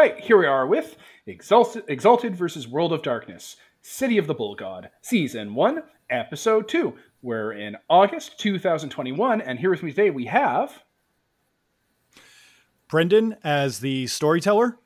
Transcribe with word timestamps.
right, 0.00 0.18
here 0.18 0.38
we 0.38 0.46
are 0.46 0.66
with 0.66 0.96
Exalted, 1.26 1.84
Exalted 1.86 2.34
versus 2.34 2.66
World 2.66 2.90
of 2.90 3.02
Darkness, 3.02 3.56
City 3.82 4.16
of 4.16 4.26
the 4.26 4.32
Bull 4.32 4.54
God, 4.54 4.88
Season 5.02 5.54
1, 5.54 5.82
Episode 6.08 6.70
2. 6.70 6.94
We're 7.20 7.52
in 7.52 7.76
August 7.90 8.40
2021, 8.40 9.42
and 9.42 9.58
here 9.58 9.68
with 9.68 9.82
me 9.82 9.90
today 9.90 10.08
we 10.08 10.24
have. 10.24 10.84
Brendan 12.88 13.36
as 13.44 13.80
the 13.80 14.06
storyteller. 14.06 14.78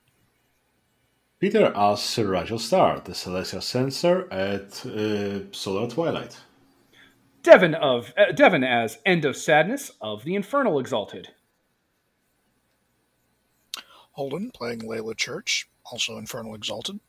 Peter 1.38 1.72
as 1.76 2.02
Sir 2.02 2.26
Rigel 2.26 2.58
Star, 2.58 2.98
the 2.98 3.14
Celestial 3.14 3.60
Censor 3.60 4.26
at 4.32 4.84
uh, 4.84 5.52
Solar 5.52 5.88
Twilight. 5.88 6.40
Devon 7.44 7.76
of 7.76 8.12
uh, 8.18 8.32
Devon 8.32 8.64
as 8.64 8.98
End 9.06 9.24
of 9.24 9.36
Sadness 9.36 9.92
of 10.00 10.24
the 10.24 10.34
Infernal 10.34 10.80
Exalted. 10.80 11.28
Holden 14.14 14.52
playing 14.52 14.80
Layla 14.80 15.16
Church, 15.16 15.68
also 15.84 16.18
Infernal 16.18 16.54
Exalted. 16.54 17.00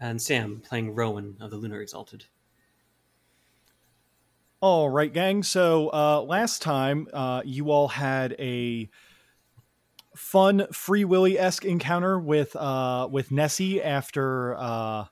And 0.00 0.22
Sam 0.22 0.62
playing 0.66 0.94
Rowan 0.94 1.36
of 1.40 1.50
the 1.50 1.56
Lunar 1.56 1.82
Exalted. 1.82 2.24
All 4.60 4.88
right, 4.88 5.12
gang. 5.12 5.42
So 5.42 5.90
uh, 5.92 6.22
last 6.22 6.62
time 6.62 7.08
uh, 7.12 7.42
you 7.44 7.70
all 7.70 7.88
had 7.88 8.36
a 8.38 8.88
fun 10.14 10.66
Free 10.72 11.04
Willy 11.04 11.38
esque 11.38 11.64
encounter 11.64 12.18
with 12.18 12.54
uh, 12.54 13.08
with 13.10 13.32
Nessie 13.32 13.82
after 13.82 14.54
uh, 14.56 15.06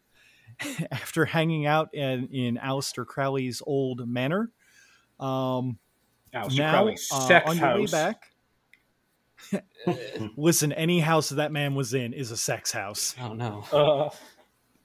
after 0.92 1.24
hanging 1.24 1.66
out 1.66 1.92
in 1.92 2.28
in 2.28 2.56
Aleister 2.56 3.04
Crowley's 3.04 3.62
old 3.66 4.06
manor. 4.06 4.52
Um, 5.18 5.78
Aleister 6.32 6.58
now 6.58 6.70
Crowley's 6.70 7.08
uh, 7.12 7.26
sex 7.26 7.50
on 7.50 7.58
your 7.58 7.74
way 7.80 7.86
back. 7.86 8.30
Listen, 10.36 10.72
any 10.72 11.00
house 11.00 11.30
that 11.30 11.36
that 11.36 11.52
man 11.52 11.74
was 11.74 11.94
in 11.94 12.12
is 12.12 12.30
a 12.30 12.36
sex 12.36 12.72
house. 12.72 13.14
Oh 13.20 13.32
no. 13.32 13.64
Uh, 13.72 14.10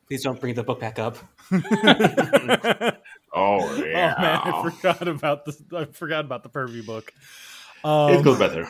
Please 0.08 0.24
don't 0.24 0.40
bring 0.40 0.54
the 0.54 0.64
book 0.64 0.80
back 0.80 1.00
up. 1.00 1.18
Oh, 3.34 3.76
yeah. 3.84 4.14
Oh 4.16 4.22
man, 4.22 4.40
I 4.44 4.70
forgot 4.70 5.08
about 5.08 5.46
the 5.46 5.58
I 5.76 5.86
forgot 5.86 6.26
about 6.26 6.44
the 6.44 6.50
Purview 6.50 6.84
book. 6.84 7.12
Um, 7.84 8.14
it 8.14 8.24
goes 8.24 8.38
better. 8.38 8.68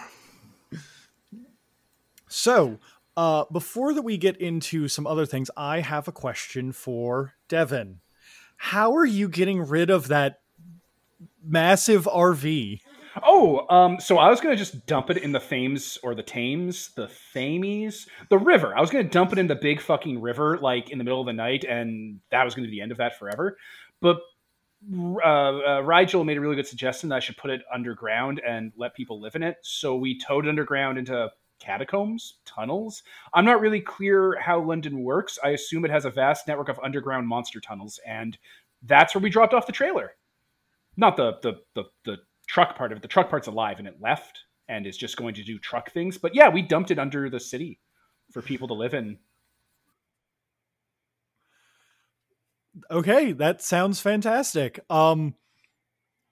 So, 2.30 2.80
uh, 3.18 3.46
before 3.52 3.94
that 3.94 4.02
we 4.02 4.18
get 4.18 4.38
into 4.38 4.88
some 4.88 5.06
other 5.06 5.26
things, 5.26 5.52
I 5.58 5.82
have 5.82 6.08
a 6.08 6.12
question 6.12 6.72
for 6.72 7.34
Devin. 7.50 8.00
How 8.56 8.96
are 8.96 9.06
you 9.06 9.28
getting 9.28 9.68
rid 9.68 9.90
of 9.90 10.08
that 10.08 10.40
massive 11.44 12.06
RV? 12.06 12.80
Oh, 13.22 13.68
um, 13.70 14.00
so 14.00 14.18
I 14.18 14.30
was 14.30 14.42
gonna 14.42 14.56
just 14.56 14.86
dump 14.86 15.10
it 15.10 15.18
in 15.18 15.32
the 15.32 15.40
Thames 15.40 15.98
or 16.04 16.16
the 16.16 16.24
Thames, 16.24 16.90
the 16.96 17.12
Thames, 17.34 18.08
the 18.30 18.38
river. 18.38 18.76
I 18.76 18.82
was 18.82 18.90
gonna 18.90 19.04
dump 19.04 19.32
it 19.34 19.40
in 19.40 19.48
the 19.48 19.56
big 19.56 19.82
fucking 19.82 20.22
river, 20.22 20.58
like 20.58 20.90
in 20.90 20.98
the 20.98 21.04
middle 21.04 21.20
of 21.20 21.28
the 21.28 21.34
night, 21.34 21.64
and 21.64 22.20
that 22.32 22.44
was 22.44 22.56
gonna 22.56 22.68
be 22.68 22.72
the 22.72 22.82
end 22.82 22.92
of 22.92 22.98
that 22.98 23.20
forever. 23.20 23.58
But 24.02 24.22
uh, 24.92 25.28
uh, 25.28 25.82
Rigel 25.82 26.24
made 26.24 26.38
a 26.38 26.42
really 26.42 26.56
good 26.56 26.68
suggestion 26.68 27.10
that 27.10 27.16
I 27.16 27.20
should 27.20 27.38
put 27.38 27.52
it 27.52 27.62
underground 27.74 28.42
and 28.46 28.72
let 28.76 28.96
people 28.96 29.20
live 29.20 29.36
in 29.36 29.44
it. 29.44 29.58
So 29.62 29.96
we 29.96 30.20
towed 30.20 30.46
it 30.46 30.50
underground 30.50 30.98
into 30.98 31.32
catacombs, 31.60 32.40
tunnels. 32.46 33.04
I'm 33.34 33.46
not 33.46 33.62
really 33.62 33.80
clear 33.80 34.38
how 34.40 34.60
London 34.60 35.04
works. 35.04 35.40
I 35.44 35.50
assume 35.50 35.86
it 35.86 35.92
has 35.92 36.06
a 36.06 36.10
vast 36.10 36.48
network 36.48 36.70
of 36.70 36.80
underground 36.84 37.28
monster 37.28 37.62
tunnels, 37.62 38.00
and 38.06 38.38
that's 38.84 39.16
where 39.16 39.22
we 39.22 39.30
dropped 39.30 39.54
off 39.54 39.66
the 39.66 39.72
trailer. 39.72 40.16
Not 40.98 41.16
the 41.16 41.38
the 41.42 41.62
the, 41.74 41.84
the 42.06 42.18
truck 42.54 42.78
part 42.78 42.92
of 42.92 42.98
it. 43.00 43.02
The 43.02 43.08
truck 43.08 43.30
part's 43.32 43.48
alive 43.48 43.80
and 43.80 43.88
it 43.88 43.98
left 44.00 44.40
and 44.70 44.86
is 44.86 44.96
just 44.96 45.18
going 45.18 45.34
to 45.34 45.44
do 45.44 45.58
truck 45.58 45.92
things. 45.92 46.20
But 46.20 46.36
yeah, 46.36 46.50
we 46.50 46.62
dumped 46.62 46.92
it 46.92 47.00
under 47.00 47.30
the 47.30 47.40
city 47.40 47.80
for 48.32 48.42
people 48.44 48.68
to 48.68 48.76
live 48.76 48.94
in. 48.94 49.18
Okay, 52.90 53.32
that 53.34 53.62
sounds 53.62 54.00
fantastic. 54.00 54.80
Um, 54.90 55.36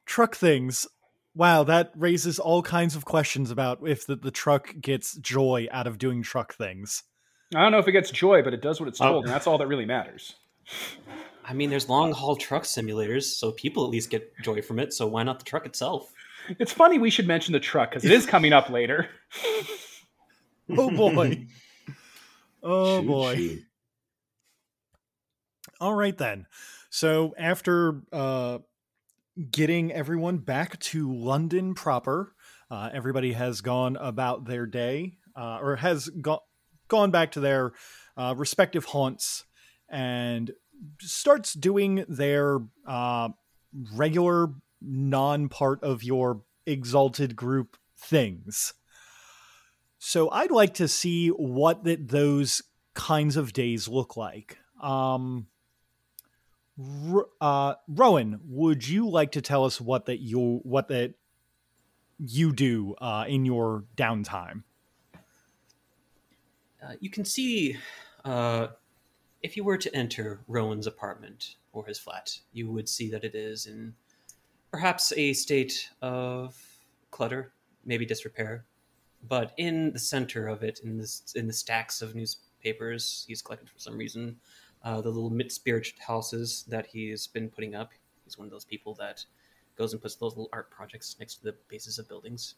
truck 0.06 0.36
things. 0.36 0.88
Wow, 1.34 1.64
that 1.64 1.92
raises 1.96 2.40
all 2.40 2.62
kinds 2.62 2.96
of 2.96 3.06
questions 3.06 3.52
about 3.52 3.80
if 3.88 4.06
the, 4.06 4.16
the 4.16 4.32
truck 4.32 4.76
gets 4.80 5.16
joy 5.18 5.68
out 5.72 5.88
of 5.88 5.98
doing 5.98 6.22
truck 6.22 6.54
things. 6.54 7.04
I 7.56 7.62
don't 7.62 7.72
know 7.72 7.80
if 7.80 7.88
it 7.88 7.94
gets 7.94 8.12
joy, 8.12 8.42
but 8.44 8.54
it 8.54 8.62
does 8.62 8.80
what 8.80 8.90
it's 8.90 9.02
Oh. 9.02 9.06
told, 9.06 9.26
and 9.26 9.34
that's 9.34 9.48
all 9.48 9.58
that 9.58 9.68
really 9.68 9.86
matters. 9.86 10.36
I 11.44 11.54
mean, 11.54 11.70
there's 11.70 11.90
long 11.90 12.12
haul 12.12 12.36
truck 12.36 12.64
simulators, 12.64 13.24
so 13.24 13.52
people 13.52 13.84
at 13.84 13.90
least 13.90 14.10
get 14.10 14.32
joy 14.42 14.62
from 14.62 14.80
it. 14.80 14.94
So 14.94 15.08
why 15.08 15.24
not 15.24 15.40
the 15.40 15.46
truck 15.46 15.66
itself? 15.66 16.12
It's 16.60 16.72
funny 16.72 17.00
we 17.00 17.10
should 17.10 17.28
mention 17.28 17.54
the 17.54 17.60
truck 17.60 17.92
because 17.92 18.06
it 18.06 18.12
is 18.12 18.26
coming 18.26 18.54
up 18.54 18.70
later. 18.70 19.08
Oh 20.78 20.90
boy. 20.90 21.48
oh 22.64 23.02
Shoot, 23.02 23.08
boy. 23.08 23.60
All 25.80 25.94
right 25.94 26.18
then. 26.18 26.46
So 26.90 27.34
after 27.38 28.04
uh, 28.12 28.60
getting 29.50 29.92
everyone 29.92 30.38
back 30.38 30.80
to 30.80 31.12
London 31.12 31.74
proper, 31.74 32.34
uh, 32.70 32.90
everybody 32.94 33.34
has 33.34 33.62
gone 33.62 33.98
about 33.98 34.46
their 34.46 34.66
day, 34.66 35.18
uh, 35.36 35.60
or 35.62 35.78
has 35.78 36.10
go- 36.10 36.44
gone 36.88 37.12
back 37.12 37.32
to 37.32 37.40
their 37.40 37.74
uh, 38.18 38.34
respective 38.38 38.86
haunts, 38.86 39.46
and 39.90 40.52
starts 41.00 41.54
doing 41.54 42.06
their 42.08 42.60
uh, 42.88 43.30
regular 44.82 45.10
non-part 45.10 45.84
of 45.84 46.04
your 46.04 46.42
exalted 46.66 47.36
group 47.36 47.78
things. 47.98 48.74
So 50.00 50.30
I'd 50.32 50.52
like 50.52 50.74
to 50.76 50.88
see 50.88 51.30
what 51.30 51.84
that 51.84 52.10
those 52.10 52.62
kinds 52.94 53.38
of 53.38 53.54
days 53.54 53.88
look 53.88 54.18
like. 54.18 54.58
Um, 54.82 55.48
uh, 57.40 57.76
Rowan, 57.88 58.40
would 58.48 58.88
you 58.88 59.10
like 59.10 59.34
to 59.34 59.42
tell 59.42 59.66
us 59.66 59.80
what 59.80 60.08
that 60.08 60.20
you 60.20 60.60
what 60.64 60.88
that 60.88 61.14
you 62.18 62.52
do 62.52 62.96
uh, 63.00 63.26
in 63.28 63.46
your 63.46 63.86
downtime? 63.96 64.64
Uh, 66.84 66.94
you 67.00 67.12
can 67.12 67.26
see 67.26 67.78
uh, 68.26 68.68
if 69.44 69.56
you 69.56 69.64
were 69.64 69.78
to 69.78 69.96
enter 69.96 70.42
Rowan's 70.48 70.88
apartment 70.88 71.56
or 71.74 71.86
his 71.86 72.00
flat, 72.00 72.40
you 72.52 72.72
would 72.72 72.90
see 72.90 73.10
that 73.12 73.24
it 73.24 73.36
is 73.36 73.68
in 73.68 73.94
perhaps 74.72 75.14
a 75.16 75.34
state 75.34 75.90
of 76.02 76.58
clutter, 77.12 77.54
maybe 77.86 78.06
disrepair. 78.06 78.66
But 79.28 79.54
in 79.58 79.94
the 79.94 80.00
center 80.00 80.48
of 80.48 80.64
it, 80.64 80.80
in 80.84 80.98
this 80.98 81.34
in 81.36 81.46
the 81.46 81.54
stacks 81.54 82.02
of 82.02 82.16
newspapers 82.16 83.26
he's 83.28 83.42
collected 83.42 83.70
for 83.70 83.78
some 83.78 83.98
reason, 83.98 84.38
uh, 84.84 85.02
the 85.02 85.10
little 85.10 85.30
mid 85.30 85.52
spirit 85.52 85.88
houses 86.00 86.66
that 86.70 86.88
he's 86.88 87.28
been 87.28 87.50
putting 87.50 87.76
up. 87.76 87.92
He's 88.24 88.38
one 88.38 88.48
of 88.48 88.52
those 88.52 88.66
people 88.66 88.96
that 88.96 89.24
goes 89.78 89.94
and 89.94 90.02
puts 90.02 90.16
those 90.16 90.32
little 90.32 90.50
art 90.54 90.72
projects 90.72 91.16
next 91.20 91.36
to 91.36 91.44
the 91.44 91.56
bases 91.70 92.00
of 92.00 92.08
buildings. 92.08 92.56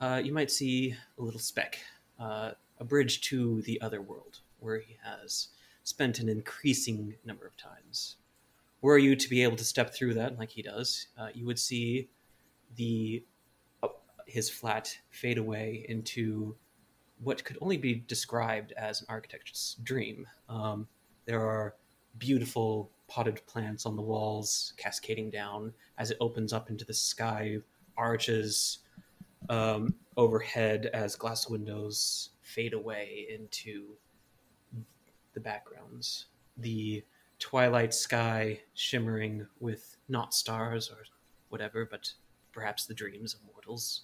Uh, 0.00 0.20
you 0.24 0.32
might 0.32 0.50
see 0.50 0.94
a 1.18 1.22
little 1.22 1.40
speck, 1.40 1.78
uh, 2.18 2.52
a 2.78 2.84
bridge 2.84 3.20
to 3.20 3.60
the 3.62 3.80
other 3.82 4.00
world, 4.00 4.40
where 4.58 4.78
he 4.78 4.96
has 5.04 5.48
spent 5.82 6.20
an 6.20 6.28
increasing 6.28 7.14
number 7.24 7.46
of 7.46 7.56
times. 7.56 8.16
Were 8.82 8.98
you 8.98 9.14
to 9.16 9.28
be 9.28 9.42
able 9.42 9.56
to 9.56 9.64
step 9.64 9.94
through 9.94 10.14
that 10.14 10.38
like 10.38 10.50
he 10.50 10.62
does, 10.62 11.08
uh, 11.18 11.28
you 11.34 11.46
would 11.46 11.58
see 11.58 12.08
the 12.76 13.24
uh, 13.82 13.88
his 14.26 14.48
flat 14.48 14.96
fade 15.10 15.38
away 15.38 15.84
into 15.88 16.56
what 17.22 17.44
could 17.44 17.58
only 17.60 17.76
be 17.76 17.94
described 17.94 18.72
as 18.72 19.02
an 19.02 19.06
architect's 19.10 19.76
dream. 19.82 20.26
Um, 20.48 20.88
there 21.26 21.42
are 21.42 21.74
beautiful 22.18 22.90
potted 23.08 23.44
plants 23.46 23.84
on 23.84 23.96
the 23.96 24.02
walls 24.02 24.72
cascading 24.76 25.30
down 25.30 25.72
as 25.98 26.10
it 26.10 26.16
opens 26.20 26.52
up 26.52 26.70
into 26.70 26.84
the 26.84 26.94
sky, 26.94 27.58
arches 27.96 28.78
um, 29.48 29.94
overhead 30.16 30.86
as 30.94 31.16
glass 31.16 31.48
windows 31.48 32.30
fade 32.42 32.72
away 32.72 33.26
into 33.28 33.96
the 35.34 35.40
backgrounds. 35.40 36.26
The 36.56 37.04
twilight 37.40 37.92
sky 37.92 38.60
shimmering 38.74 39.46
with 39.58 39.96
not 40.08 40.32
stars 40.34 40.90
or 40.90 41.04
whatever, 41.48 41.84
but 41.90 42.12
perhaps 42.52 42.86
the 42.86 42.94
dreams 42.94 43.34
of 43.34 43.40
mortals. 43.52 44.02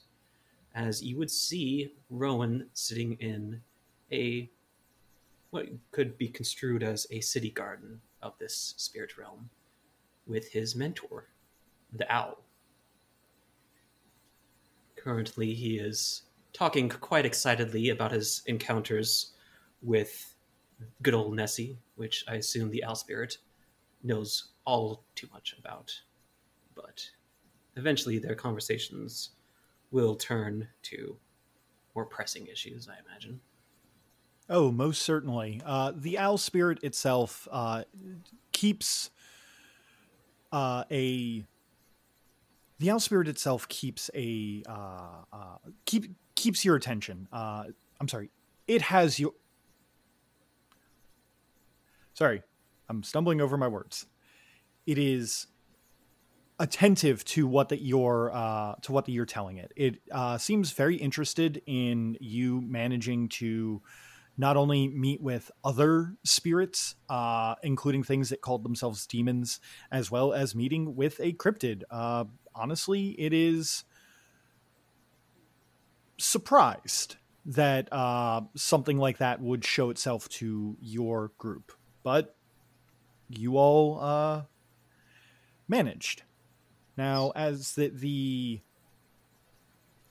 As 0.74 1.02
you 1.02 1.16
would 1.18 1.30
see 1.30 1.94
Rowan 2.10 2.68
sitting 2.72 3.14
in 3.20 3.60
a 4.10 4.50
what 5.50 5.68
could 5.92 6.18
be 6.18 6.28
construed 6.28 6.82
as 6.82 7.06
a 7.10 7.20
city 7.20 7.50
garden 7.50 8.00
of 8.20 8.36
this 8.38 8.74
spirit 8.76 9.16
realm 9.16 9.48
with 10.26 10.50
his 10.50 10.74
mentor, 10.74 11.28
the 11.92 12.12
owl. 12.12 12.42
Currently, 14.96 15.54
he 15.54 15.78
is 15.78 16.22
talking 16.52 16.88
quite 16.88 17.24
excitedly 17.24 17.90
about 17.90 18.12
his 18.12 18.42
encounters 18.46 19.32
with 19.82 20.34
good 21.02 21.14
old 21.14 21.34
Nessie, 21.34 21.78
which 21.96 22.24
I 22.28 22.34
assume 22.34 22.70
the 22.70 22.84
owl 22.84 22.94
spirit 22.94 23.38
knows 24.02 24.48
all 24.64 25.04
too 25.14 25.28
much 25.32 25.54
about. 25.58 25.92
But 26.74 27.08
eventually, 27.76 28.18
their 28.18 28.34
conversations 28.34 29.30
will 29.90 30.16
turn 30.16 30.68
to 30.82 31.16
more 31.94 32.04
pressing 32.04 32.46
issues, 32.46 32.88
I 32.88 32.96
imagine. 33.08 33.40
Oh, 34.48 34.70
most 34.70 35.02
certainly. 35.02 35.60
Uh, 35.64 35.92
the 35.94 36.18
owl 36.18 36.38
spirit 36.38 36.78
itself 36.82 37.48
uh, 37.50 37.84
keeps 38.52 39.10
uh, 40.52 40.84
a. 40.90 41.44
The 42.78 42.90
owl 42.90 43.00
spirit 43.00 43.26
itself 43.26 43.66
keeps 43.68 44.10
a 44.14 44.62
uh, 44.68 45.24
uh, 45.32 45.56
keep 45.86 46.14
keeps 46.34 46.64
your 46.64 46.76
attention. 46.76 47.26
Uh, 47.32 47.64
I'm 48.00 48.08
sorry, 48.08 48.30
it 48.68 48.82
has 48.82 49.18
your. 49.18 49.32
Sorry, 52.16 52.42
I'm 52.88 53.02
stumbling 53.02 53.42
over 53.42 53.58
my 53.58 53.68
words. 53.68 54.06
It 54.86 54.96
is 54.96 55.48
attentive 56.58 57.22
to 57.26 57.46
what 57.46 57.68
that 57.68 57.82
you're 57.82 58.30
uh, 58.32 58.76
to 58.80 58.92
what 58.92 59.04
that 59.04 59.12
you're 59.12 59.26
telling 59.26 59.58
it. 59.58 59.70
It 59.76 60.00
uh, 60.10 60.38
seems 60.38 60.70
very 60.70 60.96
interested 60.96 61.60
in 61.66 62.16
you 62.18 62.62
managing 62.62 63.28
to 63.40 63.82
not 64.38 64.56
only 64.56 64.88
meet 64.88 65.20
with 65.20 65.50
other 65.62 66.14
spirits, 66.24 66.94
uh, 67.10 67.56
including 67.62 68.02
things 68.02 68.30
that 68.30 68.40
called 68.40 68.64
themselves 68.64 69.06
demons, 69.06 69.60
as 69.92 70.10
well 70.10 70.32
as 70.32 70.54
meeting 70.54 70.96
with 70.96 71.20
a 71.20 71.34
cryptid. 71.34 71.82
Uh, 71.90 72.24
honestly, 72.54 73.08
it 73.18 73.34
is 73.34 73.84
surprised 76.16 77.16
that 77.44 77.92
uh, 77.92 78.40
something 78.54 78.96
like 78.96 79.18
that 79.18 79.42
would 79.42 79.66
show 79.66 79.90
itself 79.90 80.30
to 80.30 80.78
your 80.80 81.32
group, 81.36 81.72
but 82.06 82.36
you 83.28 83.56
all 83.56 83.98
uh, 84.00 84.42
managed. 85.66 86.22
Now, 86.96 87.32
as 87.34 87.74
the, 87.74 87.88
the 87.88 88.60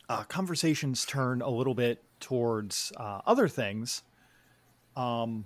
uh, 0.10 0.24
conversations 0.24 1.06
turn 1.06 1.42
a 1.42 1.50
little 1.50 1.74
bit 1.74 2.04
towards 2.20 2.92
uh, 2.98 3.22
other 3.26 3.48
things, 3.48 4.04
um, 4.98 5.46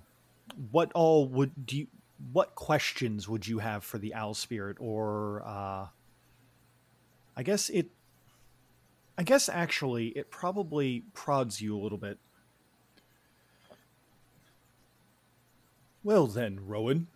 what 0.72 0.90
all 0.92 1.28
would 1.28 1.66
do? 1.66 1.76
You, 1.76 1.86
what 2.32 2.56
questions 2.56 3.28
would 3.28 3.46
you 3.46 3.60
have 3.60 3.84
for 3.84 3.98
the 3.98 4.12
owl 4.12 4.34
spirit, 4.34 4.76
or 4.80 5.44
uh, 5.46 5.86
I 7.36 7.42
guess 7.44 7.68
it? 7.68 7.90
I 9.16 9.22
guess 9.22 9.48
actually, 9.48 10.08
it 10.08 10.32
probably 10.32 11.04
prods 11.14 11.60
you 11.60 11.78
a 11.78 11.80
little 11.80 11.96
bit. 11.96 12.18
Well 16.02 16.26
then, 16.26 16.60
Rowan, 16.66 17.06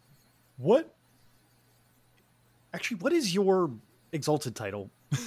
what? 0.56 0.94
Actually, 2.72 2.98
what 2.98 3.12
is 3.12 3.34
your 3.34 3.70
exalted 4.12 4.54
title? 4.54 4.90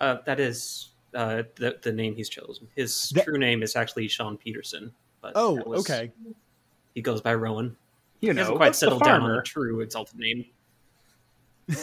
Uh, 0.00 0.18
that 0.26 0.38
is 0.38 0.90
uh, 1.12 1.42
the 1.56 1.76
the 1.82 1.90
name 1.90 2.14
he's 2.14 2.28
chosen. 2.28 2.68
His 2.76 3.08
That- 3.10 3.24
true 3.24 3.36
name 3.36 3.64
is 3.64 3.74
actually 3.74 4.06
Sean 4.06 4.36
Peterson. 4.36 4.92
But 5.20 5.32
Oh, 5.34 5.54
was- 5.66 5.80
okay. 5.80 6.12
He 6.94 7.02
goes 7.02 7.20
by 7.20 7.34
Rowan. 7.34 7.76
You 8.20 8.28
He 8.30 8.34
know, 8.34 8.42
hasn't 8.42 8.56
quite 8.58 8.76
settled 8.76 9.02
down 9.02 9.22
on 9.22 9.32
a 9.36 9.42
true 9.42 9.80
exalted 9.80 10.16
name. 10.20 10.44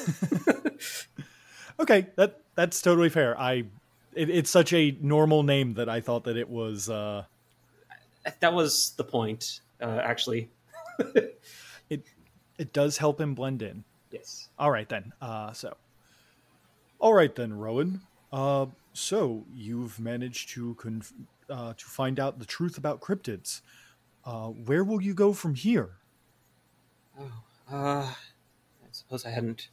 Okay, 1.78 2.08
that 2.16 2.40
that's 2.56 2.82
totally 2.82 3.10
fair. 3.10 3.38
I 3.38 3.66
it, 4.14 4.30
it's 4.30 4.50
such 4.50 4.72
a 4.72 4.98
normal 5.02 5.44
name 5.44 5.74
that 5.74 5.90
I 5.90 6.00
thought 6.00 6.24
that 6.24 6.38
it 6.38 6.50
was. 6.50 6.90
Uh, 6.90 7.26
That 8.40 8.54
was 8.54 8.92
the 8.96 9.04
point, 9.04 9.60
uh, 9.82 10.00
actually. 10.02 10.50
It 11.90 12.08
it 12.58 12.74
does 12.74 12.98
help 12.98 13.20
him 13.20 13.36
blend 13.36 13.62
in. 13.62 13.84
Yes. 14.12 14.50
All 14.58 14.72
right 14.72 14.88
then. 14.88 15.14
Uh, 15.22 15.52
so, 15.54 15.76
all 17.00 17.14
right 17.14 17.34
then, 17.36 17.54
Rowan. 17.54 18.02
Uh, 18.32 18.68
so 18.94 19.46
you've 19.54 20.00
managed 20.00 20.50
to 20.50 20.76
conf- 20.76 21.14
uh, 21.50 21.74
to 21.74 21.86
find 21.86 22.20
out 22.20 22.40
the 22.40 22.46
truth 22.46 22.78
about 22.78 23.02
cryptids. 23.02 23.62
Uh, 24.24 24.48
where 24.48 24.84
will 24.84 25.02
you 25.02 25.14
go 25.14 25.34
from 25.34 25.56
here? 25.56 25.98
Oh, 27.20 27.32
uh, 27.72 28.14
I 28.14 28.88
suppose 28.92 29.26
I 29.26 29.32
hadn't 29.32 29.70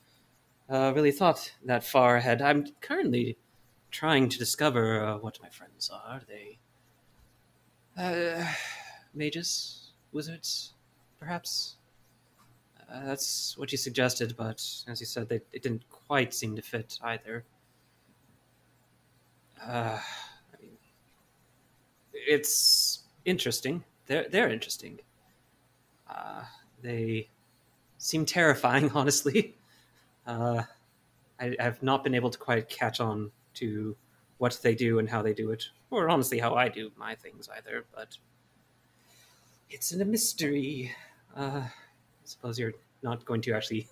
uh, 0.69 0.93
really 0.95 1.13
thought 1.13 1.53
that 1.65 1.85
far 1.85 2.17
ahead. 2.17 2.43
I'm 2.43 2.67
currently 2.81 3.39
trying 3.91 4.29
to 4.29 4.39
discover 4.39 5.05
uh, 5.05 5.19
what 5.19 5.39
my 5.43 5.49
friends 5.49 5.91
are. 5.91 6.23
They 6.27 6.59
uh, 7.97 8.45
mages, 9.15 9.93
wizards, 10.13 10.75
perhaps. 11.23 11.77
Uh, 12.93 13.07
that's 13.07 13.57
what 13.57 13.71
you 13.71 13.79
suggested, 13.79 14.35
but 14.37 14.61
as 14.89 14.99
you 14.99 15.07
said, 15.07 15.29
they, 15.29 15.41
it 15.53 15.63
didn't 15.63 15.85
quite 15.89 16.35
seem 16.35 16.57
to 16.57 16.63
fit 16.63 16.99
either. 17.03 17.45
Uh, 19.65 19.99
I 20.01 20.61
mean, 20.61 20.73
it's 22.13 23.05
interesting. 23.25 23.85
They're 24.07 24.29
they're 24.29 24.51
interesting. 24.51 24.99
Uh, 26.11 26.43
they 26.83 27.29
seem 27.99 28.27
terrifying, 28.27 28.91
honestly. 28.95 29.55
Uh, 30.27 30.65
I, 31.41 31.55
I've 31.61 31.83
not 31.85 32.03
been 32.03 32.15
able 32.15 32.31
to 32.31 32.39
quite 32.39 32.69
catch 32.69 32.99
on 32.99 33.31
to 33.55 33.97
what 34.39 34.59
they 34.61 34.75
do 34.75 34.99
and 34.99 35.09
how 35.09 35.23
they 35.23 35.35
do 35.35 35.53
it, 35.53 35.69
or 35.91 36.11
honestly 36.11 36.41
how 36.41 36.55
I 36.57 36.69
do 36.69 36.91
my 36.97 37.15
things 37.15 37.49
either. 37.57 37.85
But 37.95 38.19
it's 39.71 39.93
in 39.93 40.03
a 40.03 40.05
mystery. 40.05 40.93
Uh, 41.37 41.63
I 41.65 41.71
suppose 42.25 42.59
you're 42.59 42.75
not 43.03 43.25
going 43.25 43.41
to 43.43 43.53
actually 43.53 43.89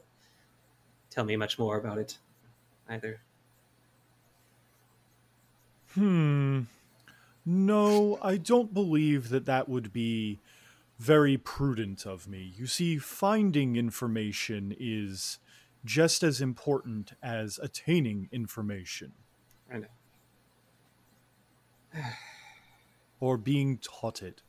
tell 1.10 1.25
me 1.25 1.37
much 1.37 1.58
more 1.58 1.78
about 1.78 1.98
it 1.98 2.19
either. 2.88 3.20
Hmm. 5.94 6.62
No, 7.44 8.19
I 8.22 8.37
don't 8.37 8.72
believe 8.72 9.31
that 9.31 9.46
that 9.46 9.69
would 9.69 9.92
be 9.92 10.38
very 10.98 11.37
prudent 11.38 12.06
of 12.06 12.28
me. 12.28 12.52
You 12.56 12.66
see, 12.66 12.98
finding 12.98 13.76
information 13.76 14.75
is 14.78 15.38
just 15.84 16.22
as 16.22 16.40
important 16.40 17.12
as 17.22 17.58
attaining 17.58 18.28
information 18.31 19.12
I 19.72 19.78
know. 19.78 19.87
or 23.20 23.38
being 23.38 23.78
taught 23.78 24.22
it 24.22 24.42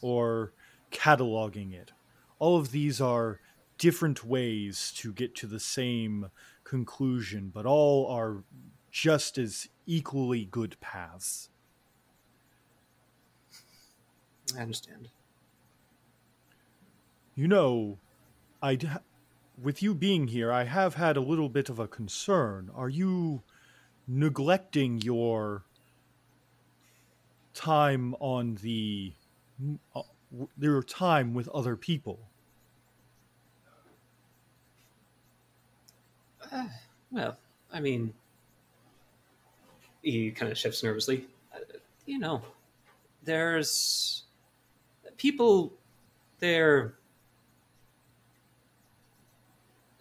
or 0.00 0.52
cataloging 0.92 1.72
it. 1.72 1.92
All 2.38 2.56
of 2.56 2.70
these 2.70 3.00
are 3.00 3.40
different 3.78 4.24
ways 4.24 4.92
to 4.96 5.12
get 5.12 5.34
to 5.36 5.46
the 5.46 5.60
same 5.60 6.30
conclusion, 6.64 7.50
but 7.52 7.66
all 7.66 8.06
are 8.08 8.44
just 8.90 9.38
as 9.38 9.68
equally 9.86 10.44
good 10.44 10.78
paths. 10.80 11.48
I 14.56 14.60
understand. 14.60 15.08
You 17.34 17.48
know, 17.48 17.98
I 18.62 18.78
with 19.60 19.82
you 19.82 19.94
being 19.94 20.28
here, 20.28 20.52
I 20.52 20.64
have 20.64 20.94
had 20.94 21.16
a 21.16 21.20
little 21.20 21.48
bit 21.48 21.68
of 21.68 21.78
a 21.78 21.88
concern. 21.88 22.70
Are 22.74 22.88
you 22.88 23.42
neglecting 24.06 25.00
your 25.00 25.64
time 27.54 28.14
on 28.20 28.58
the 28.62 29.12
your 30.58 30.82
time 30.82 31.34
with 31.34 31.48
other 31.48 31.76
people? 31.76 32.18
Uh, 36.50 36.66
well, 37.10 37.36
I 37.72 37.80
mean, 37.80 38.12
he 40.02 40.30
kind 40.30 40.50
of 40.50 40.58
shifts 40.58 40.82
nervously. 40.82 41.26
Uh, 41.54 41.58
you 42.06 42.18
know, 42.18 42.42
there's 43.24 44.24
people. 45.16 45.72
They're 46.40 46.94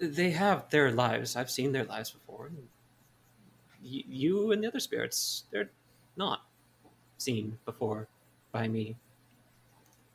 they 0.01 0.31
have 0.31 0.69
their 0.69 0.91
lives. 0.91 1.35
I've 1.35 1.51
seen 1.51 1.71
their 1.71 1.85
lives 1.85 2.11
before. 2.11 2.51
You 3.83 4.51
and 4.51 4.63
the 4.63 4.67
other 4.67 4.79
spirits, 4.79 5.45
they're 5.51 5.69
not 6.17 6.41
seen 7.17 7.57
before 7.65 8.07
by 8.51 8.67
me. 8.67 8.95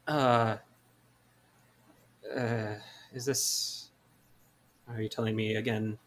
Uh, 0.07 0.57
uh, 2.37 2.75
is 3.13 3.25
this? 3.25 3.91
Are 4.89 5.03
you 5.03 5.09
telling 5.09 5.35
me 5.35 5.57
again 5.57 5.99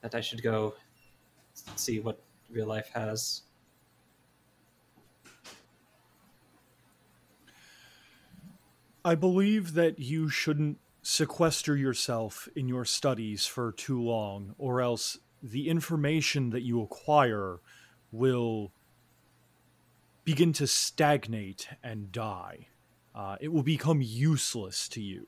that 0.00 0.14
I 0.14 0.20
should 0.20 0.42
go 0.42 0.74
see 1.76 2.00
what 2.00 2.20
real 2.50 2.66
life 2.66 2.90
has? 2.94 3.42
I 9.04 9.14
believe 9.14 9.74
that 9.74 9.98
you 9.98 10.28
shouldn't 10.28 10.78
sequester 11.02 11.76
yourself 11.76 12.48
in 12.54 12.68
your 12.68 12.84
studies 12.84 13.46
for 13.46 13.72
too 13.72 14.02
long, 14.02 14.54
or 14.58 14.80
else 14.80 15.18
the 15.42 15.68
information 15.68 16.50
that 16.50 16.62
you 16.62 16.82
acquire 16.82 17.60
will 18.12 18.72
begin 20.24 20.52
to 20.52 20.66
stagnate 20.66 21.68
and 21.82 22.12
die. 22.12 22.66
Uh, 23.14 23.36
it 23.40 23.48
will 23.48 23.62
become 23.62 24.00
useless 24.00 24.88
to 24.88 25.00
you. 25.00 25.26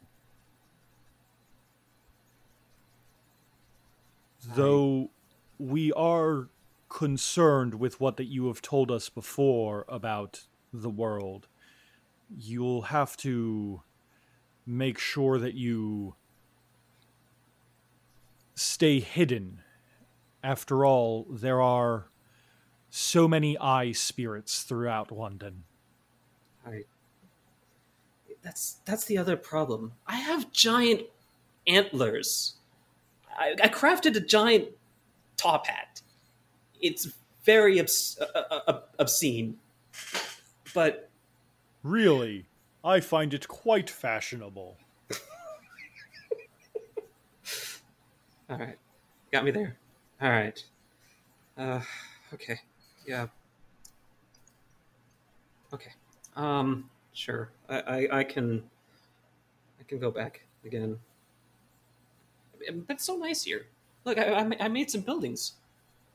Though 4.55 5.11
we 5.59 5.93
are 5.93 6.49
concerned 6.89 7.75
with 7.75 8.01
what 8.01 8.17
that 8.17 8.25
you 8.25 8.49
have 8.49 8.61
told 8.61 8.91
us 8.91 9.09
before 9.09 9.85
about 9.89 10.43
the 10.73 10.91
world, 10.91 11.49
you'll 12.29 12.83
have 12.83 13.17
to 13.19 13.83
make 14.67 14.99
sure 14.99 15.39
that 15.39 15.55
you 15.55 16.15
stay 18.55 19.01
hidden. 19.01 19.61
After 20.43 20.85
all, 20.85 21.27
there 21.31 21.61
are 21.61 22.11
so 22.91 23.27
many 23.27 23.57
eye 23.59 23.93
spirits 23.93 24.62
throughout 24.62 25.11
London. 25.11 25.65
I. 26.67 26.83
That's 28.43 28.79
that's 28.85 29.05
the 29.05 29.19
other 29.19 29.37
problem. 29.37 29.93
I 30.07 30.17
have 30.17 30.53
giant 30.53 31.03
antlers. 31.67 32.55
I, 33.37 33.55
I 33.63 33.69
crafted 33.69 34.17
a 34.17 34.21
giant 34.21 34.69
top 35.37 35.67
hat. 35.67 36.03
It's 36.81 37.09
very 37.45 37.79
obs- 37.81 38.19
uh, 38.21 38.39
uh, 38.51 38.61
uh, 38.67 38.81
obscene, 38.99 39.59
but 40.75 41.09
Really, 41.83 42.47
I 42.85 43.01
find 43.01 43.35
it 43.35 43.49
quite 43.49 43.91
fashionable. 43.91 44.77
all 48.49 48.59
right, 48.59 48.79
got 49.33 49.45
me 49.45 49.51
there. 49.51 49.77
All 50.21 50.31
right. 50.31 50.65
Uh, 51.59 51.81
okay. 52.33 52.61
Yeah. 53.05 53.27
Okay. 55.75 55.91
Um. 56.37 56.89
Sure. 57.12 57.50
I, 57.69 57.81
I 57.81 58.19
I 58.19 58.25
can. 58.25 58.62
I 59.81 59.85
can 59.85 59.99
go 59.99 60.11
back 60.11 60.47
again. 60.64 60.99
That's 62.87 63.04
so 63.04 63.16
nice 63.16 63.42
here. 63.42 63.66
Look, 64.04 64.19
I, 64.19 64.49
I 64.61 64.69
made 64.69 64.90
some 64.90 65.00
buildings. 65.00 65.54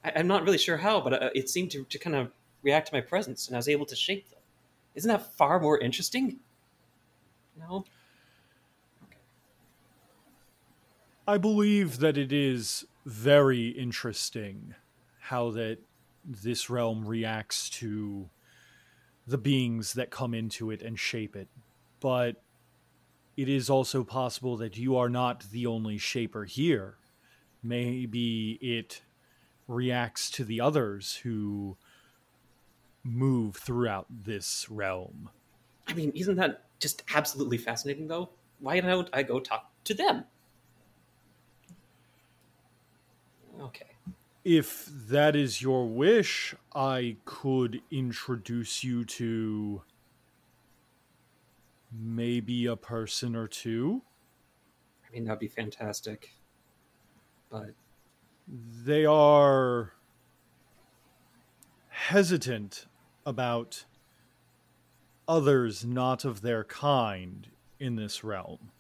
I, 0.04 0.14
I'm 0.16 0.28
not 0.28 0.44
really 0.44 0.58
sure 0.58 0.78
how, 0.78 1.02
but 1.02 1.22
uh, 1.22 1.30
it 1.36 1.50
seemed 1.50 1.72
to, 1.72 1.84
to 1.84 2.00
kind 2.00 2.16
of 2.16 2.32
react 2.64 2.88
to 2.88 2.96
my 2.96 3.02
presence, 3.02 3.48
and 3.48 3.56
I 3.56 3.60
was 3.60 3.68
able 3.68 3.86
to 3.86 3.96
shape 3.96 4.30
them. 4.30 4.40
Isn't 4.96 5.10
that 5.10 5.34
far 5.36 5.60
more 5.60 5.78
interesting? 5.78 6.40
No. 7.60 7.86
I 11.28 11.38
believe 11.38 12.00
that 12.00 12.18
it 12.18 12.32
is 12.32 12.86
very 13.06 13.68
interesting 13.68 14.76
how 15.20 15.52
that 15.52 15.80
this 16.24 16.70
realm 16.70 17.06
reacts 17.06 17.70
to 17.70 18.30
the 19.28 19.38
beings 19.38 19.94
that 19.94 20.10
come 20.10 20.34
into 20.34 20.72
it 20.72 20.82
and 20.82 20.98
shape 20.98 21.36
it. 21.36 21.50
But 22.00 22.42
it 23.36 23.50
is 23.50 23.70
also 23.70 24.04
possible 24.04 24.58
that 24.58 24.78
you 24.78 24.96
are 24.96 25.10
not 25.10 25.44
the 25.52 25.68
only 25.68 25.98
shaper 25.98 26.46
here. 26.46 26.98
Maybe 27.62 28.54
it 28.62 29.04
reacts 29.68 30.32
to 30.32 30.46
the 30.46 30.62
others 30.62 31.18
who 31.18 31.78
move 33.04 33.58
throughout 33.58 34.06
this 34.10 34.70
realm. 34.70 35.30
I 35.88 35.94
mean, 35.94 36.12
isn't 36.16 36.36
that 36.38 36.66
just 36.80 37.04
absolutely 37.14 37.58
fascinating, 37.58 38.08
though? 38.08 38.30
Why 38.60 38.80
don't 38.80 39.10
I 39.14 39.24
go 39.24 39.40
talk 39.40 39.72
to 39.86 39.94
them? 39.94 40.26
Okay. 43.60 43.97
If 44.50 44.86
that 45.10 45.36
is 45.36 45.62
your 45.62 45.86
wish, 45.86 46.56
I 46.74 47.18
could 47.26 47.82
introduce 47.92 48.82
you 48.82 49.04
to 49.04 49.82
maybe 51.92 52.66
a 52.66 52.78
person 52.78 53.36
or 53.36 53.50
two. 53.50 54.04
I 55.06 55.12
mean, 55.12 55.26
that'd 55.26 55.40
be 55.40 55.50
fantastic. 55.50 56.34
But 57.52 57.72
They 58.48 59.06
are 59.06 59.92
hesitant 61.90 62.86
about 63.26 63.84
others 65.28 65.84
not 65.84 66.24
of 66.24 66.40
their 66.40 66.64
kind 66.64 67.50
in 67.82 67.98
this 67.98 68.24
realm. 68.24 68.72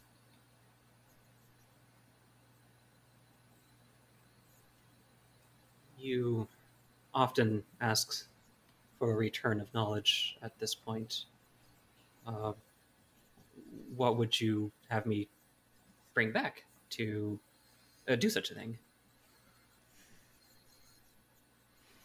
You 5.98 6.48
often 7.14 7.64
ask 7.82 8.28
for 9.00 9.12
a 9.12 9.16
return 9.16 9.60
of 9.60 9.74
knowledge 9.74 10.38
at 10.42 10.58
this 10.60 10.76
point. 10.76 11.26
Uh, 12.26 12.54
what 13.96 14.18
would 14.18 14.40
you 14.40 14.72
have 14.90 15.06
me 15.06 15.28
bring 16.14 16.32
back 16.32 16.64
to 16.92 17.40
uh, 18.08 18.16
do 18.16 18.30
such 18.30 18.52
a 18.52 18.56
thing? 18.56 18.78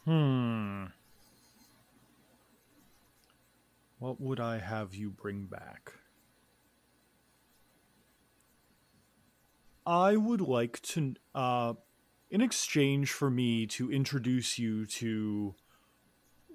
Hmm. 0.05 0.87
What 3.99 4.21
would 4.21 4.41
I 4.41 4.59
have 4.59 4.95
you 4.95 5.11
bring 5.11 5.47
back? 5.47 5.93
I 9.87 10.17
would 10.17 10.41
like 10.41 10.81
to, 10.83 11.15
uh, 11.35 11.75
in 12.33 12.41
exchange 12.41 13.12
for 13.12 13.29
me 13.29 13.67
to 13.67 13.93
introduce 13.93 14.59
you 14.59 14.87
to 14.87 15.55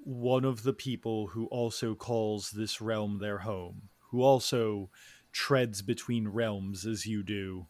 one 0.03 0.43
of 0.43 0.63
the 0.63 0.73
people 0.73 1.27
who 1.27 1.45
also 1.47 1.93
calls 1.93 2.49
this 2.49 2.81
realm 2.81 3.19
their 3.19 3.37
home, 3.37 3.83
who 4.09 4.23
also 4.23 4.89
treads 5.31 5.83
between 5.83 6.29
realms 6.29 6.87
as 6.87 7.05
you 7.05 7.21
do. 7.21 7.67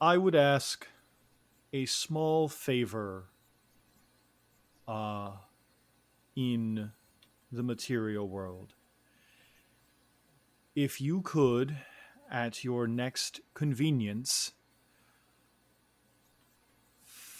I 0.00 0.16
would 0.16 0.34
ask 0.34 0.88
a 1.70 1.84
small 1.84 2.48
favor 2.48 3.26
uh, 4.88 5.32
in 6.34 6.92
the 7.52 7.62
material 7.62 8.26
world. 8.26 8.72
If 10.74 10.98
you 10.98 11.20
could, 11.20 11.76
at 12.30 12.64
your 12.64 12.86
next 12.86 13.42
convenience, 13.52 14.52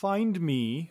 find 0.03 0.41
me. 0.41 0.91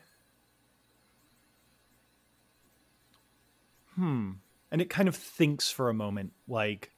Hmm. 3.96 4.32
And 4.72 4.82
it 4.82 4.90
kind 4.90 5.10
of 5.10 5.18
thinks 5.18 5.70
for 5.70 5.90
a 5.90 5.94
moment, 5.94 6.32
like 6.48 6.92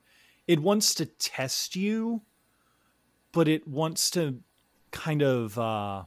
it 0.47 0.59
wants 0.59 0.93
to 0.95 1.07
test 1.07 1.75
you, 1.75 2.21
but 3.31 3.47
it 3.47 3.67
wants 3.67 4.11
to 4.11 4.41
kind 4.91 5.23
of, 5.23 5.57
uh, 5.57 6.03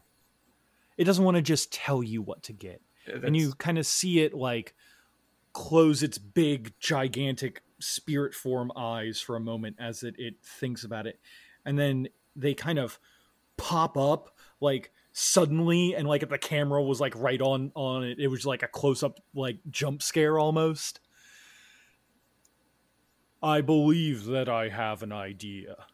it 0.97 1.03
doesn't 1.03 1.25
want 1.25 1.39
to 1.39 1.43
just 1.43 1.73
tell 1.73 2.05
you 2.05 2.23
what 2.23 2.45
to 2.45 2.53
get 2.53 2.81
and 3.25 3.37
you 3.37 3.53
kind 3.55 3.77
of 3.77 3.85
see 3.85 4.21
it 4.21 4.33
like 4.33 4.75
close 5.53 6.05
its 6.05 6.19
big 6.19 6.73
gigantic 6.79 7.63
spirit 7.81 8.33
form 8.33 8.71
eyes 8.77 9.21
for 9.21 9.35
a 9.35 9.41
moment 9.41 9.77
as 9.81 10.03
it, 10.03 10.15
it 10.19 10.35
thinks 10.43 10.85
about 10.85 11.07
it 11.07 11.19
and 11.65 11.79
then 11.79 12.09
they 12.37 12.55
kind 12.55 12.79
of 12.79 12.99
pop 13.57 13.97
up 13.97 14.37
like 14.61 14.93
suddenly 15.19 15.95
and 15.95 16.07
like 16.07 16.29
the 16.29 16.37
camera 16.37 16.83
was 16.83 17.01
like 17.01 17.15
right 17.17 17.41
on 17.41 17.73
on 17.75 18.05
it 18.05 18.19
it 18.19 18.29
was 18.29 18.45
like 18.45 18.63
a 18.63 18.69
close-up 18.69 19.19
like 19.35 19.57
jump 19.71 20.03
scare 20.03 20.39
almost 20.39 21.01
i 23.43 23.63
believe 23.63 24.27
that 24.27 24.47
i 24.47 24.69
have 24.69 25.03
an 25.03 25.13
idea 25.13 25.87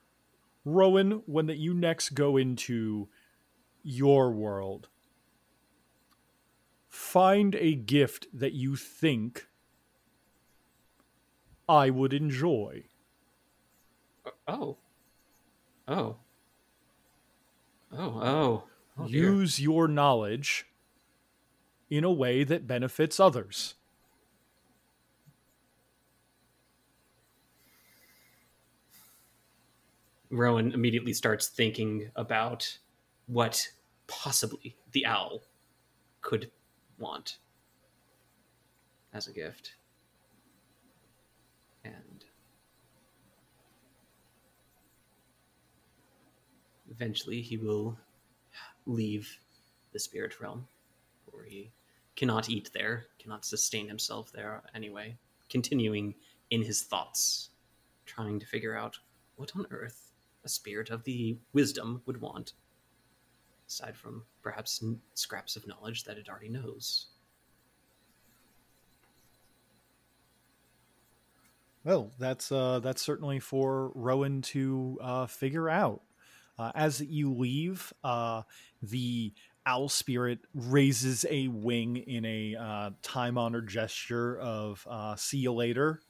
rowan 0.64 1.22
when 1.26 1.46
that 1.46 1.58
you 1.58 1.72
next 1.72 2.10
go 2.10 2.36
into 2.36 3.08
your 3.84 4.32
world 4.32 4.88
find 6.88 7.54
a 7.54 7.74
gift 7.74 8.26
that 8.34 8.52
you 8.52 8.74
think 8.74 9.46
I 11.68 11.88
would 11.88 12.12
enjoy. 12.12 12.84
Uh, 14.26 14.30
oh. 14.46 14.76
Oh. 15.88 16.16
Oh, 17.96 18.20
oh. 18.20 18.64
Oh. 18.98 19.06
Use 19.06 19.60
your 19.60 19.88
knowledge 19.88 20.66
in 21.90 22.04
a 22.04 22.12
way 22.12 22.44
that 22.44 22.66
benefits 22.66 23.20
others. 23.20 23.74
Rowan 30.30 30.72
immediately 30.72 31.12
starts 31.12 31.48
thinking 31.48 32.10
about 32.16 32.78
what 33.26 33.68
possibly 34.06 34.74
the 34.92 35.04
owl 35.04 35.42
could 36.22 36.50
want 36.98 37.36
as 39.12 39.26
a 39.26 39.32
gift. 39.32 39.74
And 41.84 42.24
eventually 46.90 47.42
he 47.42 47.58
will 47.58 47.98
leave 48.86 49.38
the 49.92 49.98
spirit 49.98 50.40
realm, 50.40 50.66
for 51.30 51.44
he 51.44 51.70
cannot 52.16 52.48
eat 52.48 52.70
there, 52.74 53.06
cannot 53.18 53.44
sustain 53.44 53.88
himself 53.88 54.32
there 54.32 54.62
anyway, 54.74 55.16
continuing 55.48 56.14
in 56.50 56.62
his 56.62 56.82
thoughts, 56.82 57.50
trying 58.06 58.38
to 58.38 58.46
figure 58.46 58.76
out 58.76 58.98
what 59.36 59.52
on 59.56 59.66
earth 59.70 60.12
a 60.44 60.48
spirit 60.48 60.90
of 60.90 61.04
the 61.04 61.36
wisdom 61.52 62.02
would 62.06 62.20
want 62.20 62.52
aside 63.68 63.96
from 63.96 64.22
perhaps 64.42 64.82
scraps 65.14 65.56
of 65.56 65.66
knowledge 65.66 66.04
that 66.04 66.18
it 66.18 66.28
already 66.28 66.48
knows. 66.48 67.06
Well, 71.84 72.12
that's 72.18 72.52
uh, 72.52 72.78
that's 72.78 73.02
certainly 73.02 73.40
for 73.40 73.90
Rowan 73.94 74.42
to 74.42 74.98
uh, 75.00 75.26
figure 75.26 75.68
out. 75.68 76.02
Uh, 76.58 76.70
as 76.74 77.00
you 77.00 77.32
leave, 77.32 77.92
uh, 78.04 78.42
the 78.82 79.32
owl 79.64 79.88
spirit 79.88 80.40
raises 80.54 81.24
a 81.30 81.48
wing 81.48 81.96
in 81.96 82.24
a 82.24 82.56
uh, 82.56 82.90
time 83.02 83.38
honored 83.38 83.68
gesture 83.68 84.38
of 84.38 84.86
uh, 84.90 85.16
"see 85.16 85.38
you 85.38 85.52
later," 85.52 86.00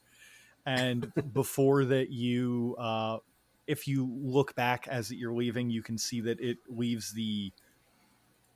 and 0.66 1.12
before 1.32 1.84
that, 1.84 2.10
you, 2.10 2.74
uh, 2.78 3.18
if 3.66 3.86
you 3.86 4.10
look 4.22 4.54
back 4.54 4.88
as 4.88 5.12
you're 5.12 5.34
leaving, 5.34 5.70
you 5.70 5.82
can 5.82 5.98
see 5.98 6.20
that 6.22 6.40
it 6.40 6.58
leaves 6.68 7.12
the 7.12 7.52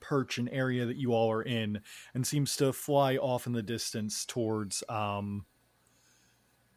perch 0.01 0.39
and 0.39 0.49
area 0.51 0.87
that 0.87 0.97
you 0.97 1.13
all 1.13 1.31
are 1.31 1.43
in, 1.43 1.81
and 2.15 2.27
seems 2.27 2.57
to 2.57 2.73
fly 2.73 3.17
off 3.17 3.47
in 3.47 3.53
the 3.53 3.63
distance 3.63 4.25
towards. 4.25 4.83
Um, 4.89 5.47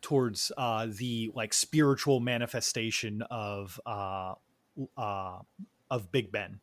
towards 0.02 0.50
uh, 0.58 0.88
the 0.90 1.30
like 1.36 1.54
spiritual 1.54 2.22
manifestation 2.22 3.22
of 3.30 3.80
uh, 3.86 4.34
uh, 4.98 5.40
of 5.90 6.12
Big 6.12 6.32
Ben. 6.32 6.60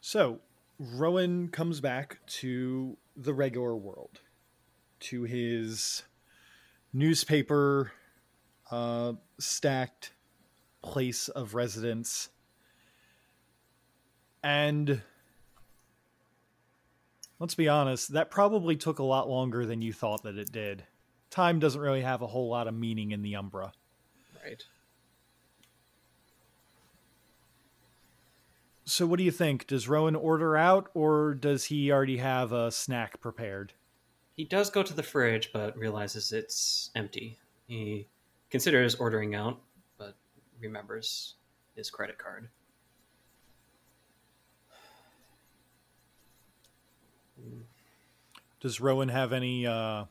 So 0.00 0.38
Rowan 0.78 1.48
comes 1.48 1.80
back 1.80 2.18
to 2.26 2.96
the 3.16 3.34
regular 3.34 3.74
world, 3.74 4.20
to 5.00 5.24
his 5.24 6.04
newspaper 6.92 7.90
uh, 8.70 9.14
stacked 9.40 10.12
place 10.80 11.26
of 11.28 11.56
residence. 11.56 12.28
And 14.44 15.02
let's 17.38 17.54
be 17.54 17.68
honest, 17.68 18.12
that 18.12 18.30
probably 18.30 18.76
took 18.76 18.98
a 18.98 19.04
lot 19.04 19.28
longer 19.28 19.66
than 19.66 19.82
you 19.82 19.92
thought 19.92 20.22
that 20.22 20.38
it 20.38 20.52
did. 20.52 20.84
Time 21.30 21.58
doesn't 21.58 21.80
really 21.80 22.02
have 22.02 22.22
a 22.22 22.26
whole 22.26 22.48
lot 22.48 22.68
of 22.68 22.74
meaning 22.74 23.10
in 23.10 23.22
the 23.22 23.36
Umbra. 23.36 23.72
Right. 24.44 24.62
So, 28.84 29.04
what 29.04 29.18
do 29.18 29.24
you 29.24 29.32
think? 29.32 29.66
Does 29.66 29.88
Rowan 29.88 30.14
order 30.14 30.56
out, 30.56 30.90
or 30.94 31.34
does 31.34 31.64
he 31.64 31.90
already 31.90 32.18
have 32.18 32.52
a 32.52 32.70
snack 32.70 33.20
prepared? 33.20 33.72
He 34.36 34.44
does 34.44 34.70
go 34.70 34.82
to 34.84 34.94
the 34.94 35.02
fridge, 35.02 35.50
but 35.52 35.76
realizes 35.76 36.32
it's 36.32 36.90
empty. 36.94 37.36
He 37.66 38.06
considers 38.48 38.94
ordering 38.94 39.34
out, 39.34 39.60
but 39.98 40.14
remembers 40.60 41.34
his 41.74 41.90
credit 41.90 42.16
card. 42.16 42.48
Does 48.60 48.80
Rowan 48.80 49.08
have 49.08 49.32
any 49.32 49.66
uh, 49.66 50.04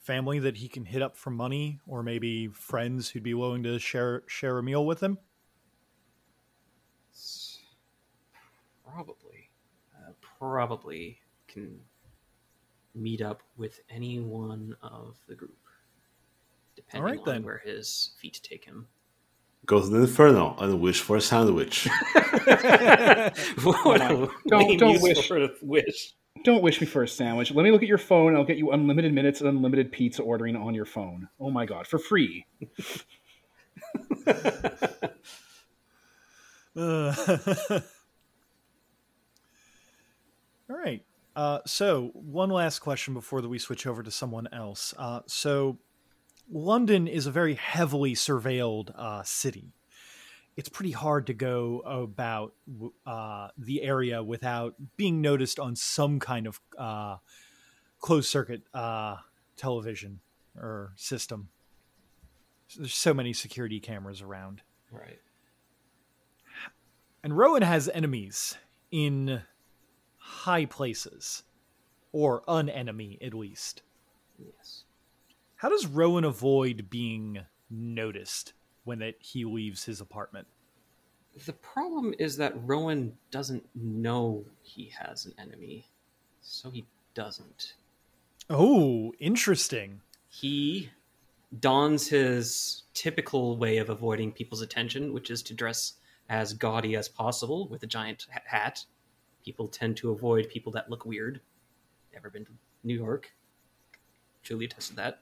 family 0.00 0.38
that 0.38 0.56
he 0.56 0.68
can 0.68 0.84
hit 0.84 1.02
up 1.02 1.16
for 1.16 1.30
money, 1.30 1.80
or 1.86 2.02
maybe 2.02 2.48
friends 2.48 3.08
who'd 3.10 3.22
be 3.22 3.34
willing 3.34 3.62
to 3.64 3.78
share 3.78 4.22
share 4.26 4.58
a 4.58 4.62
meal 4.62 4.86
with 4.86 5.02
him? 5.02 5.18
Probably. 8.84 9.50
Uh, 9.96 10.12
probably 10.38 11.18
can 11.48 11.78
meet 12.94 13.22
up 13.22 13.42
with 13.56 13.80
any 13.90 14.20
one 14.20 14.76
of 14.82 15.16
the 15.28 15.34
group, 15.34 15.56
depending 16.76 17.04
right, 17.04 17.18
on 17.18 17.24
then. 17.24 17.42
where 17.44 17.58
his 17.64 18.10
feet 18.20 18.38
take 18.42 18.64
him. 18.64 18.86
Go 19.64 19.80
to 19.80 19.86
the 19.86 20.00
inferno 20.00 20.56
and 20.58 20.80
wish 20.80 21.00
for 21.00 21.16
a 21.16 21.20
sandwich. 21.20 21.86
what 23.62 24.00
a 24.00 24.28
Don't- 24.48 24.78
don't 24.78 25.00
wish. 25.02 25.26
for 25.28 25.38
a 25.44 25.48
wish. 25.62 26.14
Don't 26.44 26.62
wish 26.62 26.80
me 26.80 26.86
for 26.86 27.02
a 27.02 27.08
sandwich. 27.08 27.52
Let 27.52 27.62
me 27.62 27.70
look 27.70 27.82
at 27.82 27.88
your 27.88 27.98
phone. 27.98 28.34
I'll 28.34 28.44
get 28.44 28.56
you 28.56 28.72
unlimited 28.72 29.12
minutes 29.12 29.40
and 29.40 29.48
unlimited 29.48 29.92
pizza 29.92 30.22
ordering 30.22 30.56
on 30.56 30.74
your 30.74 30.84
phone. 30.84 31.28
Oh 31.38 31.50
my 31.50 31.66
god, 31.66 31.86
for 31.86 31.98
free. 31.98 32.46
Uh, 36.74 37.14
all 40.70 40.76
right. 40.76 41.04
Uh, 41.34 41.58
so, 41.66 42.10
one 42.14 42.50
last 42.50 42.80
question 42.80 43.14
before 43.14 43.40
we 43.42 43.58
switch 43.58 43.86
over 43.86 44.02
to 44.02 44.10
someone 44.10 44.48
else. 44.52 44.94
Uh, 44.98 45.20
so, 45.26 45.78
London 46.50 47.06
is 47.06 47.26
a 47.26 47.30
very 47.30 47.54
heavily 47.54 48.14
surveilled 48.14 48.92
uh, 48.96 49.22
city. 49.22 49.72
It's 50.56 50.68
pretty 50.68 50.92
hard 50.92 51.26
to 51.28 51.34
go 51.34 51.80
about 51.80 52.54
uh, 53.06 53.48
the 53.56 53.82
area 53.82 54.22
without 54.22 54.74
being 54.96 55.22
noticed 55.22 55.58
on 55.58 55.76
some 55.76 56.20
kind 56.20 56.46
of 56.46 56.60
uh, 56.78 57.16
closed 58.00 58.28
circuit 58.28 58.62
uh, 58.74 59.16
television 59.56 60.20
or 60.56 60.92
system. 60.96 61.48
There's 62.76 62.94
so 62.94 63.14
many 63.14 63.32
security 63.32 63.80
cameras 63.80 64.20
around. 64.20 64.62
right. 64.90 65.20
And 67.24 67.36
Rowan 67.36 67.62
has 67.62 67.88
enemies 67.88 68.56
in 68.90 69.42
high 70.18 70.64
places, 70.64 71.44
or 72.12 72.42
an 72.48 72.68
enemy 72.68 73.18
at 73.22 73.32
least. 73.32 73.82
Yes. 74.38 74.84
How 75.56 75.68
does 75.68 75.86
Rowan 75.86 76.24
avoid 76.24 76.90
being 76.90 77.40
noticed 77.70 78.54
when 78.84 79.02
it, 79.02 79.16
he 79.20 79.44
leaves 79.44 79.84
his 79.84 80.00
apartment? 80.00 80.46
The 81.46 81.52
problem 81.54 82.14
is 82.18 82.36
that 82.36 82.52
Rowan 82.66 83.16
doesn't 83.30 83.64
know 83.74 84.44
he 84.62 84.92
has 84.98 85.24
an 85.24 85.34
enemy, 85.38 85.86
so 86.42 86.70
he 86.70 86.84
doesn't. 87.14 87.74
Oh, 88.50 89.14
interesting. 89.18 90.00
He 90.28 90.90
dons 91.60 92.08
his 92.08 92.82
typical 92.94 93.56
way 93.56 93.78
of 93.78 93.88
avoiding 93.88 94.32
people's 94.32 94.62
attention, 94.62 95.12
which 95.12 95.30
is 95.30 95.42
to 95.44 95.54
dress 95.54 95.94
as 96.28 96.52
gaudy 96.52 96.96
as 96.96 97.08
possible 97.08 97.68
with 97.68 97.82
a 97.82 97.86
giant 97.86 98.26
hat. 98.44 98.84
People 99.44 99.68
tend 99.68 99.96
to 99.98 100.10
avoid 100.10 100.48
people 100.48 100.72
that 100.72 100.90
look 100.90 101.04
weird. 101.04 101.40
Ever 102.14 102.30
been 102.30 102.44
to 102.44 102.52
New 102.84 102.94
York? 102.94 103.32
Julia 104.42 104.68
tested 104.68 104.96
that. 104.96 105.20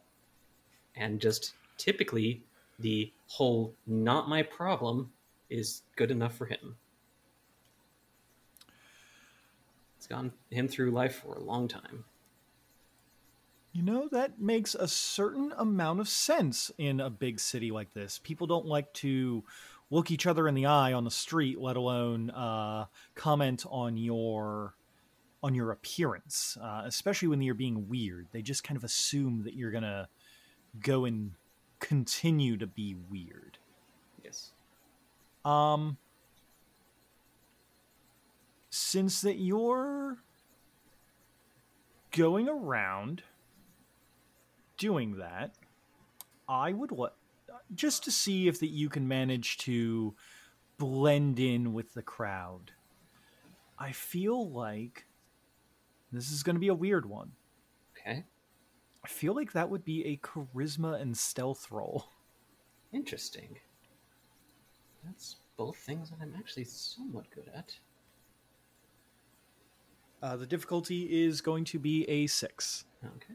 And 0.96 1.20
just 1.20 1.54
typically, 1.78 2.42
the 2.80 3.12
whole 3.28 3.74
not 3.86 4.28
my 4.28 4.42
problem 4.42 5.12
is 5.48 5.82
good 5.96 6.10
enough 6.10 6.34
for 6.34 6.46
him. 6.46 6.76
It's 9.98 10.06
gotten 10.06 10.32
him 10.50 10.68
through 10.68 10.92
life 10.92 11.22
for 11.22 11.34
a 11.34 11.40
long 11.40 11.68
time. 11.68 12.04
You 13.72 13.82
know, 13.82 14.08
that 14.10 14.40
makes 14.40 14.74
a 14.74 14.88
certain 14.88 15.52
amount 15.56 16.00
of 16.00 16.08
sense 16.08 16.72
in 16.78 17.00
a 17.00 17.10
big 17.10 17.38
city 17.38 17.70
like 17.70 17.92
this. 17.92 18.18
People 18.22 18.46
don't 18.46 18.66
like 18.66 18.92
to 18.94 19.44
look 19.90 20.10
each 20.10 20.26
other 20.26 20.48
in 20.48 20.54
the 20.54 20.66
eye 20.66 20.92
on 20.92 21.04
the 21.04 21.10
street, 21.10 21.60
let 21.60 21.76
alone 21.76 22.30
uh, 22.30 22.86
comment 23.14 23.64
on 23.70 23.96
your 23.96 24.74
on 25.42 25.54
your 25.54 25.70
appearance, 25.70 26.58
uh, 26.60 26.82
especially 26.84 27.28
when 27.28 27.40
you're 27.40 27.54
being 27.54 27.88
weird. 27.88 28.26
They 28.32 28.42
just 28.42 28.62
kind 28.62 28.76
of 28.76 28.84
assume 28.84 29.44
that 29.44 29.54
you're 29.54 29.70
gonna 29.70 30.08
go 30.80 31.04
and 31.04 31.32
continue 31.80 32.56
to 32.56 32.66
be 32.66 32.94
weird. 33.10 33.58
Yes. 34.22 34.52
Um, 35.44 35.96
since 38.70 39.20
that 39.22 39.36
you're 39.36 40.18
going 42.12 42.48
around 42.48 43.22
doing 44.76 45.16
that, 45.16 45.54
I 46.48 46.72
would 46.72 46.92
let 46.92 47.12
just 47.74 48.04
to 48.04 48.10
see 48.10 48.48
if 48.48 48.58
that 48.60 48.68
you 48.68 48.88
can 48.88 49.06
manage 49.06 49.58
to 49.58 50.14
blend 50.78 51.38
in 51.38 51.72
with 51.72 51.94
the 51.94 52.02
crowd. 52.02 52.72
I 53.78 53.92
feel 53.92 54.50
like 54.50 55.06
this 56.12 56.30
is 56.30 56.42
going 56.42 56.56
to 56.56 56.60
be 56.60 56.68
a 56.68 56.74
weird 56.74 57.06
one. 57.06 57.32
Okay. 57.96 58.24
I 59.04 59.08
feel 59.08 59.34
like 59.34 59.52
that 59.52 59.70
would 59.70 59.84
be 59.84 60.04
a 60.04 60.16
charisma 60.18 61.00
and 61.00 61.16
stealth 61.16 61.70
roll. 61.70 62.10
Interesting. 62.92 63.58
That's 65.04 65.36
both 65.56 65.76
things 65.76 66.10
that 66.10 66.18
I'm 66.20 66.34
actually 66.36 66.64
somewhat 66.64 67.30
good 67.34 67.50
at. 67.54 67.74
Uh, 70.22 70.36
the 70.36 70.46
difficulty 70.46 71.24
is 71.24 71.40
going 71.40 71.64
to 71.64 71.78
be 71.78 72.04
a 72.04 72.26
six. 72.26 72.84
Okay. 73.04 73.34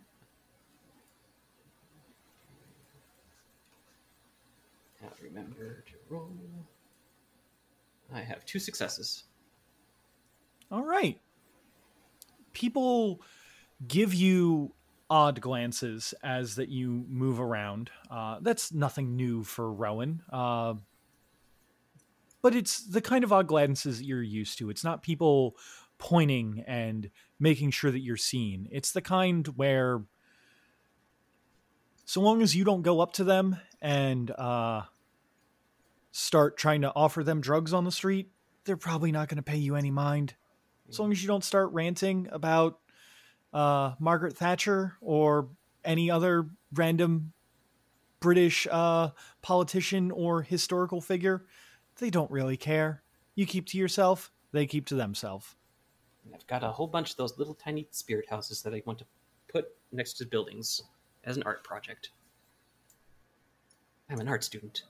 Now 5.02 5.10
remember 5.22 5.84
to 5.88 5.94
roll. 6.10 6.30
I 8.14 8.22
have 8.22 8.46
two 8.46 8.60
successes. 8.60 9.24
All 10.72 10.84
right. 10.84 11.20
People 12.54 13.22
give 13.88 14.14
you 14.14 14.74
odd 15.10 15.42
glances 15.42 16.14
as 16.24 16.56
that 16.56 16.70
you 16.70 17.06
move 17.08 17.40
around. 17.40 17.92
Uh, 18.10 18.38
that's 18.42 18.74
nothing 18.74 19.16
new 19.16 19.44
for 19.44 19.72
Rowan. 19.72 20.24
Uh, 20.32 20.76
but 22.42 22.56
it's 22.56 22.86
the 22.86 23.02
kind 23.02 23.24
of 23.24 23.34
odd 23.34 23.48
glances 23.48 24.02
you're 24.02 24.22
used 24.22 24.58
to. 24.60 24.70
It's 24.70 24.84
not 24.84 25.04
people 25.04 25.56
pointing 25.98 26.64
and 26.68 27.10
making 27.40 27.72
sure 27.72 27.92
that 27.92 28.02
you're 28.02 28.18
seen. 28.18 28.68
It's 28.72 28.92
the 28.92 29.02
kind 29.02 29.48
where 29.56 30.04
so 32.06 32.22
long 32.22 32.42
as 32.42 32.56
you 32.56 32.64
don't 32.64 32.84
go 32.84 33.00
up 33.00 33.14
to 33.14 33.24
them 33.24 33.58
and 33.82 34.30
uh, 34.32 34.84
start 36.12 36.56
trying 36.56 36.82
to 36.82 36.94
offer 36.96 37.24
them 37.24 37.42
drugs 37.42 37.74
on 37.74 37.84
the 37.84 37.92
street, 37.92 38.30
they're 38.64 38.78
probably 38.78 39.12
not 39.12 39.28
going 39.28 39.38
to 39.38 39.44
pay 39.44 39.58
you 39.58 39.76
any 39.76 39.92
mind. 39.92 40.36
As 40.88 41.00
long 41.00 41.12
as 41.12 41.22
you 41.24 41.28
don't 41.28 41.44
start 41.44 41.72
ranting 41.72 42.28
about 42.32 42.80
uh, 43.56 43.96
Margaret 44.00 44.36
Thatcher 44.38 44.98
or 45.00 45.48
any 45.86 46.12
other 46.12 46.50
random 46.74 47.32
British 48.20 48.68
uh, 48.70 49.12
politician 49.42 50.12
or 50.12 50.42
historical 50.42 51.00
figure, 51.00 51.46
they 51.98 52.10
don't 52.10 52.30
really 52.30 52.58
care. 52.58 53.02
You 53.34 53.46
keep 53.46 53.66
to 53.68 53.78
yourself, 53.78 54.32
they 54.52 54.66
keep 54.66 54.86
to 54.88 54.96
themselves. 54.96 55.56
I've 56.34 56.46
got 56.48 56.64
a 56.64 56.70
whole 56.70 56.88
bunch 56.88 57.12
of 57.12 57.18
those 57.18 57.38
little 57.38 57.54
tiny 57.54 57.88
spirit 57.92 58.30
houses 58.30 58.62
that 58.64 58.74
I 58.74 58.82
want 58.86 59.00
to 59.00 59.06
put 59.48 59.70
next 59.92 60.14
to 60.14 60.26
buildings 60.26 60.84
as 61.24 61.38
an 61.38 61.44
art 61.44 61.64
project. 61.64 62.10
I'm 64.10 64.20
an 64.20 64.28
art 64.28 64.44
student. 64.44 64.84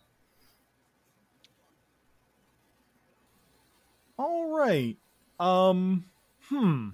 All 4.18 4.48
right. 4.50 4.98
Um 5.40 6.06
hmm. 6.50 6.90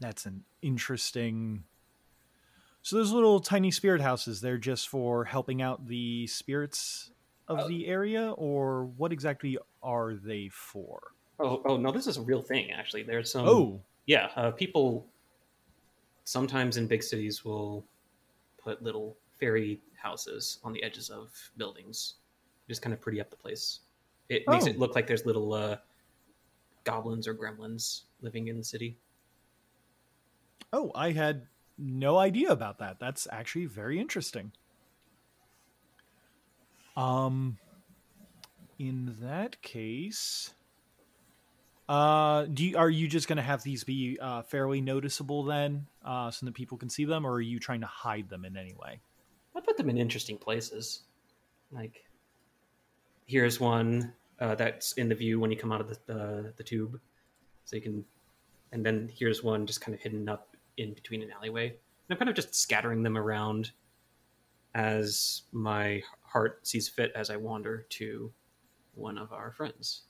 That's 0.00 0.26
an 0.26 0.44
interesting 0.62 1.64
So 2.84 2.96
those 2.96 3.12
little 3.12 3.38
tiny 3.40 3.70
spirit 3.70 4.00
houses, 4.00 4.40
they're 4.40 4.58
just 4.58 4.88
for 4.88 5.24
helping 5.24 5.62
out 5.62 5.86
the 5.86 6.26
spirits 6.26 7.12
of 7.46 7.58
Oh. 7.60 7.68
the 7.68 7.86
area 7.86 8.32
or 8.32 8.86
what 8.86 9.12
exactly 9.12 9.56
are 9.82 10.14
they 10.14 10.48
for? 10.48 11.00
Oh, 11.38 11.62
oh 11.64 11.76
no, 11.76 11.92
this 11.92 12.06
is 12.08 12.16
a 12.16 12.22
real 12.22 12.42
thing. 12.42 12.70
Actually, 12.72 13.04
there's 13.04 13.30
some. 13.30 13.46
oh, 13.48 13.80
yeah. 14.06 14.30
Uh, 14.34 14.50
people 14.50 15.06
sometimes 16.24 16.76
in 16.76 16.86
big 16.86 17.02
cities 17.02 17.44
will 17.44 17.84
put 18.58 18.82
little 18.82 19.16
fairy 19.38 19.80
houses 19.96 20.58
on 20.64 20.72
the 20.72 20.82
edges 20.82 21.10
of 21.10 21.30
buildings, 21.56 22.14
just 22.68 22.82
kind 22.82 22.92
of 22.94 23.00
pretty 23.00 23.20
up 23.20 23.30
the 23.30 23.36
place. 23.36 23.80
It 24.28 24.42
makes 24.48 24.64
Oh. 24.66 24.70
it 24.70 24.78
look 24.78 24.94
like 24.94 25.06
there's 25.06 25.26
little 25.26 25.52
uh, 25.52 25.76
goblins 26.84 27.26
or 27.28 27.34
gremlins 27.34 28.02
living 28.22 28.48
in 28.48 28.56
the 28.56 28.64
city. 28.64 28.96
Oh, 30.72 30.92
I 30.94 31.12
had 31.12 31.46
no 31.78 32.18
idea 32.18 32.50
about 32.50 32.78
that. 32.78 32.98
That's 33.00 33.26
actually 33.30 33.66
very 33.66 33.98
interesting. 34.00 34.52
Um 36.96 37.58
in 38.78 39.16
that 39.20 39.62
case, 39.62 40.54
uh 41.88 42.46
do 42.46 42.64
you, 42.64 42.76
are 42.76 42.90
you 42.90 43.08
just 43.08 43.28
going 43.28 43.36
to 43.36 43.42
have 43.42 43.62
these 43.62 43.84
be 43.84 44.18
uh 44.20 44.42
fairly 44.42 44.80
noticeable 44.80 45.44
then 45.44 45.86
uh 46.04 46.30
so 46.30 46.46
that 46.46 46.54
people 46.54 46.78
can 46.78 46.90
see 46.90 47.04
them 47.04 47.24
or 47.26 47.32
are 47.34 47.40
you 47.40 47.58
trying 47.58 47.80
to 47.80 47.86
hide 47.86 48.28
them 48.28 48.44
in 48.44 48.56
any 48.56 48.74
way? 48.74 49.00
I 49.54 49.60
put 49.60 49.76
them 49.76 49.90
in 49.90 49.98
interesting 49.98 50.38
places. 50.38 51.02
Like, 51.70 52.04
here's 53.26 53.60
one 53.60 54.12
uh, 54.40 54.54
that's 54.54 54.92
in 54.92 55.08
the 55.08 55.14
view 55.14 55.38
when 55.40 55.50
you 55.50 55.56
come 55.56 55.72
out 55.72 55.80
of 55.80 55.88
the, 55.88 55.98
the 56.06 56.52
the 56.56 56.62
tube, 56.62 56.98
so 57.64 57.76
you 57.76 57.82
can, 57.82 58.04
and 58.72 58.84
then 58.84 59.10
here's 59.14 59.42
one 59.42 59.66
just 59.66 59.80
kind 59.80 59.94
of 59.94 60.00
hidden 60.00 60.28
up 60.28 60.51
in 60.76 60.94
between 60.94 61.22
an 61.22 61.30
alleyway. 61.30 61.68
And 61.68 61.76
I'm 62.10 62.16
kind 62.16 62.28
of 62.28 62.36
just 62.36 62.54
scattering 62.54 63.02
them 63.02 63.16
around 63.16 63.72
as 64.74 65.42
my 65.52 66.02
heart 66.22 66.66
sees 66.66 66.88
fit 66.88 67.12
as 67.14 67.30
I 67.30 67.36
wander 67.36 67.86
to 67.90 68.32
one 68.94 69.18
of 69.18 69.32
our 69.32 69.52
friends. 69.52 70.02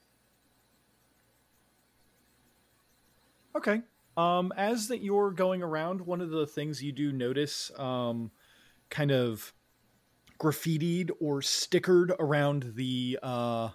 Okay. 3.57 3.83
Um, 4.16 4.53
as 4.57 4.88
that 4.88 5.03
you're 5.03 5.31
going 5.31 5.62
around, 5.62 6.01
one 6.03 6.20
of 6.20 6.31
the 6.31 6.46
things 6.46 6.83
you 6.83 6.92
do 6.92 7.12
notice, 7.12 7.70
um, 7.79 8.31
kind 8.90 9.11
of 9.11 9.55
graffitied 10.38 11.11
or 11.20 11.40
stickered 11.40 12.14
around 12.18 12.72
the 12.75 13.18
uh, 13.22 13.70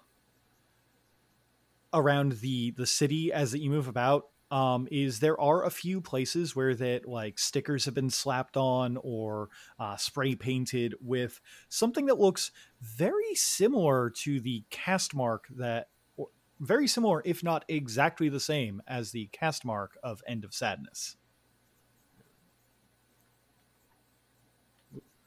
around 1.93 2.33
the 2.33 2.71
the 2.71 2.85
city 2.85 3.31
as 3.31 3.51
that 3.51 3.59
you 3.59 3.69
move 3.69 3.87
about, 3.87 4.27
um, 4.49 4.87
is 4.91 5.19
there 5.19 5.39
are 5.39 5.65
a 5.65 5.69
few 5.69 6.01
places 6.01 6.55
where 6.55 6.73
that 6.75 7.07
like 7.07 7.37
stickers 7.37 7.85
have 7.85 7.93
been 7.93 8.09
slapped 8.09 8.57
on 8.57 8.97
or 9.03 9.49
uh, 9.79 9.97
spray 9.97 10.35
painted 10.35 10.95
with 11.01 11.41
something 11.69 12.05
that 12.05 12.19
looks 12.19 12.51
very 12.81 13.35
similar 13.35 14.09
to 14.09 14.39
the 14.39 14.63
cast 14.69 15.13
mark 15.13 15.45
that 15.57 15.89
very 16.59 16.87
similar, 16.87 17.21
if 17.25 17.43
not 17.43 17.65
exactly 17.67 18.29
the 18.29 18.39
same, 18.39 18.81
as 18.87 19.11
the 19.11 19.27
cast 19.31 19.63
mark 19.63 19.97
of 20.03 20.23
End 20.27 20.43
of 20.43 20.53
Sadness. 20.53 21.17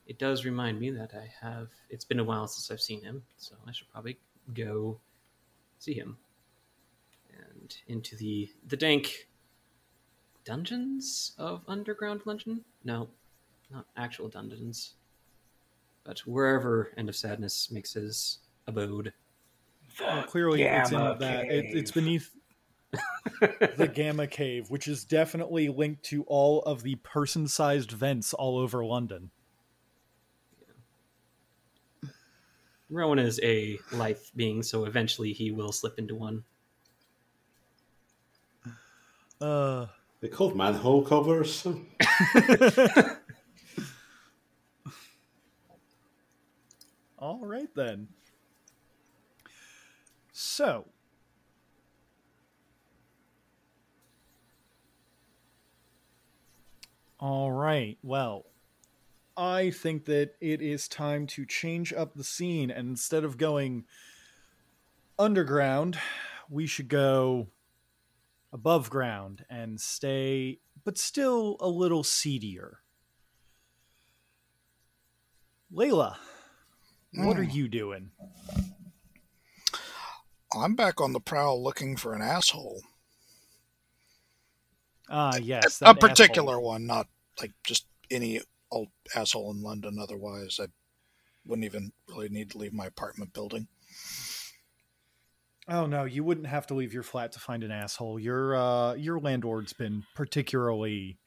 It 0.06 0.18
does 0.18 0.44
remind 0.44 0.80
me 0.80 0.90
that 0.90 1.12
I 1.14 1.30
have. 1.40 1.68
It's 1.88 2.04
been 2.04 2.18
a 2.18 2.24
while 2.24 2.48
since 2.48 2.70
I've 2.70 2.80
seen 2.80 3.02
him, 3.02 3.22
so 3.36 3.54
I 3.66 3.70
should 3.70 3.88
probably 3.92 4.18
go 4.52 4.98
see 5.78 5.94
him. 5.94 6.18
And 7.70 7.96
into 7.96 8.16
the 8.16 8.50
the 8.66 8.76
dank 8.76 9.28
dungeons 10.44 11.32
of 11.38 11.62
Underground 11.68 12.22
London. 12.24 12.64
No, 12.84 13.08
not 13.70 13.86
actual 13.96 14.28
dungeons, 14.28 14.94
but 16.04 16.20
wherever 16.20 16.92
End 16.96 17.08
of 17.08 17.16
Sadness 17.16 17.70
makes 17.70 17.92
his 17.92 18.38
abode. 18.66 19.12
Well, 20.00 20.22
clearly, 20.24 20.62
it's 20.62 20.90
in 20.90 20.98
Gamma 20.98 21.16
that 21.18 21.44
it, 21.46 21.76
it's 21.76 21.90
beneath 21.90 22.30
the 23.76 23.90
Gamma 23.94 24.26
Cave, 24.26 24.70
which 24.70 24.88
is 24.88 25.04
definitely 25.04 25.68
linked 25.68 26.02
to 26.04 26.24
all 26.24 26.62
of 26.62 26.82
the 26.82 26.96
person-sized 26.96 27.90
vents 27.90 28.32
all 28.32 28.58
over 28.58 28.84
London. 28.84 29.30
Rowan 32.88 33.20
is 33.20 33.38
a 33.44 33.78
life 33.92 34.32
being, 34.34 34.64
so 34.64 34.84
eventually 34.84 35.32
he 35.32 35.52
will 35.52 35.70
slip 35.70 35.98
into 35.98 36.16
one. 36.16 36.42
Uh, 39.40 39.86
They 40.20 40.28
called 40.28 40.56
manhole 40.56 41.02
covers. 41.02 41.66
all 47.18 47.40
right 47.44 47.68
then. 47.74 48.08
So, 50.32 50.86
all 57.18 57.50
right. 57.52 57.98
Well, 58.02 58.46
I 59.36 59.70
think 59.70 60.04
that 60.06 60.34
it 60.40 60.60
is 60.60 60.88
time 60.88 61.26
to 61.28 61.46
change 61.46 61.92
up 61.92 62.14
the 62.14 62.24
scene, 62.24 62.70
and 62.70 62.88
instead 62.88 63.24
of 63.24 63.38
going 63.38 63.84
underground, 65.18 65.98
we 66.48 66.66
should 66.66 66.88
go 66.88 67.48
above 68.52 68.90
ground 68.90 69.44
and 69.48 69.80
stay, 69.80 70.58
but 70.84 70.98
still 70.98 71.56
a 71.60 71.68
little 71.68 72.04
seedier. 72.04 72.80
Layla, 75.72 76.16
what 77.14 77.36
are 77.36 77.44
you 77.44 77.68
doing? 77.68 78.10
I'm 80.52 80.74
back 80.74 81.00
on 81.00 81.12
the 81.12 81.20
prowl 81.20 81.62
looking 81.62 81.96
for 81.96 82.12
an 82.12 82.22
asshole. 82.22 82.82
Ah, 85.08 85.36
yes, 85.36 85.80
a 85.80 85.84
that 85.84 86.00
particular 86.00 86.54
asshole. 86.54 86.64
one, 86.64 86.86
not 86.86 87.06
like 87.40 87.52
just 87.64 87.86
any 88.10 88.40
old 88.70 88.88
asshole 89.14 89.52
in 89.52 89.62
London. 89.62 89.98
Otherwise, 90.00 90.58
I 90.60 90.66
wouldn't 91.44 91.64
even 91.64 91.92
really 92.08 92.28
need 92.28 92.50
to 92.50 92.58
leave 92.58 92.72
my 92.72 92.86
apartment 92.86 93.32
building. 93.32 93.68
Oh 95.70 95.86
no, 95.86 96.04
you 96.04 96.24
wouldn't 96.24 96.48
have 96.48 96.66
to 96.66 96.74
leave 96.74 96.92
your 96.92 97.04
flat 97.04 97.30
to 97.32 97.38
find 97.38 97.62
an 97.62 97.70
asshole. 97.70 98.18
Your 98.18 98.56
uh, 98.56 98.94
your 98.94 99.20
landlord's 99.20 99.72
been 99.72 100.02
particularly 100.16 101.18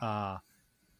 uh, 0.00 0.38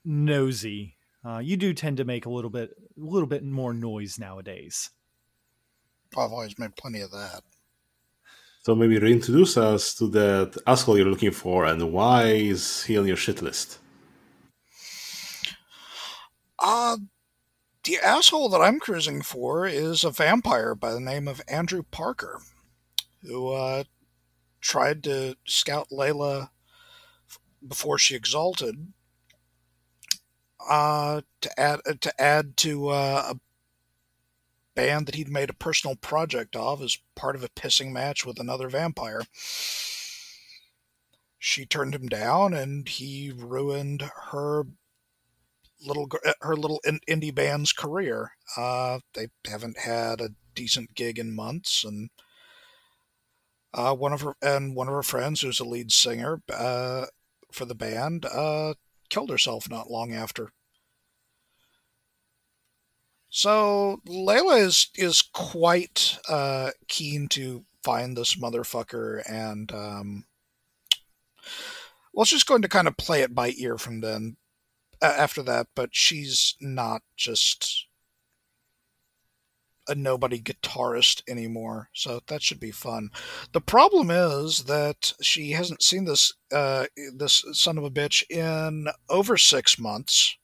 nosy. 0.04 0.96
Uh, 1.24 1.38
you 1.38 1.56
do 1.56 1.72
tend 1.72 1.96
to 1.96 2.04
make 2.04 2.26
a 2.26 2.30
little 2.30 2.50
bit, 2.50 2.70
a 2.98 3.00
little 3.00 3.26
bit 3.26 3.42
more 3.42 3.72
noise 3.72 4.18
nowadays. 4.18 4.90
I've 6.16 6.30
always 6.30 6.58
made 6.58 6.76
plenty 6.76 7.00
of 7.00 7.10
that. 7.12 7.40
so 8.62 8.74
maybe 8.74 8.98
reintroduce 8.98 9.56
us 9.56 9.94
to 9.94 10.08
that 10.08 10.56
asshole 10.66 10.98
you're 10.98 11.06
looking 11.06 11.30
for 11.30 11.64
and 11.64 11.90
why 11.92 12.24
is 12.24 12.84
he 12.84 12.98
on 12.98 13.06
your 13.06 13.16
shit 13.16 13.40
list? 13.40 13.78
Uh, 16.58 16.98
the 17.84 17.98
asshole 17.98 18.48
that 18.50 18.60
I'm 18.60 18.78
cruising 18.78 19.22
for 19.22 19.66
is 19.66 20.04
a 20.04 20.10
vampire 20.10 20.74
by 20.74 20.92
the 20.92 21.00
name 21.00 21.26
of 21.26 21.42
Andrew 21.48 21.82
Parker, 21.90 22.40
who 23.26 23.52
uh, 23.52 23.84
tried 24.60 25.02
to 25.04 25.36
scout 25.46 25.88
Layla 25.90 26.50
before 27.66 27.98
she 27.98 28.14
exalted 28.14 28.92
uh, 30.68 31.20
to 31.40 31.60
add 31.60 31.80
uh, 31.86 31.94
to 32.00 32.20
add 32.20 32.56
to 32.58 32.88
uh, 32.88 33.32
a 33.32 33.40
band 34.74 35.06
that 35.06 35.14
he'd 35.14 35.28
made 35.28 35.50
a 35.50 35.54
personal 35.54 35.96
project 35.96 36.56
of 36.56 36.82
as 36.82 36.98
part 37.14 37.36
of 37.36 37.44
a 37.44 37.48
pissing 37.48 37.92
match 37.92 38.24
with 38.26 38.40
another 38.40 38.68
vampire. 38.68 39.22
She 41.38 41.66
turned 41.66 41.94
him 41.94 42.08
down, 42.08 42.54
and 42.54 42.88
he 42.88 43.30
ruined 43.30 44.10
her 44.30 44.64
little 45.86 46.08
her 46.40 46.56
little 46.56 46.80
indie 46.86 47.34
band's 47.34 47.72
career. 47.72 48.32
Uh, 48.56 49.00
they 49.12 49.28
haven't 49.46 49.78
had 49.80 50.20
a 50.20 50.30
decent 50.54 50.94
gig 50.94 51.18
in 51.18 51.34
months, 51.34 51.84
and 51.84 52.08
uh, 53.74 53.94
one 53.94 54.12
of 54.12 54.20
her 54.20 54.34
and 54.40 54.76
one 54.76 54.88
of 54.88 54.94
her 54.94 55.02
friends, 55.02 55.40
who's 55.40 55.60
a 55.60 55.64
lead 55.64 55.92
singer 55.92 56.40
uh, 56.52 57.06
for 57.52 57.64
the 57.64 57.74
band, 57.74 58.24
uh, 58.24 58.74
killed 59.10 59.30
herself 59.30 59.68
not 59.68 59.90
long 59.90 60.12
after. 60.12 60.52
So 63.28 64.00
Layla 64.06 64.60
is 64.60 64.90
is 64.94 65.20
quite 65.20 66.18
uh, 66.28 66.70
keen 66.86 67.26
to 67.30 67.64
find 67.82 68.16
this 68.16 68.36
motherfucker, 68.36 69.28
and 69.28 69.72
um, 69.72 70.24
well, 72.12 72.24
she's 72.24 72.44
going 72.44 72.62
to 72.62 72.68
kind 72.68 72.86
of 72.86 72.96
play 72.96 73.22
it 73.22 73.34
by 73.34 73.52
ear 73.58 73.76
from 73.76 74.02
then 74.02 74.36
after 75.02 75.42
that. 75.42 75.66
But 75.74 75.90
she's 75.92 76.54
not 76.60 77.02
just 77.16 77.88
a 79.88 79.94
nobody 79.94 80.40
guitarist 80.40 81.22
anymore, 81.28 81.90
so 81.92 82.20
that 82.26 82.42
should 82.42 82.60
be 82.60 82.70
fun. 82.70 83.10
The 83.52 83.60
problem 83.60 84.10
is 84.10 84.64
that 84.64 85.12
she 85.20 85.52
hasn't 85.52 85.82
seen 85.82 86.04
this 86.04 86.32
uh, 86.52 86.86
this 87.14 87.44
son 87.52 87.78
of 87.78 87.84
a 87.84 87.90
bitch 87.90 88.22
in 88.30 88.88
over 89.08 89.36
six 89.36 89.78
months. 89.78 90.36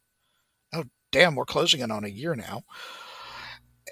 Oh 0.73 0.85
damn, 1.13 1.35
we're 1.35 1.45
closing 1.45 1.81
in 1.81 1.91
on 1.91 2.05
a 2.05 2.09
year 2.09 2.35
now. 2.35 2.63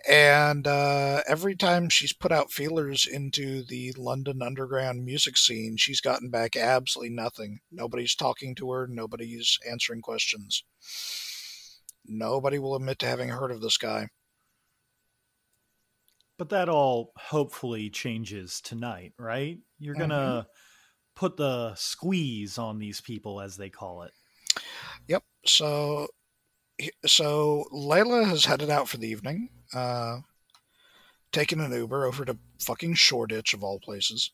And 0.08 0.66
uh, 0.66 1.22
every 1.28 1.56
time 1.56 1.88
she's 1.88 2.12
put 2.12 2.32
out 2.32 2.52
feelers 2.52 3.06
into 3.06 3.64
the 3.64 3.92
London 3.96 4.42
underground 4.42 5.04
music 5.04 5.36
scene, 5.36 5.76
she's 5.76 6.00
gotten 6.00 6.30
back 6.30 6.56
absolutely 6.56 7.14
nothing. 7.14 7.60
Nobody's 7.70 8.14
talking 8.14 8.54
to 8.56 8.70
her. 8.70 8.86
Nobody's 8.86 9.58
answering 9.68 10.00
questions. 10.00 10.64
Nobody 12.06 12.58
will 12.58 12.76
admit 12.76 13.00
to 13.00 13.06
having 13.06 13.28
heard 13.28 13.50
of 13.50 13.60
this 13.60 13.76
guy. 13.76 14.08
But 16.38 16.50
that 16.50 16.68
all 16.68 17.12
hopefully 17.16 17.90
changes 17.90 18.60
tonight, 18.60 19.12
right? 19.18 19.58
You're 19.80 19.96
going 19.96 20.10
to 20.10 20.14
mm-hmm. 20.14 20.48
put 21.16 21.36
the 21.36 21.74
squeeze 21.74 22.58
on 22.58 22.78
these 22.78 23.00
people, 23.00 23.40
as 23.40 23.56
they 23.56 23.68
call 23.68 24.02
it. 24.02 24.12
Yep. 25.08 25.24
So, 25.44 26.06
so 27.04 27.64
Layla 27.72 28.24
has 28.24 28.44
headed 28.44 28.70
out 28.70 28.88
for 28.88 28.98
the 28.98 29.08
evening, 29.08 29.48
uh, 29.74 30.18
taken 31.32 31.60
an 31.60 31.72
Uber 31.72 32.06
over 32.06 32.24
to 32.24 32.38
fucking 32.60 32.94
Shoreditch, 32.94 33.52
of 33.52 33.64
all 33.64 33.80
places, 33.80 34.30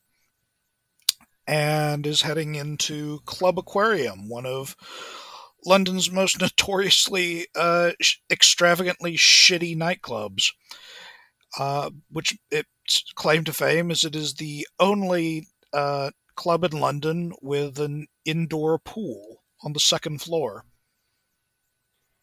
and 1.46 2.06
is 2.06 2.20
heading 2.20 2.54
into 2.54 3.20
Club 3.24 3.58
Aquarium, 3.58 4.28
one 4.28 4.44
of 4.44 4.76
London's 5.64 6.10
most 6.10 6.38
notoriously 6.40 7.46
uh, 7.54 7.92
extravagantly 8.30 9.16
shitty 9.16 9.74
nightclubs 9.74 10.50
uh, 11.58 11.90
which 12.10 12.36
its 12.50 13.12
claim 13.14 13.44
to 13.44 13.52
fame 13.52 13.90
is 13.90 14.04
it 14.04 14.16
is 14.16 14.34
the 14.34 14.66
only 14.78 15.46
uh, 15.72 16.10
club 16.36 16.64
in 16.64 16.72
London 16.72 17.32
with 17.40 17.78
an 17.78 18.06
indoor 18.24 18.78
pool 18.78 19.42
on 19.62 19.72
the 19.72 19.80
second 19.80 20.20
floor. 20.20 20.64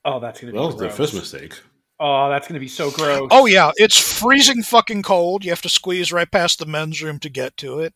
Oh, 0.04 0.20
that's 0.20 0.39
gonna 0.39 0.54
be 0.54 0.58
well, 0.58 0.72
gross. 0.72 0.91
the 0.91 0.98
first 0.98 1.13
mistake. 1.13 1.60
Oh, 2.00 2.30
that's 2.30 2.48
gonna 2.48 2.60
be 2.60 2.67
so 2.67 2.89
gross. 2.89 3.30
Oh 3.32 3.46
yeah, 3.46 3.72
it's 3.76 3.98
freezing 3.98 4.63
fucking 4.63 5.04
cold. 5.04 5.46
You 5.46 5.52
have 5.52 5.62
to 5.62 5.70
squeeze 5.70 6.12
right 6.12 6.30
past 6.30 6.58
the 6.58 6.65
men's 6.65 7.02
room 7.04 7.20
to 7.20 7.30
get 7.30 7.56
to 7.58 7.80
it, 7.80 7.94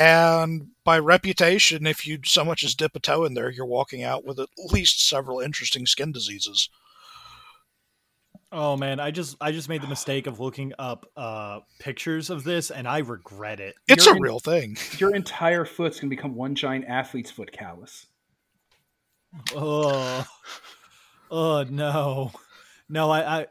and 0.00 0.68
by 0.84 0.98
reputation, 0.98 1.86
if 1.86 2.06
you 2.06 2.18
so 2.24 2.44
much 2.44 2.64
as 2.64 2.74
dip 2.74 2.96
a 2.96 3.00
toe 3.00 3.24
in 3.24 3.34
there, 3.34 3.50
you're 3.50 3.64
walking 3.64 4.02
out 4.02 4.24
with 4.24 4.40
at 4.40 4.48
least 4.72 5.08
several 5.08 5.38
interesting 5.38 5.86
skin 5.86 6.10
diseases. 6.10 6.68
Oh 8.58 8.74
man, 8.74 9.00
I 9.00 9.10
just 9.10 9.36
I 9.38 9.52
just 9.52 9.68
made 9.68 9.82
the 9.82 9.86
mistake 9.86 10.26
of 10.26 10.40
looking 10.40 10.72
up 10.78 11.04
uh 11.14 11.60
pictures 11.78 12.30
of 12.30 12.42
this 12.42 12.70
and 12.70 12.88
I 12.88 12.98
regret 13.00 13.60
it. 13.60 13.74
It's 13.86 14.06
your 14.06 14.16
a 14.16 14.18
real 14.18 14.40
thing. 14.40 14.78
Your 14.96 15.14
entire 15.14 15.66
foot's 15.66 16.00
gonna 16.00 16.08
become 16.08 16.34
one 16.34 16.54
giant 16.54 16.86
athlete's 16.86 17.30
foot 17.30 17.52
callus. 17.52 18.06
Oh, 19.54 20.24
oh 21.30 21.64
no, 21.68 22.32
no, 22.88 23.10
I, 23.10 23.40
I, 23.40 23.46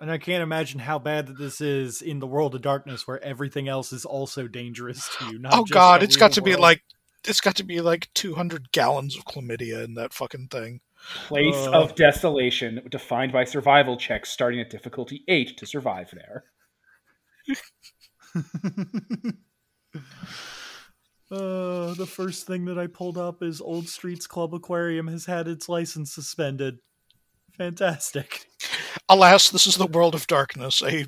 and 0.00 0.10
I 0.10 0.18
can't 0.18 0.42
imagine 0.42 0.78
how 0.78 0.98
bad 0.98 1.28
that 1.28 1.38
this 1.38 1.62
is 1.62 2.02
in 2.02 2.18
the 2.18 2.26
world 2.26 2.54
of 2.54 2.60
darkness, 2.60 3.06
where 3.06 3.24
everything 3.24 3.68
else 3.68 3.90
is 3.90 4.04
also 4.04 4.48
dangerous 4.48 5.08
to 5.16 5.30
you. 5.30 5.40
oh 5.50 5.64
God, 5.64 6.02
it's 6.02 6.16
got 6.16 6.32
to 6.32 6.42
world. 6.42 6.56
be 6.56 6.60
like 6.60 6.82
it's 7.26 7.40
got 7.40 7.56
to 7.56 7.64
be 7.64 7.80
like 7.80 8.12
two 8.12 8.34
hundred 8.34 8.70
gallons 8.72 9.16
of 9.16 9.24
chlamydia 9.24 9.82
in 9.82 9.94
that 9.94 10.12
fucking 10.12 10.48
thing. 10.48 10.82
Place 11.26 11.56
uh, 11.56 11.72
of 11.72 11.94
desolation, 11.94 12.82
defined 12.90 13.32
by 13.32 13.44
survival 13.44 13.96
checks 13.96 14.30
starting 14.30 14.60
at 14.60 14.70
difficulty 14.70 15.24
8 15.28 15.56
to 15.56 15.66
survive 15.66 16.10
there. 16.12 16.44
uh, 21.30 21.94
the 21.94 22.06
first 22.08 22.46
thing 22.46 22.66
that 22.66 22.78
I 22.78 22.86
pulled 22.86 23.18
up 23.18 23.42
is 23.42 23.60
Old 23.60 23.88
Streets 23.88 24.26
Club 24.26 24.54
Aquarium 24.54 25.08
has 25.08 25.26
had 25.26 25.48
its 25.48 25.68
license 25.68 26.12
suspended. 26.12 26.78
Fantastic. 27.56 28.46
Alas, 29.08 29.50
this 29.50 29.66
is 29.66 29.76
the 29.76 29.86
world 29.86 30.14
of 30.14 30.26
darkness, 30.26 30.82
a 30.82 31.06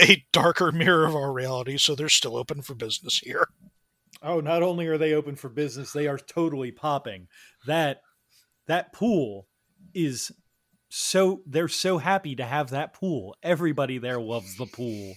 a 0.00 0.24
darker 0.32 0.72
mirror 0.72 1.06
of 1.06 1.14
our 1.14 1.32
reality, 1.32 1.78
so 1.78 1.94
they're 1.94 2.08
still 2.08 2.36
open 2.36 2.62
for 2.62 2.74
business 2.74 3.18
here. 3.18 3.48
Oh, 4.22 4.40
not 4.40 4.62
only 4.62 4.86
are 4.86 4.98
they 4.98 5.12
open 5.12 5.36
for 5.36 5.48
business, 5.48 5.92
they 5.92 6.06
are 6.06 6.18
totally 6.18 6.72
popping. 6.72 7.28
That 7.66 8.00
that 8.66 8.92
pool 8.92 9.46
is 9.94 10.32
so 10.88 11.42
they're 11.46 11.68
so 11.68 11.98
happy 11.98 12.36
to 12.36 12.44
have 12.44 12.70
that 12.70 12.94
pool. 12.94 13.36
Everybody 13.42 13.98
there 13.98 14.20
loves 14.20 14.56
the 14.56 14.66
pool. 14.66 15.14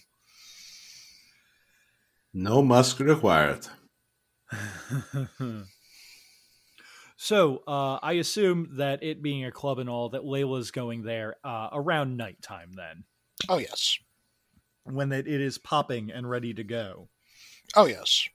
No 2.33 2.61
musk 2.61 2.99
required. 2.99 3.67
so 7.17 7.63
uh, 7.67 7.99
I 8.01 8.13
assume 8.13 8.69
that 8.77 9.03
it 9.03 9.21
being 9.21 9.45
a 9.45 9.51
club 9.51 9.79
and 9.79 9.89
all, 9.89 10.09
that 10.09 10.23
Layla's 10.23 10.71
going 10.71 11.03
there 11.03 11.35
uh, 11.43 11.69
around 11.71 12.17
nighttime. 12.17 12.71
Then, 12.75 13.03
oh 13.49 13.57
yes, 13.57 13.97
when 14.83 15.11
it, 15.11 15.27
it 15.27 15.41
is 15.41 15.57
popping 15.57 16.11
and 16.11 16.29
ready 16.29 16.53
to 16.53 16.63
go. 16.63 17.09
Oh 17.75 17.85
yes. 17.85 18.27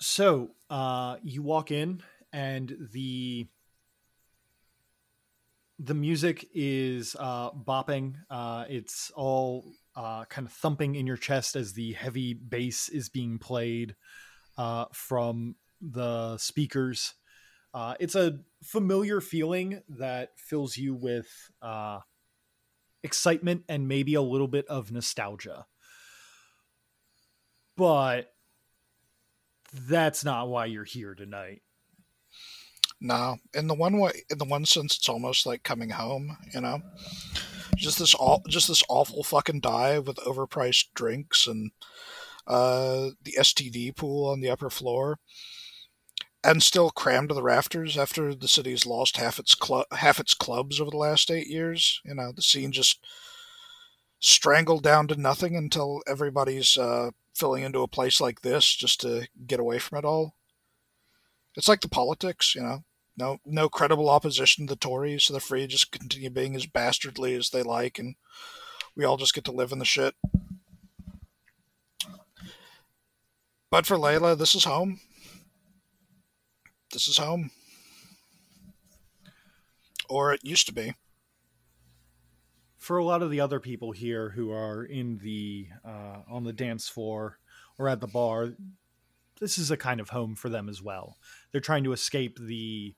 So 0.00 0.50
uh, 0.70 1.16
you 1.22 1.42
walk 1.42 1.70
in, 1.70 2.02
and 2.32 2.88
the 2.92 3.48
the 5.78 5.94
music 5.94 6.48
is 6.54 7.16
uh, 7.18 7.50
bopping. 7.50 8.14
Uh, 8.30 8.64
it's 8.68 9.10
all 9.14 9.64
uh, 9.96 10.24
kind 10.24 10.46
of 10.46 10.52
thumping 10.52 10.96
in 10.96 11.06
your 11.06 11.16
chest 11.16 11.56
as 11.56 11.72
the 11.72 11.92
heavy 11.92 12.34
bass 12.34 12.88
is 12.88 13.08
being 13.08 13.38
played 13.38 13.94
uh, 14.56 14.86
from 14.92 15.56
the 15.80 16.36
speakers. 16.38 17.14
Uh, 17.72 17.94
it's 18.00 18.14
a 18.16 18.38
familiar 18.64 19.20
feeling 19.20 19.82
that 19.88 20.30
fills 20.36 20.76
you 20.76 20.94
with 20.94 21.28
uh, 21.62 22.00
excitement 23.04 23.62
and 23.68 23.86
maybe 23.86 24.14
a 24.14 24.22
little 24.22 24.48
bit 24.48 24.66
of 24.66 24.90
nostalgia. 24.90 25.66
But 27.76 28.32
that's 29.86 30.24
not 30.24 30.48
why 30.48 30.66
you're 30.66 30.84
here 30.84 31.14
tonight. 31.14 31.62
No, 33.00 33.36
in 33.54 33.68
the 33.68 33.74
one 33.74 33.98
way, 33.98 34.24
in 34.28 34.38
the 34.38 34.44
one 34.44 34.64
sense, 34.64 34.96
it's 34.96 35.08
almost 35.08 35.46
like 35.46 35.62
coming 35.62 35.90
home. 35.90 36.36
You 36.52 36.60
know, 36.60 36.82
just 37.76 37.98
this 37.98 38.14
all, 38.14 38.42
just 38.48 38.68
this 38.68 38.82
awful 38.88 39.22
fucking 39.22 39.60
dive 39.60 40.06
with 40.06 40.16
overpriced 40.16 40.86
drinks 40.94 41.46
and 41.46 41.70
uh, 42.46 43.10
the 43.22 43.34
STD 43.38 43.94
pool 43.96 44.28
on 44.28 44.40
the 44.40 44.50
upper 44.50 44.70
floor, 44.70 45.18
and 46.42 46.62
still 46.62 46.90
crammed 46.90 47.28
to 47.28 47.34
the 47.34 47.42
rafters 47.42 47.96
after 47.96 48.34
the 48.34 48.48
city's 48.48 48.84
lost 48.84 49.16
half 49.16 49.38
its 49.38 49.56
half 49.92 50.18
its 50.18 50.34
clubs 50.34 50.80
over 50.80 50.90
the 50.90 50.96
last 50.96 51.30
eight 51.30 51.46
years. 51.46 52.00
You 52.04 52.14
know, 52.14 52.32
the 52.34 52.42
scene 52.42 52.72
just 52.72 52.98
strangled 54.18 54.82
down 54.82 55.06
to 55.08 55.20
nothing 55.20 55.56
until 55.56 56.02
everybody's 56.08 56.76
uh, 56.76 57.10
filling 57.38 57.62
into 57.62 57.82
a 57.82 57.88
place 57.88 58.20
like 58.20 58.42
this 58.42 58.74
just 58.74 59.00
to 59.00 59.28
get 59.46 59.60
away 59.60 59.78
from 59.78 59.98
it 59.98 60.04
all. 60.04 60.34
It's 61.56 61.68
like 61.68 61.80
the 61.80 61.88
politics, 61.88 62.54
you 62.54 62.62
know. 62.62 62.84
No, 63.16 63.38
no 63.44 63.68
credible 63.68 64.08
opposition 64.08 64.66
to 64.66 64.74
the 64.74 64.78
Tories, 64.78 65.24
so 65.24 65.32
they're 65.32 65.40
free 65.40 65.62
to 65.62 65.66
just 65.66 65.90
continue 65.90 66.30
being 66.30 66.54
as 66.54 66.66
bastardly 66.66 67.34
as 67.34 67.50
they 67.50 67.64
like, 67.64 67.98
and 67.98 68.14
we 68.94 69.04
all 69.04 69.16
just 69.16 69.34
get 69.34 69.44
to 69.44 69.52
live 69.52 69.72
in 69.72 69.80
the 69.80 69.84
shit. 69.84 70.14
But 73.70 73.86
for 73.86 73.96
Layla, 73.96 74.38
this 74.38 74.54
is 74.54 74.64
home. 74.64 75.00
This 76.92 77.08
is 77.08 77.18
home. 77.18 77.50
or 80.08 80.32
it 80.32 80.40
used 80.42 80.66
to 80.66 80.72
be. 80.72 80.94
For 82.88 82.96
a 82.96 83.04
lot 83.04 83.22
of 83.22 83.30
the 83.30 83.42
other 83.42 83.60
people 83.60 83.92
here 83.92 84.30
who 84.30 84.50
are 84.50 84.82
in 84.82 85.18
the 85.18 85.68
uh, 85.84 86.22
on 86.26 86.44
the 86.44 86.54
dance 86.54 86.88
floor 86.88 87.38
or 87.78 87.86
at 87.86 88.00
the 88.00 88.06
bar, 88.06 88.54
this 89.38 89.58
is 89.58 89.70
a 89.70 89.76
kind 89.76 90.00
of 90.00 90.08
home 90.08 90.34
for 90.34 90.48
them 90.48 90.70
as 90.70 90.80
well. 90.80 91.18
They're 91.52 91.60
trying 91.60 91.84
to 91.84 91.92
escape 91.92 92.38
the 92.40 92.94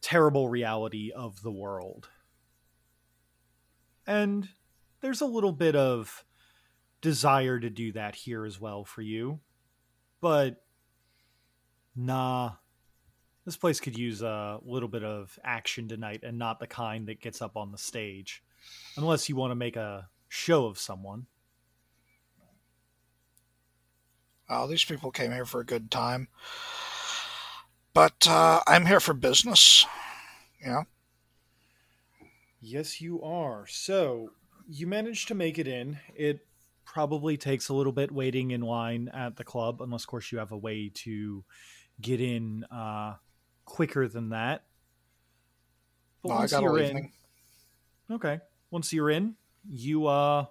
terrible 0.00 0.48
reality 0.48 1.12
of 1.14 1.42
the 1.42 1.52
world. 1.52 2.08
And 4.04 4.48
there's 5.00 5.20
a 5.20 5.26
little 5.26 5.52
bit 5.52 5.76
of 5.76 6.24
desire 7.00 7.60
to 7.60 7.70
do 7.70 7.92
that 7.92 8.16
here 8.16 8.44
as 8.44 8.60
well 8.60 8.84
for 8.84 9.02
you. 9.02 9.38
But 10.20 10.60
nah, 11.94 12.54
this 13.44 13.56
place 13.56 13.78
could 13.78 13.96
use 13.96 14.22
a 14.22 14.58
little 14.64 14.88
bit 14.88 15.04
of 15.04 15.38
action 15.44 15.86
tonight 15.86 16.24
and 16.24 16.36
not 16.36 16.58
the 16.58 16.66
kind 16.66 17.06
that 17.06 17.20
gets 17.20 17.40
up 17.40 17.56
on 17.56 17.70
the 17.70 17.78
stage. 17.78 18.42
Unless 18.96 19.28
you 19.28 19.36
want 19.36 19.50
to 19.50 19.56
make 19.56 19.76
a 19.76 20.08
show 20.28 20.66
of 20.66 20.78
someone. 20.78 21.26
Oh, 24.48 24.66
these 24.66 24.84
people 24.84 25.10
came 25.10 25.32
here 25.32 25.46
for 25.46 25.60
a 25.60 25.66
good 25.66 25.90
time. 25.90 26.28
But 27.94 28.26
uh, 28.28 28.60
I'm 28.66 28.86
here 28.86 29.00
for 29.00 29.14
business. 29.14 29.86
Yeah. 30.64 30.82
Yes, 32.60 33.00
you 33.00 33.22
are. 33.22 33.66
So 33.66 34.32
you 34.68 34.86
managed 34.86 35.28
to 35.28 35.34
make 35.34 35.58
it 35.58 35.66
in. 35.66 35.98
It 36.14 36.46
probably 36.84 37.36
takes 37.36 37.68
a 37.68 37.74
little 37.74 37.92
bit 37.92 38.12
waiting 38.12 38.50
in 38.50 38.60
line 38.60 39.08
at 39.12 39.36
the 39.36 39.44
club, 39.44 39.80
unless, 39.80 40.02
of 40.02 40.08
course, 40.08 40.30
you 40.30 40.38
have 40.38 40.52
a 40.52 40.56
way 40.56 40.90
to 40.94 41.44
get 42.00 42.20
in 42.20 42.64
uh, 42.64 43.14
quicker 43.64 44.08
than 44.08 44.30
that. 44.30 44.64
But 46.22 46.28
no, 46.28 46.34
once 46.36 46.52
you're 46.52 46.78
in, 46.78 47.10
okay. 48.10 48.40
Once 48.72 48.92
you're 48.92 49.10
in, 49.10 49.36
you 49.68 50.06
uh, 50.06 50.46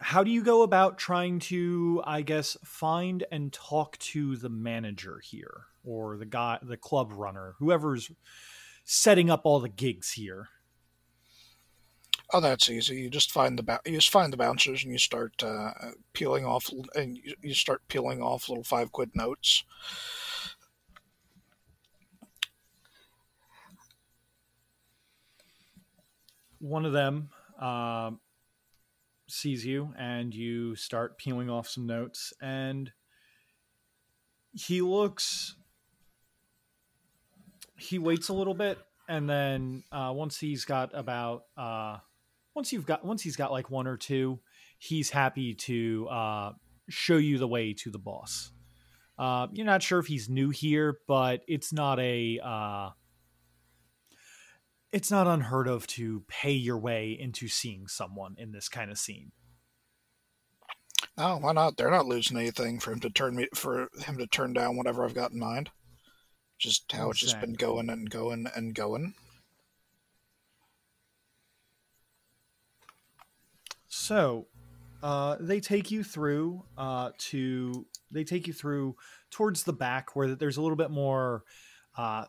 how 0.00 0.22
do 0.22 0.30
you 0.30 0.44
go 0.44 0.62
about 0.62 0.98
trying 0.98 1.38
to, 1.38 2.02
I 2.04 2.20
guess, 2.20 2.58
find 2.62 3.24
and 3.32 3.50
talk 3.50 3.96
to 3.98 4.36
the 4.36 4.50
manager 4.50 5.18
here, 5.24 5.64
or 5.82 6.18
the 6.18 6.26
guy, 6.26 6.58
the 6.62 6.76
club 6.76 7.10
runner, 7.14 7.54
whoever's 7.58 8.10
setting 8.84 9.30
up 9.30 9.42
all 9.44 9.60
the 9.60 9.68
gigs 9.70 10.12
here? 10.12 10.50
Oh, 12.34 12.40
that's 12.40 12.68
easy. 12.68 12.96
You 12.96 13.08
just 13.08 13.32
find 13.32 13.58
the 13.58 13.80
you 13.86 13.92
just 13.92 14.10
find 14.10 14.30
the 14.30 14.36
bouncers 14.36 14.82
and 14.82 14.92
you 14.92 14.98
start 14.98 15.42
uh, 15.42 15.70
peeling 16.12 16.44
off 16.44 16.70
and 16.94 17.18
you 17.40 17.54
start 17.54 17.80
peeling 17.88 18.20
off 18.20 18.48
little 18.48 18.64
five 18.64 18.92
quid 18.92 19.10
notes. 19.14 19.64
One 26.64 26.86
of 26.86 26.94
them 26.94 27.28
uh, 27.60 28.12
sees 29.28 29.66
you 29.66 29.92
and 29.98 30.34
you 30.34 30.74
start 30.76 31.18
peeling 31.18 31.50
off 31.50 31.68
some 31.68 31.86
notes 31.86 32.32
and 32.40 32.90
he 34.54 34.80
looks 34.80 35.56
he 37.76 37.98
waits 37.98 38.30
a 38.30 38.32
little 38.32 38.54
bit 38.54 38.78
and 39.10 39.28
then 39.28 39.82
uh, 39.92 40.10
once 40.14 40.38
he's 40.38 40.64
got 40.64 40.90
about 40.94 41.44
uh, 41.58 41.98
once 42.54 42.72
you've 42.72 42.86
got 42.86 43.04
once 43.04 43.22
he's 43.22 43.36
got 43.36 43.52
like 43.52 43.68
one 43.68 43.86
or 43.86 43.98
two, 43.98 44.38
he's 44.78 45.10
happy 45.10 45.52
to 45.52 46.08
uh, 46.08 46.52
show 46.88 47.18
you 47.18 47.36
the 47.36 47.46
way 47.46 47.74
to 47.74 47.90
the 47.90 47.98
boss. 47.98 48.52
Uh, 49.18 49.48
you're 49.52 49.66
not 49.66 49.82
sure 49.82 49.98
if 49.98 50.06
he's 50.06 50.30
new 50.30 50.48
here, 50.48 50.98
but 51.06 51.42
it's 51.46 51.74
not 51.74 52.00
a 52.00 52.40
uh, 52.42 52.88
it's 54.94 55.10
not 55.10 55.26
unheard 55.26 55.66
of 55.66 55.88
to 55.88 56.22
pay 56.28 56.52
your 56.52 56.78
way 56.78 57.10
into 57.10 57.48
seeing 57.48 57.88
someone 57.88 58.36
in 58.38 58.52
this 58.52 58.68
kind 58.68 58.92
of 58.92 58.96
scene. 58.96 59.32
Oh, 61.18 61.38
why 61.38 61.50
not? 61.50 61.76
They're 61.76 61.90
not 61.90 62.06
losing 62.06 62.36
anything 62.36 62.78
for 62.78 62.92
him 62.92 63.00
to 63.00 63.10
turn 63.10 63.34
me 63.34 63.48
for 63.56 63.88
him 64.04 64.18
to 64.18 64.26
turn 64.28 64.52
down 64.52 64.76
whatever 64.76 65.04
I've 65.04 65.14
got 65.14 65.32
in 65.32 65.40
mind. 65.40 65.70
Just 66.60 66.92
how 66.92 67.08
exactly. 67.08 67.10
it's 67.10 67.20
just 67.20 67.40
been 67.40 67.54
going 67.54 67.90
and 67.90 68.08
going 68.08 68.46
and 68.54 68.72
going. 68.72 69.14
So, 73.88 74.46
uh, 75.02 75.38
they 75.40 75.58
take 75.58 75.90
you 75.90 76.04
through 76.04 76.62
uh, 76.78 77.10
to 77.18 77.84
they 78.12 78.22
take 78.22 78.46
you 78.46 78.52
through 78.52 78.94
towards 79.32 79.64
the 79.64 79.72
back 79.72 80.14
where 80.14 80.36
there's 80.36 80.56
a 80.56 80.62
little 80.62 80.76
bit 80.76 80.92
more 80.92 81.42
uh, 81.98 82.26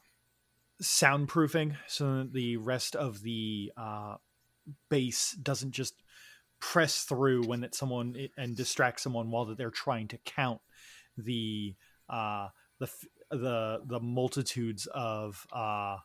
soundproofing, 0.81 1.75
so 1.87 2.17
that 2.17 2.33
the 2.33 2.57
rest 2.57 2.95
of 2.95 3.21
the 3.21 3.71
uh, 3.77 4.15
bass 4.89 5.31
doesn't 5.41 5.71
just 5.71 5.95
press 6.59 7.03
through 7.03 7.45
when 7.45 7.63
it's 7.63 7.77
someone 7.77 8.15
and 8.37 8.55
distract 8.55 8.99
someone 8.99 9.29
while 9.29 9.45
they're 9.55 9.69
trying 9.69 10.07
to 10.07 10.17
count 10.25 10.61
the 11.17 11.75
uh, 12.09 12.47
the 12.79 12.89
the 13.31 13.81
the 13.85 13.99
multitudes 13.99 14.87
of 14.93 15.45
uh, 15.51 15.97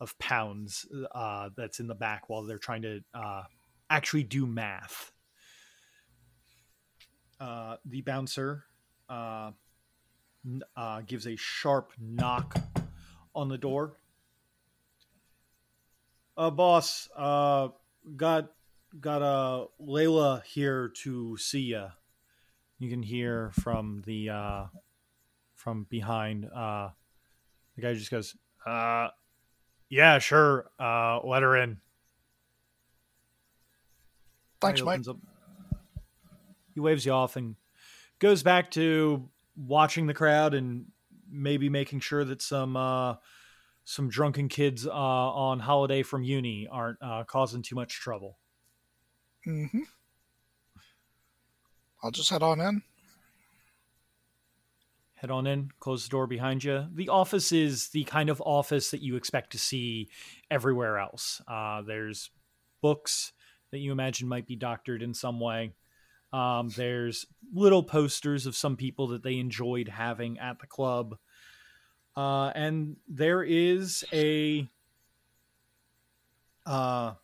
of 0.00 0.18
pounds 0.18 0.86
uh, 1.14 1.50
that's 1.56 1.80
in 1.80 1.86
the 1.86 1.94
back 1.94 2.28
while 2.28 2.42
they're 2.42 2.58
trying 2.58 2.82
to 2.82 3.00
uh, 3.14 3.42
actually 3.88 4.24
do 4.24 4.46
math. 4.46 5.12
Uh, 7.40 7.76
the 7.84 8.00
bouncer 8.02 8.64
uh, 9.08 9.50
uh, 10.76 11.00
gives 11.02 11.26
a 11.26 11.36
sharp 11.36 11.92
knock 12.00 12.56
on 13.34 13.48
the 13.48 13.58
door. 13.58 13.96
Uh, 16.36 16.50
boss, 16.50 17.08
uh, 17.16 17.68
got 18.16 18.52
got 19.00 19.22
uh 19.22 19.66
Layla 19.80 20.42
here 20.44 20.92
to 21.02 21.36
see 21.36 21.60
you. 21.60 21.86
You 22.78 22.90
can 22.90 23.02
hear 23.02 23.50
from 23.60 24.02
the 24.06 24.30
uh, 24.30 24.64
from 25.54 25.84
behind. 25.88 26.46
Uh, 26.46 26.90
the 27.76 27.82
guy 27.82 27.94
just 27.94 28.10
goes, 28.10 28.34
uh, 28.66 29.08
"Yeah, 29.88 30.18
sure. 30.18 30.70
Uh, 30.80 31.20
let 31.24 31.42
her 31.42 31.56
in." 31.56 31.78
Thanks, 34.60 34.82
Mike. 34.82 35.06
Up, 35.08 35.18
he 36.74 36.80
waves 36.80 37.04
you 37.04 37.12
off 37.12 37.36
and 37.36 37.56
goes 38.18 38.42
back 38.42 38.70
to 38.72 39.28
watching 39.56 40.06
the 40.06 40.14
crowd 40.14 40.54
and 40.54 40.86
maybe 41.32 41.68
making 41.68 42.00
sure 42.00 42.24
that 42.24 42.42
some 42.42 42.76
uh, 42.76 43.14
some 43.84 44.08
drunken 44.08 44.48
kids 44.48 44.86
uh, 44.86 44.90
on 44.90 45.60
holiday 45.60 46.02
from 46.02 46.22
uni 46.22 46.68
aren't 46.70 46.98
uh, 47.02 47.24
causing 47.24 47.62
too 47.62 47.74
much 47.74 47.98
trouble. 47.98 48.38
Mm-hmm. 49.46 49.80
I'll 52.02 52.10
just 52.10 52.30
head 52.30 52.42
on 52.42 52.60
in. 52.60 52.82
Head 55.14 55.30
on 55.30 55.46
in, 55.46 55.70
close 55.78 56.04
the 56.04 56.10
door 56.10 56.26
behind 56.26 56.64
you. 56.64 56.86
The 56.92 57.08
office 57.08 57.52
is 57.52 57.88
the 57.90 58.02
kind 58.04 58.28
of 58.28 58.42
office 58.44 58.90
that 58.90 59.02
you 59.02 59.14
expect 59.14 59.52
to 59.52 59.58
see 59.58 60.08
everywhere 60.50 60.98
else. 60.98 61.40
Uh, 61.46 61.82
there's 61.82 62.30
books, 62.80 63.32
that 63.70 63.78
you 63.78 63.90
imagine 63.90 64.28
might 64.28 64.46
be 64.46 64.56
doctored 64.56 65.02
in 65.02 65.14
some 65.14 65.40
way. 65.40 65.72
Um, 66.32 66.70
there's 66.76 67.26
little 67.52 67.82
posters 67.82 68.46
of 68.46 68.56
some 68.56 68.76
people 68.76 69.08
that 69.08 69.22
they 69.22 69.38
enjoyed 69.38 69.88
having 69.88 70.38
at 70.38 70.58
the 70.58 70.66
club. 70.66 71.16
Uh, 72.16 72.48
and 72.54 72.96
there 73.08 73.42
is 73.42 74.04
a 74.12 74.68
uh, 76.64 77.14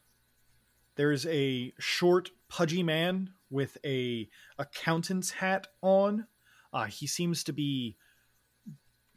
there's 0.97 1.26
a 1.26 1.72
short, 1.78 2.30
pudgy 2.49 2.83
man 2.83 3.30
with 3.51 3.78
a 3.85 4.28
accountant's 4.59 5.30
hat 5.30 5.66
on. 5.83 6.26
Uh, 6.72 6.87
he 6.87 7.07
seems 7.07 7.45
to 7.45 7.53
be 7.53 7.97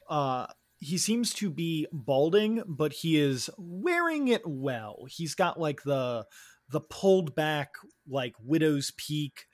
uh, 0.10 0.48
he 0.78 0.98
seems 0.98 1.34
to 1.34 1.50
be 1.50 1.88
balding, 1.92 2.64
but 2.68 2.92
he 2.92 3.20
is 3.20 3.50
wearing 3.58 4.28
it 4.28 4.42
well. 4.46 5.06
He's 5.08 5.36
got 5.36 5.60
like 5.60 5.84
the 5.84 6.26
the 6.70 6.82
pulled 6.82 7.36
back 7.36 7.74
like 8.08 8.34
widow's 8.44 8.92
peak 8.98 9.46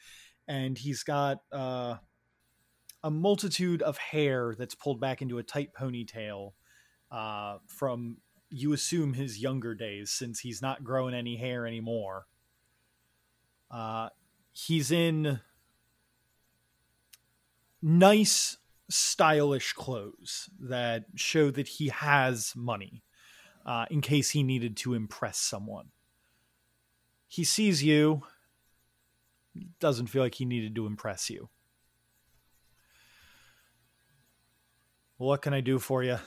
and 0.47 0.77
he's 0.77 1.03
got 1.03 1.39
uh, 1.51 1.95
a 3.03 3.11
multitude 3.11 3.81
of 3.81 3.97
hair 3.97 4.55
that's 4.57 4.75
pulled 4.75 4.99
back 4.99 5.21
into 5.21 5.37
a 5.37 5.43
tight 5.43 5.71
ponytail 5.73 6.53
uh, 7.11 7.57
from 7.67 8.17
you 8.49 8.73
assume 8.73 9.13
his 9.13 9.39
younger 9.39 9.75
days 9.75 10.09
since 10.09 10.39
he's 10.39 10.61
not 10.61 10.83
growing 10.83 11.13
any 11.13 11.35
hair 11.35 11.67
anymore. 11.67 12.25
Uh, 13.69 14.09
he's 14.53 14.91
in 14.91 15.39
nice 17.81 18.57
stylish 18.89 19.73
clothes 19.73 20.49
that 20.59 21.05
show 21.15 21.51
that 21.51 21.67
he 21.67 21.89
has 21.89 22.53
money 22.55 23.03
uh, 23.65 23.85
in 23.91 24.01
case 24.01 24.31
he 24.31 24.43
needed 24.43 24.77
to 24.77 24.93
impress 24.93 25.37
someone. 25.37 25.89
He 27.27 27.43
sees 27.43 27.83
you, 27.83 28.23
doesn't 29.79 30.07
feel 30.07 30.23
like 30.23 30.35
he 30.35 30.45
needed 30.45 30.75
to 30.75 30.85
impress 30.85 31.29
you. 31.29 31.49
What 35.17 35.41
can 35.41 35.53
I 35.53 35.61
do 35.61 35.79
for 35.79 36.03
you? 36.03 36.17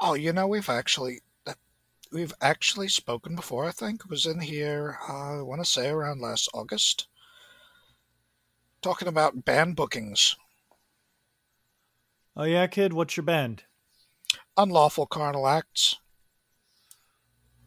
Oh, 0.00 0.14
you 0.14 0.32
know, 0.32 0.46
we've 0.46 0.68
actually 0.68 1.20
we've 2.12 2.34
actually 2.40 2.88
spoken 2.88 3.36
before. 3.36 3.66
I 3.66 3.70
think 3.70 4.02
it 4.04 4.10
was 4.10 4.26
in 4.26 4.40
here. 4.40 4.98
Uh, 5.08 5.38
I 5.38 5.42
want 5.42 5.62
to 5.62 5.70
say 5.70 5.88
around 5.88 6.20
last 6.20 6.48
August, 6.52 7.06
talking 8.82 9.08
about 9.08 9.44
band 9.44 9.76
bookings. 9.76 10.36
Oh 12.36 12.44
yeah, 12.44 12.66
kid. 12.66 12.92
What's 12.92 13.16
your 13.16 13.24
band? 13.24 13.64
Unlawful 14.56 15.06
carnal 15.06 15.46
acts. 15.46 15.96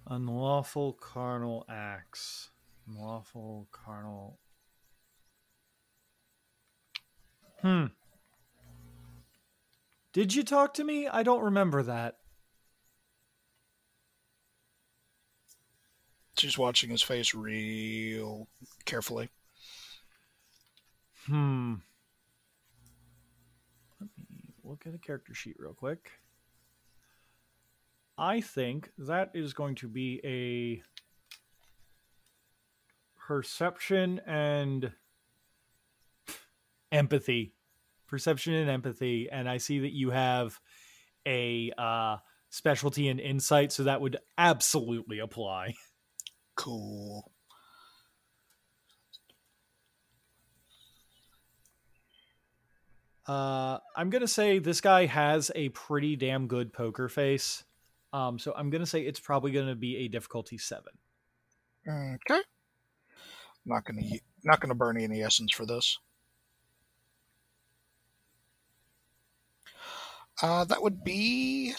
Unlawful 0.06 0.94
carnal 0.94 1.66
acts. 1.70 2.49
Unlawful 2.90 3.68
carnal. 3.72 4.40
Hmm. 7.62 7.86
Did 10.12 10.34
you 10.34 10.44
talk 10.44 10.74
to 10.76 10.84
me? 10.84 11.08
I 11.08 11.24
don't 11.24 11.44
remember 11.44 11.84
that. 11.84 12.18
She's 16.38 16.58
watching 16.58 16.90
his 16.90 17.02
face 17.02 17.36
real 17.36 18.48
carefully. 18.86 19.30
Hmm. 21.26 21.76
Let 24.00 24.10
me 24.18 24.54
look 24.64 24.88
at 24.88 24.96
a 24.96 24.98
character 24.98 25.34
sheet 25.34 25.58
real 25.60 25.74
quick. 25.74 26.12
I 28.18 28.42
think 28.42 28.92
that 28.98 29.32
is 29.34 29.54
going 29.54 29.76
to 29.76 29.88
be 29.88 30.22
a 30.24 30.82
perception 33.30 34.20
and 34.26 34.92
empathy. 36.92 37.54
Perception 38.08 38.56
and 38.56 38.72
empathy. 38.72 39.30
And 39.32 39.48
I 39.48 39.58
see 39.58 39.82
that 39.82 39.94
you 39.94 40.10
have 40.10 40.60
a 41.28 41.72
uh, 41.78 42.18
specialty 42.50 43.08
in 43.08 43.20
insight, 43.20 43.72
so 43.72 43.84
that 43.84 44.02
would 44.02 44.18
absolutely 44.40 45.20
apply. 45.20 45.76
Cool. 46.56 47.32
Uh, 53.28 53.78
I'm 53.96 54.10
gonna 54.10 54.28
say 54.28 54.58
this 54.58 54.82
guy 54.82 55.06
has 55.06 55.52
a 55.54 55.70
pretty 55.70 56.16
damn 56.16 56.48
good 56.48 56.74
poker 56.74 57.08
face. 57.08 57.64
Um, 58.12 58.40
so 58.40 58.56
I'm 58.58 58.72
gonna 58.72 58.88
say 58.88 59.02
it's 59.02 59.20
probably 59.20 59.52
gonna 59.52 59.76
be 59.76 59.98
a 59.98 60.08
difficulty 60.08 60.58
seven. 60.58 60.94
Okay. 61.88 62.42
Not 63.66 63.86
gonna 63.86 64.02
not 64.44 64.60
gonna 64.60 64.76
burn 64.76 65.00
any 65.00 65.22
essence 65.22 65.54
for 65.54 65.66
this. 65.66 65.98
Uh, 70.42 70.64
that 70.64 70.82
would 70.82 71.04
be 71.04 71.74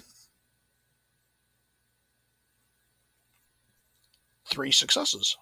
three 4.50 4.70
successes. 4.70 5.36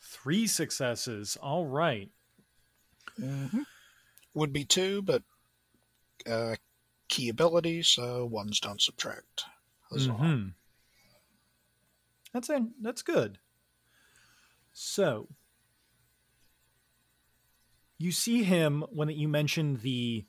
Three 0.00 0.46
successes. 0.46 1.36
All 1.40 1.66
right. 1.66 2.10
Mm-hmm. 3.20 3.62
Would 4.34 4.52
be 4.52 4.64
two, 4.64 5.02
but 5.02 5.22
uh, 6.26 6.56
key 7.08 7.28
ability, 7.28 7.82
so 7.82 8.26
ones 8.26 8.58
don't 8.58 8.80
subtract. 8.80 9.44
Mm-hmm. 9.92 10.48
That's 12.32 12.48
in, 12.48 12.72
that's 12.80 13.02
good. 13.02 13.38
So 14.72 15.28
you 17.98 18.10
see 18.12 18.42
him 18.42 18.84
when 18.90 19.08
you 19.08 19.28
mentioned 19.28 19.80
the 19.80 20.26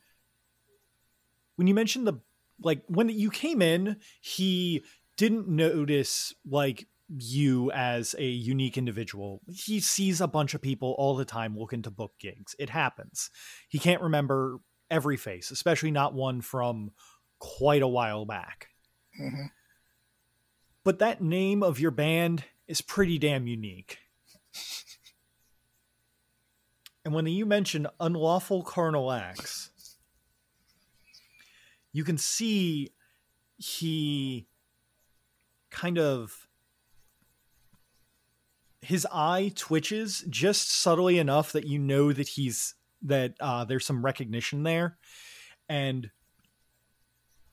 when 1.55 1.67
you 1.67 1.73
mentioned 1.73 2.05
the 2.07 2.19
like 2.61 2.83
when 2.87 3.09
you 3.09 3.29
came 3.29 3.61
in, 3.61 3.97
he 4.21 4.83
didn't 5.17 5.47
notice 5.47 6.33
like 6.49 6.87
you 7.09 7.71
as 7.71 8.15
a 8.17 8.25
unique 8.25 8.77
individual. 8.77 9.41
He 9.47 9.79
sees 9.79 10.21
a 10.21 10.27
bunch 10.27 10.53
of 10.53 10.61
people 10.61 10.95
all 10.97 11.15
the 11.15 11.25
time 11.25 11.57
looking 11.57 11.81
to 11.83 11.91
book 11.91 12.13
gigs. 12.19 12.55
It 12.59 12.69
happens. 12.69 13.29
He 13.69 13.79
can't 13.79 14.01
remember 14.01 14.59
every 14.89 15.17
face, 15.17 15.51
especially 15.51 15.91
not 15.91 16.13
one 16.13 16.41
from 16.41 16.91
quite 17.39 17.81
a 17.81 17.87
while 17.87 18.25
back. 18.25 18.69
Mm-hmm. 19.19 19.45
But 20.83 20.99
that 20.99 21.21
name 21.21 21.63
of 21.63 21.79
your 21.79 21.91
band 21.91 22.43
is 22.67 22.81
pretty 22.81 23.17
damn 23.17 23.47
unique. 23.47 23.99
And 27.05 27.13
when 27.13 27.25
you 27.25 27.45
mention 27.45 27.87
unlawful 27.99 28.63
carnal 28.63 29.11
acts, 29.11 29.97
you 31.91 32.03
can 32.03 32.17
see 32.17 32.89
he 33.57 34.47
kind 35.69 35.97
of 35.97 36.47
his 38.81 39.07
eye 39.11 39.51
twitches 39.55 40.25
just 40.29 40.71
subtly 40.71 41.17
enough 41.17 41.51
that 41.53 41.65
you 41.65 41.79
know 41.79 42.11
that 42.11 42.27
he's 42.29 42.75
that 43.01 43.35
uh, 43.39 43.63
there's 43.65 43.85
some 43.85 44.03
recognition 44.03 44.63
there. 44.63 44.97
And 45.69 46.09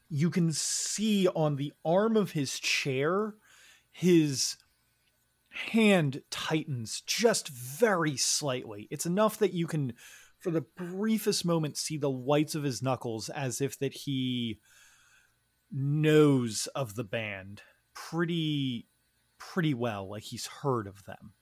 you 0.09 0.31
can 0.31 0.53
see 0.53 1.29
on 1.29 1.57
the 1.57 1.73
arm 1.85 2.17
of 2.17 2.33
his 2.33 2.59
chair 2.59 3.35
his 3.93 4.57
hand 5.69 6.23
tightens 6.31 7.03
just 7.07 7.49
very 7.49 8.17
slightly. 8.17 8.89
It's 8.91 9.07
enough 9.07 9.39
that 9.39 9.53
you 9.53 9.67
can 9.67 9.95
for 10.39 10.51
the 10.51 10.65
briefest 10.77 11.45
moment 11.45 11.77
see 11.77 11.99
the 11.99 12.11
whites 12.11 12.55
of 12.55 12.63
his 12.63 12.83
knuckles 12.83 13.29
as 13.29 13.61
if 13.61 13.79
that 13.79 13.93
he 13.93 14.59
knows 15.71 16.67
of 16.75 16.95
the 16.95 17.05
band 17.05 17.63
pretty 17.95 18.89
pretty 19.39 19.75
well 19.75 20.09
like 20.09 20.23
he's 20.23 20.47
heard 20.47 20.87
of 20.87 21.05
them. 21.05 21.33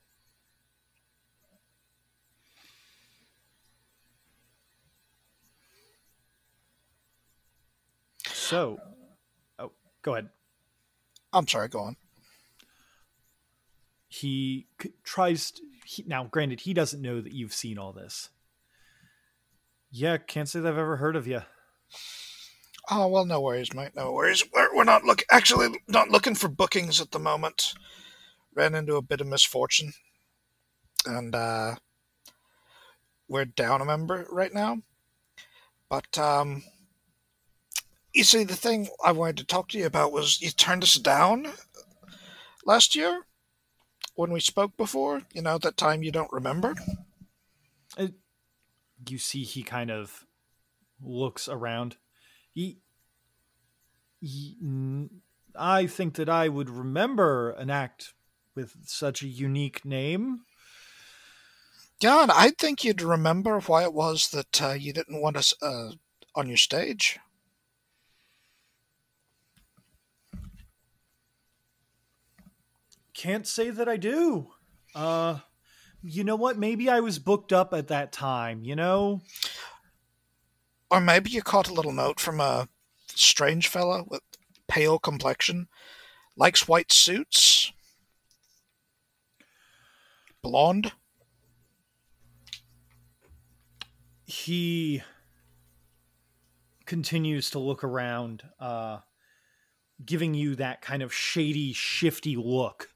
So 8.26 8.78
oh 9.58 9.72
go 10.02 10.12
ahead. 10.12 10.30
I'm 11.32 11.46
sorry, 11.46 11.68
go 11.68 11.80
on. 11.80 11.96
He 14.08 14.66
tries 15.04 15.50
to, 15.52 15.62
he, 15.84 16.04
now 16.06 16.24
granted 16.24 16.60
he 16.60 16.74
doesn't 16.74 17.02
know 17.02 17.20
that 17.20 17.32
you've 17.32 17.52
seen 17.52 17.78
all 17.78 17.92
this 17.92 18.30
yeah 19.90 20.16
can't 20.16 20.48
say 20.48 20.60
that 20.60 20.72
i've 20.72 20.78
ever 20.78 20.96
heard 20.96 21.16
of 21.16 21.26
you 21.26 21.42
Oh 22.90 23.06
well, 23.06 23.26
no 23.26 23.40
worries, 23.40 23.74
mate. 23.74 23.94
No 23.94 24.12
worries. 24.12 24.44
We're, 24.52 24.74
we're 24.74 24.84
not 24.84 25.04
look 25.04 25.22
actually 25.30 25.78
not 25.88 26.08
looking 26.08 26.34
for 26.34 26.48
bookings 26.48 27.00
at 27.00 27.10
the 27.10 27.18
moment. 27.18 27.74
Ran 28.54 28.74
into 28.74 28.96
a 28.96 29.02
bit 29.02 29.20
of 29.20 29.26
misfortune, 29.26 29.92
and 31.04 31.34
uh, 31.34 31.74
we're 33.28 33.44
down 33.44 33.82
a 33.82 33.84
member 33.84 34.26
right 34.30 34.54
now. 34.54 34.78
But 35.90 36.18
um, 36.18 36.64
you 38.14 38.24
see, 38.24 38.44
the 38.44 38.56
thing 38.56 38.88
I 39.04 39.12
wanted 39.12 39.36
to 39.38 39.44
talk 39.44 39.68
to 39.68 39.78
you 39.78 39.84
about 39.84 40.12
was 40.12 40.40
you 40.40 40.50
turned 40.50 40.82
us 40.82 40.94
down 40.94 41.52
last 42.64 42.96
year 42.96 43.26
when 44.18 44.32
we 44.32 44.40
spoke 44.40 44.76
before. 44.76 45.22
You 45.32 45.42
know 45.42 45.58
that 45.58 45.76
time 45.76 46.02
you 46.02 46.10
don't 46.10 46.32
remember. 46.32 46.74
you 49.06 49.18
see 49.18 49.44
he 49.44 49.62
kind 49.62 49.90
of 49.90 50.26
looks 51.00 51.48
around 51.48 51.96
he, 52.52 52.78
he 54.20 54.56
i 55.56 55.86
think 55.86 56.14
that 56.14 56.28
i 56.28 56.48
would 56.48 56.68
remember 56.68 57.50
an 57.50 57.70
act 57.70 58.14
with 58.56 58.74
such 58.84 59.22
a 59.22 59.28
unique 59.28 59.84
name 59.84 60.40
Yeah, 62.00 62.22
and 62.22 62.32
I 62.32 62.50
think 62.50 62.84
you'd 62.84 63.02
remember 63.02 63.60
why 63.60 63.82
it 63.82 63.92
was 63.92 64.28
that 64.30 64.62
uh, 64.62 64.72
you 64.72 64.92
didn't 64.92 65.20
want 65.20 65.36
us 65.36 65.52
uh, 65.60 65.90
on 66.34 66.46
your 66.46 66.56
stage. 66.56 67.18
Can't 73.18 73.46
say 73.46 73.70
that 73.70 73.88
i 73.88 73.96
do. 73.96 74.52
Uh 74.94 75.40
you 76.00 76.22
know 76.22 76.36
what? 76.36 76.56
Maybe 76.56 76.88
i 76.88 77.00
was 77.00 77.18
booked 77.18 77.52
up 77.52 77.74
at 77.74 77.88
that 77.88 78.12
time 78.12 78.64
you 78.64 78.76
know? 78.76 79.22
Or 80.90 81.00
maybe 81.00 81.30
you 81.30 81.42
caught 81.42 81.68
a 81.68 81.74
little 81.74 81.92
note 81.92 82.20
from 82.20 82.40
a 82.40 82.68
strange 83.08 83.68
fella 83.68 84.04
with 84.06 84.22
pale 84.68 84.98
complexion, 84.98 85.68
likes 86.36 86.68
white 86.68 86.92
suits, 86.92 87.72
blonde. 90.42 90.92
he 94.28 95.02
continues 96.84 97.48
to 97.48 97.58
look 97.58 97.82
around 97.82 98.42
uh 98.60 98.98
giving 100.04 100.34
you 100.34 100.54
that 100.56 100.80
kind 100.80 101.02
of 101.02 101.12
shady 101.12 101.72
shifty 101.72 102.36
look 102.36 102.88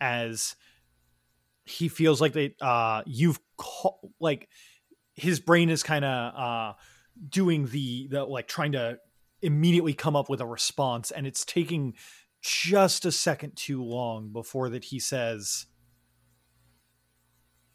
as 0.00 0.56
he 1.64 1.88
feels 1.88 2.20
like 2.20 2.32
that 2.32 2.60
uh 2.60 3.02
you've 3.06 3.40
ca- 3.56 3.96
like 4.18 4.48
his 5.14 5.40
brain 5.40 5.70
is 5.70 5.82
kind 5.82 6.04
of 6.04 6.34
uh 6.34 6.72
doing 7.28 7.66
the 7.66 8.08
the 8.08 8.24
like 8.24 8.48
trying 8.48 8.72
to 8.72 8.98
immediately 9.42 9.94
come 9.94 10.16
up 10.16 10.28
with 10.28 10.40
a 10.40 10.46
response, 10.46 11.10
and 11.10 11.26
it's 11.26 11.44
taking 11.44 11.94
just 12.42 13.04
a 13.04 13.12
second 13.12 13.56
too 13.56 13.82
long 13.82 14.32
before 14.32 14.70
that 14.70 14.84
he 14.84 14.98
says, 14.98 15.66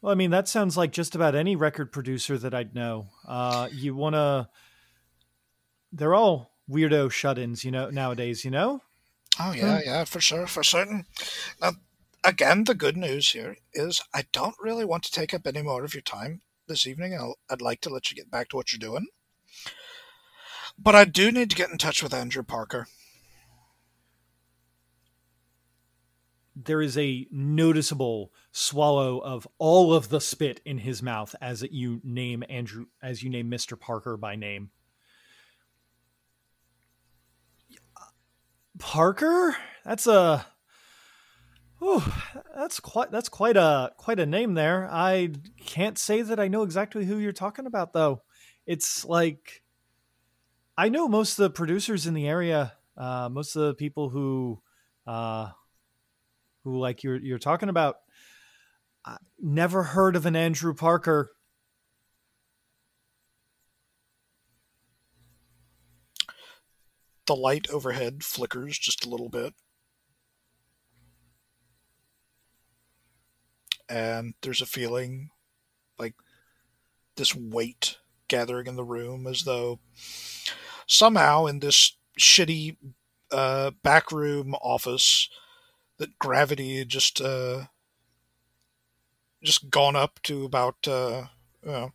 well, 0.00 0.12
I 0.12 0.14
mean, 0.16 0.30
that 0.30 0.48
sounds 0.48 0.76
like 0.76 0.92
just 0.92 1.14
about 1.14 1.34
any 1.34 1.56
record 1.56 1.92
producer 1.92 2.36
that 2.38 2.54
I'd 2.54 2.74
know. 2.74 3.06
Uh, 3.26 3.68
you 3.72 3.94
want 3.94 4.14
to. 4.14 4.48
They're 5.92 6.14
all 6.14 6.50
weirdo 6.70 7.10
shut 7.10 7.38
ins, 7.38 7.64
you 7.64 7.70
know, 7.70 7.90
nowadays, 7.90 8.44
you 8.44 8.50
know? 8.50 8.82
Oh, 9.38 9.52
yeah, 9.52 9.80
yeah, 9.84 10.04
for 10.04 10.20
sure, 10.20 10.46
for 10.46 10.62
certain. 10.62 11.04
Um, 11.60 11.80
again, 12.24 12.64
the 12.64 12.74
good 12.74 12.96
news 12.96 13.30
here 13.30 13.56
is 13.74 14.02
I 14.14 14.24
don't 14.32 14.56
really 14.60 14.84
want 14.84 15.02
to 15.04 15.12
take 15.12 15.34
up 15.34 15.46
any 15.46 15.62
more 15.62 15.84
of 15.84 15.94
your 15.94 16.02
time 16.02 16.40
this 16.66 16.86
evening. 16.86 17.14
I'll, 17.14 17.36
I'd 17.50 17.60
like 17.60 17.80
to 17.82 17.90
let 17.90 18.10
you 18.10 18.16
get 18.16 18.30
back 18.30 18.48
to 18.48 18.56
what 18.56 18.72
you're 18.72 18.78
doing. 18.78 19.08
But 20.78 20.94
I 20.94 21.04
do 21.04 21.30
need 21.30 21.50
to 21.50 21.56
get 21.56 21.70
in 21.70 21.78
touch 21.78 22.02
with 22.02 22.14
Andrew 22.14 22.42
Parker. 22.42 22.86
there 26.56 26.80
is 26.80 26.96
a 26.96 27.26
noticeable 27.30 28.32
swallow 28.50 29.18
of 29.18 29.46
all 29.58 29.92
of 29.92 30.08
the 30.08 30.20
spit 30.20 30.60
in 30.64 30.78
his 30.78 31.02
mouth 31.02 31.36
as 31.40 31.62
you 31.70 32.00
name 32.02 32.42
Andrew 32.48 32.86
as 33.02 33.22
you 33.22 33.28
name 33.28 33.50
Mr. 33.50 33.78
Parker 33.78 34.16
by 34.16 34.34
name. 34.36 34.70
Parker? 38.78 39.56
That's 39.84 40.06
a 40.06 40.46
Ooh, 41.82 42.02
that's 42.54 42.80
quite 42.80 43.10
that's 43.10 43.28
quite 43.28 43.56
a 43.56 43.92
quite 43.98 44.18
a 44.18 44.26
name 44.26 44.54
there. 44.54 44.88
I 44.90 45.30
can't 45.66 45.98
say 45.98 46.22
that 46.22 46.40
I 46.40 46.48
know 46.48 46.62
exactly 46.62 47.04
who 47.04 47.18
you're 47.18 47.32
talking 47.32 47.66
about 47.66 47.92
though. 47.92 48.22
It's 48.66 49.04
like 49.04 49.62
I 50.76 50.88
know 50.88 51.06
most 51.06 51.38
of 51.38 51.42
the 51.42 51.50
producers 51.50 52.06
in 52.06 52.14
the 52.14 52.26
area, 52.26 52.72
uh, 52.96 53.28
most 53.30 53.56
of 53.56 53.62
the 53.62 53.74
people 53.74 54.08
who 54.08 54.62
uh, 55.06 55.50
who 56.64 56.78
like 56.78 57.04
you're 57.04 57.16
you're 57.16 57.38
talking 57.38 57.68
about 57.68 57.96
I 59.04 59.18
never 59.38 59.82
heard 59.82 60.16
of 60.16 60.24
an 60.24 60.34
Andrew 60.34 60.72
Parker. 60.72 61.30
The 67.26 67.36
light 67.36 67.68
overhead 67.70 68.24
flickers 68.24 68.78
just 68.78 69.04
a 69.04 69.08
little 69.08 69.28
bit. 69.28 69.54
And 73.88 74.34
there's 74.42 74.60
a 74.60 74.66
feeling 74.66 75.30
like 75.98 76.14
this 77.16 77.34
weight 77.34 77.98
gathering 78.28 78.66
in 78.66 78.76
the 78.76 78.84
room 78.84 79.26
as 79.26 79.44
though 79.44 79.78
somehow 80.86 81.46
in 81.46 81.60
this 81.60 81.96
shitty 82.18 82.76
uh, 83.30 83.72
backroom 83.82 84.54
office 84.56 85.28
that 85.98 86.18
gravity 86.18 86.78
had 86.78 86.88
just 86.88 87.20
uh, 87.20 87.64
just 89.42 89.70
gone 89.70 89.96
up 89.96 90.20
to 90.22 90.44
about 90.44 90.86
uh, 90.88 91.24
you 91.64 91.70
know, 91.70 91.92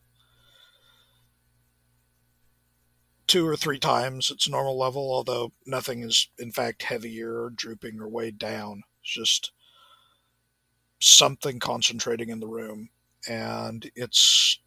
two 3.32 3.48
or 3.48 3.56
three 3.56 3.80
times 3.80 4.30
its 4.30 4.50
normal 4.50 4.78
level. 4.78 5.14
Although 5.14 5.54
nothing 5.66 6.02
is 6.04 6.28
in 6.38 6.52
fact 6.52 6.84
heavier 6.84 7.44
or 7.44 7.50
drooping 7.50 8.02
or 8.02 8.10
weighed 8.10 8.38
down. 8.38 8.84
It's 9.02 9.14
just 9.14 9.52
something 11.00 11.58
concentrating 11.58 12.28
in 12.28 12.42
the 12.42 12.48
room, 12.48 12.90
and 13.26 13.90
it's 13.96 14.60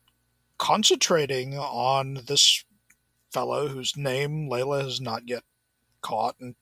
concentrating 0.57 1.59
on 1.59 2.21
this 2.27 2.65
fellow 3.31 3.69
whose 3.69 3.99
name 3.99 4.49
Layla 4.49 4.83
has 4.83 4.99
not 4.99 5.29
yet 5.29 5.43
caught 6.01 6.37
and 6.41 6.55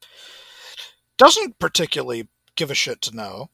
doesn't 1.17 1.61
particularly 1.61 2.27
give 2.57 2.73
a 2.73 2.75
shit 2.75 3.01
to 3.03 3.15
know. 3.15 3.51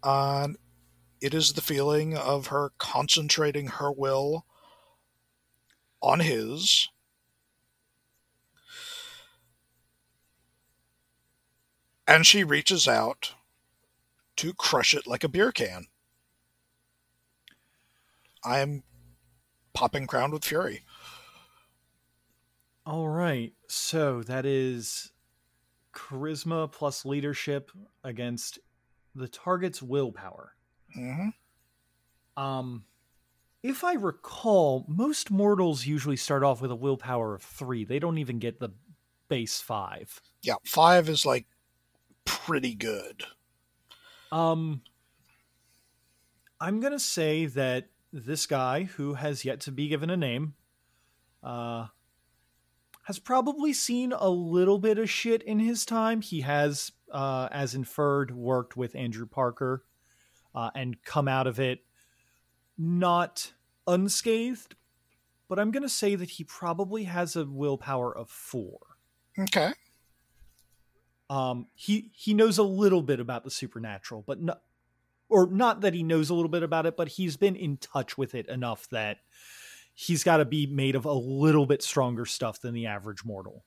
Uh, 0.00 0.48
it 1.20 1.34
is 1.34 1.54
the 1.54 1.60
feeling 1.60 2.16
of 2.16 2.48
her 2.48 2.70
concentrating 2.78 3.66
her 3.66 3.90
will 3.90 4.44
on 6.02 6.20
his. 6.20 6.88
And 12.06 12.26
she 12.26 12.44
reaches 12.44 12.88
out 12.88 13.34
to 14.36 14.52
crush 14.52 14.92
it 14.92 15.06
like 15.06 15.24
a 15.24 15.28
beer 15.28 15.52
can. 15.52 15.86
I 18.44 18.58
am 18.58 18.82
popping 19.72 20.06
crowned 20.06 20.32
with 20.32 20.44
fury. 20.44 20.84
All 22.84 23.08
right. 23.08 23.52
So 23.68 24.22
that 24.24 24.44
is 24.44 25.12
charisma 25.94 26.70
plus 26.70 27.04
leadership 27.04 27.70
against 28.02 28.58
the 29.14 29.28
target's 29.28 29.80
willpower. 29.80 30.54
Mm-hmm. 30.96 32.42
Um, 32.42 32.84
if 33.62 33.84
I 33.84 33.94
recall, 33.94 34.84
most 34.88 35.30
mortals 35.30 35.86
usually 35.86 36.16
start 36.16 36.42
off 36.42 36.60
with 36.60 36.70
a 36.70 36.76
willpower 36.76 37.34
of 37.34 37.42
three. 37.42 37.84
They 37.84 37.98
don't 37.98 38.18
even 38.18 38.38
get 38.38 38.58
the 38.58 38.70
base 39.28 39.60
five. 39.60 40.20
Yeah, 40.42 40.56
five 40.64 41.08
is 41.08 41.24
like 41.24 41.46
pretty 42.24 42.74
good. 42.74 43.24
Um, 44.32 44.82
I'm 46.60 46.80
gonna 46.80 46.98
say 46.98 47.46
that 47.46 47.88
this 48.12 48.46
guy, 48.46 48.84
who 48.84 49.14
has 49.14 49.44
yet 49.44 49.60
to 49.60 49.72
be 49.72 49.88
given 49.88 50.10
a 50.10 50.16
name, 50.16 50.54
uh, 51.42 51.86
has 53.04 53.18
probably 53.18 53.72
seen 53.72 54.12
a 54.12 54.28
little 54.28 54.78
bit 54.78 54.98
of 54.98 55.08
shit 55.08 55.42
in 55.42 55.58
his 55.58 55.84
time. 55.84 56.20
He 56.20 56.40
has, 56.42 56.92
uh, 57.10 57.48
as 57.50 57.74
inferred, 57.74 58.32
worked 58.32 58.76
with 58.76 58.94
Andrew 58.94 59.26
Parker 59.26 59.84
uh, 60.54 60.70
and 60.74 61.02
come 61.04 61.28
out 61.28 61.46
of 61.46 61.58
it 61.58 61.80
not 62.82 63.52
unscathed, 63.86 64.74
but 65.48 65.58
I'm 65.58 65.70
going 65.70 65.84
to 65.84 65.88
say 65.88 66.14
that 66.14 66.30
he 66.30 66.44
probably 66.44 67.04
has 67.04 67.36
a 67.36 67.44
willpower 67.44 68.16
of 68.16 68.28
four. 68.28 68.78
Okay. 69.38 69.70
Um, 71.30 71.68
he 71.74 72.10
he 72.14 72.34
knows 72.34 72.58
a 72.58 72.62
little 72.62 73.02
bit 73.02 73.20
about 73.20 73.44
the 73.44 73.50
supernatural, 73.50 74.22
but 74.26 74.42
not, 74.42 74.62
or 75.28 75.46
not 75.46 75.80
that 75.80 75.94
he 75.94 76.02
knows 76.02 76.28
a 76.28 76.34
little 76.34 76.50
bit 76.50 76.62
about 76.62 76.84
it, 76.84 76.96
but 76.96 77.08
he's 77.08 77.36
been 77.36 77.56
in 77.56 77.78
touch 77.78 78.18
with 78.18 78.34
it 78.34 78.48
enough 78.48 78.88
that 78.90 79.18
he's 79.94 80.24
got 80.24 80.38
to 80.38 80.44
be 80.44 80.66
made 80.66 80.94
of 80.94 81.04
a 81.04 81.12
little 81.12 81.64
bit 81.64 81.82
stronger 81.82 82.26
stuff 82.26 82.60
than 82.60 82.74
the 82.74 82.86
average 82.86 83.24
mortal. 83.24 83.64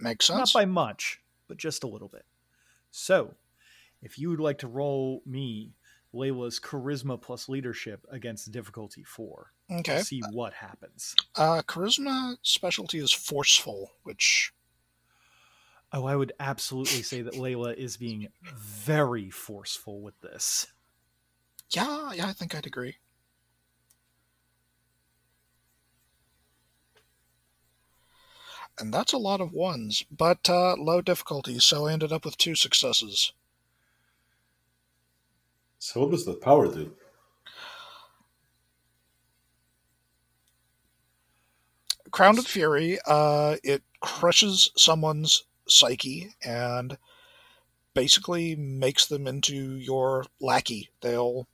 Makes 0.00 0.26
sense. 0.26 0.38
Not 0.38 0.52
by 0.52 0.64
much, 0.64 1.20
but 1.46 1.56
just 1.56 1.84
a 1.84 1.86
little 1.86 2.08
bit. 2.08 2.24
So, 2.90 3.34
if 4.02 4.18
you 4.18 4.30
would 4.30 4.40
like 4.40 4.58
to 4.58 4.68
roll 4.68 5.22
me 5.26 5.74
Layla's 6.14 6.60
charisma 6.60 7.20
plus 7.20 7.48
leadership 7.48 8.06
against 8.10 8.50
difficulty 8.52 9.02
four, 9.02 9.52
okay. 9.70 10.00
see 10.00 10.20
what 10.32 10.52
happens. 10.54 11.14
Uh, 11.34 11.62
charisma 11.66 12.36
specialty 12.42 12.98
is 12.98 13.10
forceful, 13.12 13.92
which 14.04 14.52
Oh, 15.92 16.06
I 16.06 16.16
would 16.16 16.32
absolutely 16.40 17.02
say 17.02 17.22
that 17.22 17.34
Layla 17.34 17.74
is 17.76 17.96
being 17.96 18.28
very 18.56 19.30
forceful 19.30 20.00
with 20.00 20.20
this. 20.22 20.66
yeah, 21.70 22.12
yeah, 22.12 22.26
I 22.26 22.32
think 22.32 22.54
I'd 22.54 22.66
agree. 22.66 22.96
And 28.78 28.92
that's 28.92 29.12
a 29.12 29.18
lot 29.18 29.40
of 29.40 29.52
ones, 29.52 30.04
but 30.10 30.48
uh, 30.50 30.74
low 30.76 31.00
difficulty, 31.00 31.58
so 31.60 31.86
I 31.86 31.92
ended 31.92 32.12
up 32.12 32.24
with 32.24 32.36
two 32.36 32.54
successes. 32.56 33.32
So 35.84 36.00
what 36.00 36.12
does 36.12 36.24
the 36.24 36.32
power 36.32 36.66
do? 36.66 36.92
Crowned 42.10 42.38
with 42.38 42.46
Fury, 42.46 42.98
uh, 43.06 43.56
it 43.62 43.82
crushes 44.00 44.70
someone's 44.78 45.44
psyche 45.68 46.32
and 46.42 46.96
basically 47.92 48.56
makes 48.56 49.04
them 49.04 49.26
into 49.26 49.76
your 49.76 50.24
lackey. 50.40 50.88
They'll 51.02 51.46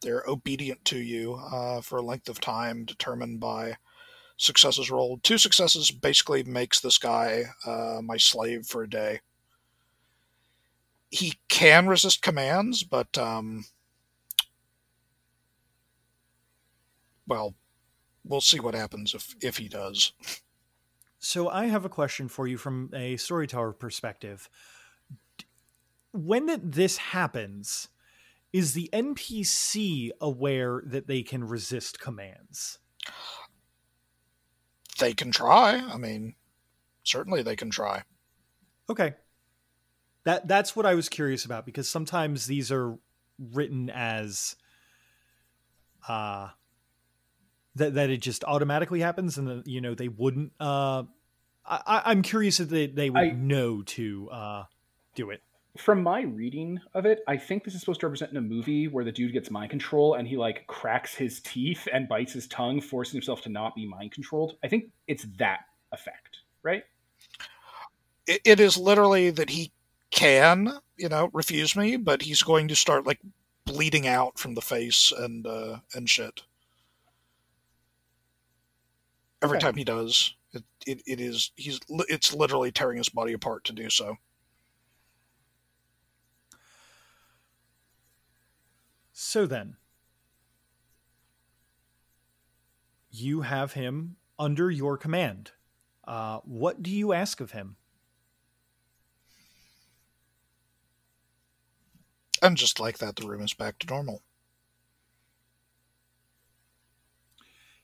they're 0.00 0.24
obedient 0.26 0.82
to 0.86 0.98
you 0.98 1.34
uh, 1.34 1.82
for 1.82 1.98
a 1.98 2.02
length 2.02 2.30
of 2.30 2.40
time 2.40 2.86
determined 2.86 3.40
by 3.40 3.76
successes 4.38 4.90
rolled. 4.90 5.22
Two 5.22 5.36
successes 5.36 5.90
basically 5.90 6.44
makes 6.44 6.80
this 6.80 6.96
guy 6.96 7.44
uh, 7.66 8.00
my 8.02 8.16
slave 8.16 8.64
for 8.64 8.82
a 8.82 8.88
day. 8.88 9.20
He 11.12 11.38
can 11.48 11.86
resist 11.86 12.22
commands, 12.22 12.82
but 12.82 13.16
um, 13.16 13.66
well, 17.28 17.54
we'll 18.24 18.40
see 18.40 18.58
what 18.58 18.74
happens 18.74 19.14
if 19.14 19.36
if 19.40 19.58
he 19.58 19.68
does. 19.68 20.12
So 21.18 21.48
I 21.48 21.66
have 21.66 21.84
a 21.84 21.90
question 21.90 22.28
for 22.28 22.48
you 22.48 22.56
from 22.56 22.90
a 22.92 23.16
storyteller 23.16 23.72
perspective. 23.72 24.48
When 26.12 26.60
this 26.68 26.96
happens, 26.96 27.88
is 28.52 28.74
the 28.74 28.90
NPC 28.92 30.10
aware 30.20 30.82
that 30.84 31.06
they 31.06 31.22
can 31.22 31.44
resist 31.44 32.00
commands? 32.00 32.78
they 34.98 35.12
can 35.12 35.32
try. 35.32 35.76
I 35.76 35.96
mean, 35.96 36.34
certainly 37.02 37.42
they 37.42 37.56
can 37.56 37.70
try. 37.70 38.04
Okay. 38.88 39.14
That 40.24 40.46
that's 40.46 40.76
what 40.76 40.86
I 40.86 40.94
was 40.94 41.08
curious 41.08 41.44
about 41.44 41.66
because 41.66 41.88
sometimes 41.88 42.46
these 42.46 42.70
are 42.70 42.96
written 43.38 43.90
as 43.90 44.56
uh 46.08 46.48
that 47.74 47.94
that 47.94 48.10
it 48.10 48.20
just 48.20 48.44
automatically 48.44 49.00
happens 49.00 49.38
and 49.38 49.48
that, 49.48 49.66
you 49.66 49.80
know 49.80 49.94
they 49.94 50.08
wouldn't 50.08 50.52
uh 50.60 51.04
I, 51.64 52.02
I'm 52.06 52.22
curious 52.22 52.58
if 52.60 52.68
they, 52.68 52.86
they 52.88 53.08
would 53.08 53.20
I- 53.20 53.30
know 53.30 53.82
to 53.82 54.28
uh 54.30 54.64
do 55.14 55.30
it. 55.30 55.42
From 55.78 56.02
my 56.02 56.20
reading 56.20 56.78
of 56.92 57.06
it, 57.06 57.20
I 57.26 57.38
think 57.38 57.64
this 57.64 57.72
is 57.74 57.80
supposed 57.80 58.00
to 58.00 58.06
represent 58.06 58.30
in 58.32 58.36
a 58.36 58.42
movie 58.42 58.88
where 58.88 59.04
the 59.06 59.12
dude 59.12 59.32
gets 59.32 59.50
mind 59.50 59.70
control 59.70 60.14
and 60.14 60.28
he 60.28 60.36
like 60.36 60.66
cracks 60.66 61.14
his 61.14 61.40
teeth 61.40 61.88
and 61.90 62.06
bites 62.06 62.34
his 62.34 62.46
tongue, 62.48 62.78
forcing 62.78 63.16
himself 63.16 63.40
to 63.42 63.48
not 63.48 63.74
be 63.74 63.86
mind 63.86 64.12
controlled. 64.12 64.58
I 64.62 64.68
think 64.68 64.90
it's 65.06 65.24
that 65.38 65.60
effect, 65.90 66.40
right? 66.62 66.82
It, 68.26 68.42
it 68.44 68.60
is 68.60 68.76
literally 68.76 69.30
that 69.30 69.48
he 69.48 69.72
can, 70.12 70.80
you 70.96 71.08
know, 71.08 71.30
refuse 71.32 71.74
me, 71.76 71.96
but 71.96 72.22
he's 72.22 72.44
going 72.44 72.68
to 72.68 72.76
start 72.76 73.06
like 73.06 73.20
bleeding 73.66 74.06
out 74.06 74.38
from 74.38 74.54
the 74.54 74.62
face 74.62 75.12
and 75.16 75.46
uh, 75.46 75.80
and 75.94 76.08
shit. 76.08 76.42
Every 79.42 79.56
Okay. 79.56 79.58
time 79.58 79.76
he 79.76 79.84
does, 79.84 80.34
it, 80.52 80.64
it, 80.86 81.02
it 81.06 81.20
is 81.20 81.52
he's 81.56 81.80
it's 82.08 82.32
literally 82.32 82.72
tearing 82.72 82.98
his 82.98 83.08
body 83.08 83.32
apart 83.32 83.64
to 83.64 83.72
do 83.72 83.90
so. 83.90 84.16
So 89.14 89.46
then, 89.46 89.78
you 93.10 93.42
have 93.42 93.72
him 93.74 94.16
under 94.38 94.70
your 94.70 94.96
command. 94.98 95.52
Uh, 96.04 96.40
what 96.44 96.82
do 96.82 96.90
you 96.90 97.12
ask 97.12 97.40
of 97.40 97.52
him? 97.52 97.76
And 102.42 102.56
just 102.56 102.80
like 102.80 102.98
that, 102.98 103.14
the 103.14 103.26
room 103.26 103.42
is 103.42 103.54
back 103.54 103.78
to 103.78 103.86
normal. 103.86 104.22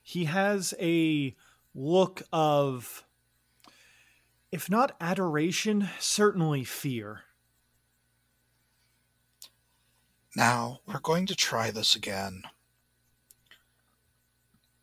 He 0.02 0.24
has 0.24 0.74
a 0.80 1.36
look 1.74 2.22
of, 2.32 3.04
if 4.50 4.68
not 4.68 4.96
adoration, 5.00 5.88
certainly 6.00 6.64
fear. 6.64 7.20
Now, 10.34 10.80
we're 10.86 11.00
going 11.00 11.26
to 11.26 11.36
try 11.36 11.70
this 11.70 11.94
again. 11.94 12.42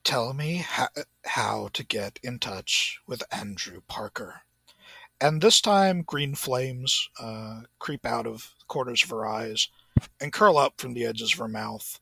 Tell 0.05 0.33
me 0.33 0.57
how, 0.57 0.87
how 1.25 1.69
to 1.73 1.83
get 1.83 2.19
in 2.23 2.39
touch 2.39 2.99
with 3.07 3.23
Andrew 3.31 3.81
Parker. 3.87 4.41
And 5.21 5.41
this 5.41 5.61
time, 5.61 6.01
green 6.01 6.35
flames 6.35 7.09
uh, 7.19 7.61
creep 7.79 8.05
out 8.05 8.27
of 8.27 8.53
the 8.59 8.65
corners 8.65 9.03
of 9.03 9.09
her 9.11 9.25
eyes 9.25 9.69
and 10.19 10.33
curl 10.33 10.57
up 10.57 10.79
from 10.79 10.93
the 10.93 11.05
edges 11.05 11.33
of 11.33 11.39
her 11.39 11.47
mouth, 11.47 11.99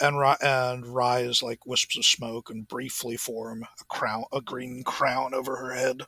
and 0.00 0.18
ri- 0.18 0.36
and 0.42 0.86
rise 0.86 1.42
like 1.42 1.64
wisps 1.64 1.96
of 1.96 2.04
smoke 2.04 2.50
and 2.50 2.66
briefly 2.66 3.16
form 3.16 3.62
a 3.80 3.84
crown, 3.84 4.24
a 4.32 4.40
green 4.40 4.82
crown 4.82 5.32
over 5.34 5.56
her 5.56 5.74
head. 5.74 6.02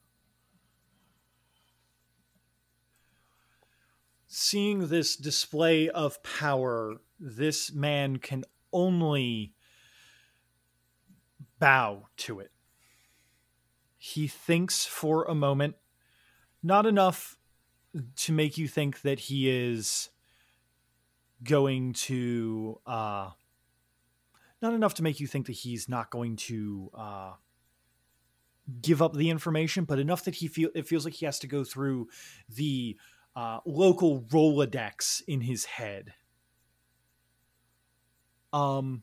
Seeing 4.27 4.89
this 4.89 5.15
display 5.15 5.89
of 5.89 6.21
power, 6.25 6.97
this 7.21 7.73
man 7.73 8.17
can 8.17 8.45
only 8.73 9.53
bow 11.61 12.09
to 12.17 12.41
it. 12.41 12.51
He 13.97 14.27
thinks 14.27 14.85
for 14.85 15.25
a 15.25 15.35
moment, 15.37 15.77
not 16.65 16.87
enough 16.87 17.37
to 18.17 18.33
make 18.33 18.59
you 18.59 18.67
think 18.67 19.03
that 19.03 19.21
he 19.21 19.49
is 19.51 20.09
going 21.45 21.93
to 21.93 22.81
uh 22.87 23.31
not 24.63 24.73
enough 24.73 24.95
to 24.95 25.03
make 25.03 25.21
you 25.21 25.27
think 25.27 25.47
that 25.47 25.53
he's 25.53 25.89
not 25.89 26.11
going 26.11 26.37
to 26.37 26.91
uh 26.95 27.33
give 28.81 29.03
up 29.03 29.13
the 29.13 29.29
information 29.29 29.85
but 29.85 29.99
enough 29.99 30.25
that 30.25 30.37
he 30.37 30.49
feel 30.49 30.71
it 30.75 30.89
feels 30.89 31.05
like 31.05 31.15
he 31.15 31.27
has 31.27 31.39
to 31.39 31.47
go 31.47 31.63
through 31.63 32.09
the 32.49 32.97
uh 33.37 33.61
local 33.67 34.23
rolodex 34.23 35.23
in 35.29 35.43
his 35.43 35.67
head. 35.67 36.15
Um 38.53 39.03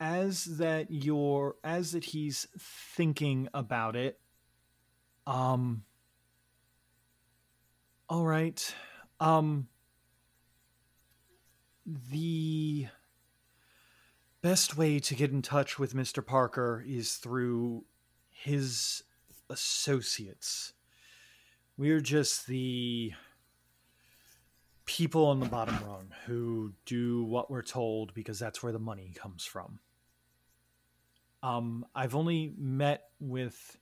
as 0.00 0.44
that 0.44 0.90
you're 0.90 1.56
as 1.62 1.92
that 1.92 2.04
he's 2.04 2.46
thinking 2.58 3.48
about 3.54 3.96
it 3.96 4.18
um 5.26 5.82
all 8.08 8.24
right 8.24 8.74
um 9.20 9.68
the 12.10 12.86
best 14.42 14.76
way 14.76 14.98
to 14.98 15.14
get 15.14 15.30
in 15.30 15.42
touch 15.42 15.78
with 15.78 15.94
Mr. 15.94 16.24
Parker 16.24 16.84
is 16.86 17.14
through 17.14 17.84
his 18.30 19.02
associates. 19.50 20.72
We're 21.76 22.00
just 22.00 22.46
the 22.46 23.12
people 24.84 25.26
on 25.26 25.40
the 25.40 25.46
bottom 25.46 25.76
rung 25.84 26.12
who 26.26 26.72
do 26.84 27.24
what 27.24 27.50
we're 27.50 27.62
told 27.62 28.14
because 28.14 28.38
that's 28.38 28.62
where 28.62 28.72
the 28.72 28.78
money 28.78 29.12
comes 29.14 29.44
from. 29.44 29.80
Um, 31.42 31.84
I've 31.94 32.14
only 32.14 32.54
met 32.56 33.02
with 33.20 33.78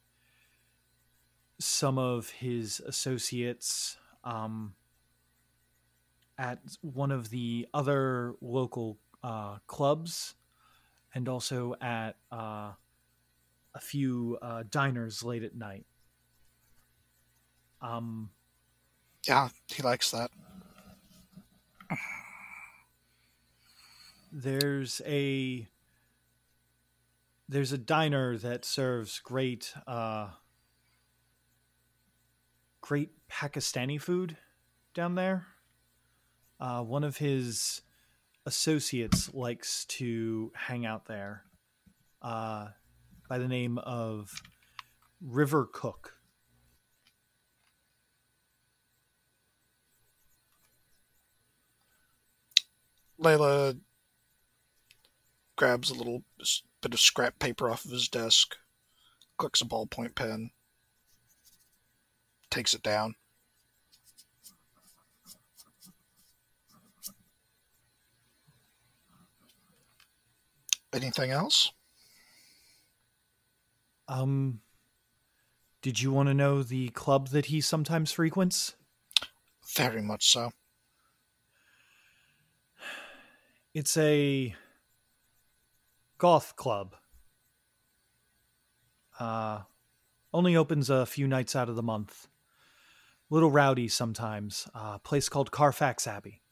some 1.59 1.99
of 1.99 2.31
his 2.31 2.81
associates 2.81 3.97
um, 4.25 4.75
at 6.39 6.59
one 6.81 7.11
of 7.13 7.31
the 7.31 7.69
other 7.73 8.35
local 8.41 8.99
uh, 9.23 9.59
clubs 9.67 10.35
and 11.15 11.29
also 11.29 11.75
at 11.81 12.17
uh, 12.33 12.73
a 13.75 13.81
few 13.81 14.39
uh, 14.43 14.65
diners 14.69 15.23
late 15.23 15.43
at 15.45 15.55
night. 15.55 15.87
Um, 17.81 18.31
Yeah, 19.27 19.51
he 19.69 19.83
likes 19.83 20.11
that. 20.11 20.31
there's 24.33 25.01
a 25.07 25.69
there's 27.49 27.73
a 27.73 27.79
diner 27.79 28.37
that 28.39 28.65
serves 28.65 29.21
great 29.21 29.75
uh, 29.87 30.31
great 32.85 33.13
Pakistani 33.31 33.99
food 33.99 34.37
down 34.93 35.15
there. 35.15 35.47
Uh, 36.61 36.83
one 36.83 37.03
of 37.03 37.17
his 37.17 37.81
associates 38.45 39.33
likes 39.33 39.87
to 39.87 40.53
hang 40.55 40.85
out 40.85 41.07
there 41.07 41.45
uh, 42.21 42.67
by 43.27 43.39
the 43.39 43.49
name 43.49 43.79
of 43.79 44.43
River 45.23 45.67
Cook. 45.73 46.19
Layla 53.19 53.79
grabs 55.57 55.89
a 55.89 55.95
little 55.95 56.23
bit 56.83 56.93
of 56.93 57.01
scrap 57.01 57.39
paper 57.39 57.71
off 57.71 57.87
of 57.87 57.93
his 57.93 58.09
desk, 58.09 58.57
clicks 59.39 59.63
a 59.63 59.65
ballpoint 59.65 60.15
pen, 60.15 60.51
takes 62.55 62.73
it 62.73 62.83
down. 62.83 63.17
Anything 70.93 71.33
else? 71.33 71.73
Um, 74.07 74.61
did 75.83 76.01
you 76.01 76.13
want 76.13 76.29
to 76.29 76.35
know 76.35 76.63
the 76.63 76.91
club 76.91 77.31
that 77.31 77.47
he 77.47 77.61
sometimes 77.61 78.13
frequents? 78.13 78.77
Very 79.75 80.03
much 80.03 80.31
so. 80.31 80.53
It's 83.73 83.97
a 83.97 84.55
goth 86.19 86.55
club. 86.55 86.95
Uh, 89.19 89.63
only 90.33 90.55
opens 90.55 90.89
a 90.89 91.05
few 91.07 91.27
nights 91.27 91.57
out 91.57 91.69
of 91.69 91.75
the 91.75 91.83
month. 91.83 92.29
Little 93.31 93.51
rowdy 93.51 93.89
sometimes. 93.89 94.69
A 94.75 94.79
uh, 94.79 94.99
place 94.99 95.29
called 95.29 95.51
Carfax 95.51 96.07
Abbey. 96.07 96.43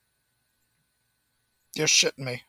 You're 1.75 1.87
shitting 1.87 2.25
me. 2.25 2.43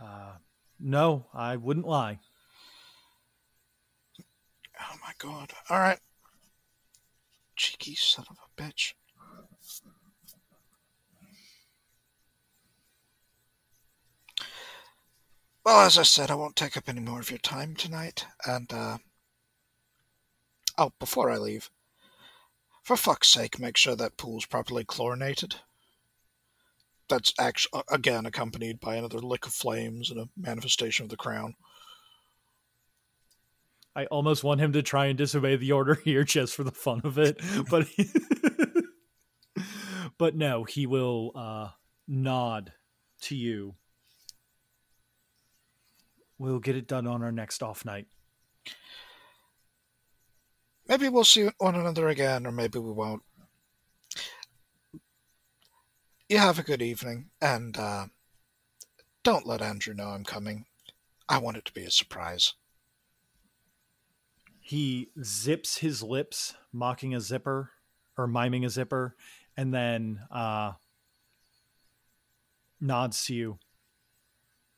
Uh, 0.00 0.34
no, 0.78 1.26
I 1.34 1.56
wouldn't 1.56 1.86
lie. 1.86 2.20
Oh 4.80 4.94
my 5.02 5.12
god. 5.18 5.52
Alright. 5.70 5.98
Cheeky 7.56 7.96
son 7.96 8.26
of 8.30 8.36
a 8.38 8.62
bitch. 8.62 8.94
Well, 15.64 15.80
as 15.80 15.98
I 15.98 16.02
said, 16.02 16.30
I 16.30 16.34
won't 16.34 16.56
take 16.56 16.76
up 16.76 16.88
any 16.88 17.00
more 17.00 17.20
of 17.20 17.30
your 17.30 17.38
time 17.38 17.74
tonight. 17.74 18.24
And, 18.46 18.72
uh, 18.72 18.98
oh, 20.78 20.92
before 20.98 21.30
I 21.30 21.36
leave, 21.36 21.70
for 22.88 22.96
fuck's 22.96 23.28
sake, 23.28 23.60
make 23.60 23.76
sure 23.76 23.94
that 23.94 24.16
pool's 24.16 24.46
properly 24.46 24.82
chlorinated. 24.82 25.56
That's 27.10 27.34
actually, 27.38 27.82
again, 27.90 28.24
accompanied 28.24 28.80
by 28.80 28.96
another 28.96 29.18
lick 29.18 29.44
of 29.44 29.52
flames 29.52 30.10
and 30.10 30.18
a 30.18 30.28
manifestation 30.38 31.04
of 31.04 31.10
the 31.10 31.16
crown. 31.18 31.54
I 33.94 34.06
almost 34.06 34.42
want 34.42 34.62
him 34.62 34.72
to 34.72 34.82
try 34.82 35.04
and 35.04 35.18
disobey 35.18 35.56
the 35.56 35.72
order 35.72 35.94
here 36.04 36.24
just 36.24 36.54
for 36.54 36.64
the 36.64 36.70
fun 36.70 37.02
of 37.04 37.18
it, 37.18 37.38
but 37.70 37.86
but 40.18 40.34
no, 40.34 40.64
he 40.64 40.86
will 40.86 41.32
uh, 41.34 41.68
nod 42.06 42.72
to 43.24 43.36
you. 43.36 43.74
We'll 46.38 46.58
get 46.58 46.76
it 46.76 46.88
done 46.88 47.06
on 47.06 47.22
our 47.22 47.32
next 47.32 47.62
off 47.62 47.84
night. 47.84 48.06
Maybe 50.88 51.08
we'll 51.08 51.24
see 51.24 51.50
one 51.58 51.74
another 51.74 52.08
again, 52.08 52.46
or 52.46 52.52
maybe 52.52 52.78
we 52.78 52.92
won't. 52.92 53.22
You 56.28 56.38
have 56.38 56.58
a 56.58 56.62
good 56.62 56.82
evening, 56.82 57.30
and 57.40 57.76
uh, 57.76 58.06
don't 59.22 59.46
let 59.46 59.62
Andrew 59.62 59.94
know 59.94 60.08
I'm 60.08 60.24
coming. 60.24 60.64
I 61.28 61.38
want 61.38 61.58
it 61.58 61.66
to 61.66 61.72
be 61.72 61.84
a 61.84 61.90
surprise. 61.90 62.54
He 64.60 65.10
zips 65.22 65.78
his 65.78 66.02
lips, 66.02 66.54
mocking 66.72 67.14
a 67.14 67.20
zipper 67.20 67.70
or 68.16 68.26
miming 68.26 68.64
a 68.64 68.70
zipper, 68.70 69.16
and 69.56 69.72
then 69.72 70.20
uh, 70.30 70.72
nods 72.80 73.24
to 73.26 73.34
you. 73.34 73.58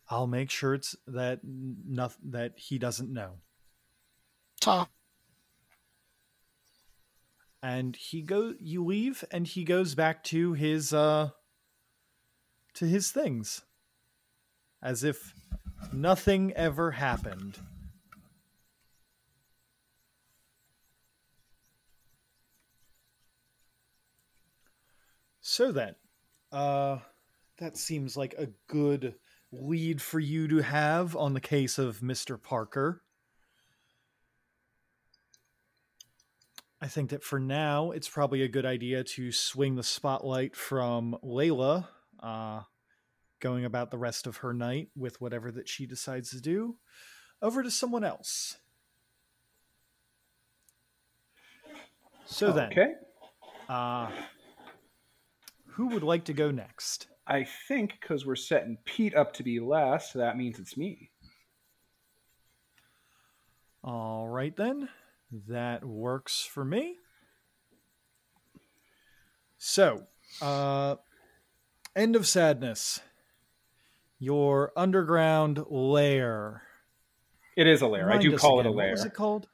I'll 0.09 0.27
make 0.27 0.51
sure 0.51 0.75
it's 0.75 0.97
that 1.07 1.41
nothing 1.45 2.31
that 2.31 2.53
he 2.57 2.79
doesn't 2.79 3.13
know. 3.13 3.39
Ta. 4.61 4.89
And 7.63 7.95
he 7.95 8.23
go 8.23 8.55
you 8.59 8.85
leave 8.85 9.23
and 9.31 9.47
he 9.47 9.65
goes 9.65 9.95
back 9.95 10.25
to 10.25 10.55
his 10.55 10.93
uh 10.93 11.31
to 12.75 12.87
his 12.87 13.11
things. 13.11 13.63
As 14.83 15.05
if 15.05 15.35
nothing 15.93 16.53
ever 16.55 16.93
happened. 16.93 17.59
So 25.41 25.73
then, 25.73 25.97
uh 26.53 26.99
that 27.59 27.77
seems 27.77 28.17
like 28.17 28.35
a 28.39 28.49
good 28.69 29.15
lead 29.53 30.01
for 30.01 30.19
you 30.19 30.49
to 30.49 30.59
have 30.59 31.15
on 31.15 31.35
the 31.35 31.41
case 31.41 31.77
of 31.79 32.01
Mr. 32.01 32.43
Parker. 32.43 33.03
I 36.83 36.89
think 36.89 37.11
that 37.11 37.23
for 37.23 37.39
now, 37.39 37.91
it's 37.91 38.09
probably 38.09 38.43
a 38.43 38.49
good 38.49 38.65
idea 38.65 39.05
to 39.05 39.33
swing 39.33 39.77
the 39.77 39.83
spotlight 39.83 40.57
from 40.57 41.17
Layla, 41.23 41.87
uh, 42.23 42.63
going 43.39 43.67
about 43.67 43.91
the 43.91 43.99
rest 43.99 44.27
of 44.27 44.39
her 44.39 44.55
night 44.55 44.89
with 44.97 45.21
whatever 45.21 45.53
that 45.53 45.69
she 45.69 45.85
decides 45.85 46.31
to 46.31 46.41
do, 46.41 46.77
over 47.43 47.63
to 47.63 47.71
someone 47.71 48.03
else. 48.03 48.57
So 52.25 52.51
then, 52.51 52.71
Okay. 52.73 52.95
uh, 53.69 54.11
who 55.67 55.89
would 55.89 56.03
like 56.03 56.25
to 56.27 56.33
go 56.33 56.51
next? 56.51 57.09
I 57.27 57.45
think 57.69 57.99
because 58.01 58.25
we're 58.25 58.37
setting 58.37 58.79
Pete 58.87 59.15
up 59.15 59.35
to 59.35 59.43
be 59.43 59.61
last, 59.61 60.15
that 60.15 60.39
means 60.39 60.59
it's 60.59 60.77
me. 60.77 61.11
All 63.85 64.29
right, 64.29 64.57
then. 64.57 64.89
That 65.49 65.85
works 65.85 66.41
for 66.43 66.65
me. 66.65 66.97
So, 69.59 70.07
uh, 70.43 70.97
End 71.95 72.17
of 72.17 72.27
Sadness. 72.27 73.01
Your 74.19 74.73
underground 74.77 75.61
lair. 75.69 76.63
It 77.57 77.67
is 77.67 77.81
a 77.83 77.87
lair. 77.87 78.11
I 78.11 78.19
do 78.19 78.37
call 78.37 78.61
it 78.61 78.67
a 78.67 78.69
again, 78.69 78.77
lair. 78.77 78.87
What 78.89 78.93
was 78.93 79.05
it 79.05 79.15
called? 79.15 79.49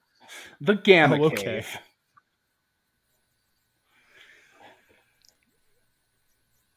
The 0.60 0.74
Gamma 0.74 1.18
Oh, 1.20 1.24
okay. 1.26 1.36
Cave. 1.42 1.78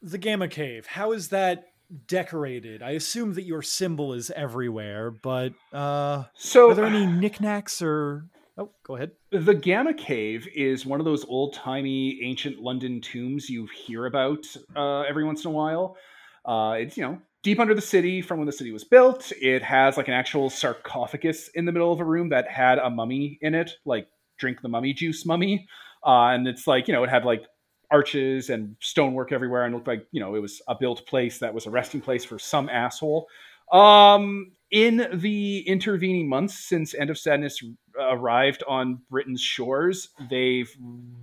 The 0.02 0.18
Gamma 0.18 0.48
Cave. 0.48 0.86
How 0.86 1.12
is 1.12 1.28
that 1.28 1.66
decorated? 2.06 2.82
I 2.82 2.90
assume 2.92 3.34
that 3.34 3.44
your 3.44 3.62
symbol 3.62 4.12
is 4.12 4.30
everywhere, 4.30 5.10
but 5.10 5.52
uh, 5.72 6.24
So 6.34 6.70
are 6.70 6.74
there 6.74 6.86
any 6.86 7.06
knickknacks 7.06 7.82
or? 7.82 8.24
Oh, 8.60 8.70
go 8.84 8.96
ahead. 8.96 9.12
The 9.32 9.54
Gamma 9.54 9.94
Cave 9.94 10.46
is 10.54 10.84
one 10.84 11.00
of 11.00 11.06
those 11.06 11.24
old 11.24 11.54
timey 11.54 12.20
ancient 12.22 12.60
London 12.60 13.00
tombs 13.00 13.48
you 13.48 13.66
hear 13.66 14.04
about 14.04 14.44
uh, 14.76 15.00
every 15.00 15.24
once 15.24 15.46
in 15.46 15.50
a 15.50 15.54
while. 15.54 15.96
Uh, 16.44 16.74
it's, 16.78 16.94
you 16.94 17.02
know, 17.02 17.18
deep 17.42 17.58
under 17.58 17.74
the 17.74 17.80
city 17.80 18.20
from 18.20 18.36
when 18.36 18.44
the 18.44 18.52
city 18.52 18.70
was 18.70 18.84
built. 18.84 19.32
It 19.40 19.62
has 19.62 19.96
like 19.96 20.08
an 20.08 20.14
actual 20.14 20.50
sarcophagus 20.50 21.48
in 21.54 21.64
the 21.64 21.72
middle 21.72 21.90
of 21.90 22.00
a 22.00 22.04
room 22.04 22.28
that 22.30 22.50
had 22.50 22.78
a 22.78 22.90
mummy 22.90 23.38
in 23.40 23.54
it, 23.54 23.72
like 23.86 24.08
drink 24.38 24.60
the 24.60 24.68
mummy 24.68 24.92
juice 24.92 25.24
mummy. 25.24 25.66
Uh, 26.06 26.28
and 26.28 26.46
it's 26.46 26.66
like, 26.66 26.86
you 26.86 26.92
know, 26.92 27.02
it 27.02 27.08
had 27.08 27.24
like 27.24 27.44
arches 27.90 28.50
and 28.50 28.76
stonework 28.80 29.32
everywhere 29.32 29.64
and 29.64 29.74
looked 29.74 29.88
like, 29.88 30.06
you 30.12 30.20
know, 30.20 30.34
it 30.34 30.40
was 30.40 30.60
a 30.68 30.76
built 30.78 31.06
place 31.06 31.38
that 31.38 31.54
was 31.54 31.64
a 31.64 31.70
resting 31.70 32.02
place 32.02 32.26
for 32.26 32.38
some 32.38 32.68
asshole. 32.68 33.26
Um, 33.72 34.52
in 34.70 35.08
the 35.12 35.60
intervening 35.66 36.28
months 36.28 36.68
since 36.68 36.94
End 36.94 37.10
of 37.10 37.18
Sadness 37.18 37.62
arrived 38.00 38.62
on 38.68 39.00
Britain's 39.10 39.40
shores, 39.40 40.10
they've 40.28 40.74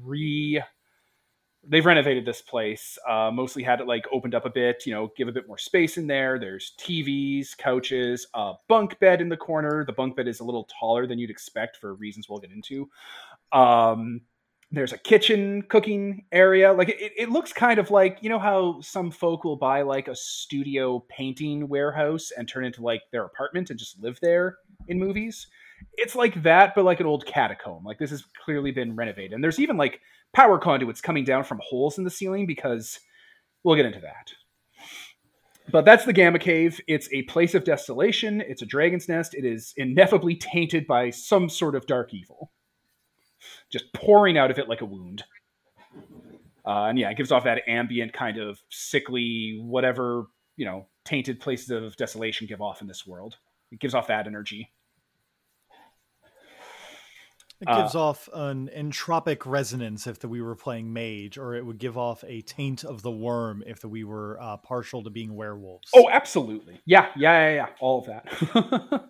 re 0.01 0.61
they've 1.69 1.85
renovated 1.85 2.25
this 2.25 2.41
place. 2.41 2.97
Uh, 3.07 3.29
mostly 3.31 3.63
had 3.63 3.81
it 3.81 3.87
like 3.87 4.05
opened 4.11 4.33
up 4.33 4.45
a 4.45 4.49
bit, 4.49 4.85
you 4.85 4.93
know, 4.93 5.11
give 5.17 5.27
a 5.27 5.31
bit 5.31 5.47
more 5.47 5.57
space 5.57 5.97
in 5.97 6.07
there. 6.07 6.39
There's 6.39 6.73
TVs, 6.79 7.57
couches, 7.57 8.27
a 8.33 8.53
bunk 8.69 8.99
bed 8.99 9.21
in 9.21 9.29
the 9.29 9.37
corner. 9.37 9.83
The 9.85 9.93
bunk 9.93 10.15
bed 10.15 10.27
is 10.27 10.39
a 10.39 10.43
little 10.43 10.67
taller 10.79 11.07
than 11.07 11.19
you'd 11.19 11.29
expect 11.29 11.77
for 11.77 11.93
reasons 11.95 12.29
we'll 12.29 12.39
get 12.39 12.51
into. 12.51 12.89
Um, 13.51 14.21
there's 14.71 14.91
a 14.91 14.97
kitchen 14.97 15.61
cooking 15.69 16.25
area 16.33 16.73
like 16.73 16.89
it, 16.89 17.13
it 17.17 17.29
looks 17.29 17.53
kind 17.53 17.79
of 17.79 17.89
like 17.89 18.17
you 18.21 18.29
know 18.29 18.39
how 18.39 18.81
some 18.81 19.09
folk 19.09 19.45
will 19.45 19.55
buy 19.55 19.81
like 19.81 20.09
a 20.09 20.15
studio 20.15 21.05
painting 21.07 21.69
warehouse 21.69 22.31
and 22.35 22.49
turn 22.49 22.65
into 22.65 22.81
like 22.81 23.01
their 23.13 23.23
apartment 23.23 23.69
and 23.69 23.79
just 23.79 23.97
live 24.01 24.19
there 24.21 24.57
in 24.89 24.99
movies 24.99 25.47
it's 25.93 26.15
like 26.15 26.41
that 26.43 26.73
but 26.75 26.85
like 26.85 26.99
an 26.99 27.05
old 27.05 27.25
catacomb. 27.25 27.83
Like 27.83 27.99
this 27.99 28.11
has 28.11 28.23
clearly 28.43 28.71
been 28.71 28.95
renovated. 28.95 29.33
And 29.33 29.43
there's 29.43 29.59
even 29.59 29.77
like 29.77 29.99
power 30.33 30.59
conduits 30.59 31.01
coming 31.01 31.23
down 31.23 31.43
from 31.43 31.59
holes 31.63 31.97
in 31.97 32.03
the 32.03 32.09
ceiling 32.09 32.45
because 32.45 32.99
we'll 33.63 33.75
get 33.75 33.85
into 33.85 34.01
that. 34.01 34.31
But 35.69 35.83
that's 35.83 36.05
the 36.05 36.13
gamma 36.13 36.39
cave. 36.39 36.79
It's 36.87 37.09
a 37.11 37.23
place 37.23 37.53
of 37.53 37.65
desolation. 37.65 38.41
It's 38.41 38.61
a 38.61 38.65
dragon's 38.65 39.09
nest. 39.09 39.33
It 39.33 39.43
is 39.43 39.73
ineffably 39.75 40.35
tainted 40.35 40.87
by 40.87 41.09
some 41.09 41.49
sort 41.49 41.75
of 41.75 41.85
dark 41.85 42.13
evil. 42.13 42.51
Just 43.69 43.91
pouring 43.93 44.37
out 44.37 44.49
of 44.49 44.59
it 44.59 44.69
like 44.69 44.81
a 44.81 44.85
wound. 44.85 45.23
Uh, 46.65 46.85
and 46.85 46.99
yeah, 46.99 47.09
it 47.09 47.17
gives 47.17 47.31
off 47.31 47.43
that 47.43 47.61
ambient 47.67 48.13
kind 48.13 48.37
of 48.37 48.59
sickly, 48.69 49.59
whatever, 49.61 50.27
you 50.55 50.65
know, 50.65 50.87
tainted 51.05 51.39
places 51.39 51.69
of 51.69 51.95
desolation 51.97 52.47
give 52.47 52.61
off 52.61 52.81
in 52.81 52.87
this 52.87 53.05
world. 53.05 53.35
It 53.71 53.79
gives 53.79 53.93
off 53.93 54.07
that 54.07 54.27
energy. 54.27 54.71
It 57.59 57.67
gives 57.67 57.95
off 57.95 58.29
an 58.33 58.69
entropic 58.75 59.45
resonance 59.45 60.05
if 60.05 60.19
the, 60.19 60.27
we 60.27 60.41
were 60.41 60.55
playing 60.55 60.93
mage, 60.93 61.39
or 61.39 61.55
it 61.55 61.65
would 61.65 61.79
give 61.79 61.97
off 61.97 62.23
a 62.27 62.41
taint 62.41 62.83
of 62.83 63.01
the 63.01 63.11
worm 63.11 63.63
if 63.65 63.81
the, 63.81 63.87
we 63.87 64.03
were 64.03 64.37
uh, 64.39 64.57
partial 64.57 65.03
to 65.03 65.09
being 65.09 65.35
werewolves. 65.35 65.89
Oh, 65.95 66.07
absolutely. 66.07 66.79
Yeah, 66.85 67.07
yeah, 67.15 67.49
yeah, 67.49 67.55
yeah. 67.55 67.67
All 67.79 67.99
of 67.99 68.05
that. 68.05 69.09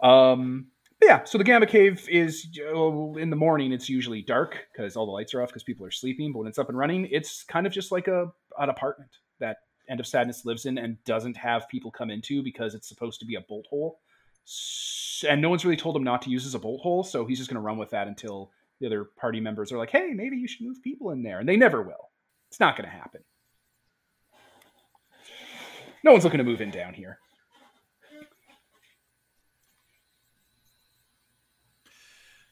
um, 0.06 0.66
yeah, 1.02 1.24
so 1.24 1.38
the 1.38 1.44
Gamma 1.44 1.66
Cave 1.66 2.08
is 2.08 2.46
uh, 2.60 3.12
in 3.14 3.30
the 3.30 3.36
morning. 3.36 3.72
It's 3.72 3.88
usually 3.88 4.22
dark 4.22 4.56
because 4.72 4.96
all 4.96 5.06
the 5.06 5.12
lights 5.12 5.34
are 5.34 5.42
off 5.42 5.48
because 5.48 5.64
people 5.64 5.84
are 5.84 5.90
sleeping. 5.90 6.32
But 6.32 6.38
when 6.40 6.48
it's 6.48 6.58
up 6.58 6.68
and 6.68 6.78
running, 6.78 7.08
it's 7.10 7.42
kind 7.42 7.66
of 7.66 7.72
just 7.72 7.92
like 7.92 8.08
a 8.08 8.28
an 8.58 8.70
apartment 8.70 9.10
that 9.40 9.58
End 9.88 10.00
of 10.00 10.06
Sadness 10.06 10.44
lives 10.44 10.66
in 10.66 10.78
and 10.78 11.02
doesn't 11.04 11.36
have 11.36 11.68
people 11.68 11.90
come 11.90 12.10
into 12.10 12.42
because 12.42 12.74
it's 12.74 12.88
supposed 12.88 13.20
to 13.20 13.26
be 13.26 13.34
a 13.34 13.40
bolt 13.40 13.66
hole. 13.68 13.98
And 15.28 15.40
no 15.40 15.48
one's 15.48 15.64
really 15.64 15.76
told 15.76 15.96
him 15.96 16.04
not 16.04 16.22
to 16.22 16.30
use 16.30 16.46
as 16.46 16.54
a 16.54 16.58
bolt 16.58 16.82
hole, 16.82 17.02
so 17.02 17.26
he's 17.26 17.38
just 17.38 17.50
going 17.50 17.56
to 17.56 17.60
run 17.60 17.78
with 17.78 17.90
that 17.90 18.06
until 18.06 18.52
the 18.80 18.86
other 18.86 19.04
party 19.04 19.40
members 19.40 19.72
are 19.72 19.78
like, 19.78 19.90
"Hey, 19.90 20.12
maybe 20.14 20.36
you 20.36 20.46
should 20.46 20.66
move 20.66 20.82
people 20.82 21.10
in 21.10 21.22
there," 21.22 21.40
and 21.40 21.48
they 21.48 21.56
never 21.56 21.82
will. 21.82 22.10
It's 22.48 22.60
not 22.60 22.76
going 22.76 22.88
to 22.88 22.94
happen. 22.94 23.22
No 26.04 26.12
one's 26.12 26.24
looking 26.24 26.38
to 26.38 26.44
move 26.44 26.60
in 26.60 26.70
down 26.70 26.94
here. 26.94 27.18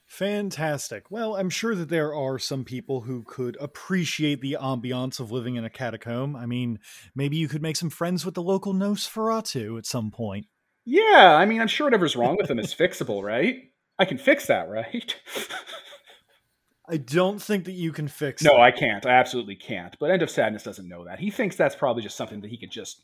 Fantastic. 0.06 1.10
Well, 1.10 1.36
I'm 1.36 1.50
sure 1.50 1.74
that 1.74 1.88
there 1.88 2.14
are 2.14 2.38
some 2.38 2.64
people 2.64 3.00
who 3.00 3.24
could 3.24 3.56
appreciate 3.60 4.40
the 4.40 4.56
ambiance 4.60 5.18
of 5.18 5.32
living 5.32 5.56
in 5.56 5.64
a 5.64 5.70
catacomb. 5.70 6.36
I 6.36 6.46
mean, 6.46 6.78
maybe 7.14 7.36
you 7.36 7.48
could 7.48 7.62
make 7.62 7.76
some 7.76 7.90
friends 7.90 8.24
with 8.24 8.34
the 8.34 8.42
local 8.42 8.72
Nosferatu 8.74 9.76
at 9.76 9.86
some 9.86 10.10
point. 10.10 10.46
Yeah, 10.84 11.36
I 11.38 11.46
mean, 11.46 11.60
I'm 11.60 11.68
sure 11.68 11.86
whatever's 11.86 12.16
wrong 12.16 12.36
with 12.36 12.48
them 12.48 12.58
is 12.58 12.74
fixable, 12.74 13.22
right? 13.22 13.70
I 13.98 14.04
can 14.04 14.18
fix 14.18 14.46
that, 14.46 14.68
right? 14.68 15.14
I 16.88 16.98
don't 16.98 17.40
think 17.40 17.64
that 17.64 17.72
you 17.72 17.92
can 17.92 18.08
fix 18.08 18.42
no, 18.42 18.52
that. 18.52 18.60
I 18.60 18.70
can't. 18.70 19.06
I 19.06 19.12
absolutely 19.12 19.56
can't. 19.56 19.96
But 19.98 20.10
End 20.10 20.22
of 20.22 20.28
Sadness 20.28 20.64
doesn't 20.64 20.86
know 20.86 21.04
that. 21.06 21.18
He 21.18 21.30
thinks 21.30 21.56
that's 21.56 21.74
probably 21.74 22.02
just 22.02 22.16
something 22.16 22.42
that 22.42 22.50
he 22.50 22.58
could 22.58 22.70
just 22.70 23.02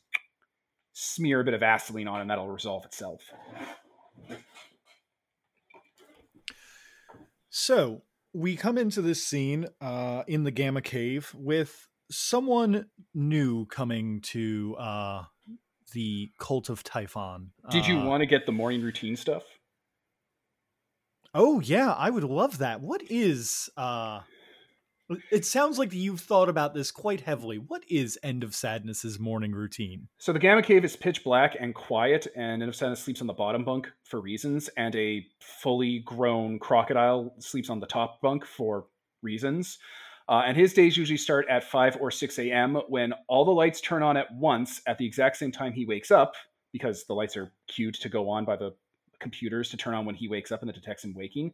smear 0.92 1.40
a 1.40 1.44
bit 1.44 1.54
of 1.54 1.60
Vaseline 1.60 2.08
on 2.08 2.20
and 2.20 2.28
that'll 2.28 2.48
resolve 2.48 2.84
itself. 2.84 3.22
So 7.48 8.02
we 8.34 8.54
come 8.56 8.76
into 8.76 9.00
this 9.00 9.26
scene 9.26 9.66
uh, 9.80 10.24
in 10.26 10.44
the 10.44 10.50
Gamma 10.50 10.82
Cave 10.82 11.34
with 11.34 11.88
someone 12.10 12.86
new 13.14 13.66
coming 13.66 14.20
to 14.20 14.76
uh, 14.78 15.24
the 15.92 16.30
cult 16.38 16.68
of 16.68 16.82
Typhon. 16.82 17.50
Did 17.70 17.86
you 17.86 17.98
Uh, 17.98 18.04
want 18.06 18.20
to 18.20 18.26
get 18.26 18.46
the 18.46 18.52
morning 18.52 18.82
routine 18.82 19.16
stuff? 19.16 19.42
Oh 21.34 21.60
yeah, 21.60 21.92
I 21.92 22.10
would 22.10 22.24
love 22.24 22.58
that. 22.58 22.80
What 22.80 23.02
is 23.10 23.70
uh 23.76 24.20
it 25.32 25.44
sounds 25.44 25.76
like 25.76 25.92
you've 25.92 26.20
thought 26.20 26.48
about 26.48 26.72
this 26.72 26.92
quite 26.92 27.22
heavily. 27.22 27.58
What 27.58 27.82
is 27.88 28.16
End 28.22 28.44
of 28.44 28.54
Sadness's 28.54 29.18
morning 29.18 29.50
routine? 29.50 30.06
So 30.18 30.32
the 30.32 30.38
Gamma 30.38 30.62
Cave 30.62 30.84
is 30.84 30.94
pitch 30.94 31.24
black 31.24 31.56
and 31.58 31.74
quiet, 31.74 32.28
and 32.36 32.62
End 32.62 32.68
of 32.68 32.76
Sadness 32.76 33.00
sleeps 33.00 33.20
on 33.20 33.26
the 33.26 33.32
bottom 33.32 33.64
bunk 33.64 33.90
for 34.04 34.20
reasons, 34.20 34.68
and 34.76 34.94
a 34.94 35.26
fully 35.40 35.98
grown 36.00 36.60
crocodile 36.60 37.34
sleeps 37.40 37.70
on 37.70 37.80
the 37.80 37.86
top 37.88 38.20
bunk 38.20 38.44
for 38.46 38.86
reasons. 39.20 39.78
Uh, 40.30 40.44
and 40.46 40.56
his 40.56 40.72
days 40.72 40.96
usually 40.96 41.16
start 41.16 41.44
at 41.50 41.64
5 41.64 41.98
or 42.00 42.12
6 42.12 42.38
a.m. 42.38 42.76
when 42.88 43.12
all 43.28 43.44
the 43.44 43.50
lights 43.50 43.80
turn 43.80 44.02
on 44.02 44.16
at 44.16 44.32
once 44.32 44.80
at 44.86 44.96
the 44.96 45.04
exact 45.04 45.36
same 45.36 45.50
time 45.50 45.72
he 45.72 45.84
wakes 45.84 46.12
up, 46.12 46.34
because 46.72 47.04
the 47.04 47.12
lights 47.12 47.36
are 47.36 47.52
cued 47.66 47.94
to 47.94 48.08
go 48.08 48.30
on 48.30 48.44
by 48.44 48.54
the 48.54 48.72
computers 49.18 49.70
to 49.70 49.76
turn 49.76 49.92
on 49.92 50.04
when 50.04 50.14
he 50.14 50.28
wakes 50.28 50.52
up 50.52 50.60
and 50.60 50.70
it 50.70 50.74
detects 50.74 51.04
him 51.04 51.14
waking. 51.14 51.52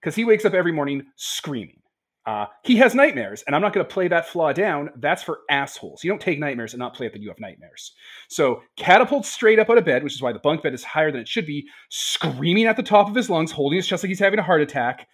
Because 0.00 0.14
he 0.14 0.24
wakes 0.24 0.46
up 0.46 0.54
every 0.54 0.72
morning 0.72 1.04
screaming. 1.16 1.80
Uh, 2.26 2.46
he 2.62 2.76
has 2.76 2.94
nightmares, 2.94 3.44
and 3.46 3.54
I'm 3.54 3.60
not 3.60 3.74
going 3.74 3.86
to 3.86 3.92
play 3.92 4.08
that 4.08 4.26
flaw 4.26 4.54
down. 4.54 4.88
That's 4.96 5.22
for 5.22 5.40
assholes. 5.50 6.02
You 6.02 6.10
don't 6.10 6.20
take 6.20 6.38
nightmares 6.38 6.72
and 6.72 6.78
not 6.78 6.94
play 6.94 7.04
it 7.04 7.12
that 7.12 7.20
you 7.20 7.28
have 7.28 7.38
nightmares. 7.38 7.92
So 8.28 8.62
catapults 8.76 9.28
straight 9.28 9.58
up 9.58 9.68
out 9.68 9.76
of 9.76 9.84
bed, 9.84 10.02
which 10.02 10.14
is 10.14 10.22
why 10.22 10.32
the 10.32 10.38
bunk 10.38 10.62
bed 10.62 10.72
is 10.72 10.82
higher 10.82 11.12
than 11.12 11.20
it 11.20 11.28
should 11.28 11.44
be, 11.44 11.66
screaming 11.90 12.64
at 12.64 12.78
the 12.78 12.82
top 12.82 13.08
of 13.08 13.14
his 13.14 13.28
lungs, 13.28 13.52
holding 13.52 13.76
his 13.76 13.86
chest 13.86 14.02
like 14.02 14.08
he's 14.08 14.18
having 14.18 14.38
a 14.38 14.42
heart 14.42 14.62
attack. 14.62 15.06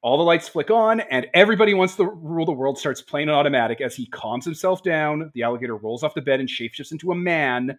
All 0.00 0.16
the 0.16 0.24
lights 0.24 0.48
flick 0.48 0.70
on, 0.70 1.00
and 1.00 1.26
everybody 1.34 1.74
wants 1.74 1.96
to 1.96 2.04
rule 2.04 2.46
the 2.46 2.52
world 2.52 2.78
starts 2.78 3.02
playing 3.02 3.28
on 3.28 3.34
automatic 3.34 3.80
as 3.80 3.96
he 3.96 4.06
calms 4.06 4.44
himself 4.44 4.82
down. 4.82 5.30
The 5.34 5.42
alligator 5.42 5.76
rolls 5.76 6.04
off 6.04 6.14
the 6.14 6.22
bed 6.22 6.38
and 6.38 6.48
shapeshifts 6.48 6.92
into 6.92 7.10
a 7.10 7.16
man, 7.16 7.78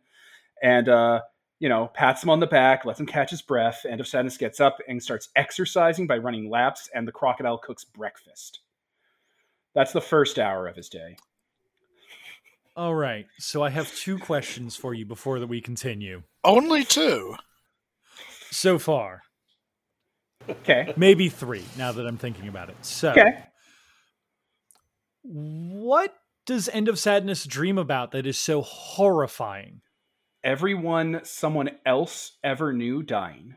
and 0.61 0.89
uh, 0.89 1.21
you 1.59 1.69
know, 1.69 1.89
pats 1.93 2.21
him 2.23 2.29
on 2.29 2.39
the 2.39 2.47
back, 2.47 2.85
lets 2.85 2.99
him 2.99 3.05
catch 3.05 3.29
his 3.29 3.41
breath. 3.41 3.85
End 3.87 4.01
of 4.01 4.07
Sadness 4.07 4.37
gets 4.37 4.59
up 4.59 4.77
and 4.87 5.01
starts 5.01 5.29
exercising 5.35 6.07
by 6.07 6.17
running 6.17 6.49
laps, 6.49 6.89
and 6.93 7.07
the 7.07 7.11
crocodile 7.11 7.57
cooks 7.57 7.85
breakfast. 7.85 8.59
That's 9.73 9.93
the 9.93 10.01
first 10.01 10.39
hour 10.39 10.67
of 10.67 10.75
his 10.75 10.89
day. 10.89 11.17
All 12.75 12.95
right. 12.95 13.27
So 13.39 13.61
I 13.61 13.69
have 13.69 13.93
two 13.93 14.17
questions 14.17 14.75
for 14.75 14.93
you 14.93 15.05
before 15.05 15.39
that 15.39 15.47
we 15.47 15.61
continue. 15.61 16.23
Only 16.43 16.83
two. 16.83 17.35
So 18.51 18.79
far, 18.79 19.21
Okay. 20.49 20.93
maybe 20.97 21.29
3 21.29 21.63
now 21.77 21.91
that 21.91 22.05
I'm 22.07 22.17
thinking 22.17 22.47
about 22.47 22.69
it. 22.69 22.77
So 22.81 23.11
Okay. 23.11 23.43
what 25.21 26.15
does 26.45 26.67
End 26.69 26.87
of 26.87 26.97
Sadness 26.97 27.45
dream 27.45 27.77
about 27.77 28.11
that 28.11 28.25
is 28.25 28.37
so 28.37 28.61
horrifying? 28.61 29.81
Everyone 30.43 31.21
someone 31.23 31.69
else 31.85 32.37
ever 32.43 32.71
knew 32.73 33.03
dying. 33.03 33.55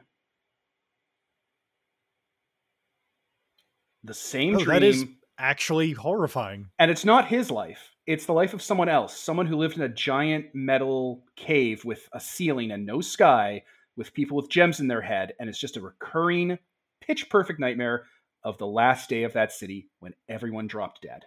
The 4.04 4.14
same 4.14 4.56
Oh, 4.56 4.64
dream. 4.64 4.80
that 4.80 4.82
is 4.82 5.04
actually 5.38 5.92
horrifying. 5.92 6.70
And 6.78 6.90
it's 6.90 7.04
not 7.04 7.28
his 7.28 7.50
life. 7.50 7.90
It's 8.06 8.26
the 8.26 8.32
life 8.32 8.52
of 8.52 8.60
someone 8.62 8.88
else. 8.88 9.16
Someone 9.16 9.46
who 9.46 9.56
lived 9.56 9.76
in 9.76 9.82
a 9.82 9.88
giant 9.88 10.46
metal 10.54 11.24
cave 11.36 11.84
with 11.84 12.08
a 12.12 12.18
ceiling 12.20 12.72
and 12.72 12.84
no 12.84 13.00
sky, 13.00 13.62
with 13.96 14.12
people 14.12 14.36
with 14.36 14.50
gems 14.50 14.80
in 14.80 14.88
their 14.88 15.02
head. 15.02 15.34
And 15.38 15.48
it's 15.48 15.58
just 15.60 15.76
a 15.76 15.80
recurring, 15.80 16.58
pitch 17.02 17.28
perfect 17.28 17.60
nightmare 17.60 18.04
of 18.44 18.58
the 18.58 18.66
last 18.66 19.08
day 19.08 19.24
of 19.24 19.34
that 19.34 19.52
city 19.52 19.88
when 20.00 20.14
everyone 20.28 20.66
dropped 20.66 21.02
dead. 21.02 21.22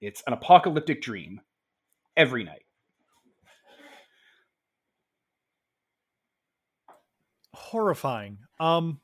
It's 0.00 0.22
an 0.26 0.32
apocalyptic 0.32 1.02
dream 1.02 1.40
every 2.16 2.44
night. 2.44 2.64
horrifying. 7.54 8.38
Um 8.60 9.00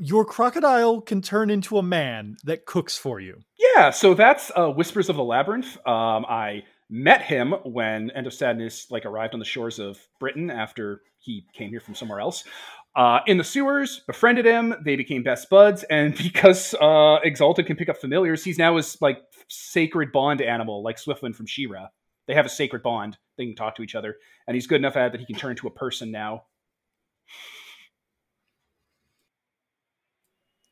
Your 0.00 0.24
crocodile 0.24 1.00
can 1.00 1.22
turn 1.22 1.48
into 1.48 1.78
a 1.78 1.82
man 1.82 2.36
that 2.42 2.66
cooks 2.66 2.98
for 2.98 3.20
you. 3.20 3.38
Yeah, 3.56 3.90
so 3.90 4.14
that's 4.14 4.50
uh, 4.56 4.68
Whispers 4.68 5.08
of 5.08 5.14
the 5.14 5.22
Labyrinth. 5.22 5.76
Um, 5.86 6.26
I 6.28 6.64
met 6.92 7.22
him 7.22 7.52
when 7.64 8.10
End 8.10 8.26
of 8.26 8.34
Sadness 8.34 8.90
like 8.90 9.06
arrived 9.06 9.32
on 9.32 9.40
the 9.40 9.46
shores 9.46 9.78
of 9.78 9.98
Britain 10.20 10.50
after 10.50 11.00
he 11.18 11.46
came 11.54 11.70
here 11.70 11.80
from 11.80 11.94
somewhere 11.94 12.20
else. 12.20 12.44
Uh, 12.94 13.20
in 13.26 13.38
the 13.38 13.44
sewers, 13.44 14.02
befriended 14.06 14.44
him. 14.44 14.74
They 14.84 14.96
became 14.96 15.22
best 15.22 15.48
buds, 15.48 15.84
and 15.84 16.14
because 16.22 16.74
uh, 16.74 17.16
Exalted 17.24 17.64
can 17.64 17.76
pick 17.76 17.88
up 17.88 17.96
familiars, 17.96 18.44
he's 18.44 18.58
now 18.58 18.76
his 18.76 19.00
like 19.00 19.22
sacred 19.48 20.12
bond 20.12 20.42
animal, 20.42 20.82
like 20.82 20.98
Swiftwind 20.98 21.34
from 21.34 21.46
She-Ra. 21.46 21.88
They 22.28 22.34
have 22.34 22.46
a 22.46 22.50
sacred 22.50 22.82
bond. 22.82 23.16
They 23.38 23.46
can 23.46 23.54
talk 23.54 23.74
to 23.76 23.82
each 23.82 23.94
other, 23.94 24.16
and 24.46 24.54
he's 24.54 24.66
good 24.66 24.76
enough 24.76 24.96
at 24.96 25.06
it 25.06 25.12
that 25.12 25.20
he 25.20 25.26
can 25.26 25.36
turn 25.36 25.52
into 25.52 25.66
a 25.66 25.72
person 25.72 26.10
now. 26.10 26.44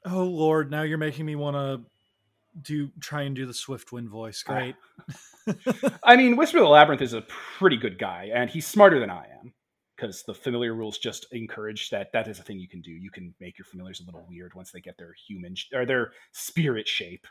Oh 0.04 0.24
lord, 0.24 0.70
now 0.70 0.82
you're 0.82 0.98
making 0.98 1.24
me 1.24 1.34
want 1.34 1.56
to 1.56 1.90
do 2.60 2.90
try 3.00 3.22
and 3.22 3.36
do 3.36 3.46
the 3.46 3.52
Swiftwind 3.52 4.08
voice. 4.08 4.42
Great. 4.42 4.74
I 6.04 6.16
mean, 6.16 6.36
Whisper 6.36 6.58
of 6.58 6.64
the 6.64 6.68
Labyrinth 6.68 7.02
is 7.02 7.12
a 7.12 7.22
pretty 7.58 7.76
good 7.76 7.98
guy, 7.98 8.30
and 8.34 8.50
he's 8.50 8.66
smarter 8.66 9.00
than 9.00 9.10
I 9.10 9.26
am 9.40 9.54
because 9.96 10.22
the 10.22 10.34
familiar 10.34 10.74
rules 10.74 10.98
just 10.98 11.26
encourage 11.32 11.90
that 11.90 12.10
that 12.12 12.26
is 12.26 12.38
a 12.38 12.42
thing 12.42 12.58
you 12.58 12.68
can 12.68 12.80
do. 12.80 12.90
You 12.90 13.10
can 13.10 13.34
make 13.40 13.58
your 13.58 13.66
familiars 13.66 14.00
a 14.00 14.04
little 14.04 14.24
weird 14.28 14.54
once 14.54 14.70
they 14.70 14.80
get 14.80 14.96
their 14.98 15.14
human 15.28 15.54
sh- 15.54 15.68
or 15.74 15.84
their 15.84 16.12
spirit 16.32 16.88
shape. 16.88 17.26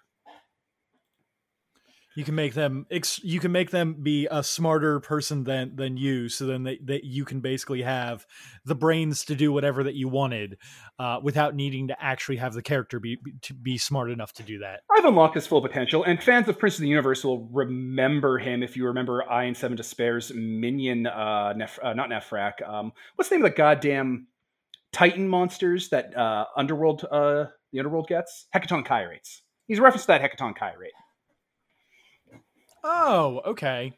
You 2.19 2.25
can 2.25 2.35
make 2.35 2.53
them 2.53 2.85
ex- 2.91 3.23
you 3.23 3.39
can 3.39 3.53
make 3.53 3.69
them 3.71 3.93
be 4.03 4.27
a 4.29 4.43
smarter 4.43 4.99
person 4.99 5.45
than 5.45 5.77
than 5.77 5.95
you 5.95 6.27
so 6.27 6.45
then 6.47 6.63
that 6.63 7.05
you 7.05 7.23
can 7.23 7.39
basically 7.39 7.81
have 7.83 8.27
the 8.65 8.75
brains 8.75 9.23
to 9.23 9.35
do 9.35 9.53
whatever 9.53 9.83
that 9.83 9.95
you 9.95 10.09
wanted 10.09 10.57
uh, 10.99 11.21
without 11.23 11.55
needing 11.55 11.87
to 11.87 12.03
actually 12.03 12.35
have 12.35 12.53
the 12.53 12.61
character 12.61 12.99
be 12.99 13.15
be- 13.23 13.35
to 13.43 13.53
be 13.53 13.77
smart 13.77 14.11
enough 14.11 14.33
to 14.33 14.43
do 14.43 14.59
that 14.59 14.81
I've 14.91 15.05
unlocked 15.05 15.35
his 15.35 15.47
full 15.47 15.61
potential, 15.61 16.03
and 16.03 16.21
fans 16.21 16.49
of 16.49 16.59
Prince 16.59 16.75
of 16.75 16.81
the 16.81 16.89
Universe 16.89 17.23
will 17.23 17.47
remember 17.53 18.37
him 18.37 18.63
if 18.63 18.75
you 18.75 18.85
remember 18.87 19.23
I 19.23 19.45
and 19.45 19.55
Seven 19.55 19.77
Despair's 19.77 20.33
minion, 20.35 21.07
uh, 21.07 21.53
Nef- 21.53 21.79
uh 21.81 21.93
not 21.93 22.09
Nefrak. 22.09 22.67
Um, 22.67 22.91
what's 23.15 23.29
the 23.29 23.37
name 23.37 23.45
of 23.45 23.51
the 23.51 23.55
goddamn 23.55 24.27
Titan 24.91 25.25
monsters 25.25 25.87
that 25.89 26.17
uh, 26.17 26.47
Underworld, 26.57 27.05
uh, 27.09 27.45
the 27.71 27.79
Underworld 27.79 28.09
gets? 28.09 28.47
Hekatonkhires. 28.53 29.39
He's 29.67 29.79
a 29.79 29.81
reference 29.81 30.03
to 30.03 30.07
that 30.07 30.21
Hekatonkhire. 30.21 30.89
Oh 32.83 33.41
okay 33.45 33.93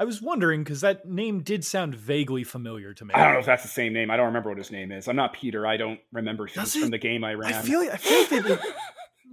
i 0.00 0.04
was 0.04 0.20
wondering 0.22 0.62
because 0.62 0.80
that 0.80 1.06
name 1.06 1.42
did 1.42 1.64
sound 1.64 1.94
vaguely 1.94 2.44
familiar 2.44 2.94
to 2.94 3.04
me 3.04 3.14
I 3.14 3.24
don't 3.24 3.34
know 3.34 3.40
if 3.40 3.46
that's 3.46 3.62
the 3.62 3.68
same 3.68 3.92
name. 3.92 4.10
I 4.10 4.16
don't 4.16 4.26
remember 4.26 4.50
what 4.50 4.58
his 4.58 4.70
name 4.70 4.92
is. 4.92 5.08
I'm 5.08 5.16
not 5.16 5.32
Peter. 5.32 5.66
I 5.66 5.76
don't 5.76 6.00
remember 6.12 6.46
things 6.48 6.74
from 6.74 6.90
the 6.90 6.98
game 6.98 7.24
I 7.24 7.34
ran. 7.34 7.54
I 7.54 7.62
feel 7.62 7.80
I 7.80 7.96
feel 7.96 8.38
like 8.38 8.44
they 8.44 8.58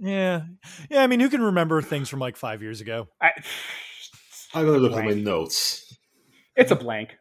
yeah 0.00 0.42
yeah 0.90 1.02
i 1.02 1.06
mean 1.06 1.20
who 1.20 1.30
can 1.30 1.40
remember 1.40 1.80
things 1.80 2.06
from 2.10 2.18
like 2.20 2.36
five 2.36 2.60
years 2.60 2.82
ago 2.82 3.08
I, 3.18 3.30
I'm 4.54 4.64
gonna 4.66 4.78
look 4.78 4.92
at 4.92 5.04
my 5.04 5.12
notes. 5.12 5.96
it's 6.54 6.70
a 6.70 6.76
blank. 6.76 7.16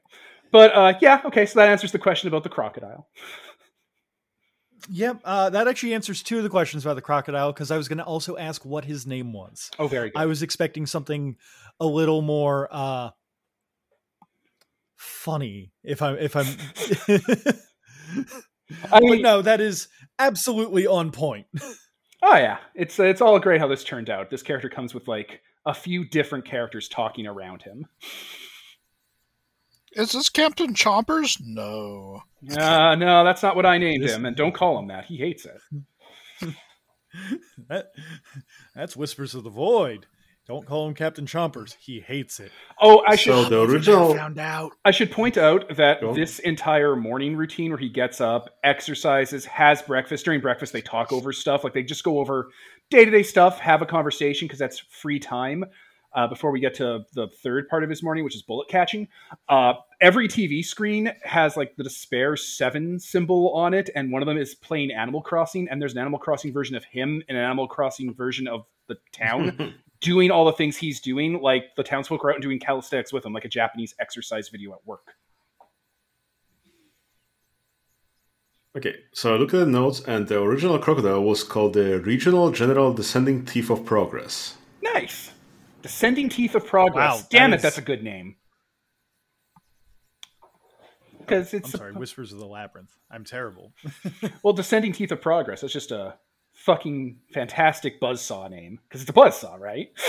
But 0.51 0.73
uh, 0.73 0.93
yeah, 1.01 1.21
okay. 1.25 1.45
So 1.45 1.59
that 1.59 1.67
answers 1.67 1.91
the 1.91 1.99
question 1.99 2.27
about 2.29 2.43
the 2.43 2.49
crocodile. 2.49 3.09
Yep, 4.89 5.21
uh, 5.23 5.49
that 5.49 5.67
actually 5.67 5.93
answers 5.93 6.21
two 6.21 6.37
of 6.37 6.43
the 6.43 6.49
questions 6.49 6.85
about 6.85 6.95
the 6.95 7.01
crocodile 7.01 7.51
because 7.51 7.71
I 7.71 7.77
was 7.77 7.87
going 7.87 7.97
to 7.97 8.03
also 8.03 8.37
ask 8.37 8.65
what 8.65 8.85
his 8.85 9.07
name 9.07 9.33
was. 9.33 9.71
Oh, 9.79 9.87
very 9.87 10.09
good. 10.09 10.19
I 10.19 10.25
was 10.25 10.43
expecting 10.43 10.85
something 10.85 11.37
a 11.79 11.85
little 11.85 12.21
more 12.21 12.67
uh, 12.71 13.09
funny. 14.95 15.71
If 15.83 16.01
I'm, 16.01 16.17
if 16.17 16.35
I'm, 16.35 16.45
I 18.91 18.99
but 18.99 19.03
mean, 19.03 19.21
no, 19.21 19.41
that 19.41 19.61
is 19.61 19.87
absolutely 20.19 20.87
on 20.87 21.11
point. 21.11 21.47
Oh 22.27 22.35
yeah, 22.35 22.57
it's 22.73 22.97
it's 22.99 23.21
all 23.21 23.39
great 23.39 23.61
how 23.61 23.67
this 23.67 23.83
turned 23.83 24.09
out. 24.09 24.29
This 24.31 24.41
character 24.41 24.69
comes 24.69 24.93
with 24.93 25.07
like 25.07 25.41
a 25.65 25.73
few 25.73 26.07
different 26.07 26.45
characters 26.45 26.87
talking 26.87 27.27
around 27.27 27.61
him. 27.61 27.85
Is 29.95 30.11
this 30.11 30.29
Captain 30.29 30.73
Chompers? 30.73 31.39
No. 31.43 32.21
Uh, 32.51 32.95
no, 32.95 33.23
that's 33.23 33.41
not 33.41 33.55
what 33.55 33.65
I 33.65 33.77
named 33.77 34.03
This- 34.03 34.13
him, 34.13 34.25
and 34.25 34.35
don't 34.35 34.53
call 34.53 34.77
him 34.77 34.87
that. 34.87 35.05
He 35.05 35.17
hates 35.17 35.45
it. 35.45 36.53
That, 37.69 37.91
that's 38.75 38.97
Whispers 38.97 39.35
of 39.35 39.45
the 39.45 39.49
Void. 39.49 40.05
Don't 40.47 40.65
call 40.67 40.87
him 40.87 40.93
Captain 40.93 41.25
Chompers. 41.25 41.75
He 41.79 42.01
hates 42.01 42.39
it. 42.41 42.51
Oh, 42.79 43.01
I 43.07 43.15
should 43.15 43.45
So 43.45 43.49
the 43.49 43.61
original. 43.73 44.13
found 44.13 44.37
out. 44.37 44.73
I 44.83 44.91
should 44.91 45.11
point 45.11 45.37
out 45.37 45.75
that 45.77 46.01
Go 46.01 46.13
this 46.13 46.39
entire 46.39 46.95
morning 46.95 47.35
routine 47.37 47.71
where 47.71 47.79
he 47.79 47.87
gets 47.89 48.19
up, 48.21 48.49
exercises, 48.63 49.45
has 49.45 49.81
breakfast. 49.81 50.25
During 50.25 50.41
breakfast, 50.41 50.73
they 50.73 50.81
talk 50.81 51.11
over 51.13 51.31
stuff. 51.31 51.63
Like 51.63 51.73
they 51.73 51.83
just 51.83 52.03
go 52.03 52.19
over 52.19 52.49
day 52.91 53.05
to 53.05 53.11
day 53.11 53.23
stuff, 53.23 53.59
have 53.59 53.81
a 53.81 53.85
conversation 53.87 54.45
because 54.45 54.59
that's 54.59 54.79
free 54.79 55.19
time. 55.19 55.63
Uh, 56.15 56.25
before 56.25 56.49
we 56.49 56.61
get 56.61 56.73
to 56.73 57.05
the 57.13 57.27
third 57.27 57.67
part 57.67 57.83
of 57.83 57.89
his 57.89 58.01
morning, 58.01 58.23
which 58.23 58.35
is 58.35 58.41
bullet 58.41 58.69
catching, 58.69 59.07
uh, 59.49 59.73
every 59.99 60.27
TV 60.27 60.63
screen 60.63 61.11
has 61.23 61.57
like 61.57 61.75
the 61.75 61.83
Despair 61.83 62.37
Seven 62.37 62.97
symbol 62.99 63.53
on 63.53 63.73
it, 63.73 63.89
and 63.95 64.11
one 64.11 64.21
of 64.21 64.25
them 64.25 64.37
is 64.37 64.55
playing 64.55 64.91
Animal 64.91 65.21
Crossing. 65.21 65.67
And 65.69 65.81
there's 65.81 65.91
an 65.91 65.99
Animal 65.99 66.17
Crossing 66.17 66.53
version 66.53 66.75
of 66.75 66.85
him 66.85 67.21
and 67.27 67.37
an 67.37 67.43
Animal 67.43 67.67
Crossing 67.67 68.13
version 68.13 68.47
of 68.47 68.65
the 68.87 68.95
town 69.11 69.75
doing 70.01 70.31
all 70.31 70.45
the 70.45 70.53
things 70.53 70.77
he's 70.77 71.01
doing. 71.01 71.41
Like 71.41 71.75
the 71.75 71.83
townsfolk 71.83 72.23
are 72.23 72.29
out 72.29 72.35
and 72.35 72.43
doing 72.43 72.59
calisthenics 72.59 73.11
with 73.11 73.25
him, 73.25 73.33
like 73.33 73.45
a 73.45 73.49
Japanese 73.49 73.93
exercise 73.99 74.47
video 74.49 74.71
at 74.71 74.85
work. 74.85 75.15
Okay, 78.77 78.95
so 79.13 79.33
I 79.33 79.37
look 79.37 79.53
at 79.53 79.59
the 79.59 79.65
notes, 79.65 80.01
and 80.01 80.27
the 80.27 80.41
original 80.41 80.77
crocodile 80.79 81.23
was 81.23 81.45
called 81.45 81.73
the 81.73 81.99
Regional 82.01 82.51
General 82.51 82.93
Descending 82.93 83.45
Teeth 83.45 83.69
of 83.69 83.85
Progress. 83.85 84.57
Nice. 84.81 85.31
Descending 85.85 86.29
Teeth 86.29 86.55
of 86.55 86.65
Progress. 86.65 87.21
Wow, 87.21 87.27
Damn 87.29 87.51
that 87.51 87.55
it, 87.55 87.57
is- 87.57 87.61
that's 87.61 87.77
a 87.77 87.81
good 87.83 88.03
name. 88.03 88.37
Because 91.19 91.53
it's 91.53 91.71
I'm 91.73 91.77
sorry, 91.79 91.91
Whispers 91.93 92.33
of 92.33 92.39
the 92.39 92.45
Labyrinth. 92.47 92.89
I'm 93.11 93.23
terrible. 93.23 93.71
well, 94.43 94.53
Descending 94.53 94.93
Teeth 94.93 95.11
of 95.11 95.21
Progress. 95.21 95.61
That's 95.61 95.71
just 95.73 95.91
a 95.91 96.15
fucking 96.53 97.17
fantastic 97.33 98.01
buzzsaw 98.01 98.49
name 98.49 98.79
because 98.89 99.01
it's 99.01 99.09
a 99.09 99.13
buzzsaw, 99.13 99.59
right? 99.59 99.89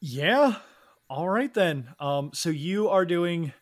Yeah. 0.00 0.54
All 1.10 1.28
right 1.28 1.52
then. 1.52 1.88
Um, 1.98 2.30
so 2.32 2.50
you 2.50 2.88
are 2.88 3.04
doing 3.04 3.52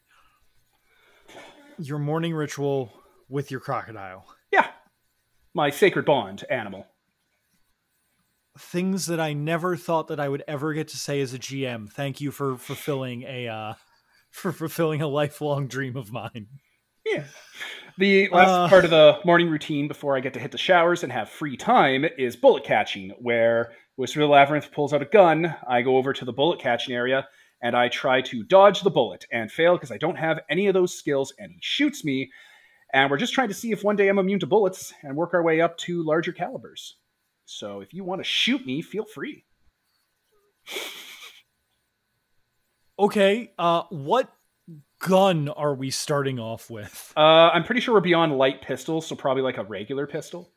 your 1.79 1.99
morning 1.99 2.35
ritual 2.35 2.93
with 3.31 3.51
your 3.51 3.61
crocodile. 3.61 4.27
yeah, 4.53 4.67
my 5.55 5.71
sacred 5.71 6.05
bond 6.05 6.45
animal. 6.51 6.87
Things 8.59 9.07
that 9.07 9.21
I 9.21 9.33
never 9.33 9.77
thought 9.77 10.09
that 10.09 10.21
I 10.21 10.29
would 10.29 10.43
ever 10.49 10.73
get 10.73 10.89
to 10.89 10.97
say 10.97 11.21
as 11.21 11.35
a 11.35 11.39
GM. 11.39 11.91
Thank 11.93 12.21
you 12.21 12.31
for 12.31 12.57
fulfilling 12.57 13.23
a 13.23 13.49
uh, 13.49 13.75
for 14.31 14.53
fulfilling 14.53 15.03
a 15.03 15.09
lifelong 15.09 15.67
dream 15.69 15.97
of 15.97 16.11
mine. 16.13 16.47
Yeah. 17.05 17.25
The 17.99 18.29
last 18.31 18.49
Uh. 18.49 18.69
part 18.69 18.85
of 18.85 18.91
the 18.91 19.19
morning 19.25 19.49
routine 19.49 19.89
before 19.89 20.17
I 20.17 20.21
get 20.21 20.35
to 20.35 20.41
hit 20.41 20.53
the 20.53 20.59
showers 20.59 21.03
and 21.03 21.13
have 21.13 21.29
free 21.29 21.57
time 21.57 22.05
is 22.19 22.37
bullet 22.37 22.65
catching, 22.65 23.11
where 23.19 23.73
Whisper 23.97 24.21
the 24.21 24.27
Labyrinth 24.27 24.71
pulls 24.73 24.93
out 24.93 25.03
a 25.03 25.07
gun. 25.07 25.55
I 25.69 25.83
go 25.83 25.97
over 25.97 26.13
to 26.13 26.25
the 26.25 26.33
bullet 26.33 26.61
catching 26.61 26.95
area 26.95 27.27
and 27.63 27.75
I 27.77 27.89
try 27.89 28.21
to 28.23 28.43
dodge 28.43 28.83
the 28.83 28.91
bullet 28.91 29.25
and 29.33 29.51
fail 29.51 29.75
because 29.77 29.91
I 29.91 29.97
don't 29.99 30.17
have 30.17 30.41
any 30.51 30.67
of 30.67 30.75
those 30.75 30.95
skills 30.99 31.33
and 31.39 31.51
he 31.53 31.59
shoots 31.63 32.05
me. 32.05 32.31
And 32.93 33.11
we're 33.11 33.17
just 33.19 33.33
trying 33.33 33.49
to 33.49 33.55
see 33.55 33.73
if 33.73 33.83
one 33.85 33.97
day 33.97 34.09
I'm 34.09 34.19
immune 34.19 34.41
to 34.41 34.47
bullets 34.47 34.93
and 35.03 35.17
work 35.17 35.33
our 35.33 35.43
way 35.43 35.61
up 35.61 35.79
to 35.79 36.03
larger 36.05 36.33
calibers. 36.33 36.97
So 37.47 37.81
if 37.81 37.95
you 37.95 38.05
want 38.05 38.21
to 38.21 38.25
shoot 38.25 38.67
me, 38.67 38.83
feel 38.83 39.05
free. 39.05 39.45
Okay. 42.99 43.53
Uh, 43.59 43.85
what 43.91 44.33
gun 44.99 45.49
are 45.49 45.75
we 45.75 45.91
starting 45.91 46.39
off 46.39 46.69
with? 46.69 47.13
Uh, 47.17 47.51
I'm 47.51 47.65
pretty 47.65 47.81
sure 47.81 47.95
we're 47.95 48.01
beyond 48.01 48.37
light 48.37 48.63
pistols, 48.63 49.07
so 49.07 49.15
probably 49.15 49.43
like 49.43 49.59
a 49.59 49.65
regular 49.65 50.07
pistol. 50.07 50.51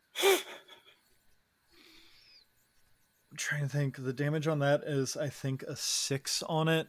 I'm 3.31 3.37
trying 3.37 3.61
to 3.61 3.69
think. 3.69 3.97
The 3.97 4.13
damage 4.13 4.47
on 4.47 4.59
that 4.59 4.81
is, 4.85 5.15
I 5.15 5.29
think, 5.29 5.63
a 5.63 5.75
six 5.75 6.41
on 6.43 6.67
it, 6.67 6.87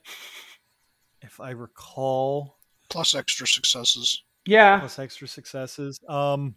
if 1.21 1.41
I 1.41 1.51
recall. 1.51 2.57
Plus 2.89 3.15
extra 3.15 3.47
successes. 3.47 4.23
Yeah, 4.47 4.79
plus 4.81 4.99
extra 4.99 5.29
successes. 5.29 6.01
Um, 6.09 6.55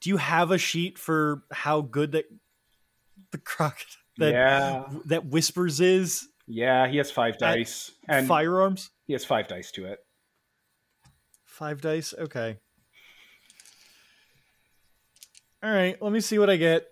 do 0.00 0.10
you 0.10 0.16
have 0.16 0.50
a 0.50 0.58
sheet 0.58 0.98
for 0.98 1.42
how 1.50 1.80
good 1.80 2.12
that 2.12 2.24
the 3.32 3.38
croc 3.38 3.78
that 4.18 4.32
yeah, 4.32 4.84
that 5.06 5.26
whispers 5.26 5.80
is 5.80 6.28
yeah. 6.46 6.86
He 6.88 6.98
has 6.98 7.10
five 7.10 7.38
dice 7.38 7.90
and 8.08 8.26
firearms? 8.28 8.90
he 9.06 9.12
has 9.14 9.24
five 9.24 9.48
dice 9.48 9.70
to 9.72 9.86
it. 9.86 9.98
Five 11.44 11.80
dice. 11.80 12.14
Okay. 12.18 12.58
All 15.62 15.70
right. 15.70 16.00
Let 16.00 16.12
me 16.12 16.20
see 16.20 16.38
what 16.38 16.50
I 16.50 16.56
get. 16.56 16.86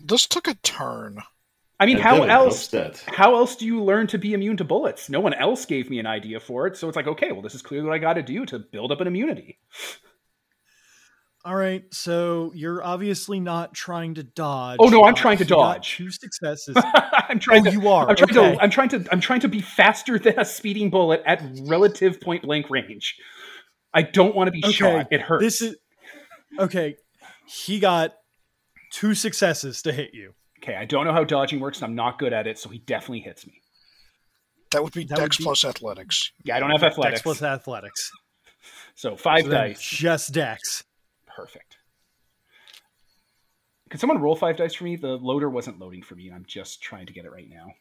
This 0.00 0.26
took 0.26 0.48
a 0.48 0.54
turn. 0.54 1.18
I 1.80 1.86
mean, 1.86 1.96
And 1.96 2.04
how 2.04 2.22
else? 2.22 2.68
drops. 2.68 3.04
How 3.06 3.36
else 3.36 3.54
do 3.56 3.66
you 3.66 3.82
learn 3.82 4.06
to 4.08 4.18
be 4.18 4.34
immune 4.34 4.56
to 4.56 4.64
bullets? 4.64 5.08
No 5.08 5.20
one 5.20 5.34
else 5.34 5.64
gave 5.64 5.90
me 5.90 5.98
an 6.00 6.06
idea 6.06 6.40
for 6.40 6.66
it, 6.66 6.76
so 6.76 6.88
it's 6.88 6.96
like, 6.96 7.06
okay, 7.06 7.30
well, 7.30 7.42
this 7.42 7.54
is 7.54 7.62
clearly 7.62 7.86
what 7.86 7.94
I 7.94 7.98
got 7.98 8.14
to 8.14 8.22
do 8.22 8.44
to 8.46 8.58
build 8.58 8.90
up 8.90 9.00
an 9.00 9.06
immunity. 9.06 9.58
All 11.48 11.56
right. 11.56 11.82
So 11.94 12.52
you're 12.54 12.84
obviously 12.84 13.40
not 13.40 13.72
trying 13.72 14.16
to 14.16 14.22
dodge. 14.22 14.76
Oh, 14.80 14.88
no, 14.90 15.04
I'm 15.04 15.14
trying 15.14 15.38
to 15.38 15.44
he 15.44 15.48
dodge. 15.48 15.96
Two 15.96 16.10
successes. 16.10 16.76
I'm 17.30 17.38
trying 17.38 17.66
Oh, 17.66 17.70
to. 17.70 17.72
you 17.72 17.88
are. 17.88 18.06
I'm 18.10 18.16
trying 18.16 18.36
Okay. 18.38 18.54
to. 18.56 18.62
I'm 18.62 18.70
trying 18.70 18.88
to. 18.90 19.06
I'm 19.10 19.20
trying 19.20 19.40
to 19.40 19.48
be 19.48 19.62
faster 19.62 20.18
than 20.18 20.38
a 20.38 20.44
speeding 20.44 20.90
bullet 20.90 21.22
at 21.24 21.42
relative 21.62 22.20
point 22.20 22.42
blank 22.42 22.68
range. 22.68 23.16
I 23.94 24.02
don't 24.02 24.34
want 24.36 24.48
to 24.48 24.52
be 24.52 24.60
Okay, 24.62 24.72
shot. 24.72 25.06
It 25.10 25.22
hurts. 25.22 25.42
This 25.42 25.62
is 25.62 25.76
okay. 26.58 26.96
He 27.46 27.80
got 27.80 28.12
two 28.92 29.14
successes 29.14 29.80
to 29.82 29.92
hit 29.92 30.10
you. 30.12 30.34
okay. 30.62 30.76
I 30.76 30.84
don't 30.84 31.06
know 31.06 31.12
how 31.14 31.24
dodging 31.24 31.60
works, 31.60 31.78
and 31.78 31.86
I'm 31.86 31.94
not 31.94 32.18
good 32.18 32.34
at 32.34 32.46
it, 32.46 32.58
so 32.58 32.68
he 32.68 32.78
definitely 32.80 33.20
hits 33.20 33.46
me. 33.46 33.54
That 34.72 34.84
would 34.84 34.92
be 34.92 35.04
That 35.04 35.16
would 35.18 35.24
Dex 35.30 35.38
be- 35.38 35.44
plus 35.44 35.64
Athletics. 35.64 36.30
Yeah, 36.44 36.56
I 36.56 36.60
don't 36.60 36.70
have 36.70 36.82
athletics, 36.82 37.20
Dex 37.20 37.22
plus 37.22 37.42
athletics. 37.42 38.10
so 38.94 39.16
five 39.16 39.44
So 39.44 39.50
dice. 39.50 39.80
Just 39.80 40.32
Dex. 40.34 40.84
Perfect. 41.38 41.76
Could 43.90 44.00
someone 44.00 44.20
roll 44.20 44.34
five 44.34 44.56
dice 44.56 44.74
for 44.74 44.82
me? 44.82 44.96
The 44.96 45.16
loader 45.16 45.48
wasn't 45.48 45.78
loading 45.78 46.02
for 46.02 46.16
me, 46.16 46.26
and 46.26 46.34
I'm 46.34 46.44
just 46.48 46.82
trying 46.82 47.06
to 47.06 47.12
get 47.12 47.26
it 47.26 47.30
right 47.30 47.48
now. 47.48 47.74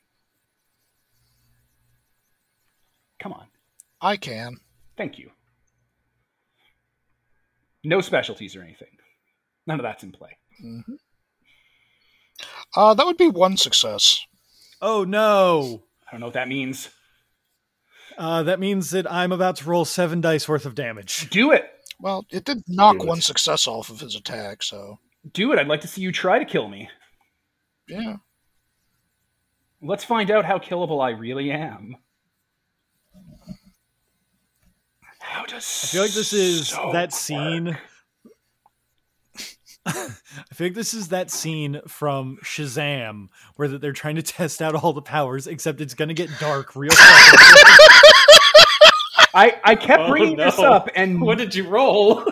Come 3.19 3.33
on. 3.33 3.47
I 3.99 4.15
can. 4.15 4.57
Thank 4.95 5.17
you. 5.17 5.31
No 7.83 7.99
specialties 7.99 8.55
or 8.55 8.61
anything. 8.61 8.95
None 9.65 9.79
of 9.79 9.83
that's 9.83 10.03
in 10.03 10.11
play. 10.11 10.37
hmm 10.61 10.79
Uh, 12.75 12.93
that 12.93 13.07
would 13.07 13.17
be 13.17 13.27
one 13.27 13.57
success. 13.57 14.23
Oh 14.83 15.03
no. 15.03 15.81
I 16.07 16.11
don't 16.11 16.19
know 16.19 16.27
what 16.27 16.35
that 16.35 16.47
means. 16.47 16.89
Uh, 18.19 18.43
that 18.43 18.59
means 18.59 18.91
that 18.91 19.11
I'm 19.11 19.31
about 19.31 19.55
to 19.57 19.65
roll 19.67 19.83
seven 19.83 20.21
dice 20.21 20.47
worth 20.47 20.67
of 20.67 20.75
damage. 20.75 21.27
Do 21.31 21.51
it. 21.51 21.71
Well, 21.99 22.25
it 22.31 22.45
did 22.45 22.63
knock 22.67 22.97
it. 23.01 23.07
one 23.07 23.21
success 23.21 23.67
off 23.67 23.89
of 23.89 23.99
his 23.99 24.15
attack, 24.15 24.61
so 24.63 24.99
Do 25.33 25.51
it. 25.53 25.59
I'd 25.59 25.67
like 25.67 25.81
to 25.81 25.87
see 25.87 26.01
you 26.01 26.11
try 26.11 26.39
to 26.39 26.45
kill 26.45 26.67
me. 26.67 26.89
yeah. 27.87 28.17
Let's 29.81 30.03
find 30.03 30.31
out 30.31 30.43
how 30.45 30.57
killable 30.57 31.03
I 31.03 31.11
really 31.11 31.51
am. 31.51 31.97
How 35.19 35.45
does 35.45 35.83
I 35.83 35.87
feel 35.87 36.01
like 36.03 36.11
this 36.13 36.33
is 36.33 36.69
so 36.69 36.91
that 36.93 37.09
work? 37.09 37.11
scene. 37.13 37.77
I 39.85 40.09
think 40.53 40.75
this 40.75 40.93
is 40.93 41.09
that 41.09 41.29
scene 41.31 41.79
from 41.87 42.39
Shazam 42.43 43.27
where 43.55 43.67
that 43.67 43.79
they're 43.81 43.93
trying 43.93 44.15
to 44.15 44.21
test 44.23 44.61
out 44.61 44.75
all 44.75 44.93
the 44.93 45.01
powers, 45.01 45.45
except 45.47 45.79
it's 45.79 45.93
going 45.93 46.09
to 46.09 46.13
get 46.15 46.29
dark 46.39 46.75
real 46.75 46.91
fast. 46.91 47.37
I, 49.33 49.59
I 49.63 49.75
kept 49.75 50.03
Oh, 50.03 50.09
bringing 50.09 50.37
this 50.37 50.59
up, 50.59 50.89
and 50.95 51.21
What 51.27 51.37
did 51.37 51.53
you 51.55 51.67
roll? 51.67 52.23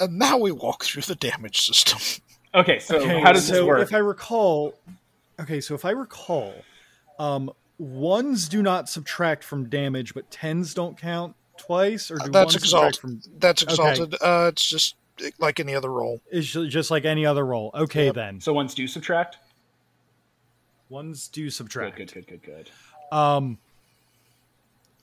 And 0.00 0.18
now 0.18 0.38
we 0.38 0.52
walk 0.52 0.84
through 0.84 1.02
the 1.02 1.14
damage 1.14 1.60
system. 1.60 1.98
okay. 2.54 2.78
So 2.78 2.98
Okay, 2.98 3.20
how 3.20 3.32
does 3.32 3.46
so 3.46 3.52
this 3.52 3.62
work? 3.66 3.88
if 3.88 3.94
I 3.94 3.98
recall, 3.98 4.74
okay, 5.40 5.60
so 5.60 5.74
if 5.74 5.84
I 5.84 5.90
recall, 5.90 6.54
um, 7.18 7.50
ones 7.78 8.48
do 8.48 8.62
not 8.62 8.88
subtract 8.88 9.44
from 9.44 9.68
damage, 9.68 10.14
but 10.14 10.30
tens 10.30 10.74
don't 10.74 10.96
count 10.96 11.34
twice, 11.58 12.10
or 12.10 12.16
do 12.16 12.32
That's 12.32 12.54
ones 12.54 12.56
exalted. 12.56 12.96
from? 12.96 13.20
That's 13.38 13.62
Okay. 13.62 13.70
exalted. 13.70 14.14
Uh, 14.20 14.50
it's 14.52 14.64
just 14.66 14.96
like 15.38 15.60
any 15.60 15.74
other 15.74 15.90
roll. 15.90 16.20
It's 16.30 16.48
just 16.50 16.90
like 16.90 17.04
any 17.04 17.24
other 17.26 17.44
roll. 17.46 17.70
Okay, 17.74 18.06
Yep. 18.06 18.14
then 18.14 18.40
so 18.40 18.52
ones 18.52 18.74
do 18.74 18.86
subtract. 18.86 19.38
ones 20.88 21.28
do 21.28 21.44
Good, 21.44 21.52
subtract. 21.52 21.96
good, 21.96 22.12
good, 22.12 22.26
good, 22.26 22.42
good. 22.42 22.70
Um, 23.16 23.58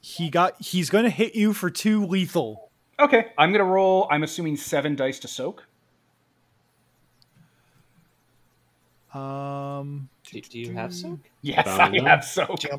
he 0.01 0.29
got. 0.29 0.61
He's 0.61 0.89
going 0.89 1.03
to 1.03 1.09
hit 1.09 1.35
you 1.35 1.53
for 1.53 1.69
two 1.69 2.05
lethal. 2.05 2.69
Okay, 2.99 3.27
I'm 3.37 3.51
gonna 3.53 3.63
roll. 3.63 4.07
I'm 4.11 4.23
assuming 4.23 4.57
seven 4.57 4.95
dice 4.95 5.19
to 5.19 5.27
soak. 5.29 5.63
Um, 9.13 10.09
Do, 10.29 10.39
do 10.41 10.59
you 10.59 10.73
have 10.73 10.93
soak? 10.93 11.19
Yes, 11.41 11.65
I 11.67 11.99
have 12.01 12.23
soak. 12.23 12.59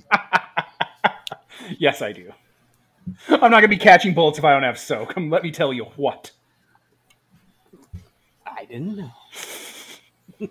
Yes, 1.78 2.00
I 2.02 2.10
do. 2.12 2.32
I'm 3.28 3.38
not 3.40 3.50
gonna 3.50 3.68
be 3.68 3.76
catching 3.76 4.12
bullets 4.14 4.38
if 4.38 4.44
I 4.44 4.52
don't 4.52 4.62
have 4.62 4.78
soak. 4.78 5.16
Um, 5.16 5.30
let 5.30 5.42
me 5.42 5.50
tell 5.50 5.72
you 5.72 5.84
what. 5.96 6.30
I 8.60 8.64
didn't 8.66 8.96
know. 8.96 9.10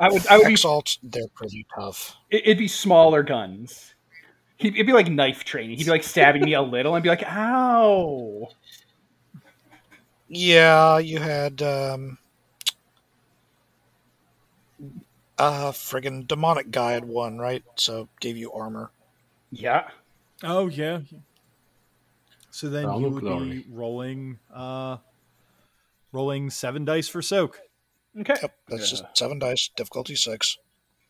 I 0.00 0.08
would. 0.10 0.26
I 0.26 0.38
would 0.38 0.46
be. 0.46 0.52
Exalt, 0.52 0.96
they're 1.02 1.28
pretty 1.34 1.66
tough. 1.74 2.16
it- 2.30 2.42
It'd 2.44 2.58
be 2.58 2.68
smaller 2.68 3.22
guns. 3.22 3.94
He'd, 4.58 4.74
it'd 4.74 4.86
be 4.86 4.92
like 4.94 5.08
knife 5.10 5.44
training. 5.44 5.76
He'd 5.76 5.84
be 5.84 5.90
like 5.90 6.02
stabbing 6.02 6.42
me 6.42 6.54
a 6.54 6.62
little 6.62 6.94
and 6.94 7.02
be 7.02 7.10
like, 7.10 7.22
"Ow!" 7.24 8.48
Yeah, 10.28 10.98
you 10.98 11.18
had 11.20 11.60
um 11.62 12.16
uh 15.38 15.70
friggin' 15.72 16.26
demonic 16.26 16.70
guy 16.70 16.92
had 16.92 17.04
one, 17.04 17.36
right? 17.38 17.62
So 17.76 18.08
gave 18.20 18.36
you 18.38 18.50
armor. 18.52 18.90
Yeah. 19.52 19.88
oh 20.42 20.68
yeah. 20.68 21.00
So 22.50 22.70
then 22.70 22.86
Round 22.86 23.02
you 23.02 23.10
would 23.10 23.22
glory. 23.22 23.48
be 23.58 23.64
rolling, 23.70 24.38
uh, 24.54 24.96
rolling 26.16 26.48
seven 26.50 26.84
dice 26.86 27.08
for 27.08 27.20
soak. 27.20 27.60
Okay. 28.18 28.34
Yep, 28.40 28.54
that's 28.68 28.82
Yeah. 28.92 28.98
just 28.98 29.04
seven 29.16 29.38
dice, 29.38 29.68
difficulty 29.76 30.14
six. 30.16 30.56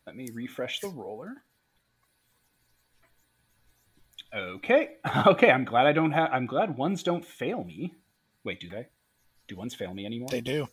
Let 0.07 0.17
me 0.17 0.29
refresh 0.35 0.81
the 0.81 0.89
roller. 0.89 1.43
Okay. 4.35 4.97
Okay. 5.27 5.51
I'm 5.51 5.65
glad 5.65 5.87
I 5.87 5.93
don't 5.93 6.11
have. 6.13 6.31
I'm 6.33 6.47
glad 6.47 6.77
ones 6.77 7.03
don't 7.03 7.25
fail 7.25 7.65
me. 7.65 7.95
Wait, 8.45 8.61
do 8.61 8.69
they? 8.69 8.87
Do 9.49 9.57
ones 9.57 9.75
fail 9.75 9.95
me 9.95 10.05
anymore? 10.05 10.29
They 10.31 10.41
do. 10.41 10.67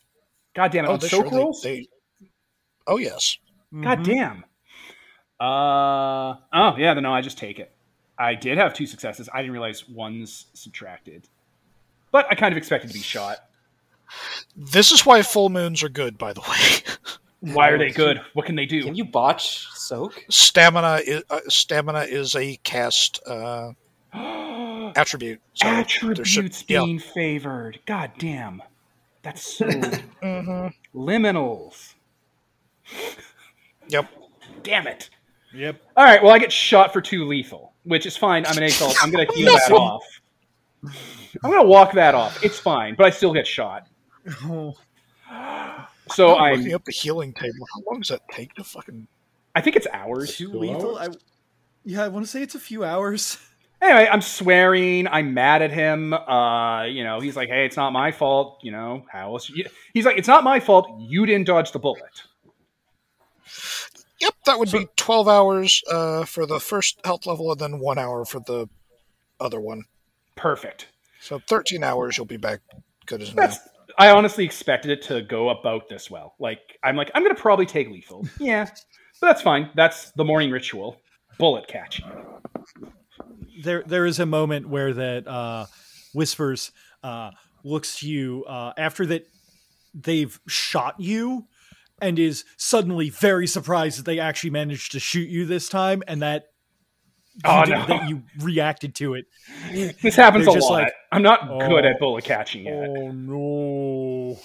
God 0.56 0.72
damn 0.72 0.86
it! 0.86 0.88
Oh, 0.90 0.94
on 0.94 1.00
they 1.00 1.08
soak 1.08 1.30
sure 1.30 1.40
rolls. 1.40 1.62
they 1.62 1.88
Oh 2.88 2.98
yes. 2.98 3.38
God 3.74 4.00
Mhm. 4.00 4.06
damn. 4.06 4.44
Uh 5.40 6.36
oh 6.54 6.76
yeah, 6.78 6.94
no, 6.94 7.14
I 7.14 7.22
just 7.22 7.38
take 7.38 7.60
it. 7.60 7.72
I 8.18 8.36
did 8.36 8.58
have 8.58 8.74
two 8.74 8.86
successes. 8.86 9.30
I 9.34 9.38
didn't 9.42 9.54
realize 9.54 9.88
one's 9.90 10.46
subtracted, 10.54 11.28
but 12.12 12.26
I 12.32 12.36
kind 12.36 12.52
of 12.54 12.58
expected 12.58 12.90
to 12.90 12.94
be 12.94 13.00
shot. 13.02 13.38
This 14.56 14.92
is 14.92 15.06
why 15.06 15.22
full 15.22 15.50
moons 15.50 15.84
are 15.84 15.90
good, 15.90 16.18
by 16.18 16.34
the 16.34 16.42
way. 16.42 16.94
Why 17.54 17.68
are 17.72 17.78
they 17.78 17.90
good? 17.90 18.22
What 18.36 18.46
can 18.46 18.56
they 18.56 18.66
do? 18.66 18.84
Can 18.86 18.96
you 18.96 19.04
botch 19.04 19.68
soak? 19.74 20.24
stamina 20.30 21.02
is 21.06 21.24
uh, 21.30 21.42
stamina 21.50 22.04
is 22.04 22.38
a 22.38 22.56
caste 22.64 23.20
uh, 23.28 23.72
attribute. 24.96 25.42
So 25.54 25.68
there 25.68 25.86
should- 25.90 26.20
Attributes 26.22 26.64
yeah. 26.70 26.86
being 26.86 27.00
favored. 27.00 27.80
God 27.86 28.12
damn. 28.18 28.62
That's 29.24 29.58
so 29.58 29.66
Mhm. 30.24 30.74
liminals. 30.96 31.96
Yep. 33.90 34.08
Damn 34.64 34.88
it. 34.88 35.10
Yep. 35.54 35.82
All 35.98 36.06
right, 36.06 36.24
well, 36.24 36.32
I 36.32 36.40
get 36.40 36.52
shot 36.54 36.94
for 36.94 37.02
two 37.02 37.26
lethal, 37.26 37.74
which 37.84 38.06
is 38.06 38.16
fine. 38.16 38.46
I'm 38.46 38.56
an 38.58 38.64
exalt. 38.64 38.96
I'm 39.04 39.12
going 39.12 39.28
to 39.28 39.34
heal 39.34 39.52
that 39.52 39.72
off. 39.74 40.04
I'm 40.86 41.52
going 41.52 41.62
to 41.62 41.68
walk 41.68 41.92
that 41.94 42.16
off. 42.16 42.42
It's 42.44 42.58
fine, 42.58 42.96
but 42.96 43.06
I 43.06 43.10
still 43.10 43.34
get 43.34 43.46
shot. 43.46 43.88
Oh, 44.44 44.76
So 46.10 46.36
I'm 46.36 46.54
I'm. 46.54 46.60
looking 46.60 46.74
up 46.74 46.86
the 46.86 46.92
healing 46.92 47.34
table. 47.34 47.66
How 47.74 47.82
long 47.90 48.02
does 48.02 48.10
that 48.10 48.22
take 48.32 48.54
to 48.56 48.64
fucking? 48.64 49.08
I 49.56 49.62
think 49.62 49.76
it's 49.76 49.88
hours. 49.92 50.36
Too 50.36 50.52
Two 50.52 50.60
lethal. 50.60 50.98
I, 50.98 51.10
yeah, 51.86 52.04
I 52.04 52.08
want 52.08 52.26
to 52.26 52.32
say 52.32 52.42
it's 52.42 52.56
a 52.56 52.60
few 52.60 52.84
hours. 52.84 53.38
Anyway, 53.82 54.08
I'm 54.10 54.22
swearing. 54.22 55.08
I'm 55.10 55.34
mad 55.34 55.62
at 55.62 55.70
him. 55.70 56.14
Uh, 56.14 56.84
you 56.86 57.04
know, 57.04 57.20
he's 57.20 57.36
like, 57.36 57.50
"Hey, 57.50 57.66
it's 57.66 57.76
not 57.76 57.92
my 57.92 58.14
fault." 58.14 58.60
You 58.64 58.72
know, 58.72 59.06
how 59.12 59.34
else? 59.34 59.50
You... 59.50 59.66
He's 59.94 60.06
like, 60.06 60.18
"It's 60.18 60.28
not 60.28 60.46
my 60.46 60.62
fault. 60.62 60.88
You 61.02 61.26
didn't 61.26 61.48
dodge 61.48 61.74
the 61.74 61.80
bullet." 61.80 62.24
Yep, 64.22 64.34
that 64.46 64.58
would 64.58 64.72
be 64.72 64.88
twelve 64.96 65.28
hours 65.28 65.84
uh, 65.92 66.24
for 66.24 66.46
the 66.46 66.62
first 66.62 67.02
health 67.04 67.26
level, 67.26 67.52
and 67.52 67.60
then 67.60 67.80
one 67.80 67.98
hour 67.98 68.24
for 68.24 68.40
the 68.40 68.70
other 69.42 69.60
one. 69.60 69.84
Perfect. 70.38 70.88
So 71.20 71.40
thirteen 71.40 71.84
hours, 71.84 72.16
you'll 72.16 72.26
be 72.26 72.38
back 72.38 72.62
good 73.06 73.22
as 73.22 73.36
new. 73.36 73.42
That's. 73.98 74.12
I 74.12 74.12
honestly 74.16 74.46
expected 74.46 74.92
it 74.92 75.02
to 75.04 75.22
go 75.22 75.50
about 75.50 75.90
this 75.90 76.10
well. 76.10 76.36
Like, 76.40 76.60
I'm 76.84 76.96
like, 76.96 77.12
I'm 77.16 77.24
gonna 77.24 77.36
probably 77.36 77.66
take 77.66 77.90
lethal. 77.90 78.26
Yeah, 78.40 78.66
but 79.22 79.28
that's 79.28 79.42
fine. 79.42 79.70
That's 79.76 80.12
the 80.12 80.24
morning 80.24 80.52
ritual. 80.52 80.98
Bullet 81.38 81.68
catch. 81.68 82.02
there 83.64 83.84
there 83.86 84.06
is 84.06 84.20
a 84.20 84.26
moment 84.26 84.68
where 84.70 84.94
that 84.94 85.28
uh, 85.28 85.66
whispers 86.14 86.72
uh, 87.04 87.32
looks 87.64 88.00
to 88.00 88.10
you 88.10 88.46
uh, 88.46 88.74
after 88.78 89.06
that 89.08 89.28
they've 89.94 90.40
shot 90.48 90.96
you 91.00 91.48
and 92.02 92.20
is 92.20 92.44
suddenly 92.58 93.10
very 93.10 93.48
surprised 93.48 94.00
that 94.00 94.06
they 94.06 94.20
actually 94.20 94.50
managed 94.50 94.92
to 94.92 95.00
shoot 95.00 95.30
you 95.30 95.46
this 95.46 95.70
time 95.70 96.04
and 96.08 96.22
that 96.22 96.46
you 96.46 96.53
Oh, 97.46 97.66
did- 97.66 97.72
no. 97.72 97.86
that 97.88 98.10
you 98.10 98.24
reacted 98.40 98.96
to 98.96 99.16
it. 99.16 99.26
This 100.02 100.16
happens 100.16 100.46
They're 100.46 100.52
a 100.54 100.58
just 100.58 100.70
lot. 100.70 100.84
like, 100.84 100.94
I'm 101.12 101.24
not 101.24 101.48
good 101.48 101.86
"Oh, 101.86 101.90
at 101.90 102.00
bullet 102.00 102.24
catching 102.24 102.66
yet. 102.66 102.90
Oh 102.90 103.12
no! 103.12 104.38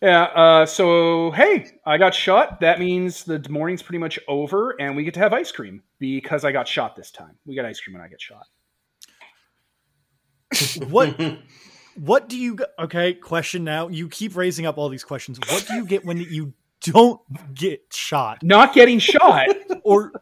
Yeah. 0.00 0.22
Uh, 0.24 0.66
so 0.66 1.30
hey, 1.30 1.70
I 1.86 1.96
got 1.98 2.12
shot. 2.14 2.60
That 2.60 2.80
means 2.80 3.22
the 3.24 3.44
morning's 3.48 3.82
pretty 3.82 3.98
much 3.98 4.18
over, 4.26 4.74
and 4.80 4.96
we 4.96 5.04
get 5.04 5.14
to 5.14 5.20
have 5.20 5.32
ice 5.32 5.52
cream 5.52 5.82
because 6.00 6.44
I 6.44 6.50
got 6.50 6.66
shot 6.66 6.96
this 6.96 7.10
time. 7.12 7.36
We 7.46 7.54
get 7.54 7.64
ice 7.64 7.80
cream 7.80 7.94
when 7.94 8.02
I 8.02 8.08
get 8.08 8.20
shot. 8.20 8.46
What 10.88 11.14
what 11.96 12.28
do 12.28 12.36
you 12.38 12.58
okay? 12.80 13.14
Question 13.14 13.64
now. 13.64 13.88
You 13.88 14.08
keep 14.08 14.34
raising 14.36 14.66
up 14.66 14.76
all 14.78 14.88
these 14.88 15.04
questions. 15.04 15.38
What 15.48 15.66
do 15.68 15.74
you 15.74 15.84
get 15.86 16.04
when 16.04 16.18
you 16.18 16.52
don't 16.80 17.20
get 17.54 17.82
shot? 17.92 18.42
Not 18.42 18.74
getting 18.74 18.98
shot. 18.98 19.46
Or 19.84 20.12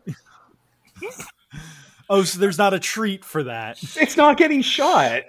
oh, 2.11 2.23
so 2.23 2.39
there's 2.39 2.59
not 2.59 2.75
a 2.75 2.79
treat 2.79 3.25
for 3.25 3.45
that. 3.45 3.79
it's 3.97 4.17
not 4.17 4.37
getting 4.37 4.63
shot. 4.63 5.23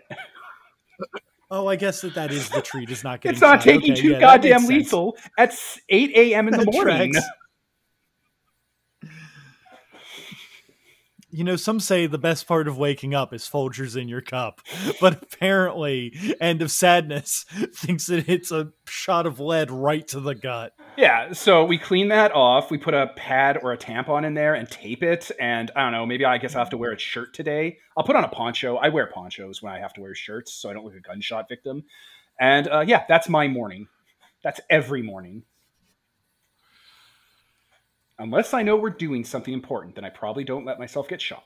Oh, 1.49 1.67
I 1.67 1.75
guess 1.75 2.01
that 2.01 2.13
that 2.15 2.31
is 2.31 2.49
the 2.49 2.61
treat. 2.61 2.89
Is 2.89 3.03
not 3.03 3.19
getting. 3.21 3.33
It's 3.33 3.41
not 3.41 3.57
shot. 3.57 3.63
taking 3.63 3.91
Okay, 3.91 4.01
too 4.01 4.09
yeah, 4.11 4.19
goddamn 4.19 4.59
sense. 4.59 4.69
lethal 4.69 5.17
at 5.37 5.53
8 5.89 6.11
a.m. 6.15 6.47
in 6.47 6.57
the 6.57 6.65
morning. 6.71 7.11
tracks. 7.13 7.27
You 11.31 11.43
know, 11.43 11.55
some 11.55 11.79
say 11.79 12.07
the 12.07 12.17
best 12.17 12.47
part 12.47 12.67
of 12.67 12.77
waking 12.77 13.15
up 13.15 13.33
is 13.33 13.49
Folgers 13.49 13.99
in 13.99 14.09
your 14.09 14.21
cup, 14.21 14.61
but 15.01 15.23
apparently, 15.23 16.13
End 16.39 16.61
of 16.61 16.71
Sadness 16.71 17.45
thinks 17.73 18.07
that 18.07 18.27
it's 18.27 18.51
a 18.51 18.71
shot 18.85 19.25
of 19.25 19.39
lead 19.39 19.71
right 19.71 20.07
to 20.09 20.19
the 20.19 20.35
gut. 20.35 20.73
Yeah, 20.97 21.31
so 21.31 21.63
we 21.63 21.77
clean 21.77 22.09
that 22.09 22.33
off. 22.33 22.69
We 22.69 22.77
put 22.77 22.93
a 22.93 23.07
pad 23.15 23.59
or 23.63 23.71
a 23.71 23.77
tampon 23.77 24.25
in 24.25 24.33
there 24.33 24.53
and 24.53 24.69
tape 24.69 25.03
it. 25.03 25.31
And 25.39 25.71
I 25.75 25.83
don't 25.83 25.93
know, 25.93 26.05
maybe 26.05 26.25
I 26.25 26.37
guess 26.37 26.55
I 26.55 26.59
have 26.59 26.69
to 26.71 26.77
wear 26.77 26.91
a 26.91 26.99
shirt 26.99 27.33
today. 27.33 27.77
I'll 27.97 28.03
put 28.03 28.15
on 28.15 28.23
a 28.23 28.29
poncho. 28.29 28.75
I 28.75 28.89
wear 28.89 29.07
ponchos 29.07 29.61
when 29.61 29.71
I 29.71 29.79
have 29.79 29.93
to 29.93 30.01
wear 30.01 30.13
shirts 30.13 30.53
so 30.53 30.69
I 30.69 30.73
don't 30.73 30.83
look 30.83 30.95
a 30.95 30.99
gunshot 30.99 31.47
victim. 31.47 31.83
And 32.39 32.67
uh, 32.67 32.83
yeah, 32.85 33.05
that's 33.07 33.29
my 33.29 33.47
morning. 33.47 33.87
That's 34.43 34.59
every 34.69 35.01
morning. 35.01 35.43
Unless 38.21 38.53
I 38.53 38.61
know 38.61 38.75
we're 38.75 38.91
doing 38.91 39.23
something 39.23 39.51
important, 39.51 39.95
then 39.95 40.05
I 40.05 40.11
probably 40.11 40.43
don't 40.43 40.63
let 40.63 40.77
myself 40.77 41.07
get 41.07 41.19
shot. 41.19 41.43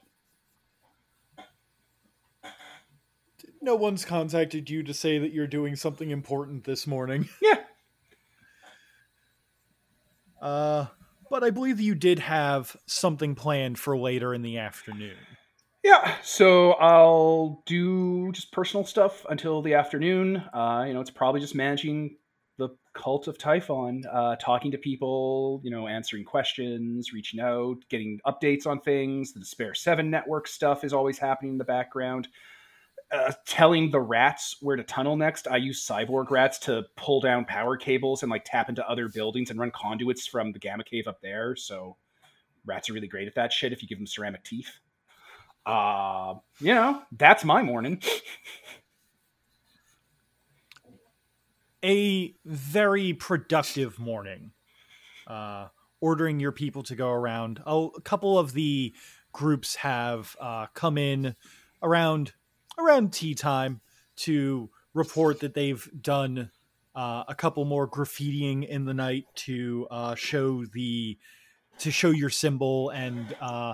No 3.61 3.76
one's 3.76 4.03
contacted 4.03 4.69
you 4.69 4.84
to 4.84 4.93
say 4.93 5.18
that 5.18 5.31
you're 5.31 5.47
doing 5.47 5.77
something 5.77 6.11
important 6.11 6.65
this 6.65 6.85
morning. 6.85 7.30
Yeah. 7.41 7.60
Uh, 10.41 10.88
but 11.31 11.43
I 11.43 11.49
believe 11.49 11.80
you 11.80 11.95
did 11.95 12.19
have 12.19 12.76
something 12.85 13.34
planned 13.34 13.80
for 13.80 13.97
later 13.97 14.34
in 14.34 14.43
the 14.43 14.57
afternoon. 14.60 15.15
Yeah, 15.81 16.15
so 16.22 16.73
I'll 16.73 17.64
do 17.65 18.31
just 18.34 18.52
personal 18.52 18.85
stuff 18.85 19.26
until 19.30 19.61
the 19.61 19.76
afternoon. 19.76 20.38
Uh, 20.53 20.84
you 20.88 20.93
know, 20.93 20.99
it's 20.99 21.10
probably 21.10 21.39
just 21.39 21.56
managing 21.56 22.18
the 22.57 22.69
cult 22.94 23.27
of 23.27 23.38
Typhon, 23.38 24.03
uh, 24.11 24.36
talking 24.38 24.72
to 24.72 24.77
people, 24.77 25.61
you 25.64 25.72
know, 25.72 25.88
answering 25.88 26.23
questions, 26.23 27.11
reaching 27.14 27.40
out, 27.40 27.77
getting 27.90 28.19
updates 28.26 28.65
on 28.65 28.80
things. 28.80 29.34
The 29.34 29.40
Despair 29.40 29.73
7 29.73 30.10
network 30.10 30.48
stuff 30.48 30.84
is 30.84 30.94
always 30.94 31.18
happening 31.18 31.53
in 31.53 31.57
the 31.57 31.65
background. 31.65 32.27
Uh, 33.11 33.32
telling 33.45 33.91
the 33.91 33.99
rats 33.99 34.57
where 34.61 34.76
to 34.76 34.84
tunnel 34.84 35.15
next. 35.15 35.48
I 35.48 35.57
use 35.57 35.86
cyborg 35.86 36.32
rats 36.32 36.57
to 36.60 36.84
pull 36.98 37.22
down 37.22 37.45
power 37.45 37.77
cables 37.77 38.23
and 38.23 38.32
like 38.32 38.44
tap 38.45 38.68
into 38.68 38.88
other 38.90 39.10
buildings 39.10 39.52
and 39.52 39.60
run 39.60 39.72
conduits 39.72 40.26
from 40.26 40.52
the 40.52 40.60
gamma 40.60 40.84
cave 40.84 41.07
up 41.07 41.22
there. 41.22 41.56
So 41.56 41.98
rats 42.65 42.90
are 42.90 42.94
really 42.94 43.07
great 43.07 43.27
at 43.27 43.36
that 43.36 43.53
shit 43.53 43.72
if 43.72 43.82
you 43.82 43.88
give 43.88 43.99
them 43.99 44.07
ceramic 44.07 44.44
teeth 44.44 44.80
uh 45.65 46.36
you 46.60 46.73
know 46.73 47.02
that's 47.14 47.44
my 47.44 47.61
morning 47.61 48.02
a 51.86 52.36
very 52.44 53.14
productive 53.14 53.99
morning. 53.99 54.52
Uh, 55.28 55.68
ordering 56.02 56.40
your 56.40 56.52
people 56.52 56.84
to 56.84 56.95
go 56.95 57.10
around. 57.10 57.60
A 57.66 57.88
couple 58.03 58.38
of 58.38 58.53
the 58.53 58.94
groups 59.32 59.76
have 59.76 60.36
uh, 60.40 60.68
come 60.74 60.98
in 60.98 61.36
around 61.82 62.34
around 62.78 63.12
tea 63.12 63.34
time 63.34 63.82
to 64.16 64.70
report 64.94 65.40
that 65.40 65.53
they've 65.53 65.90
done 65.99 66.52
uh, 66.95 67.24
a 67.28 67.36
couple 67.36 67.66
more 67.66 67.90
graffitiing 67.90 68.68
in 68.68 68.86
the 68.86 68.94
night 68.94 69.26
to 69.36 69.88
uh, 69.90 70.16
show 70.16 70.66
the 70.66 71.18
to 71.80 71.91
show 71.91 72.12
your 72.12 72.30
symbol 72.30 72.90
and 72.91 73.36
uh, 73.41 73.74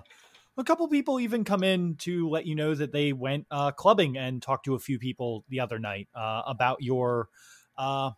a 0.57 0.63
couple 0.63 0.87
people 0.87 1.19
even 1.19 1.43
come 1.43 1.63
in 1.63 1.95
to 1.95 2.29
let 2.29 2.45
you 2.45 2.55
know 2.55 2.73
that 2.73 2.91
they 2.91 3.13
went 3.13 3.45
uh, 3.51 3.71
clubbing 3.71 4.17
and 4.17 4.41
talked 4.41 4.65
to 4.65 4.75
a 4.75 4.79
few 4.79 4.97
people 4.97 5.43
the 5.49 5.59
other 5.59 5.79
night 5.79 6.07
uh, 6.15 6.41
about 6.47 6.81
your 6.81 7.29
uh, 7.77 8.11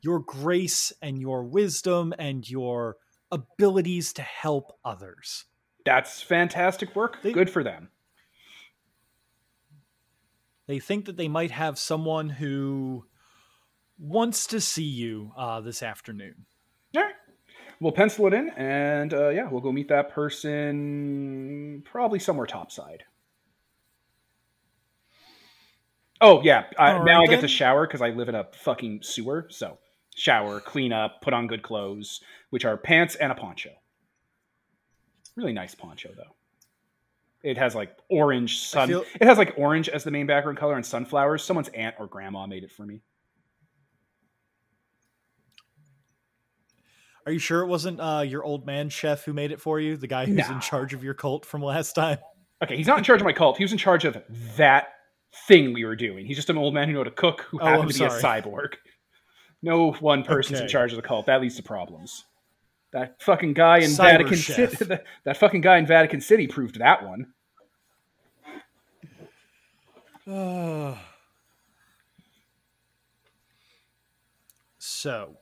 your 0.00 0.20
grace 0.20 0.92
and 1.02 1.20
your 1.20 1.44
wisdom 1.44 2.12
and 2.18 2.48
your 2.48 2.96
abilities 3.30 4.12
to 4.14 4.22
help 4.22 4.78
others. 4.84 5.44
That's 5.84 6.20
fantastic 6.22 6.94
work. 6.94 7.22
They- 7.22 7.32
Good 7.32 7.50
for 7.50 7.62
them. 7.64 7.88
They 10.66 10.78
think 10.78 11.04
that 11.06 11.16
they 11.16 11.28
might 11.28 11.50
have 11.50 11.78
someone 11.78 12.30
who 12.30 13.04
wants 13.98 14.46
to 14.48 14.60
see 14.60 14.82
you 14.84 15.32
uh, 15.36 15.60
this 15.60 15.82
afternoon. 15.82 16.46
All 16.96 17.02
right. 17.02 17.14
We'll 17.80 17.92
pencil 17.92 18.26
it 18.28 18.32
in, 18.34 18.48
and 18.50 19.12
uh, 19.12 19.28
yeah, 19.28 19.48
we'll 19.50 19.60
go 19.60 19.72
meet 19.72 19.88
that 19.88 20.10
person 20.12 21.82
probably 21.84 22.18
somewhere 22.18 22.46
topside. 22.46 23.04
Oh 26.26 26.40
yeah, 26.42 26.64
now 26.78 27.02
right, 27.04 27.16
I 27.18 27.26
get 27.26 27.40
to 27.42 27.48
shower 27.48 27.86
because 27.86 28.00
I 28.00 28.08
live 28.10 28.28
in 28.30 28.34
a 28.34 28.44
fucking 28.54 29.00
sewer. 29.02 29.46
So 29.50 29.78
shower, 30.16 30.58
clean 30.60 30.92
up, 30.92 31.20
put 31.20 31.34
on 31.34 31.46
good 31.46 31.62
clothes, 31.62 32.20
which 32.50 32.64
are 32.64 32.76
pants 32.78 33.14
and 33.14 33.30
a 33.30 33.34
poncho. 33.34 33.70
Really 35.36 35.52
nice 35.52 35.74
poncho 35.74 36.10
though. 36.16 36.34
It 37.42 37.58
has 37.58 37.74
like 37.74 37.94
orange 38.08 38.58
sun. 38.60 38.88
feel- 38.88 39.04
It 39.20 39.26
has 39.26 39.36
like 39.36 39.52
orange 39.58 39.90
as 39.90 40.02
the 40.02 40.10
main 40.10 40.26
background 40.26 40.56
color 40.56 40.76
and 40.76 40.86
sunflowers. 40.86 41.44
Someone's 41.44 41.68
aunt 41.68 41.96
or 41.98 42.06
grandma 42.06 42.46
made 42.46 42.64
it 42.64 42.72
for 42.72 42.86
me. 42.86 43.02
Are 47.26 47.32
you 47.32 47.38
sure 47.38 47.60
it 47.60 47.66
wasn't 47.66 48.00
uh, 48.00 48.24
your 48.26 48.44
old 48.44 48.66
man 48.66 48.88
chef 48.88 49.24
who 49.24 49.32
made 49.34 49.50
it 49.50 49.60
for 49.60 49.80
you? 49.80 49.96
The 49.96 50.06
guy 50.06 50.26
who's 50.26 50.36
No. 50.48 50.54
in 50.54 50.60
charge 50.60 50.94
of 50.94 51.02
your 51.02 51.14
cult 51.14 51.44
from 51.46 51.62
last 51.62 51.92
time? 51.94 52.18
Okay, 52.62 52.76
he's 52.76 52.86
not 52.86 52.98
in 52.98 53.04
charge 53.04 53.20
of 53.20 53.24
my 53.26 53.32
cult. 53.32 53.56
He 53.58 53.64
was 53.64 53.72
in 53.72 53.78
charge 53.78 54.04
of 54.04 54.16
that 54.56 54.93
thing 55.46 55.72
we 55.72 55.84
were 55.84 55.96
doing. 55.96 56.26
He's 56.26 56.36
just 56.36 56.50
an 56.50 56.58
old 56.58 56.74
man 56.74 56.88
who 56.88 56.92
knew 56.92 57.00
how 57.00 57.04
to 57.04 57.10
cook 57.10 57.42
who 57.50 57.60
Oh, 57.60 57.64
happened 57.64 57.82
I'm 57.82 57.88
to 57.90 57.98
be 57.98 58.04
a 58.04 58.08
cyborg. 58.08 58.74
No 59.62 59.92
one 59.92 60.22
person's 60.24 60.60
in 60.60 60.68
charge 60.68 60.92
of 60.92 60.96
the 60.96 61.02
cult. 61.02 61.26
That 61.26 61.40
leads 61.40 61.56
to 61.56 61.62
problems. 61.62 62.24
That 62.92 63.20
fucking 63.22 63.54
guy 63.54 63.78
in 63.78 63.90
Cyber 63.90 64.28
Vatican. 64.28 64.36
City. 64.36 64.84
That, 64.84 65.04
that 65.24 65.36
fucking 65.36 65.62
guy 65.62 65.78
in 65.78 65.86
Vatican 65.86 66.20
City 66.20 66.46
proved 66.46 66.78
that 66.78 67.02
one. 67.04 67.26
so, 74.78 75.38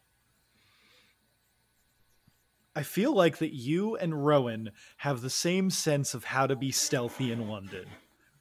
I 2.74 2.82
feel 2.82 3.14
like 3.14 3.38
that 3.38 3.54
you 3.54 3.96
and 3.96 4.24
Rowan 4.24 4.70
have 4.98 5.20
the 5.20 5.28
same 5.30 5.68
sense 5.68 6.14
of 6.14 6.24
how 6.24 6.46
to 6.46 6.56
be 6.56 6.72
stealthy 6.72 7.32
in 7.32 7.48
London, 7.48 7.84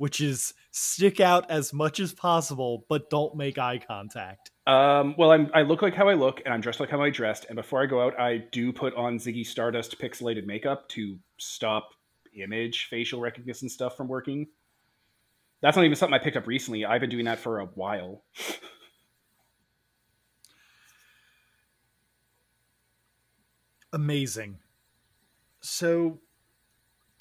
which 0.02 0.20
is 0.20 0.56
stick 0.72 1.20
out 1.20 1.52
as 1.52 1.72
much 1.72 2.00
as 2.00 2.12
possible, 2.12 2.88
but 2.90 3.12
don't 3.12 3.36
make 3.36 3.60
eye 3.60 3.78
contact. 3.78 4.50
Um, 4.66 5.14
well, 5.16 5.32
I'm, 5.32 5.52
I 5.54 5.62
look 5.62 5.84
like 5.84 5.94
how 5.94 6.10
I 6.10 6.16
look, 6.16 6.42
and 6.44 6.52
I'm 6.52 6.60
dressed 6.60 6.80
like 6.80 6.90
how 6.90 7.04
I 7.04 7.12
dressed. 7.12 7.46
And 7.50 7.56
before 7.56 7.84
I 7.84 7.86
go 7.86 8.02
out, 8.02 8.20
I 8.20 8.38
do 8.52 8.74
put 8.74 8.96
on 8.96 9.20
Ziggy 9.20 9.46
Stardust 9.46 10.00
pixelated 10.02 10.48
makeup 10.48 10.90
to 10.90 11.20
stop 11.38 11.92
image 12.34 12.88
facial 12.90 13.22
recognition 13.22 13.70
stuff 13.70 13.96
from 13.96 14.08
working. 14.08 14.48
That's 15.62 15.78
not 15.78 15.86
even 15.86 15.96
something 15.96 16.16
I 16.16 16.24
picked 16.24 16.36
up 16.36 16.48
recently. 16.48 16.84
I've 16.84 17.02
been 17.02 17.12
doing 17.12 17.26
that 17.26 17.38
for 17.38 17.60
a 17.60 17.66
while. 17.66 18.24
Amazing. 23.94 24.58
So, 25.60 26.22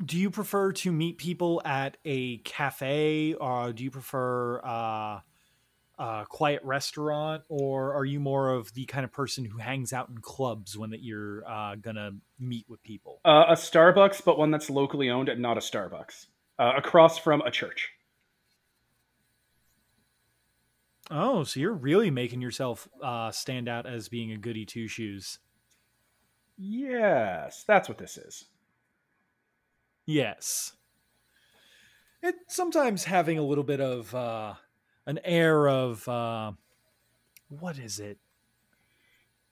do 0.04 0.18
you 0.18 0.30
prefer 0.30 0.72
to 0.72 0.92
meet 0.92 1.18
people 1.18 1.60
at 1.64 1.96
a 2.04 2.38
cafe, 2.38 3.34
or 3.34 3.72
do 3.72 3.84
you 3.84 3.90
prefer 3.90 4.60
uh, 4.64 5.20
a 5.98 6.26
quiet 6.28 6.62
restaurant, 6.64 7.42
or 7.48 7.94
are 7.94 8.04
you 8.04 8.18
more 8.20 8.50
of 8.50 8.72
the 8.74 8.86
kind 8.86 9.04
of 9.04 9.12
person 9.12 9.44
who 9.44 9.58
hangs 9.58 9.92
out 9.92 10.08
in 10.08 10.18
clubs 10.18 10.76
when 10.76 10.90
that 10.90 11.02
you're 11.02 11.46
uh, 11.46 11.74
gonna 11.76 12.12
meet 12.38 12.64
with 12.68 12.82
people? 12.82 13.20
Uh, 13.24 13.44
a 13.48 13.54
Starbucks, 13.54 14.24
but 14.24 14.38
one 14.38 14.50
that's 14.50 14.70
locally 14.70 15.10
owned 15.10 15.28
and 15.28 15.42
not 15.42 15.56
a 15.56 15.60
Starbucks. 15.60 16.26
Uh, 16.58 16.74
across 16.76 17.16
from 17.16 17.40
a 17.40 17.50
church. 17.50 17.90
Oh, 21.10 21.42
so 21.42 21.58
you're 21.58 21.72
really 21.72 22.10
making 22.10 22.40
yourself 22.40 22.86
uh, 23.02 23.30
stand 23.30 23.68
out 23.68 23.86
as 23.86 24.08
being 24.08 24.30
a 24.32 24.36
goody 24.36 24.66
two 24.66 24.86
shoes. 24.86 25.38
Yes, 26.56 27.64
that's 27.66 27.88
what 27.88 27.96
this 27.96 28.18
is. 28.18 28.44
Yes. 30.10 30.72
It 32.20 32.34
sometimes 32.48 33.04
having 33.04 33.38
a 33.38 33.44
little 33.44 33.62
bit 33.62 33.80
of 33.80 34.12
uh, 34.12 34.54
an 35.06 35.20
air 35.24 35.68
of 35.68 36.06
uh, 36.08 36.52
what 37.48 37.78
is 37.78 38.00
it? 38.00 38.18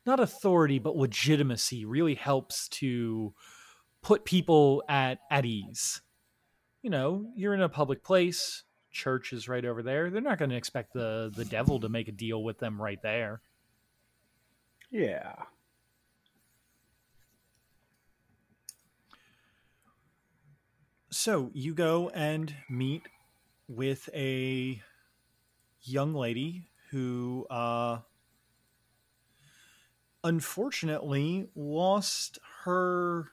Not 0.05 0.19
authority, 0.19 0.81
but 0.81 0.97
legitimacy 0.97 1.85
really 1.85 2.17
helps 2.17 2.69
to 2.71 3.35
put 4.03 4.25
people 4.25 4.83
at 4.89 5.21
at 5.31 5.45
ease. 5.45 6.03
You 6.83 6.91
know, 6.91 7.31
you're 7.37 7.55
in 7.55 7.63
a 7.63 7.69
public 7.69 8.03
place. 8.03 8.65
Church 8.91 9.33
is 9.33 9.49
right 9.49 9.65
over 9.65 9.83
there. 9.83 10.11
They're 10.11 10.21
not 10.21 10.39
going 10.39 10.51
to 10.51 10.57
expect 10.57 10.93
the 10.93 11.33
the 11.35 11.45
devil 11.45 11.79
to 11.81 11.89
make 11.89 12.09
a 12.09 12.13
deal 12.13 12.43
with 12.43 12.59
them 12.59 12.83
right 12.83 13.01
there. 13.01 13.43
Yeah. 14.91 15.35
So 21.21 21.51
you 21.53 21.75
go 21.75 22.11
and 22.11 22.55
meet 22.71 23.03
with 23.67 24.09
a 24.15 24.81
young 25.83 26.15
lady 26.15 26.69
who, 26.93 27.45
uh, 27.51 27.99
unfortunately, 30.23 31.49
lost 31.57 32.39
her 32.63 33.33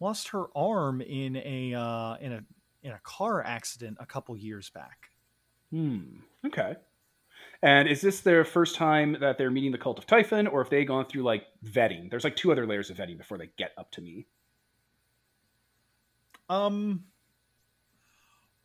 lost 0.00 0.28
her 0.28 0.46
arm 0.56 1.02
in 1.02 1.36
a 1.36 1.74
uh, 1.74 2.16
in 2.22 2.32
a 2.32 2.42
in 2.82 2.92
a 2.92 3.00
car 3.02 3.44
accident 3.44 3.98
a 4.00 4.06
couple 4.06 4.34
years 4.34 4.70
back. 4.70 5.10
Hmm. 5.70 6.20
Okay. 6.46 6.76
And 7.62 7.86
is 7.86 8.00
this 8.00 8.20
their 8.20 8.46
first 8.46 8.76
time 8.76 9.18
that 9.20 9.36
they're 9.36 9.50
meeting 9.50 9.72
the 9.72 9.78
cult 9.78 9.98
of 9.98 10.06
Typhon, 10.06 10.46
or 10.46 10.62
have 10.62 10.70
they 10.70 10.86
gone 10.86 11.04
through 11.04 11.22
like 11.22 11.48
vetting? 11.66 12.08
There's 12.10 12.24
like 12.24 12.34
two 12.34 12.50
other 12.50 12.66
layers 12.66 12.88
of 12.88 12.96
vetting 12.96 13.18
before 13.18 13.36
they 13.36 13.50
get 13.58 13.72
up 13.76 13.90
to 13.92 14.00
me. 14.00 14.26
Um, 16.48 17.04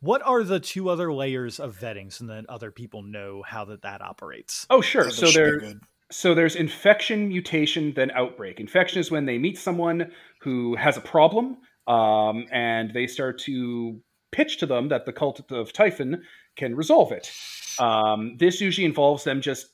what 0.00 0.22
are 0.22 0.42
the 0.42 0.60
two 0.60 0.88
other 0.88 1.12
layers 1.12 1.60
of 1.60 1.78
vetting 1.78 2.12
so 2.12 2.26
that 2.26 2.46
other 2.48 2.70
people 2.70 3.02
know 3.02 3.42
how 3.46 3.64
that 3.66 3.82
that 3.82 4.02
operates? 4.02 4.66
Oh, 4.68 4.80
sure. 4.80 5.04
Yeah, 5.04 5.10
so 5.10 5.26
should 5.26 5.38
be 5.38 5.44
they're 5.44 5.58
good. 5.60 5.80
so 6.10 6.34
there's 6.34 6.56
infection, 6.56 7.28
mutation, 7.28 7.92
then 7.94 8.10
outbreak. 8.12 8.58
Infection 8.60 8.98
is 8.98 9.10
when 9.10 9.26
they 9.26 9.38
meet 9.38 9.58
someone 9.58 10.10
who 10.40 10.74
has 10.76 10.96
a 10.96 11.00
problem, 11.00 11.58
um, 11.86 12.46
and 12.50 12.92
they 12.92 13.06
start 13.06 13.38
to 13.40 14.00
pitch 14.32 14.58
to 14.58 14.66
them 14.66 14.88
that 14.88 15.06
the 15.06 15.12
cult 15.12 15.40
of 15.52 15.72
Typhon 15.72 16.22
can 16.56 16.74
resolve 16.74 17.12
it. 17.12 17.30
Um, 17.78 18.36
this 18.38 18.60
usually 18.60 18.84
involves 18.84 19.24
them 19.24 19.40
just 19.40 19.68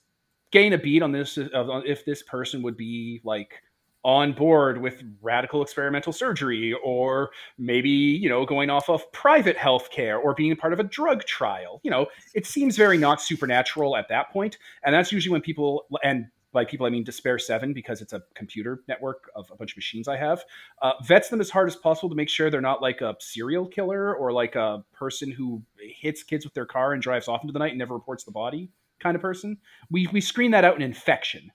gain 0.51 0.73
a 0.73 0.79
beat 0.79 1.03
on 1.03 1.13
this 1.13 1.37
of 1.37 1.71
on 1.71 1.85
if 1.87 2.05
this 2.05 2.23
person 2.23 2.63
would 2.63 2.77
be 2.77 3.21
like 3.25 3.63
on 4.09 4.33
board 4.33 4.81
with 4.81 5.03
radical 5.21 5.61
experimental 5.61 6.15
surgery 6.15 6.75
or 6.83 7.29
maybe 7.59 7.91
you 7.91 8.27
know 8.27 8.47
going 8.47 8.71
off 8.71 8.89
of 8.89 9.13
private 9.13 9.55
health 9.55 9.91
care 9.91 10.17
or 10.17 10.33
being 10.33 10.57
part 10.57 10.73
of 10.73 10.81
a 10.81 10.83
drug 10.83 11.25
trial. 11.25 11.79
You 11.85 11.91
know 11.91 12.07
it 12.33 12.47
seems 12.47 12.75
very 12.75 12.97
not 12.97 13.21
supernatural 13.21 13.99
at 13.99 14.09
that 14.09 14.31
point 14.31 14.57
and 14.83 14.95
that's 14.95 15.13
usually 15.13 15.31
when 15.31 15.43
people 15.43 15.85
and 16.03 16.27
by 16.53 16.65
people 16.65 16.87
i 16.87 16.89
mean 16.89 17.05
despair 17.05 17.39
7 17.39 17.75
because 17.75 18.01
it's 18.01 18.15
a 18.15 18.23
computer 18.35 18.83
network 18.89 19.31
of 19.37 19.51
a 19.53 19.57
bunch 19.57 19.73
of 19.73 19.77
machines 19.77 20.09
i 20.09 20.17
have 20.17 20.43
uh, 20.81 20.93
vets 21.05 21.29
them 21.29 21.43
as 21.43 21.51
hard 21.51 21.69
as 21.69 21.77
possible 21.77 22.09
to 22.09 22.15
make 22.15 22.31
sure 22.31 22.49
they're 22.49 22.63
not 22.63 22.81
like 22.81 23.03
a 23.03 23.15
serial 23.21 23.67
killer 23.67 24.15
or 24.15 24.33
like 24.33 24.57
a 24.57 24.83
person 24.95 25.31
who 25.31 25.63
hits 25.79 26.23
kids 26.23 26.47
with 26.47 26.55
their 26.55 26.65
car 26.65 26.95
and 26.95 27.03
drives 27.03 27.29
off 27.29 27.43
into 27.43 27.53
the 27.53 27.59
night 27.59 27.73
and 27.73 27.79
never 27.79 27.93
reports 27.93 28.25
the 28.25 28.31
body 28.31 28.71
kind 29.01 29.15
of 29.15 29.23
person. 29.23 29.59
We, 29.91 30.09
we 30.13 30.21
screen 30.21 30.51
that 30.53 30.65
out 30.65 30.77
in 30.77 30.83
infection 30.83 31.51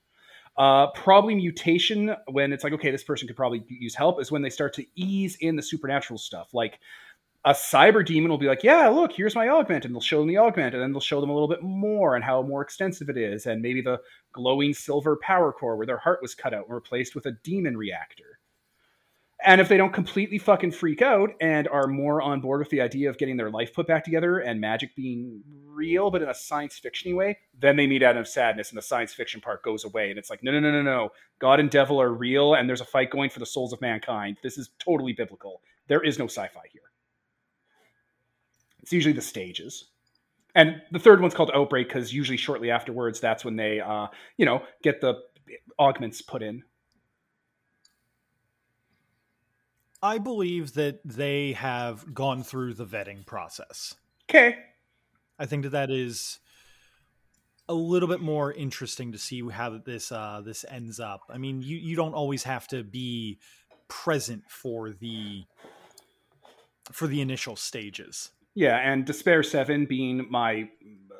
uh, 0.58 0.88
probably 0.92 1.36
mutation 1.36 2.16
when 2.28 2.54
it's 2.54 2.64
like 2.64 2.74
okay 2.74 2.92
this 2.92 3.04
person 3.04 3.28
could 3.28 3.36
probably 3.36 3.66
use 3.68 3.96
help 3.96 4.22
is 4.22 4.32
when 4.32 4.42
they 4.42 4.50
start 4.50 4.74
to 4.74 4.86
ease 4.96 5.36
in 5.42 5.56
the 5.56 5.64
supernatural 5.64 6.18
stuff 6.18 6.54
like 6.54 6.80
a 7.46 7.52
cyber 7.52 8.06
demon 8.06 8.32
will 8.32 8.38
be 8.38 8.48
like, 8.48 8.64
yeah, 8.64 8.88
look, 8.88 9.12
here's 9.12 9.36
my 9.36 9.50
augment, 9.50 9.84
and 9.84 9.94
they'll 9.94 10.02
show 10.02 10.20
them 10.20 10.30
the 10.30 10.38
augment, 10.38 10.74
and 10.74 10.82
then 10.82 10.92
they'll 10.94 11.02
show 11.02 11.20
them 11.20 11.30
a 11.30 11.34
little 11.34 11.48
bit 11.48 11.62
more 11.62 12.16
and 12.16 12.24
how 12.24 12.42
more 12.42 12.62
extensive 12.62 13.10
it 13.10 13.18
is, 13.18 13.46
and 13.46 13.62
maybe 13.62 13.82
the 13.82 14.00
glowing 14.32 14.74
silver 14.74 15.18
power 15.18 15.52
core 15.52 15.76
where 15.76 15.86
their 15.86 15.98
heart 15.98 16.20
was 16.22 16.34
cut 16.34 16.54
out 16.54 16.66
and 16.68 16.74
replaced 16.74 17.16
with 17.16 17.26
a 17.26 17.34
demon 17.44 17.76
reactor. 17.76 18.33
And 19.46 19.60
if 19.60 19.68
they 19.68 19.78
don't 19.78 19.94
completely 19.94 20.38
fucking 20.38 20.72
freak 20.72 21.02
out 21.02 21.32
and 21.42 21.68
are 21.68 21.88
more 21.88 22.22
on 22.22 22.42
board 22.42 22.60
with 22.60 22.70
the 22.70 22.82
idea 22.82 23.10
of 23.10 23.18
getting 23.18 23.38
their 23.38 23.50
life 23.50 23.74
put 23.74 23.88
back 23.88 24.04
together 24.04 24.40
and 24.40 24.60
magic 24.60 24.96
being 24.96 25.42
real, 25.66 26.12
but 26.12 26.22
in 26.22 26.30
a 26.30 26.34
science 26.34 26.80
fictiony 26.80 27.16
way, 27.16 27.38
then 27.60 27.76
they 27.76 27.88
meet 27.88 28.04
out 28.04 28.18
of 28.18 28.28
sadness 28.28 28.70
and 28.70 28.78
the 28.78 28.82
science 28.82 29.14
fiction 29.14 29.42
part 29.42 29.64
goes 29.64 29.84
away. 29.84 30.10
And 30.10 30.18
it's 30.18 30.30
like, 30.30 30.44
no, 30.44 30.52
no, 30.52 30.60
no, 30.60 30.72
no, 30.72 30.82
no. 30.82 31.10
God 31.40 31.60
and 31.60 31.70
devil 31.70 32.02
are 32.02 32.14
real 32.14 32.56
and 32.56 32.70
there's 32.70 32.82
a 32.82 32.86
fight 32.86 33.10
going 33.10 33.30
for 33.30 33.40
the 33.40 33.46
souls 33.46 33.74
of 33.74 33.82
mankind. 33.82 34.38
This 34.44 34.58
is 34.58 34.70
totally 34.80 35.14
biblical. 35.14 35.62
There 35.88 36.02
is 36.02 36.18
no 36.18 36.26
sci 36.26 36.48
fi 36.48 36.62
here. 36.72 36.82
It's 38.82 38.94
usually 38.94 39.14
the 39.14 39.22
stages. 39.22 39.86
And 40.56 40.82
the 40.92 41.00
third 41.00 41.22
one's 41.22 41.34
called 41.34 41.52
Outbreak 41.54 41.88
because 41.88 42.14
usually 42.14 42.38
shortly 42.38 42.70
afterwards, 42.70 43.20
that's 43.20 43.44
when 43.44 43.56
they, 43.56 43.80
uh, 43.80 44.08
you 44.38 44.46
know, 44.46 44.64
get 44.84 45.02
the 45.02 45.16
augments 45.80 46.22
put 46.22 46.44
in. 46.44 46.64
I 50.04 50.18
believe 50.18 50.74
that 50.74 51.00
they 51.06 51.54
have 51.54 52.14
gone 52.14 52.44
through 52.44 52.74
the 52.74 52.86
vetting 52.86 53.26
process. 53.26 53.96
Okay. 54.30 54.58
I 55.40 55.46
think 55.46 55.64
that 55.64 55.70
that 55.70 55.90
is 55.90 56.40
a 57.70 57.74
little 57.74 58.10
bit 58.10 58.20
more 58.20 58.52
interesting 58.52 59.14
to 59.14 59.18
see 59.18 59.42
how 59.50 59.78
this 59.78 60.12
uh, 60.12 60.42
this 60.44 60.66
ends 60.70 61.00
up. 61.00 61.22
I 61.30 61.38
mean, 61.38 61.62
you 61.62 61.78
you 61.78 61.96
don't 61.96 62.14
always 62.14 62.44
have 62.44 62.68
to 62.68 62.84
be 62.84 63.40
present 63.88 64.44
for 64.50 64.92
the 64.92 65.46
for 66.92 67.08
the 67.08 67.22
initial 67.22 67.56
stages. 67.56 68.32
Yeah, 68.56 68.78
and 68.78 69.06
Despair 69.06 69.42
Seven 69.42 69.86
being 69.86 70.28
my 70.30 70.70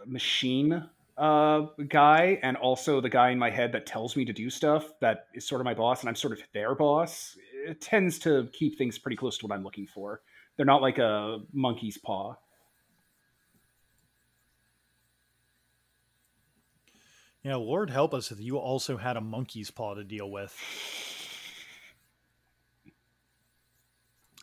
machine 0.06 0.90
uh, 1.18 1.62
guy, 1.88 2.40
and 2.44 2.58
also 2.58 3.00
the 3.00 3.10
guy 3.10 3.30
in 3.30 3.40
my 3.40 3.50
head 3.50 3.72
that 3.72 3.86
tells 3.86 4.18
me 4.18 4.26
to 4.26 4.34
do 4.34 4.50
stuff 4.50 4.92
that 5.00 5.28
is 5.34 5.48
sort 5.48 5.62
of 5.62 5.66
my 5.66 5.74
boss, 5.74 6.02
and 6.02 6.10
I'm 6.10 6.16
sort 6.16 6.34
of 6.34 6.44
their 6.54 6.76
boss. 6.76 7.38
It 7.66 7.82
tends 7.82 8.20
to 8.20 8.50
keep 8.54 8.78
things 8.78 8.98
pretty 8.98 9.18
close 9.18 9.38
to 9.40 9.48
what 9.48 9.56
I'm 9.56 9.64
looking 9.64 9.88
for. 9.88 10.22
They're 10.58 10.66
not 10.66 10.82
like 10.82 10.98
a 10.98 11.40
monkey's 11.52 11.98
paw. 11.98 12.36
Yeah, 17.44 17.56
Lord 17.56 17.90
help 17.90 18.14
us 18.14 18.32
if 18.32 18.40
you 18.40 18.58
also 18.58 18.96
had 18.96 19.18
a 19.18 19.22
monkey's 19.22 19.70
paw 19.70 19.96
to 19.96 20.04
deal 20.04 20.32
with. 20.32 20.58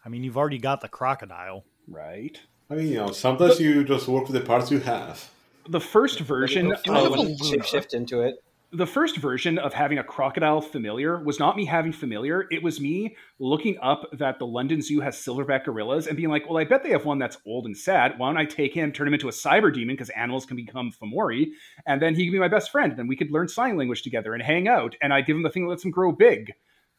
I 0.04 0.08
mean, 0.08 0.22
you've 0.22 0.36
already 0.36 0.58
got 0.58 0.80
the 0.80 0.88
crocodile. 0.88 1.64
Right. 1.88 2.38
I 2.68 2.74
mean, 2.74 2.88
you 2.88 2.96
know, 2.96 3.10
sometimes 3.10 3.58
you 3.58 3.84
just 3.84 4.06
work 4.06 4.28
with 4.28 4.34
the 4.34 4.46
parts 4.46 4.70
you 4.70 4.80
have. 4.80 5.30
The 5.68 5.80
first 5.80 6.20
version 6.20 6.66
You 6.66 6.72
of 6.72 6.84
have 6.84 7.12
a 7.12 7.22
when 7.22 7.62
shift 7.62 7.94
into 7.94 8.20
it. 8.20 8.36
The 8.72 8.86
first 8.86 9.16
version 9.16 9.58
of 9.58 9.74
having 9.74 9.98
a 9.98 10.04
crocodile 10.04 10.60
familiar 10.60 11.22
was 11.24 11.40
not 11.40 11.56
me 11.56 11.64
having 11.64 11.90
familiar. 11.90 12.46
It 12.52 12.62
was 12.62 12.80
me 12.80 13.16
looking 13.40 13.76
up 13.82 14.08
that 14.12 14.38
the 14.38 14.46
London 14.46 14.80
Zoo 14.80 15.00
has 15.00 15.16
silverback 15.16 15.64
gorillas 15.64 16.06
and 16.06 16.16
being 16.16 16.28
like, 16.28 16.48
well, 16.48 16.58
I 16.58 16.64
bet 16.64 16.84
they 16.84 16.90
have 16.90 17.04
one 17.04 17.18
that's 17.18 17.38
old 17.44 17.66
and 17.66 17.76
sad. 17.76 18.16
Why 18.16 18.28
don't 18.28 18.36
I 18.36 18.44
take 18.44 18.72
him, 18.72 18.92
turn 18.92 19.08
him 19.08 19.14
into 19.14 19.28
a 19.28 19.32
cyber 19.32 19.74
demon 19.74 19.96
because 19.96 20.10
animals 20.10 20.46
can 20.46 20.56
become 20.56 20.92
Fomori, 20.92 21.48
and 21.86 22.00
then 22.00 22.14
he 22.14 22.24
can 22.24 22.32
be 22.32 22.38
my 22.38 22.46
best 22.46 22.70
friend. 22.70 22.96
And 22.96 23.08
we 23.08 23.16
could 23.16 23.32
learn 23.32 23.48
sign 23.48 23.76
language 23.76 24.02
together 24.02 24.34
and 24.34 24.42
hang 24.42 24.68
out. 24.68 24.94
And 25.02 25.12
I 25.12 25.20
give 25.22 25.36
him 25.36 25.42
the 25.42 25.50
thing 25.50 25.64
that 25.64 25.70
lets 25.70 25.84
him 25.84 25.90
grow 25.90 26.12
big 26.12 26.52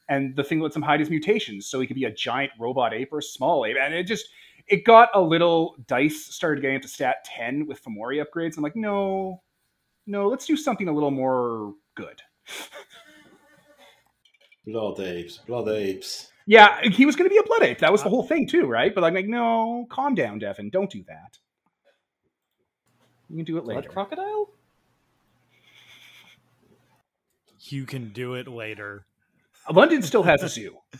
and 0.09 0.35
the 0.35 0.43
thing 0.43 0.59
that 0.59 0.63
lets 0.65 0.75
him 0.75 0.81
hide 0.81 0.99
his 0.99 1.09
mutations. 1.09 1.67
So 1.67 1.79
he 1.79 1.87
could 1.87 1.95
be 1.95 2.03
a 2.03 2.13
giant 2.13 2.51
robot 2.59 2.93
ape 2.93 3.13
or 3.13 3.19
a 3.19 3.23
small 3.23 3.65
ape. 3.65 3.77
And 3.81 3.93
it 3.93 4.07
just, 4.07 4.27
it 4.67 4.83
got 4.83 5.09
a 5.13 5.21
little 5.21 5.77
dice 5.87 6.25
started 6.25 6.61
getting 6.61 6.75
up 6.75 6.81
to 6.81 6.89
stat 6.89 7.23
10 7.23 7.65
with 7.65 7.81
Fomori 7.81 8.21
upgrades. 8.21 8.57
I'm 8.57 8.63
like, 8.63 8.75
no, 8.75 9.41
no, 10.07 10.27
let's 10.27 10.45
do 10.45 10.57
something 10.57 10.87
a 10.87 10.91
little 10.93 11.11
more 11.11 11.73
good. 11.95 12.21
Blood 14.65 14.99
apes, 14.99 15.37
blood 15.39 15.67
apes. 15.69 16.31
Yeah, 16.45 16.81
he 16.81 17.05
was 17.05 17.15
going 17.15 17.29
to 17.29 17.33
be 17.33 17.37
a 17.39 17.43
blood 17.43 17.63
ape. 17.63 17.79
That 17.79 17.91
was 17.91 18.03
the 18.03 18.09
whole 18.09 18.23
thing, 18.23 18.47
too, 18.47 18.65
right? 18.65 18.93
But 18.93 19.03
I'm 19.03 19.13
like, 19.13 19.27
no, 19.27 19.85
calm 19.89 20.15
down, 20.15 20.39
Devin. 20.39 20.69
Don't 20.69 20.89
do 20.89 21.03
that. 21.07 21.37
You 23.29 23.37
can 23.37 23.45
do 23.45 23.57
it 23.57 23.63
Blood 23.63 23.75
later. 23.77 23.89
crocodile? 23.89 24.49
You 27.59 27.85
can 27.85 28.09
do 28.09 28.33
it 28.35 28.47
later. 28.47 29.05
London 29.71 30.01
still 30.01 30.23
has 30.23 30.43
a 30.43 30.49
zoo. 30.49 30.77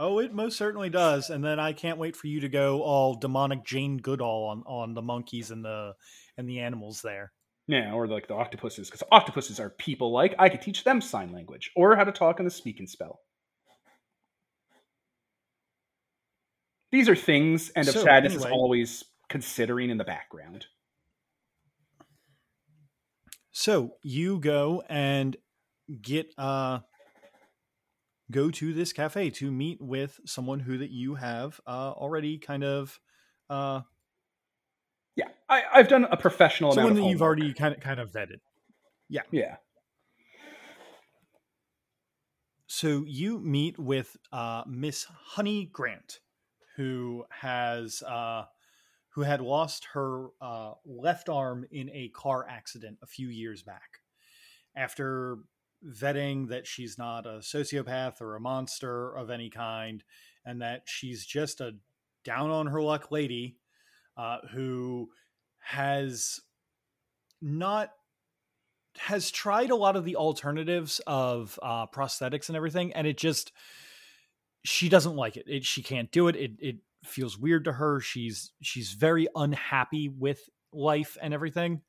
Oh, 0.00 0.20
it 0.20 0.32
most 0.32 0.56
certainly 0.56 0.90
does. 0.90 1.28
And 1.28 1.42
then 1.42 1.58
I 1.58 1.72
can't 1.72 1.98
wait 1.98 2.14
for 2.14 2.28
you 2.28 2.38
to 2.42 2.48
go 2.48 2.82
all 2.82 3.16
demonic 3.16 3.64
Jane 3.64 3.96
Goodall 3.96 4.46
on, 4.46 4.62
on 4.64 4.94
the 4.94 5.02
monkeys 5.02 5.50
and 5.50 5.64
the 5.64 5.94
and 6.38 6.48
the 6.48 6.60
animals 6.60 7.02
there. 7.02 7.32
Yeah, 7.66 7.92
or 7.92 8.06
like 8.06 8.28
the 8.28 8.34
octopuses, 8.34 8.88
because 8.88 9.06
octopuses 9.12 9.60
are 9.60 9.68
people 9.68 10.10
like. 10.10 10.34
I 10.38 10.48
could 10.48 10.62
teach 10.62 10.84
them 10.84 11.02
sign 11.02 11.32
language 11.32 11.70
or 11.76 11.94
how 11.96 12.04
to 12.04 12.12
talk 12.12 12.40
on 12.40 12.46
the 12.46 12.50
speak 12.50 12.78
and 12.78 12.88
spell. 12.88 13.20
These 16.90 17.10
are 17.10 17.16
things, 17.16 17.68
and 17.76 17.86
of 17.86 17.92
So, 17.92 18.04
sadness 18.04 18.34
is 18.34 18.46
always 18.46 19.04
considering 19.28 19.90
in 19.90 19.98
the 19.98 20.04
background. 20.04 20.66
So 23.52 23.94
you 24.02 24.38
go 24.38 24.82
and 24.88 25.36
get 26.00 26.32
uh 26.38 26.78
go 28.30 28.50
to 28.50 28.72
this 28.72 28.92
cafe 28.92 29.30
to 29.30 29.50
meet 29.50 29.80
with 29.80 30.20
someone 30.24 30.60
who 30.60 30.78
that 30.78 30.90
you 30.90 31.16
have 31.16 31.60
uh 31.66 31.90
already 31.90 32.38
kind 32.38 32.62
of 32.62 32.98
uh 33.50 33.80
Yeah, 35.18 35.26
I, 35.48 35.64
I've 35.74 35.88
done 35.88 36.04
a 36.04 36.16
professional 36.16 36.70
someone 36.70 36.92
amount 36.92 37.02
that 37.02 37.06
of 37.06 37.10
you've 37.10 37.22
already 37.22 37.52
kind 37.52 37.74
of 37.74 37.80
kind 37.80 37.98
of 37.98 38.12
vetted. 38.12 38.38
Yeah, 39.08 39.22
yeah. 39.32 39.56
So 42.68 43.02
you 43.04 43.40
meet 43.40 43.80
with 43.80 44.16
uh, 44.30 44.62
Miss 44.68 45.06
Honey 45.10 45.70
Grant, 45.72 46.20
who 46.76 47.24
has 47.30 48.00
uh, 48.02 48.44
who 49.08 49.22
had 49.22 49.40
lost 49.40 49.88
her 49.94 50.28
uh, 50.40 50.74
left 50.86 51.28
arm 51.28 51.66
in 51.72 51.90
a 51.92 52.10
car 52.10 52.46
accident 52.48 52.98
a 53.02 53.06
few 53.06 53.26
years 53.26 53.64
back. 53.64 53.98
After 54.76 55.38
vetting 55.84 56.48
that 56.50 56.64
she's 56.64 56.96
not 56.96 57.26
a 57.26 57.40
sociopath 57.40 58.20
or 58.20 58.36
a 58.36 58.40
monster 58.40 59.16
of 59.16 59.30
any 59.30 59.50
kind, 59.50 60.04
and 60.46 60.62
that 60.62 60.82
she's 60.84 61.26
just 61.26 61.60
a 61.60 61.72
down 62.22 62.50
on 62.50 62.68
her 62.68 62.80
luck 62.80 63.10
lady 63.10 63.56
uh, 64.18 64.38
who 64.52 65.08
has 65.60 66.40
not 67.40 67.90
has 68.98 69.30
tried 69.30 69.70
a 69.70 69.76
lot 69.76 69.94
of 69.94 70.04
the 70.04 70.16
alternatives 70.16 71.00
of 71.06 71.58
uh, 71.62 71.86
prosthetics 71.86 72.48
and 72.48 72.56
everything, 72.56 72.92
and 72.92 73.06
it 73.06 73.16
just 73.16 73.52
she 74.64 74.88
doesn't 74.88 75.14
like 75.14 75.36
it. 75.36 75.44
it. 75.46 75.64
She 75.64 75.82
can't 75.82 76.10
do 76.10 76.28
it. 76.28 76.36
It 76.36 76.52
it 76.58 76.76
feels 77.04 77.38
weird 77.38 77.64
to 77.64 77.72
her. 77.72 78.00
She's 78.00 78.52
she's 78.60 78.92
very 78.92 79.28
unhappy 79.34 80.08
with 80.08 80.40
life 80.72 81.16
and 81.22 81.32
everything. 81.32 81.82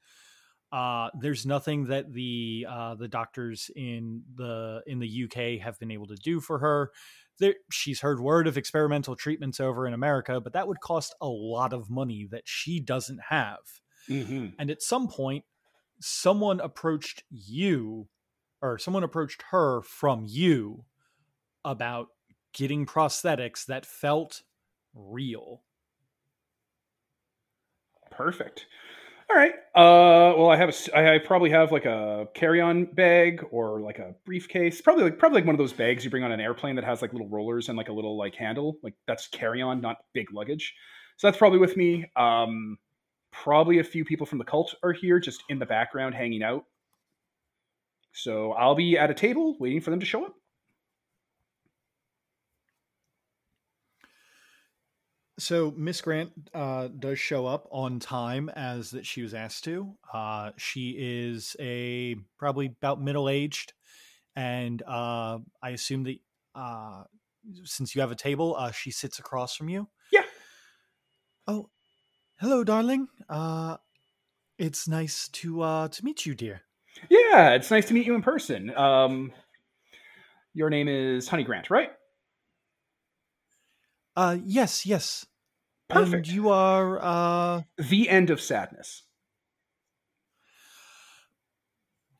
Uh, 0.72 1.10
there's 1.20 1.48
nothing 1.48 1.86
that 1.86 2.14
the 2.14 2.68
uh, 2.70 2.96
the 2.96 3.08
doctors 3.08 3.72
in 3.76 4.22
the 4.36 4.84
in 4.86 5.00
the 5.00 5.24
UK 5.24 5.64
have 5.64 5.80
been 5.80 5.92
able 5.92 6.08
to 6.08 6.16
do 6.16 6.40
for 6.40 6.60
her. 6.60 6.92
There, 7.40 7.56
she's 7.72 8.02
heard 8.02 8.20
word 8.20 8.48
of 8.48 8.58
experimental 8.58 9.16
treatments 9.16 9.60
over 9.60 9.88
in 9.88 9.94
America, 9.94 10.42
but 10.42 10.54
that 10.54 10.68
would 10.68 10.82
cost 10.82 11.16
a 11.22 11.28
lot 11.28 11.74
of 11.74 11.90
money 11.90 12.28
that 12.32 12.44
she 12.46 12.80
doesn't 12.80 13.20
have. 13.30 13.60
Mm-hmm. 14.10 14.48
And 14.58 14.70
at 14.70 14.82
some 14.82 15.08
point, 15.08 15.46
someone 16.02 16.60
approached 16.60 17.24
you, 17.30 18.08
or 18.62 18.78
someone 18.78 19.04
approached 19.04 19.44
her 19.52 19.82
from 19.82 20.26
you 20.28 20.86
about 21.64 22.08
getting 22.54 22.86
prosthetics 22.86 23.66
that 23.66 23.86
felt 23.86 24.42
real. 24.94 25.64
Perfect. 28.12 28.66
All 29.30 29.36
right. 29.38 29.54
Uh, 29.76 30.34
well, 30.38 30.50
I 30.50 30.56
have 30.56 30.70
a, 30.70 30.98
I 30.98 31.16
I 31.16 31.20
probably 31.20 31.52
have 31.52 31.72
like 31.72 31.86
a 31.86 32.28
carry-on 32.34 32.86
bag 32.86 33.46
or 33.52 33.80
like 33.80 34.00
a 34.00 34.16
briefcase. 34.26 34.82
Probably 34.82 35.04
like 35.04 35.20
probably 35.20 35.38
like 35.42 35.46
one 35.46 35.54
of 35.54 35.60
those 35.60 35.74
bags 35.74 36.04
you 36.04 36.10
bring 36.10 36.24
on 36.24 36.32
an 36.32 36.40
airplane 36.40 36.76
that 36.76 36.84
has 36.84 37.02
like 37.04 37.14
little 37.14 37.30
rollers 37.30 37.70
and 37.70 37.78
like 37.78 37.90
a 37.90 37.94
little 37.94 38.18
like 38.18 38.34
handle. 38.34 38.78
Like 38.82 38.96
that's 39.06 39.28
carry-on, 39.28 39.82
not 39.82 39.98
big 40.14 40.34
luggage. 40.34 40.74
So 41.18 41.28
that's 41.28 41.38
probably 41.38 41.60
with 41.60 41.78
me. 41.78 42.06
Um, 42.16 42.78
probably 43.32 43.80
a 43.80 43.84
few 43.84 44.04
people 44.04 44.26
from 44.26 44.40
the 44.40 44.46
cult 44.46 44.74
are 44.82 44.94
here, 44.94 45.20
just 45.20 45.44
in 45.50 45.60
the 45.60 45.66
background, 45.66 46.16
hanging 46.16 46.42
out. 46.42 46.64
So 48.14 48.54
I'll 48.54 48.76
be 48.76 48.98
at 48.98 49.10
a 49.10 49.14
table 49.14 49.58
waiting 49.60 49.82
for 49.82 49.92
them 49.92 50.00
to 50.00 50.06
show 50.06 50.26
up. 50.26 50.36
So 55.40 55.74
Miss 55.76 56.02
Grant 56.02 56.32
uh, 56.54 56.90
does 56.90 57.18
show 57.18 57.48
up 57.48 57.68
on 57.72 58.00
time 58.00 58.50
as 58.50 58.92
that 58.92 59.06
she 59.06 59.22
was 59.22 59.34
asked 59.34 59.64
to. 59.64 59.96
Uh, 60.14 60.52
she 60.58 60.96
is 61.00 61.56
a 61.60 62.16
probably 62.38 62.68
about 62.68 63.02
middle 63.02 63.30
aged, 63.30 63.72
and 64.36 64.84
uh, 64.84 65.40
I 65.64 65.70
assume 65.70 66.04
that 66.04 66.18
uh, 66.56 67.04
since 67.64 67.96
you 67.96 68.02
have 68.02 68.12
a 68.12 68.16
table, 68.16 68.56
uh, 68.58 68.72
she 68.72 68.92
sits 68.92 69.18
across 69.18 69.56
from 69.56 69.70
you. 69.70 69.88
Yeah. 70.12 70.24
Oh, 71.48 71.70
hello, 72.40 72.66
darling. 72.66 73.08
Uh, 73.30 73.78
it's 74.58 74.90
nice 74.90 75.30
to 75.30 75.62
uh, 75.62 75.88
to 75.88 76.06
meet 76.06 76.26
you, 76.26 76.36
dear. 76.36 76.64
Yeah, 77.10 77.52
it's 77.52 77.72
nice 77.72 77.86
to 77.86 77.94
meet 77.94 78.06
you 78.06 78.14
in 78.14 78.22
person. 78.22 78.76
Um, 78.76 79.32
your 80.54 80.70
name 80.70 80.90
is 80.90 81.30
Honey 81.30 81.44
Grant, 81.44 81.70
right? 81.70 81.92
Uh, 84.18 84.38
yes, 84.44 84.86
yes. 84.86 85.26
Perfect. 85.90 86.28
And 86.28 86.28
you 86.28 86.50
are 86.50 87.00
uh 87.02 87.64
The 87.78 88.10
end 88.10 88.30
of 88.30 88.40
sadness. 88.40 89.04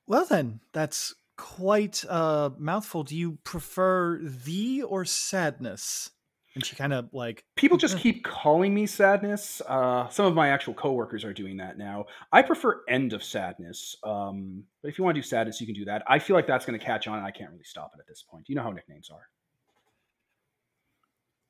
well 0.08 0.26
then, 0.26 0.60
that's 0.74 1.14
quite 1.38 2.04
a 2.10 2.52
mouthful. 2.58 3.04
Do 3.04 3.16
you 3.16 3.38
prefer 3.44 4.20
the 4.22 4.82
or 4.84 5.06
sadness? 5.06 6.10
And 6.56 6.66
she 6.66 6.76
kind 6.76 6.94
of 6.94 7.10
like 7.14 7.44
People 7.56 7.78
just 7.78 8.00
keep 8.00 8.24
calling 8.26 8.74
me 8.74 8.88
sadness. 8.88 9.62
Uh, 9.68 10.10
some 10.10 10.26
of 10.26 10.34
my 10.34 10.50
actual 10.50 10.74
coworkers 10.74 11.24
are 11.24 11.32
doing 11.32 11.58
that 11.58 11.78
now. 11.78 12.06
I 12.34 12.42
prefer 12.42 12.82
end 12.90 13.14
of 13.14 13.24
sadness. 13.24 13.96
Um, 14.04 14.64
but 14.82 14.90
if 14.90 14.98
you 14.98 15.04
want 15.04 15.16
to 15.16 15.22
do 15.22 15.28
sadness, 15.28 15.62
you 15.62 15.68
can 15.68 15.76
do 15.76 15.86
that. 15.86 16.04
I 16.08 16.18
feel 16.18 16.36
like 16.36 16.48
that's 16.48 16.66
going 16.66 16.78
to 16.78 16.84
catch 16.84 17.08
on, 17.08 17.20
and 17.20 17.26
I 17.26 17.32
can't 17.32 17.52
really 17.52 17.64
stop 17.64 17.92
it 17.96 18.00
at 18.00 18.08
this 18.08 18.24
point. 18.28 18.50
You 18.50 18.56
know 18.56 18.64
how 18.64 18.72
nicknames 18.72 19.12
are. 19.12 19.28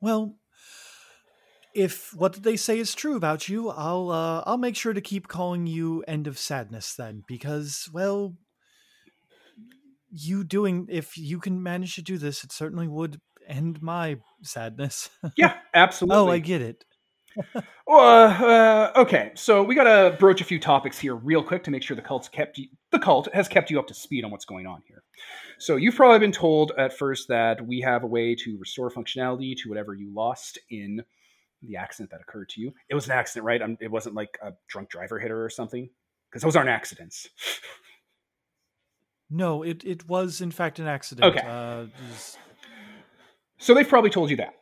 Well, 0.01 0.35
if 1.73 2.13
what 2.15 2.43
they 2.43 2.55
say 2.55 2.79
is 2.79 2.95
true 2.95 3.15
about 3.15 3.47
you, 3.49 3.69
I'll 3.69 4.09
uh, 4.09 4.43
I'll 4.45 4.57
make 4.57 4.75
sure 4.75 4.93
to 4.93 5.01
keep 5.01 5.27
calling 5.27 5.67
you 5.67 6.03
End 6.07 6.27
of 6.27 6.37
Sadness 6.37 6.95
then, 6.95 7.23
because 7.27 7.89
well, 7.93 8.35
you 10.11 10.43
doing 10.43 10.87
if 10.89 11.17
you 11.17 11.39
can 11.39 11.61
manage 11.61 11.95
to 11.95 12.01
do 12.01 12.17
this, 12.17 12.43
it 12.43 12.51
certainly 12.51 12.87
would 12.87 13.19
end 13.47 13.81
my 13.81 14.17
sadness. 14.43 15.09
Yeah, 15.35 15.55
absolutely. 15.73 16.17
oh, 16.17 16.29
I 16.29 16.39
get 16.39 16.61
it. 16.61 16.85
Uh, 17.91 17.95
uh, 17.95 18.91
okay, 19.01 19.31
so 19.33 19.63
we 19.63 19.73
got 19.73 19.85
to 19.85 20.15
broach 20.19 20.41
a 20.41 20.43
few 20.43 20.59
topics 20.59 20.99
here 20.99 21.15
real 21.15 21.41
quick 21.41 21.63
to 21.63 21.71
make 21.71 21.81
sure 21.81 21.95
the 21.95 22.03
cult's 22.03 22.29
kept 22.29 22.59
you, 22.59 22.67
the 22.91 22.99
cult 22.99 23.27
has 23.33 23.47
kept 23.47 23.71
you 23.71 23.79
up 23.79 23.87
to 23.87 23.95
speed 23.95 24.23
on 24.23 24.29
what's 24.29 24.45
going 24.45 24.67
on 24.67 24.79
here. 24.87 25.01
So 25.57 25.75
you've 25.75 25.95
probably 25.95 26.19
been 26.19 26.31
told 26.31 26.71
at 26.77 26.95
first 26.95 27.29
that 27.29 27.65
we 27.65 27.81
have 27.81 28.03
a 28.03 28.07
way 28.07 28.35
to 28.35 28.57
restore 28.59 28.91
functionality 28.91 29.55
to 29.63 29.69
whatever 29.69 29.95
you 29.95 30.13
lost 30.13 30.59
in 30.69 31.03
the 31.61 31.75
accident 31.75 32.11
that 32.11 32.21
occurred 32.21 32.49
to 32.49 32.61
you. 32.61 32.73
It 32.89 32.95
was 32.95 33.05
an 33.05 33.11
accident, 33.11 33.45
right? 33.45 33.61
Um, 33.61 33.77
it 33.81 33.91
wasn't 33.91 34.15
like 34.15 34.37
a 34.41 34.53
drunk 34.67 34.89
driver 34.89 35.19
hit 35.19 35.29
her 35.31 35.43
or 35.43 35.49
something, 35.49 35.89
because 36.29 36.41
those 36.43 36.55
aren't 36.55 36.69
accidents. 36.69 37.27
No, 39.29 39.61
it 39.63 39.83
it 39.85 40.07
was 40.07 40.41
in 40.41 40.51
fact 40.51 40.79
an 40.79 40.87
accident. 40.87 41.35
Okay. 41.35 41.45
Uh, 41.47 41.85
just- 42.09 42.39
So 43.57 43.73
they've 43.73 43.87
probably 43.87 44.09
told 44.09 44.29
you 44.31 44.37
that. 44.37 44.55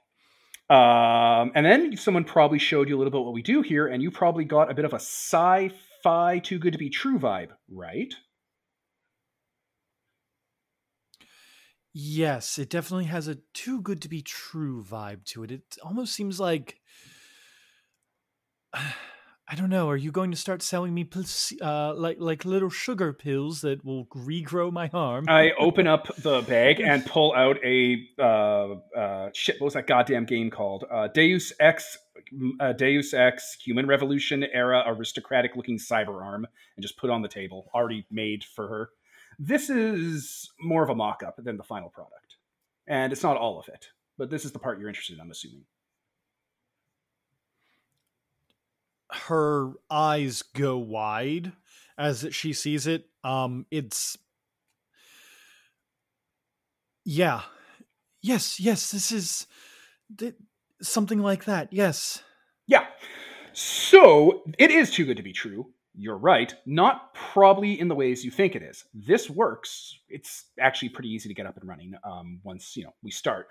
Um, 0.73 1.53
and 1.55 1.65
then 1.65 1.95
someone 1.95 2.25
probably 2.25 2.59
showed 2.59 2.89
you 2.89 2.97
a 2.97 2.99
little 2.99 3.11
bit 3.11 3.21
what 3.23 3.33
we 3.33 3.41
do 3.41 3.61
here, 3.61 3.87
and 3.87 4.03
you 4.03 4.11
probably 4.11 4.43
got 4.43 4.69
a 4.69 4.73
bit 4.73 4.83
of 4.83 4.91
a 4.91 4.97
sci-fi, 4.99 6.39
too 6.39 6.59
good 6.59 6.73
to 6.73 6.77
be 6.79 6.89
true 6.89 7.17
vibe, 7.17 7.51
right? 7.71 8.13
Yes, 11.93 12.59
it 12.59 12.69
definitely 12.69 13.05
has 13.05 13.27
a 13.27 13.37
too 13.53 13.81
good 13.81 14.01
to 14.03 14.09
be 14.09 14.21
true 14.21 14.83
vibe 14.83 15.23
to 15.25 15.43
it. 15.43 15.51
It 15.51 15.77
almost 15.81 16.13
seems 16.13 16.39
like 16.39 16.79
I 19.49 19.55
don't 19.55 19.69
know. 19.69 19.89
Are 19.89 19.95
you 19.95 20.11
going 20.11 20.31
to 20.31 20.37
start 20.37 20.61
selling 20.61 20.93
me 20.93 21.07
uh, 21.61 21.93
like 21.95 22.17
like 22.19 22.43
little 22.43 22.69
sugar 22.69 23.13
pills 23.13 23.61
that 23.61 23.85
will 23.85 24.05
regrow 24.07 24.73
my 24.73 24.89
arm? 24.93 25.25
I 25.29 25.51
open 25.57 25.87
up 25.87 26.13
the 26.17 26.41
bag 26.41 26.79
and 26.85 27.05
pull 27.05 27.33
out 27.33 27.57
a 27.63 28.05
uh, 28.19 28.75
uh, 28.97 29.29
shit. 29.33 29.55
What 29.61 29.67
was 29.67 29.73
that 29.75 29.87
goddamn 29.87 30.25
game 30.25 30.51
called? 30.51 30.83
Uh, 30.91 31.07
Deus 31.07 31.53
Ex, 31.61 31.97
uh, 32.59 32.73
Deus 32.73 33.13
Ex, 33.13 33.55
Human 33.65 33.87
Revolution 33.87 34.43
era 34.51 34.83
aristocratic 34.85 35.55
looking 35.55 35.77
cyber 35.77 36.21
arm, 36.21 36.45
and 36.75 36.83
just 36.83 36.97
put 36.97 37.09
on 37.09 37.21
the 37.21 37.29
table, 37.29 37.69
already 37.73 38.05
made 38.11 38.43
for 38.43 38.67
her. 38.67 38.89
This 39.39 39.69
is 39.69 40.49
more 40.59 40.83
of 40.83 40.89
a 40.89 40.95
mock 40.95 41.23
up 41.25 41.35
than 41.37 41.55
the 41.55 41.63
final 41.63 41.89
product, 41.89 42.35
and 42.85 43.13
it's 43.13 43.23
not 43.23 43.37
all 43.37 43.61
of 43.61 43.69
it. 43.69 43.87
But 44.17 44.29
this 44.29 44.43
is 44.43 44.51
the 44.51 44.59
part 44.59 44.77
you're 44.77 44.89
interested 44.89 45.13
in. 45.13 45.21
I'm 45.21 45.31
assuming. 45.31 45.63
Her 49.11 49.71
eyes 49.89 50.41
go 50.41 50.77
wide 50.77 51.53
as 51.97 52.27
she 52.31 52.53
sees 52.53 52.87
it. 52.87 53.09
Um, 53.23 53.65
it's 53.71 54.17
yeah, 57.05 57.43
yes, 58.21 58.59
yes. 58.59 58.91
This 58.91 59.11
is 59.11 59.47
th- 60.17 60.35
something 60.81 61.19
like 61.19 61.45
that. 61.45 61.71
Yes. 61.71 62.21
Yeah. 62.67 62.85
So 63.53 64.43
it 64.59 64.71
is 64.71 64.91
too 64.91 65.05
good 65.05 65.17
to 65.17 65.23
be 65.23 65.33
true. 65.33 65.73
You're 65.99 66.17
right. 66.17 66.53
Not 66.67 67.15
probably 67.15 67.79
in 67.79 67.87
the 67.87 67.95
ways 67.95 68.23
you 68.23 68.29
think 68.29 68.55
it 68.55 68.61
is. 68.61 68.85
This 68.93 69.31
works. 69.31 69.97
It's 70.09 70.45
actually 70.59 70.89
pretty 70.89 71.09
easy 71.09 71.27
to 71.27 71.33
get 71.33 71.47
up 71.47 71.57
and 71.57 71.67
running 71.67 71.95
um, 72.03 72.39
once 72.43 72.77
you 72.77 72.83
know 72.83 72.93
we 73.01 73.09
start. 73.09 73.47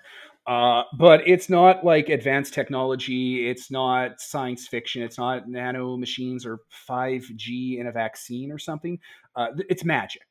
Uh, 0.47 0.85
but 0.97 1.27
it's 1.27 1.51
not 1.51 1.85
like 1.85 2.09
advanced 2.09 2.55
technology. 2.55 3.49
It's 3.49 3.69
not 3.69 4.21
science 4.21 4.69
fiction. 4.69 5.03
It's 5.03 5.19
not 5.19 5.49
nano 5.49 5.97
machines 5.97 6.47
or 6.47 6.61
5G 6.89 7.81
in 7.81 7.89
a 7.89 7.93
vaccine 7.93 8.53
or 8.53 8.59
something. 8.59 9.01
Uh, 9.35 9.49
it's 9.69 9.85
magic. 9.85 10.23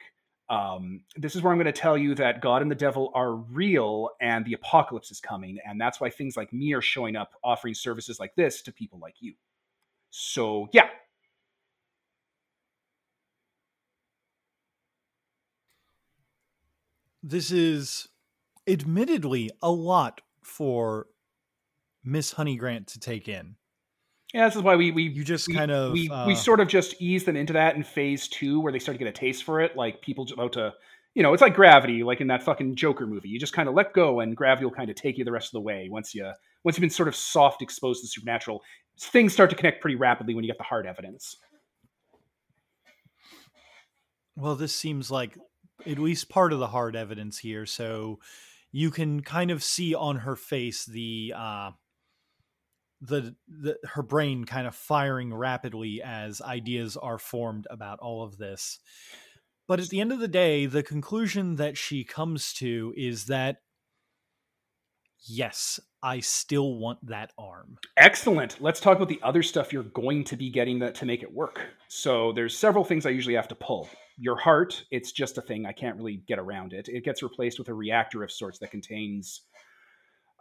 Um, 0.50 1.02
this 1.18 1.36
is 1.36 1.42
where 1.42 1.52
I'm 1.52 1.60
going 1.60 1.66
to 1.66 1.74
tell 1.74 1.98
you 1.98 2.16
that 2.16 2.40
God 2.40 2.62
and 2.62 2.72
the 2.72 2.76
devil 2.76 3.12
are 3.14 3.36
real 3.36 4.12
and 4.22 4.46
the 4.46 4.54
apocalypse 4.54 5.12
is 5.12 5.20
coming. 5.20 5.58
And 5.66 5.82
that's 5.82 6.00
why 6.00 6.10
things 6.10 6.38
like 6.38 6.54
me 6.54 6.74
are 6.74 6.82
showing 6.82 7.18
up 7.18 7.32
offering 7.44 7.74
services 7.74 8.20
like 8.22 8.36
this 8.36 8.62
to 8.62 8.72
people 8.72 9.00
like 9.00 9.16
you. 9.20 9.34
So, 10.12 10.70
yeah. 10.72 10.88
This 17.28 17.50
is 17.50 18.08
admittedly 18.68 19.50
a 19.60 19.72
lot 19.72 20.22
for 20.44 21.08
Miss 22.04 22.34
Honey 22.34 22.56
Grant 22.56 22.86
to 22.90 23.00
take 23.00 23.28
in. 23.28 23.56
Yeah, 24.32 24.46
this 24.46 24.56
is 24.56 24.62
why 24.62 24.76
we 24.76 24.92
we 24.92 25.04
You 25.04 25.24
just 25.24 25.48
we, 25.48 25.56
kind 25.56 25.72
of 25.72 25.92
we, 25.92 26.08
uh, 26.08 26.28
we 26.28 26.36
sort 26.36 26.60
of 26.60 26.68
just 26.68 27.02
ease 27.02 27.24
them 27.24 27.36
into 27.36 27.54
that 27.54 27.76
in 27.76 27.84
phase 27.84 28.28
two 28.28 28.62
where 28.62 28.72
they 28.72 28.78
start 28.78 28.94
to 28.94 29.04
get 29.04 29.08
a 29.08 29.12
taste 29.12 29.44
for 29.44 29.60
it. 29.60 29.76
Like 29.76 30.04
people 30.04 30.28
about 30.32 30.54
to 30.54 30.76
you 31.16 31.24
know 31.24 31.34
it's 31.34 31.42
like 31.42 31.56
gravity 31.56 32.04
like 32.04 32.22
in 32.22 32.28
that 32.28 32.44
fucking 32.44 32.76
joker 32.76 33.08
movie. 33.08 33.30
You 33.30 33.40
just 33.40 33.54
kind 33.54 33.68
of 33.68 33.74
let 33.74 33.94
go 33.94 34.20
and 34.20 34.38
gravity 34.38 34.66
will 34.66 34.72
kind 34.72 34.92
of 34.92 34.96
take 34.96 35.18
you 35.18 35.26
the 35.26 35.32
rest 35.32 35.48
of 35.48 35.54
the 35.54 35.62
way 35.62 35.88
once 35.90 36.14
you 36.14 36.32
once 36.64 36.78
you've 36.78 36.82
been 36.82 36.92
sort 36.92 37.08
of 37.08 37.16
soft 37.16 37.64
exposed 37.64 38.02
to 38.02 38.06
the 38.06 38.10
supernatural. 38.10 38.62
Things 39.00 39.34
start 39.34 39.50
to 39.50 39.56
connect 39.56 39.82
pretty 39.82 39.96
rapidly 39.96 40.36
when 40.36 40.44
you 40.44 40.52
get 40.52 40.60
the 40.60 40.64
hard 40.64 40.86
evidence. 40.86 41.38
Well, 44.36 44.56
this 44.56 44.76
seems 44.76 45.10
like 45.10 45.40
at 45.88 46.00
least 46.00 46.30
part 46.30 46.54
of 46.54 46.60
the 46.60 46.68
hard 46.68 46.96
evidence 46.96 47.40
here. 47.40 47.66
So 47.66 48.20
you 48.72 48.92
can 48.92 49.22
kind 49.22 49.52
of 49.52 49.64
see 49.64 49.96
on 49.96 50.18
her 50.18 50.36
face 50.36 50.86
the 50.86 51.34
uh 51.36 51.72
the, 53.02 53.36
the 53.48 53.78
her 53.94 54.02
brain 54.02 54.46
kind 54.46 54.68
of 54.68 54.76
firing 54.76 55.34
rapidly 55.34 56.02
as 56.04 56.42
ideas 56.42 56.98
are 56.98 57.18
formed 57.18 57.68
about 57.70 58.00
all 58.00 58.24
of 58.24 58.38
this. 58.38 58.80
But 59.68 59.80
at 59.80 59.90
the 59.90 60.00
end 60.00 60.12
of 60.12 60.20
the 60.20 60.28
day, 60.28 60.66
the 60.66 60.84
conclusion 60.84 61.56
that 61.56 61.78
she 61.78 62.04
comes 62.04 62.54
to 62.54 62.94
is 62.96 63.26
that 63.26 63.58
yes, 65.28 65.80
I 66.04 66.20
still 66.20 66.76
want 66.76 67.08
that 67.08 67.32
arm. 67.38 67.78
Excellent. 67.98 68.62
Let's 68.62 68.80
talk 68.80 68.96
about 68.96 69.10
the 69.10 69.20
other 69.24 69.42
stuff 69.44 69.74
you're 69.74 69.84
going 69.84 70.24
to 70.26 70.36
be 70.36 70.50
getting 70.50 70.80
that 70.80 70.96
to 70.96 71.06
make 71.06 71.24
it 71.24 71.34
work. 71.34 71.62
So 71.88 72.32
there's 72.32 72.58
several 72.58 72.84
things 72.84 73.06
I 73.06 73.10
usually 73.10 73.36
have 73.36 73.48
to 73.50 73.56
pull. 73.56 73.90
Your 74.18 74.38
heart, 74.38 74.86
it's 74.92 75.12
just 75.12 75.38
a 75.38 75.42
thing. 75.42 75.66
I 75.66 75.74
can't 75.74 75.98
really 75.98 76.24
get 76.28 76.40
around 76.40 76.74
it. 76.74 76.88
It 76.88 77.04
gets 77.04 77.22
replaced 77.22 77.60
with 77.60 77.68
a 77.68 77.74
reactor 77.74 78.24
of 78.24 78.32
sorts 78.32 78.60
that 78.60 78.72
contains 78.72 79.42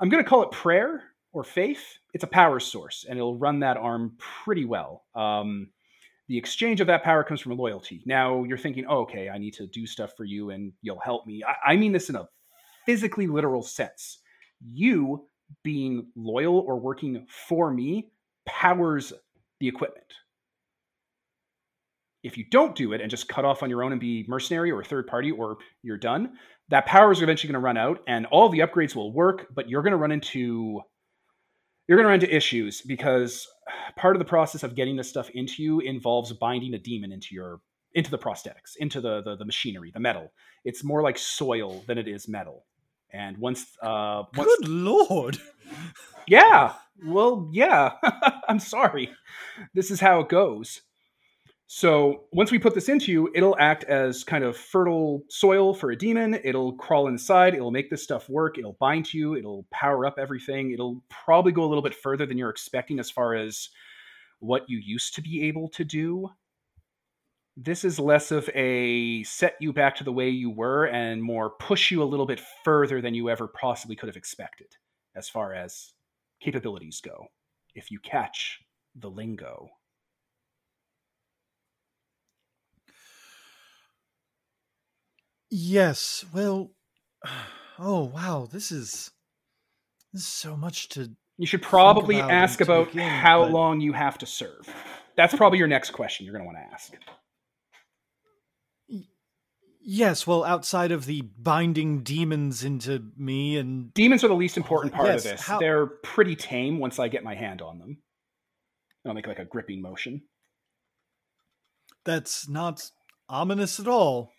I'm 0.00 0.08
going 0.08 0.22
to 0.22 0.28
call 0.28 0.42
it 0.42 0.50
prayer 0.50 1.02
or 1.32 1.44
faith. 1.44 1.98
It's 2.12 2.24
a 2.24 2.28
power 2.28 2.60
source 2.60 3.04
and 3.08 3.18
it'll 3.18 3.36
run 3.36 3.60
that 3.60 3.76
arm 3.76 4.16
pretty 4.18 4.64
well. 4.64 5.04
Um, 5.14 5.68
the 6.28 6.38
exchange 6.38 6.80
of 6.80 6.86
that 6.86 7.04
power 7.04 7.22
comes 7.22 7.40
from 7.40 7.56
loyalty. 7.56 8.02
Now 8.06 8.44
you're 8.44 8.58
thinking, 8.58 8.86
oh, 8.88 9.02
okay, 9.02 9.28
I 9.28 9.38
need 9.38 9.54
to 9.54 9.66
do 9.66 9.86
stuff 9.86 10.12
for 10.16 10.24
you 10.24 10.50
and 10.50 10.72
you'll 10.82 11.00
help 11.00 11.26
me. 11.26 11.42
I, 11.46 11.72
I 11.72 11.76
mean 11.76 11.92
this 11.92 12.08
in 12.08 12.16
a 12.16 12.28
physically 12.86 13.26
literal 13.26 13.62
sense. 13.62 14.18
You 14.72 15.26
being 15.62 16.06
loyal 16.16 16.58
or 16.58 16.78
working 16.78 17.26
for 17.28 17.70
me 17.70 18.10
powers 18.46 19.12
the 19.60 19.68
equipment. 19.68 20.06
If 22.24 22.36
you 22.38 22.44
don't 22.50 22.74
do 22.74 22.92
it 22.92 23.00
and 23.00 23.10
just 23.10 23.28
cut 23.28 23.44
off 23.44 23.62
on 23.62 23.70
your 23.70 23.84
own 23.84 23.92
and 23.92 24.00
be 24.00 24.24
mercenary 24.26 24.70
or 24.70 24.82
third 24.82 25.06
party 25.06 25.30
or 25.30 25.58
you're 25.82 25.98
done, 25.98 26.32
that 26.70 26.86
power 26.86 27.12
is 27.12 27.20
eventually 27.22 27.52
going 27.52 27.60
to 27.60 27.64
run 27.64 27.76
out 27.76 28.00
and 28.06 28.26
all 28.26 28.48
the 28.48 28.60
upgrades 28.60 28.96
will 28.96 29.12
work, 29.12 29.48
but 29.54 29.68
you're 29.68 29.82
going 29.82 29.92
to 29.92 29.98
run 29.98 30.10
into 30.10 30.80
you're 31.86 31.98
going 31.98 32.04
to 32.04 32.08
run 32.08 32.20
into 32.20 32.34
issues 32.34 32.80
because 32.80 33.46
part 33.96 34.16
of 34.16 34.18
the 34.18 34.24
process 34.24 34.62
of 34.62 34.74
getting 34.74 34.96
this 34.96 35.08
stuff 35.08 35.28
into 35.30 35.62
you 35.62 35.80
involves 35.80 36.32
binding 36.32 36.72
a 36.72 36.78
demon 36.78 37.12
into 37.12 37.34
your 37.34 37.60
into 37.92 38.10
the 38.10 38.18
prosthetics, 38.18 38.76
into 38.78 39.00
the 39.00 39.22
the, 39.22 39.36
the 39.36 39.44
machinery, 39.44 39.90
the 39.92 40.00
metal. 40.00 40.32
It's 40.64 40.82
more 40.82 41.02
like 41.02 41.18
soil 41.18 41.84
than 41.86 41.98
it 41.98 42.08
is 42.08 42.26
metal. 42.26 42.64
And 43.12 43.36
once 43.38 43.66
uh 43.82 44.22
once 44.34 44.56
Good 44.60 44.68
lord. 44.68 45.38
yeah. 46.26 46.72
Well, 47.04 47.50
yeah. 47.52 47.92
I'm 48.48 48.60
sorry. 48.60 49.10
This 49.74 49.90
is 49.90 50.00
how 50.00 50.20
it 50.20 50.28
goes. 50.28 50.80
So 51.66 52.24
once 52.32 52.50
we 52.50 52.58
put 52.58 52.74
this 52.74 52.88
into 52.88 53.10
you, 53.10 53.30
it'll 53.34 53.56
act 53.58 53.84
as 53.84 54.22
kind 54.22 54.44
of 54.44 54.56
fertile 54.56 55.22
soil 55.28 55.72
for 55.72 55.90
a 55.90 55.96
demon. 55.96 56.38
It'll 56.44 56.74
crawl 56.74 57.08
inside. 57.08 57.54
It'll 57.54 57.70
make 57.70 57.90
this 57.90 58.02
stuff 58.02 58.28
work. 58.28 58.58
It'll 58.58 58.76
bind 58.78 59.06
to 59.06 59.18
you. 59.18 59.34
It'll 59.34 59.66
power 59.70 60.04
up 60.04 60.18
everything. 60.18 60.72
It'll 60.72 61.02
probably 61.08 61.52
go 61.52 61.64
a 61.64 61.66
little 61.66 61.82
bit 61.82 61.94
further 61.94 62.26
than 62.26 62.36
you're 62.36 62.50
expecting 62.50 63.00
as 63.00 63.10
far 63.10 63.34
as 63.34 63.70
what 64.40 64.68
you 64.68 64.78
used 64.78 65.14
to 65.14 65.22
be 65.22 65.44
able 65.44 65.68
to 65.70 65.84
do. 65.84 66.28
This 67.56 67.84
is 67.84 67.98
less 67.98 68.30
of 68.30 68.50
a 68.54 69.22
set 69.22 69.56
you 69.60 69.72
back 69.72 69.96
to 69.96 70.04
the 70.04 70.12
way 70.12 70.28
you 70.28 70.50
were 70.50 70.86
and 70.86 71.22
more 71.22 71.50
push 71.50 71.90
you 71.90 72.02
a 72.02 72.04
little 72.04 72.26
bit 72.26 72.42
further 72.64 73.00
than 73.00 73.14
you 73.14 73.30
ever 73.30 73.48
possibly 73.48 73.96
could 73.96 74.08
have 74.08 74.16
expected 74.16 74.66
as 75.16 75.28
far 75.28 75.54
as 75.54 75.92
capabilities 76.40 77.00
go, 77.00 77.28
if 77.74 77.90
you 77.90 78.00
catch 78.00 78.60
the 78.96 79.08
lingo. 79.08 79.68
Yes. 85.56 86.24
Well, 86.34 86.72
oh 87.78 88.04
wow, 88.04 88.48
this 88.50 88.72
is 88.72 89.12
this 90.12 90.22
is 90.22 90.26
so 90.26 90.56
much 90.56 90.88
to. 90.90 91.12
You 91.38 91.46
should 91.46 91.62
probably 91.62 92.16
about 92.18 92.30
ask 92.32 92.60
about 92.60 92.86
take 92.88 92.96
in, 92.96 93.08
how 93.08 93.44
but- 93.44 93.52
long 93.52 93.80
you 93.80 93.92
have 93.92 94.18
to 94.18 94.26
serve. 94.26 94.68
That's 95.16 95.32
probably 95.34 95.58
your 95.60 95.68
next 95.68 95.90
question 95.90 96.26
you're 96.26 96.32
going 96.34 96.42
to 96.42 96.46
want 96.46 96.58
to 96.58 96.72
ask. 96.74 96.92
Yes. 99.86 100.26
Well, 100.26 100.42
outside 100.42 100.90
of 100.90 101.06
the 101.06 101.22
binding 101.22 102.02
demons 102.02 102.64
into 102.64 103.12
me 103.16 103.56
and 103.56 103.94
Demons 103.94 104.24
are 104.24 104.28
the 104.28 104.34
least 104.34 104.56
important 104.56 104.92
oh, 104.94 104.96
part 104.96 105.08
Yes, 105.10 105.24
of 105.24 105.30
this. 105.32 105.42
how- 105.42 105.60
They're 105.60 105.86
pretty 105.86 106.34
tame 106.34 106.78
once 106.80 106.98
I 106.98 107.06
get 107.06 107.22
my 107.22 107.34
hand 107.36 107.62
on 107.62 107.78
them. 107.78 107.88
And 109.04 109.10
I'll 109.10 109.14
make 109.14 109.28
like 109.28 109.38
a 109.38 109.44
gripping 109.44 109.82
motion. 109.82 110.22
that's 112.04 112.48
not 112.48 112.90
ominous 113.28 113.78
at 113.78 113.86
all. 113.86 114.32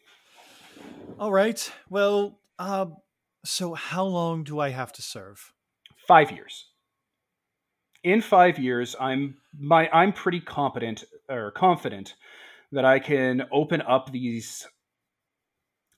All 1.19 1.31
right. 1.31 1.71
Well, 1.89 2.39
uh, 2.59 2.87
so 3.45 3.73
how 3.73 4.03
long 4.05 4.43
do 4.43 4.59
I 4.59 4.69
have 4.69 4.91
to 4.93 5.01
serve? 5.01 5.53
Five 6.07 6.31
years. 6.31 6.67
In 8.03 8.21
five 8.21 8.59
years, 8.59 8.95
I'm 8.99 9.37
my 9.57 9.89
I'm 9.91 10.13
pretty 10.13 10.39
competent 10.39 11.03
or 11.29 11.51
confident 11.51 12.15
that 12.71 12.85
I 12.85 12.99
can 12.99 13.47
open 13.51 13.81
up 13.81 14.11
these. 14.11 14.67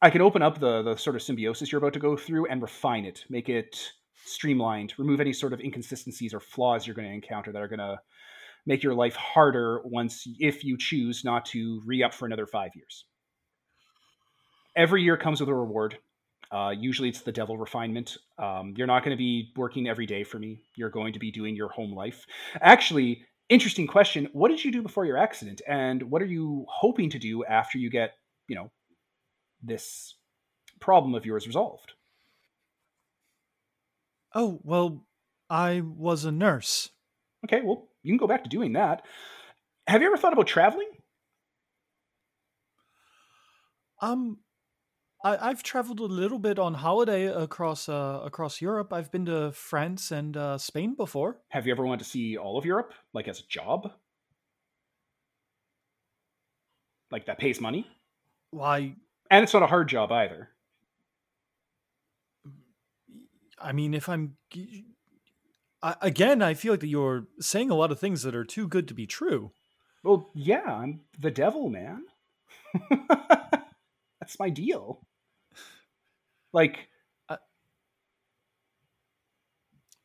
I 0.01 0.09
can 0.09 0.21
open 0.21 0.41
up 0.41 0.59
the 0.59 0.83
the 0.83 0.95
sort 0.95 1.15
of 1.15 1.21
symbiosis 1.21 1.71
you're 1.71 1.79
about 1.79 1.93
to 1.93 1.99
go 1.99 2.15
through 2.15 2.45
and 2.47 2.61
refine 2.61 3.03
it, 3.03 3.25
make 3.29 3.49
it 3.49 3.91
streamlined, 4.25 4.93
remove 4.97 5.19
any 5.19 5.33
sort 5.33 5.53
of 5.53 5.59
inconsistencies 5.59 6.33
or 6.33 6.39
flaws 6.39 6.85
you're 6.85 6.95
going 6.95 7.07
to 7.07 7.13
encounter 7.13 7.51
that 7.51 7.61
are 7.61 7.67
going 7.67 7.79
to 7.79 7.99
make 8.65 8.83
your 8.83 8.93
life 8.93 9.15
harder 9.15 9.81
once 9.85 10.27
if 10.39 10.63
you 10.63 10.77
choose 10.77 11.23
not 11.23 11.45
to 11.45 11.81
re 11.85 12.03
up 12.03 12.13
for 12.13 12.25
another 12.25 12.45
five 12.45 12.71
years. 12.75 13.05
Every 14.77 15.01
year 15.01 15.17
comes 15.17 15.39
with 15.39 15.49
a 15.49 15.55
reward. 15.55 15.97
Uh, 16.51 16.71
usually 16.77 17.09
it's 17.09 17.21
the 17.21 17.31
devil 17.31 17.57
refinement. 17.57 18.15
Um, 18.37 18.73
you're 18.77 18.87
not 18.87 19.03
going 19.03 19.17
to 19.17 19.17
be 19.17 19.51
working 19.55 19.89
every 19.89 20.05
day 20.05 20.23
for 20.23 20.37
me. 20.37 20.61
You're 20.75 20.91
going 20.91 21.13
to 21.13 21.19
be 21.19 21.31
doing 21.31 21.55
your 21.55 21.69
home 21.69 21.93
life. 21.93 22.25
Actually, 22.61 23.25
interesting 23.49 23.87
question. 23.87 24.29
What 24.33 24.49
did 24.49 24.63
you 24.63 24.71
do 24.71 24.83
before 24.83 25.05
your 25.05 25.17
accident? 25.17 25.61
And 25.67 26.03
what 26.03 26.21
are 26.21 26.25
you 26.25 26.65
hoping 26.69 27.09
to 27.09 27.19
do 27.19 27.43
after 27.43 27.79
you 27.79 27.89
get, 27.89 28.13
you 28.47 28.55
know, 28.55 28.71
this 29.63 30.13
problem 30.79 31.15
of 31.15 31.25
yours 31.25 31.47
resolved? 31.47 31.93
Oh, 34.35 34.59
well, 34.63 35.05
I 35.49 35.81
was 35.81 36.23
a 36.23 36.31
nurse. 36.31 36.89
Okay, 37.45 37.61
well, 37.61 37.87
you 38.03 38.11
can 38.11 38.19
go 38.19 38.27
back 38.27 38.43
to 38.43 38.49
doing 38.49 38.73
that. 38.73 39.03
Have 39.87 40.01
you 40.01 40.07
ever 40.07 40.17
thought 40.17 40.33
about 40.33 40.47
traveling? 40.47 40.89
Um, 44.01 44.37
I, 45.23 45.49
I've 45.49 45.63
traveled 45.63 45.99
a 45.99 46.05
little 46.05 46.39
bit 46.39 46.59
on 46.59 46.75
holiday 46.75 47.25
across 47.25 47.89
uh, 47.89 48.21
across 48.23 48.61
Europe. 48.61 48.93
I've 48.93 49.11
been 49.11 49.25
to 49.25 49.51
France 49.51 50.11
and 50.11 50.37
uh, 50.37 50.57
Spain 50.57 50.95
before. 50.95 51.39
Have 51.49 51.65
you 51.65 51.71
ever 51.71 51.85
wanted 51.85 52.03
to 52.03 52.09
see 52.09 52.37
all 52.37 52.57
of 52.57 52.65
Europe, 52.65 52.93
like 53.13 53.27
as 53.27 53.39
a 53.39 53.47
job? 53.47 53.91
Like 57.11 57.25
that 57.25 57.39
pays 57.39 57.59
money? 57.59 57.87
Why? 58.51 58.95
And 59.31 59.43
it's 59.43 59.53
not 59.53 59.63
a 59.63 59.67
hard 59.67 59.89
job 59.89 60.11
either. 60.11 60.49
I 63.59 63.71
mean, 63.71 63.93
if 63.93 64.07
I'm 64.07 64.37
I, 65.81 65.95
again, 66.01 66.41
I 66.41 66.53
feel 66.53 66.73
like 66.73 66.79
that 66.81 66.87
you're 66.87 67.27
saying 67.39 67.69
a 67.69 67.75
lot 67.75 67.91
of 67.91 67.99
things 67.99 68.23
that 68.23 68.35
are 68.35 68.43
too 68.43 68.67
good 68.67 68.87
to 68.87 68.93
be 68.93 69.07
true. 69.07 69.51
Well, 70.03 70.29
yeah, 70.33 70.63
I'm 70.63 71.01
the 71.19 71.31
devil, 71.31 71.69
man. 71.69 72.03
That's 74.27 74.39
my 74.39 74.49
deal. 74.49 75.07
Like, 76.51 76.89
uh, 77.29 77.37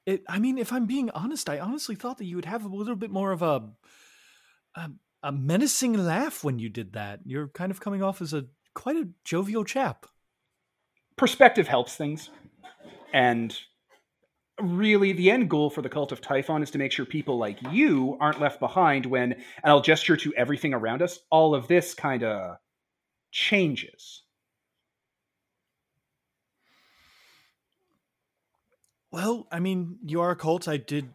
It, 0.07 0.23
I 0.29 0.39
mean, 0.39 0.59
if 0.59 0.73
I'm 0.73 0.87
being 0.87 1.11
honest, 1.11 1.51
I 1.51 1.59
honestly 1.59 1.97
thought 1.97 2.19
that 2.19 2.27
you 2.27 2.37
would 2.37 2.45
have 2.45 2.65
a 2.65 2.69
little 2.69 2.95
bit 2.95 3.11
more 3.11 3.33
of 3.33 3.43
a, 3.43 3.69
a 4.77 4.91
a 5.25 5.33
menacing 5.33 5.95
laugh 5.95 6.45
when 6.45 6.61
you 6.61 6.69
did 6.69 6.93
that. 6.93 7.21
You're 7.25 7.49
kind 7.49 7.73
of 7.73 7.81
coming 7.81 8.03
off 8.03 8.23
as 8.23 8.33
a 8.33 8.47
quite 8.75 8.97
a 8.97 9.09
jovial 9.25 9.65
chap. 9.65 10.07
perspective 11.17 11.69
helps 11.69 11.97
things. 11.97 12.31
And 13.13 13.57
really, 14.61 15.13
the 15.13 15.31
end 15.31 15.51
goal 15.51 15.71
for 15.71 15.83
the 15.83 15.89
cult 15.89 16.13
of 16.13 16.21
Typhon 16.21 16.63
is 16.63 16.71
to 16.73 16.79
make 16.79 16.93
sure 16.93 17.05
people 17.05 17.39
like 17.39 17.59
you 17.71 18.17
aren't 18.21 18.41
left 18.41 18.61
behind 18.61 19.07
when, 19.07 19.33
and 19.33 19.43
I'll 19.65 19.81
gesture 19.81 20.17
to 20.17 20.35
everything 20.35 20.75
around 20.75 21.03
us, 21.03 21.19
all 21.31 21.55
of 21.55 21.69
this 21.69 21.95
kind 21.95 22.23
of 22.25 22.57
changes. 23.33 24.23
Well, 29.11 29.47
I 29.51 29.59
mean, 29.59 29.99
you 30.07 30.21
are 30.21 30.31
a 30.31 30.37
cult. 30.37 30.69
I 30.69 30.77
did, 30.77 31.11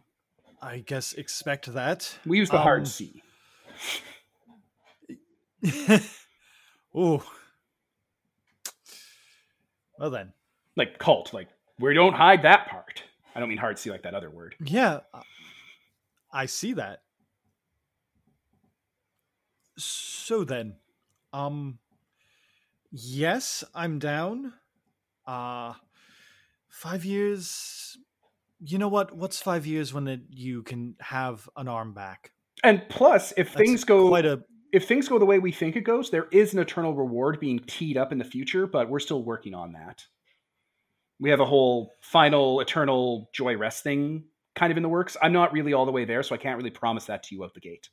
I 0.62 0.78
guess, 0.78 1.14
expect 1.14 1.72
that. 1.72 2.18
We 2.26 2.38
use 2.38 2.50
the 2.50 2.58
hard 2.58 2.80
Um, 2.82 2.86
C. 2.86 3.22
Ooh. 6.96 7.22
Well 9.98 10.10
then, 10.10 10.32
Like 10.76 10.98
cult, 10.98 11.32
like, 11.34 11.48
we 11.80 11.92
don't 11.92 12.12
hide 12.14 12.42
that 12.42 12.68
part. 12.68 13.02
I 13.34 13.40
don't 13.40 13.48
mean 13.48 13.58
hard 13.58 13.78
C 13.80 13.90
like 13.90 14.02
that 14.02 14.14
other 14.14 14.30
word. 14.30 14.54
yeah, 14.64 15.00
I 16.32 16.46
see 16.46 16.72
that. 16.74 17.02
So 19.76 20.44
then, 20.44 20.76
um, 21.32 21.78
yes, 22.90 23.64
I'm 23.74 23.98
down. 23.98 24.54
Uh, 25.26 25.74
five 26.68 27.04
years. 27.04 27.96
You 28.60 28.78
know 28.78 28.88
what? 28.88 29.14
What's 29.14 29.40
five 29.40 29.66
years 29.66 29.92
when 29.92 30.08
it, 30.08 30.20
you 30.30 30.62
can 30.62 30.96
have 31.00 31.48
an 31.56 31.68
arm 31.68 31.94
back? 31.94 32.32
And 32.64 32.82
plus, 32.88 33.32
if 33.36 33.52
That's 33.52 33.56
things 33.56 33.84
go 33.84 34.08
quite 34.08 34.26
a 34.26 34.42
if 34.72 34.86
things 34.86 35.08
go 35.08 35.18
the 35.18 35.24
way 35.24 35.38
we 35.38 35.52
think 35.52 35.76
it 35.76 35.82
goes, 35.82 36.10
there 36.10 36.26
is 36.30 36.52
an 36.52 36.58
eternal 36.58 36.94
reward 36.94 37.40
being 37.40 37.58
teed 37.58 37.96
up 37.96 38.12
in 38.12 38.18
the 38.18 38.24
future, 38.24 38.66
but 38.66 38.90
we're 38.90 38.98
still 38.98 39.22
working 39.22 39.54
on 39.54 39.72
that. 39.72 40.04
We 41.18 41.30
have 41.30 41.40
a 41.40 41.46
whole 41.46 41.94
final 42.00 42.60
eternal 42.60 43.30
joy 43.32 43.56
rest 43.56 43.82
thing 43.82 44.24
kind 44.54 44.70
of 44.70 44.76
in 44.76 44.82
the 44.82 44.88
works. 44.88 45.16
I'm 45.22 45.32
not 45.32 45.52
really 45.52 45.72
all 45.72 45.86
the 45.86 45.92
way 45.92 46.04
there, 46.04 46.22
so 46.22 46.34
I 46.34 46.38
can't 46.38 46.58
really 46.58 46.70
promise 46.70 47.06
that 47.06 47.22
to 47.24 47.34
you 47.34 47.44
out 47.44 47.54
the 47.54 47.60
gate. 47.60 47.88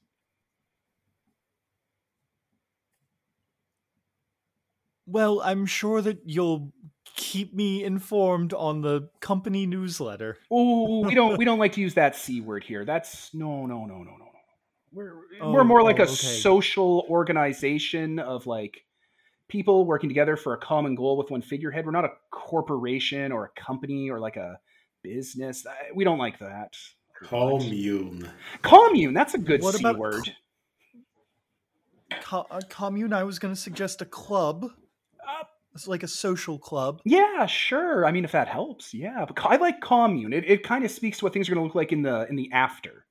Well, 5.08 5.42
I'm 5.44 5.66
sure 5.66 6.02
that 6.02 6.20
you'll 6.26 6.72
keep 7.16 7.54
me 7.54 7.84
informed 7.84 8.54
on 8.54 8.82
the 8.82 9.10
company 9.22 9.66
newsletter. 9.66 10.38
oh, 10.52 11.02
we 11.06 11.16
don't 11.16 11.38
we 11.38 11.46
don't 11.46 11.60
like 11.60 11.74
to 11.74 11.82
use 11.82 11.94
that 11.96 12.16
c 12.16 12.42
word 12.42 12.64
here. 12.64 12.86
That's 12.86 13.34
no 13.34 13.66
no 13.66 13.86
no 13.86 13.98
no 13.98 14.04
no 14.04 14.18
no. 14.18 14.26
We're 14.92 15.14
Oh, 15.42 15.52
we're 15.52 15.64
more 15.64 15.84
like 15.84 16.00
oh, 16.00 16.04
a 16.04 16.06
okay. 16.06 16.16
social 16.16 17.06
organization 17.10 18.20
of 18.20 18.48
like 18.48 18.86
people 19.48 19.86
working 19.86 20.10
together 20.10 20.36
for 20.38 20.54
a 20.54 20.58
common 20.58 20.96
goal 20.96 21.18
with 21.18 21.30
one 21.30 21.42
figurehead. 21.42 21.86
We're 21.86 21.92
not 21.92 22.06
a 22.06 22.12
corporation 22.32 23.32
or 23.32 23.46
a 23.46 23.62
company 23.62 24.10
or 24.10 24.20
like 24.20 24.38
a 24.38 24.60
business. 25.04 25.66
We 25.94 26.04
don't 26.04 26.18
like 26.18 26.40
that. 26.40 26.76
Commune. 27.24 28.30
Commune. 28.62 29.14
That's 29.14 29.34
a 29.34 29.38
good 29.38 29.62
What 29.62 29.76
c 29.76 29.82
about 29.82 29.98
word. 29.98 30.34
Co- 32.22 32.48
uh, 32.50 32.62
commune, 32.70 33.14
I 33.14 33.24
was 33.24 33.40
going 33.40 33.54
to 33.54 33.60
suggest 33.60 34.02
a 34.02 34.06
club. 34.06 34.72
Uh, 35.28 35.44
It's 35.74 35.88
like 35.88 36.04
a 36.04 36.08
social 36.08 36.58
club. 36.58 37.02
Yeah, 37.06 37.46
sure. 37.48 38.06
I 38.06 38.12
mean, 38.12 38.24
if 38.26 38.32
that 38.32 38.48
helps, 38.48 38.94
yeah. 38.94 39.26
But 39.26 39.38
I 39.46 39.58
like 39.58 39.82
commune. 39.82 40.34
It, 40.34 40.46
it 40.50 40.64
kind 40.64 40.86
of 40.86 40.92
speaks 40.92 41.20
to 41.20 41.26
what 41.26 41.34
things 41.34 41.50
are 41.50 41.54
going 41.54 41.62
to 41.64 41.66
look 41.68 41.76
like 41.76 41.92
in 41.92 42.02
the 42.02 42.28
in 42.30 42.36
the 42.36 42.52
after. 42.52 43.06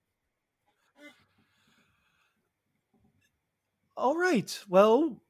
All 3.97 4.17
right. 4.17 4.59
Well, 4.69 5.21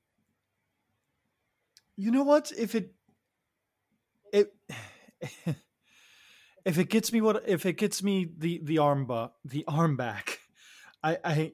you 1.96 2.10
know 2.10 2.22
what? 2.24 2.52
If 2.56 2.74
it 2.74 2.92
it 4.32 4.52
if 6.64 6.78
it 6.78 6.88
gets 6.88 7.12
me 7.12 7.20
what 7.20 7.42
if 7.48 7.66
it 7.66 7.74
gets 7.74 8.02
me 8.02 8.28
the 8.38 8.60
the 8.64 8.78
arm 8.78 9.06
bu- 9.06 9.28
the 9.44 9.64
arm 9.68 9.96
back, 9.96 10.40
I 11.02 11.18
I 11.24 11.52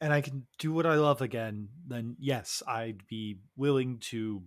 and 0.00 0.12
I 0.12 0.20
can 0.20 0.46
do 0.58 0.72
what 0.72 0.86
I 0.86 0.94
love 0.94 1.20
again, 1.20 1.68
then 1.86 2.16
yes, 2.18 2.62
I'd 2.66 3.06
be 3.06 3.38
willing 3.56 3.98
to 4.10 4.42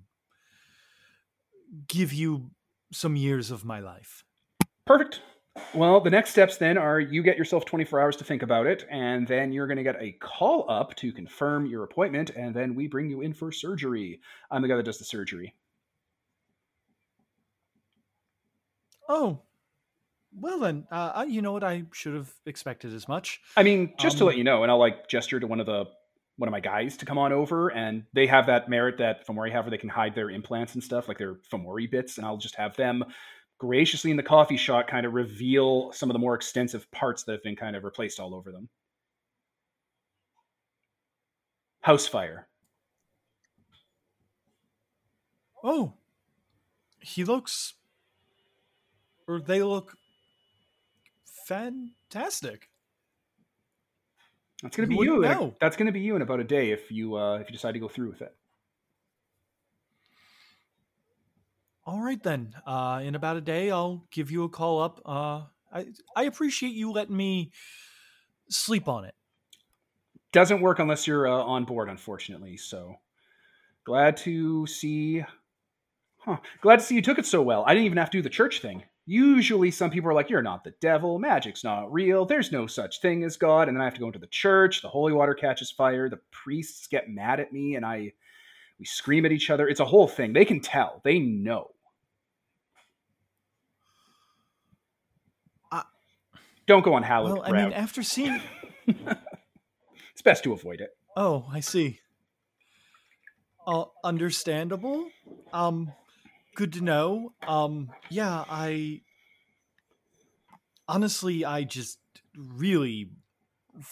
give 1.88 2.14
you 2.14 2.52
some 2.92 3.16
years 3.16 3.52
of 3.52 3.66
my 3.66 3.80
life. 3.80 4.24
Perfect. 4.86 5.22
Well, 5.76 6.02
the 6.02 6.10
next 6.10 6.32
steps 6.32 6.58
then 6.58 6.78
are 6.78 7.00
you 7.00 7.22
get 7.22 7.38
yourself 7.38 7.66
24 7.66 8.00
hours 8.00 8.16
to 8.18 8.24
think 8.24 8.42
about 8.42 8.66
it, 8.66 8.86
and 8.90 9.28
then 9.28 9.52
you're 9.52 9.68
going 9.68 9.78
to 9.78 9.84
get 9.84 10.02
a 10.02 10.14
call 10.14 10.66
up 10.70 10.96
to 10.96 11.12
confirm 11.12 11.68
your 11.68 11.84
appointment, 11.84 12.32
and 12.32 12.56
then 12.56 12.74
we 12.74 12.88
bring 12.88 13.10
you 13.10 13.22
in 13.22 13.34
for 13.34 13.52
surgery. 13.52 14.20
I'm 14.50 14.64
the 14.64 14.68
guy 14.68 14.78
that 14.78 14.86
does 14.86 14.98
the 14.98 15.06
surgery. 15.06 15.54
Oh, 19.08 19.42
well 20.40 20.60
then, 20.60 20.88
uh, 20.92 21.26
you 21.28 21.42
know 21.42 21.52
what? 21.52 21.64
I 21.64 21.84
should 21.94 22.16
have 22.16 22.32
expected 22.46 22.94
as 22.94 23.08
much. 23.08 23.42
I 23.56 23.64
mean, 23.64 23.94
just 24.00 24.16
um, 24.16 24.20
to 24.20 24.26
let 24.26 24.34
Um, 24.34 24.38
you 24.40 24.44
know, 24.44 24.64
and 24.64 24.72
I'll 24.72 24.80
like 24.80 25.08
gesture 25.08 25.40
to 25.40 25.48
one 25.48 25.60
of 25.60 25.66
the 25.66 25.86
one 26.38 26.48
of 26.48 26.52
my 26.52 26.60
guys 26.60 26.98
to 26.98 27.06
come 27.06 27.18
on 27.20 27.32
over, 27.32 27.70
and 27.70 28.04
they 28.14 28.26
have 28.26 28.48
that 28.48 28.68
merit 28.68 28.98
that 28.98 29.28
Fomori 29.28 29.52
have 29.52 29.66
where 29.66 29.72
they 29.72 29.78
can 29.78 29.90
hide 29.90 30.16
their 30.16 30.32
implants 30.32 30.74
and 30.74 30.84
stuff, 30.84 31.08
like 31.08 31.18
their 31.18 31.36
Fomori 31.36 31.90
bits, 31.90 32.18
and 32.18 32.26
I'll 32.26 32.38
just 32.38 32.56
have 32.56 32.76
them 32.76 33.04
graciously 33.60 34.12
in 34.12 34.18
the 34.18 34.24
coffee 34.24 34.58
shop 34.58 34.88
kind 34.88 35.06
of 35.06 35.14
reveal 35.14 35.92
some 35.92 36.10
of 36.10 36.14
the 36.14 36.20
more 36.20 36.34
extensive 36.36 36.90
parts 36.92 37.24
that 37.24 37.34
have 37.34 37.44
been 37.44 37.56
kind 37.56 37.76
of 37.76 37.84
replaced 37.84 38.20
all 38.20 38.34
over 38.34 38.52
them. 38.52 38.68
House 41.82 42.08
fire. 42.08 42.48
Oh, 45.64 45.94
he 47.00 47.24
looks, 47.24 47.76
or 49.28 49.40
they 49.40 49.62
look 49.62 49.96
fantastic. 51.46 52.70
That's 54.62 54.78
gonna 54.78 54.88
be 54.88 54.96
you. 54.96 55.26
a- 55.26 55.54
that's 55.60 55.76
gonna 55.76 55.92
be 55.92 56.00
you 56.00 56.16
in 56.16 56.22
about 56.22 56.40
a 56.40 56.44
day 56.44 56.72
if 56.72 56.92
you 56.92 57.16
uh, 57.16 57.38
if 57.38 57.50
you 57.50 57.54
decide 57.54 57.74
to 57.74 57.80
go 57.80 57.88
through 57.90 58.10
with 58.10 58.22
it. 58.22 58.34
All 61.86 62.02
right 62.02 62.22
then. 62.22 62.56
Uh, 62.66 63.02
in 63.04 63.16
about 63.16 63.36
a 63.36 63.42
day, 63.42 63.70
I'll 63.70 64.06
give 64.10 64.32
you 64.32 64.44
a 64.46 64.50
call 64.50 64.82
up. 64.82 65.02
Uh, 65.06 65.44
I 65.72 65.88
I 66.16 66.24
appreciate 66.24 66.74
you 66.74 66.92
letting 66.92 67.18
me 67.18 67.52
sleep 68.50 68.88
on 68.88 69.04
it. 69.04 69.16
Doesn't 70.32 70.62
work 70.62 70.80
unless 70.80 71.06
you're 71.08 71.28
uh, 71.28 71.32
on 71.44 71.66
board, 71.66 71.90
unfortunately. 71.90 72.56
So 72.58 72.96
glad 73.84 74.16
to 74.18 74.66
see. 74.66 75.24
Huh. 76.20 76.38
Glad 76.62 76.80
to 76.80 76.86
see 76.86 76.96
you 76.96 77.02
took 77.02 77.20
it 77.20 77.26
so 77.26 77.42
well. 77.42 77.66
I 77.68 77.74
didn't 77.74 77.86
even 77.88 77.98
have 77.98 78.10
to 78.12 78.18
do 78.18 78.22
the 78.22 78.30
church 78.30 78.62
thing. 78.62 78.84
Usually, 79.06 79.70
some 79.70 79.92
people 79.92 80.10
are 80.10 80.14
like, 80.14 80.30
"You're 80.30 80.42
not 80.42 80.64
the 80.64 80.74
devil. 80.80 81.20
Magic's 81.20 81.64
not 81.64 81.92
real. 81.92 82.26
There's 82.26 82.52
no 82.52 82.68
such 82.68 83.02
thing 83.02 83.24
as 83.24 83.36
God." 83.36 83.68
And 83.68 83.76
then 83.76 83.82
I 83.82 83.86
have 83.86 83.96
to 83.96 84.00
go 84.00 84.08
into 84.08 84.20
the 84.20 84.28
church. 84.28 84.82
The 84.82 84.90
holy 84.90 85.14
water 85.14 85.34
catches 85.34 85.72
fire. 85.72 86.10
The 86.10 86.22
priests 86.32 86.88
get 86.88 87.10
mad 87.10 87.40
at 87.40 87.52
me, 87.52 87.76
and 87.76 87.86
I 87.86 88.14
we 88.80 88.86
scream 88.86 89.26
at 89.26 89.32
each 89.32 89.50
other. 89.50 89.68
It's 89.68 89.82
a 89.82 89.86
whole 89.86 90.08
thing. 90.08 90.34
They 90.34 90.46
can 90.46 90.62
tell. 90.62 91.02
They 91.04 91.20
know. 91.20 91.72
Don't 96.66 96.84
go 96.84 96.94
on 96.94 97.04
hallowed 97.04 97.40
Well, 97.40 97.44
I 97.46 97.52
mean, 97.52 97.74
after 97.74 98.04
seeing, 98.04 98.40
it's 98.88 100.22
best 100.24 100.44
to 100.46 100.54
avoid 100.54 100.80
it. 100.82 100.92
oh, 101.18 101.46
I 101.52 101.60
see. 101.60 102.00
Uh, 103.66 103.86
understandable. 104.04 105.10
Um, 105.54 105.92
good 106.56 106.74
to 106.74 106.82
know. 106.82 107.34
Um, 107.48 107.92
yeah, 108.10 108.44
I 108.50 109.02
honestly, 110.88 111.46
I 111.46 111.64
just 111.64 112.00
really, 112.38 113.10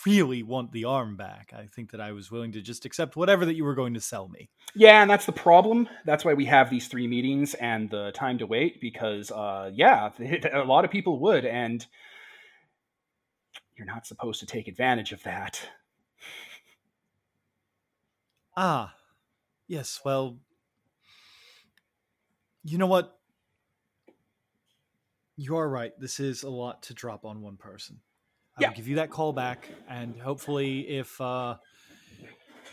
really 0.05 0.43
want 0.43 0.71
the 0.71 0.85
arm 0.85 1.15
back. 1.15 1.53
I 1.55 1.67
think 1.67 1.91
that 1.91 2.01
I 2.01 2.11
was 2.11 2.31
willing 2.31 2.51
to 2.53 2.61
just 2.61 2.85
accept 2.85 3.15
whatever 3.15 3.45
that 3.45 3.55
you 3.55 3.63
were 3.63 3.75
going 3.75 3.93
to 3.93 4.01
sell 4.01 4.27
me. 4.27 4.49
Yeah, 4.75 5.01
and 5.01 5.09
that's 5.09 5.25
the 5.25 5.31
problem. 5.31 5.89
That's 6.05 6.23
why 6.23 6.33
we 6.33 6.45
have 6.45 6.69
these 6.69 6.87
three 6.87 7.07
meetings 7.07 7.53
and 7.55 7.89
the 7.89 8.11
time 8.11 8.37
to 8.39 8.47
wait 8.47 8.79
because, 8.79 9.31
uh, 9.31 9.71
yeah, 9.73 10.09
a 10.53 10.63
lot 10.63 10.85
of 10.85 10.91
people 10.91 11.19
would, 11.19 11.45
and 11.45 11.85
you're 13.77 13.87
not 13.87 14.05
supposed 14.05 14.39
to 14.41 14.45
take 14.45 14.67
advantage 14.67 15.11
of 15.11 15.23
that. 15.23 15.61
Ah, 18.55 18.93
yes. 19.67 20.01
Well, 20.03 20.37
you 22.63 22.77
know 22.77 22.87
what? 22.87 23.17
You 25.37 25.57
are 25.57 25.67
right. 25.67 25.91
This 25.99 26.19
is 26.19 26.43
a 26.43 26.49
lot 26.49 26.83
to 26.83 26.93
drop 26.93 27.25
on 27.25 27.41
one 27.41 27.57
person. 27.57 27.99
I'll 28.57 28.63
Yeah. 28.63 28.73
give 28.73 28.87
you 28.87 28.95
that 28.97 29.09
call 29.09 29.33
back, 29.33 29.67
and 29.87 30.19
hopefully, 30.19 30.87
if 30.87 31.19
uh, 31.21 31.57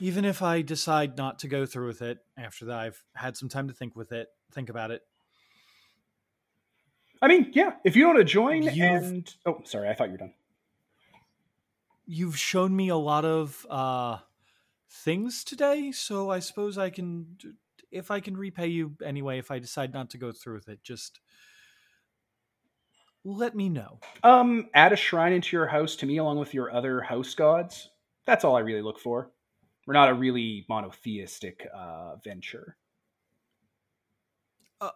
even 0.01 0.24
if 0.24 0.43
I 0.43 0.62
decide 0.62 1.16
not 1.16 1.39
to 1.40 1.48
go 1.48 1.65
through 1.66 1.86
with 1.89 2.02
it 2.02 2.19
after 2.36 2.66
that 2.66 2.78
I've 2.78 3.02
had 3.15 3.36
some 3.36 3.48
time 3.48 3.69
to 3.69 3.74
think 3.74 3.97
with 3.97 4.12
it, 4.12 4.28
think 4.52 4.69
about 4.69 4.90
it. 4.90 5.02
I 7.23 7.27
mean, 7.28 7.51
yeah, 7.52 7.77
if 7.85 7.97
you 7.97 8.06
want 8.06 8.19
to 8.19 8.24
join, 8.24 8.62
You've- 8.62 8.81
and 8.81 9.35
oh, 9.47 9.60
sorry, 9.65 9.89
I 9.89 9.94
thought 9.94 10.06
you 10.09 10.12
were 10.12 10.19
done. 10.19 10.35
You've 12.06 12.39
shown 12.39 12.74
me 12.74 12.89
a 12.89 12.97
lot 12.97 13.24
of 13.24 13.66
uh, 13.69 14.19
things 14.89 15.44
today, 15.44 15.93
so 15.93 16.31
I 16.31 16.39
suppose 16.39 16.78
I 16.78 16.90
can, 16.90 17.36
if 17.90 18.10
I 18.10 18.20
can 18.20 18.36
repay 18.36 18.69
you 18.69 18.94
anyway, 19.05 19.39
if 19.39 19.51
I 19.51 19.59
decide 19.59 19.93
not 19.93 20.10
to 20.10 20.19
go 20.19 20.32
through 20.32 20.55
with 20.55 20.69
it, 20.69 20.82
just 20.82 21.20
let 23.24 23.55
me 23.55 23.69
know. 23.69 24.01
Um, 24.23 24.69
add 24.74 24.93
a 24.93 24.97
shrine 24.97 25.32
into 25.32 25.56
your 25.56 25.66
house 25.66 25.97
to 25.97 26.06
me, 26.06 26.19
along 26.19 26.39
with 26.39 26.55
your 26.55 26.73
other 26.73 27.01
house 27.01 27.35
gods. 27.35 27.90
That's 28.27 28.44
all 28.44 28.56
I 28.56 28.60
really 28.60 28.82
look 28.82 28.98
for. 28.98 29.31
We're 29.86 29.94
not 29.94 30.10
a 30.10 30.15
really 30.15 30.66
monotheistic 30.69 31.66
uh, 31.74 32.16
venture. 32.23 32.77
Uh, 34.81 34.90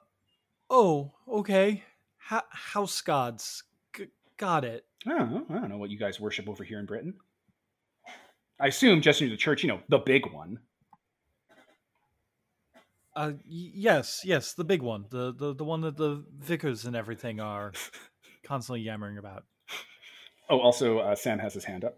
oh, 0.69 1.13
okay. 1.27 1.83
Ha- 2.19 2.47
house 2.51 3.01
gods. 3.01 3.65
G- 3.97 4.09
got 4.37 4.65
it. 4.65 4.85
I 5.07 5.19
don't 5.19 5.33
know. 5.33 5.47
I 5.51 5.55
don't 5.55 5.71
know 5.71 5.79
what 5.79 5.91
you 5.91 5.99
guys 5.99 6.21
worship 6.21 6.49
over 6.49 6.63
here 6.63 6.79
in 6.79 6.87
Britain. 6.87 7.15
I 8.61 8.69
assume 8.69 9.01
just 9.01 9.21
into 9.21 9.33
the 9.33 9.39
church, 9.39 9.63
you 9.63 9.69
know, 9.69 9.81
the 9.89 9.99
big 9.99 10.31
one. 10.33 10.59
Uh, 13.15 13.33
yes, 13.47 14.23
yes, 14.25 14.55
the 14.55 14.65
big 14.65 14.81
one, 14.81 15.05
the, 15.11 15.35
the 15.35 15.55
the 15.55 15.65
one 15.65 15.83
that 15.83 15.97
the 15.97 16.25
vicars 16.39 16.87
and 16.87 16.97
everything 16.97 17.41
are 17.41 17.73
constantly 18.43 18.81
yammering 18.81 19.19
about. 19.19 19.45
Oh, 20.49 20.61
also, 20.61 20.99
uh, 20.99 21.15
Sam 21.15 21.39
has 21.39 21.55
his 21.55 21.65
hand 21.65 21.85
up. 21.85 21.97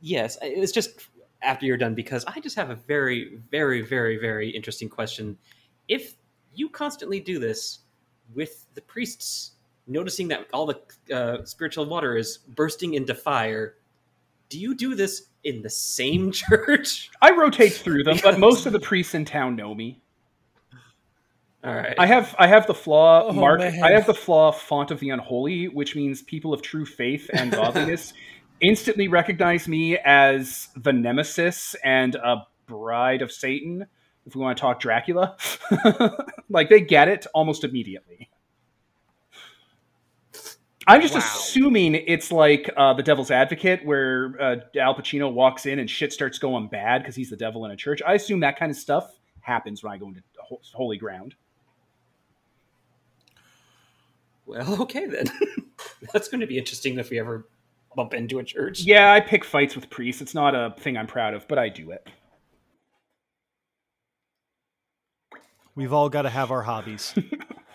Yes, 0.00 0.36
it 0.42 0.58
was 0.58 0.72
just 0.72 1.08
after 1.42 1.66
you're 1.66 1.76
done 1.76 1.94
because 1.94 2.24
I 2.26 2.40
just 2.40 2.56
have 2.56 2.70
a 2.70 2.74
very, 2.74 3.38
very, 3.50 3.82
very, 3.82 4.16
very 4.16 4.50
interesting 4.50 4.88
question. 4.88 5.38
If 5.86 6.14
you 6.54 6.68
constantly 6.68 7.20
do 7.20 7.38
this 7.38 7.80
with 8.34 8.66
the 8.74 8.80
priests 8.82 9.52
noticing 9.86 10.28
that 10.28 10.46
all 10.52 10.66
the 10.66 11.14
uh, 11.14 11.44
spiritual 11.44 11.86
water 11.86 12.16
is 12.16 12.38
bursting 12.38 12.94
into 12.94 13.14
fire, 13.14 13.76
do 14.48 14.58
you 14.58 14.74
do 14.74 14.94
this 14.94 15.28
in 15.44 15.62
the 15.62 15.70
same 15.70 16.30
church? 16.32 17.10
I 17.20 17.30
rotate 17.32 17.72
through 17.74 18.04
them, 18.04 18.18
but 18.22 18.38
most 18.38 18.66
of 18.66 18.72
the 18.72 18.80
priests 18.80 19.14
in 19.14 19.24
town 19.24 19.56
know 19.56 19.74
me. 19.74 20.00
All 21.64 21.74
right. 21.74 21.94
I 21.98 22.06
have 22.06 22.34
I 22.38 22.46
have 22.46 22.66
the 22.66 22.74
flaw 22.74 23.26
Oh, 23.28 23.32
mark. 23.32 23.58
man. 23.60 23.82
I 23.82 23.90
have 23.92 24.06
the 24.06 24.14
flaw 24.14 24.52
font 24.52 24.90
of 24.92 25.00
the 25.00 25.10
unholy, 25.10 25.66
which 25.66 25.96
means 25.96 26.22
people 26.22 26.52
of 26.54 26.62
true 26.62 26.86
faith 26.86 27.28
and 27.32 27.50
godliness 27.52 28.12
instantly 28.60 29.08
recognize 29.08 29.66
me 29.66 29.98
as 29.98 30.68
the 30.76 30.92
nemesis 30.92 31.74
and 31.82 32.14
a 32.14 32.46
bride 32.66 33.20
of 33.22 33.32
Satan. 33.32 33.86
If 34.26 34.34
we 34.34 34.42
want 34.42 34.56
to 34.56 34.60
talk 34.60 34.80
Dracula, 34.80 35.36
like 36.50 36.68
they 36.68 36.80
get 36.80 37.08
it 37.08 37.26
almost 37.34 37.64
immediately. 37.64 38.28
I'm 40.86 41.00
just 41.02 41.14
Wow. 41.14 41.20
assuming 41.20 41.94
it's 41.96 42.30
like 42.30 42.70
uh, 42.76 42.94
the 42.94 43.02
Devil's 43.02 43.30
Advocate, 43.32 43.84
where 43.84 44.34
uh, 44.40 44.56
Al 44.78 44.94
Pacino 44.94 45.32
walks 45.32 45.66
in 45.66 45.78
and 45.80 45.90
shit 45.90 46.12
starts 46.12 46.38
going 46.38 46.68
bad 46.68 47.02
because 47.02 47.16
he's 47.16 47.30
the 47.30 47.36
devil 47.36 47.64
in 47.64 47.72
a 47.72 47.76
church. 47.76 48.00
I 48.06 48.14
assume 48.14 48.40
that 48.40 48.56
kind 48.58 48.70
of 48.70 48.76
stuff 48.76 49.18
happens 49.40 49.82
when 49.82 49.92
I 49.92 49.98
go 49.98 50.08
into 50.08 50.22
holy 50.72 50.96
ground. 50.96 51.34
well, 54.46 54.80
okay 54.82 55.06
then. 55.06 55.26
That's 56.12 56.28
going 56.28 56.40
to 56.40 56.46
be 56.46 56.56
interesting 56.58 56.98
if 56.98 57.10
we 57.10 57.18
ever 57.18 57.48
bump 57.96 58.14
into 58.14 58.38
a 58.38 58.44
church. 58.44 58.80
Yeah, 58.82 59.12
I 59.12 59.20
pick 59.20 59.44
fights 59.44 59.74
with 59.74 59.90
priests. 59.90 60.22
It's 60.22 60.34
not 60.34 60.54
a 60.54 60.74
thing 60.78 60.96
I'm 60.96 61.06
proud 61.08 61.34
of, 61.34 61.48
but 61.48 61.58
I 61.58 61.68
do 61.68 61.90
it. 61.90 62.06
We've 65.74 65.92
all 65.92 66.08
got 66.08 66.22
to 66.22 66.30
have 66.30 66.50
our 66.50 66.62
hobbies. 66.62 67.12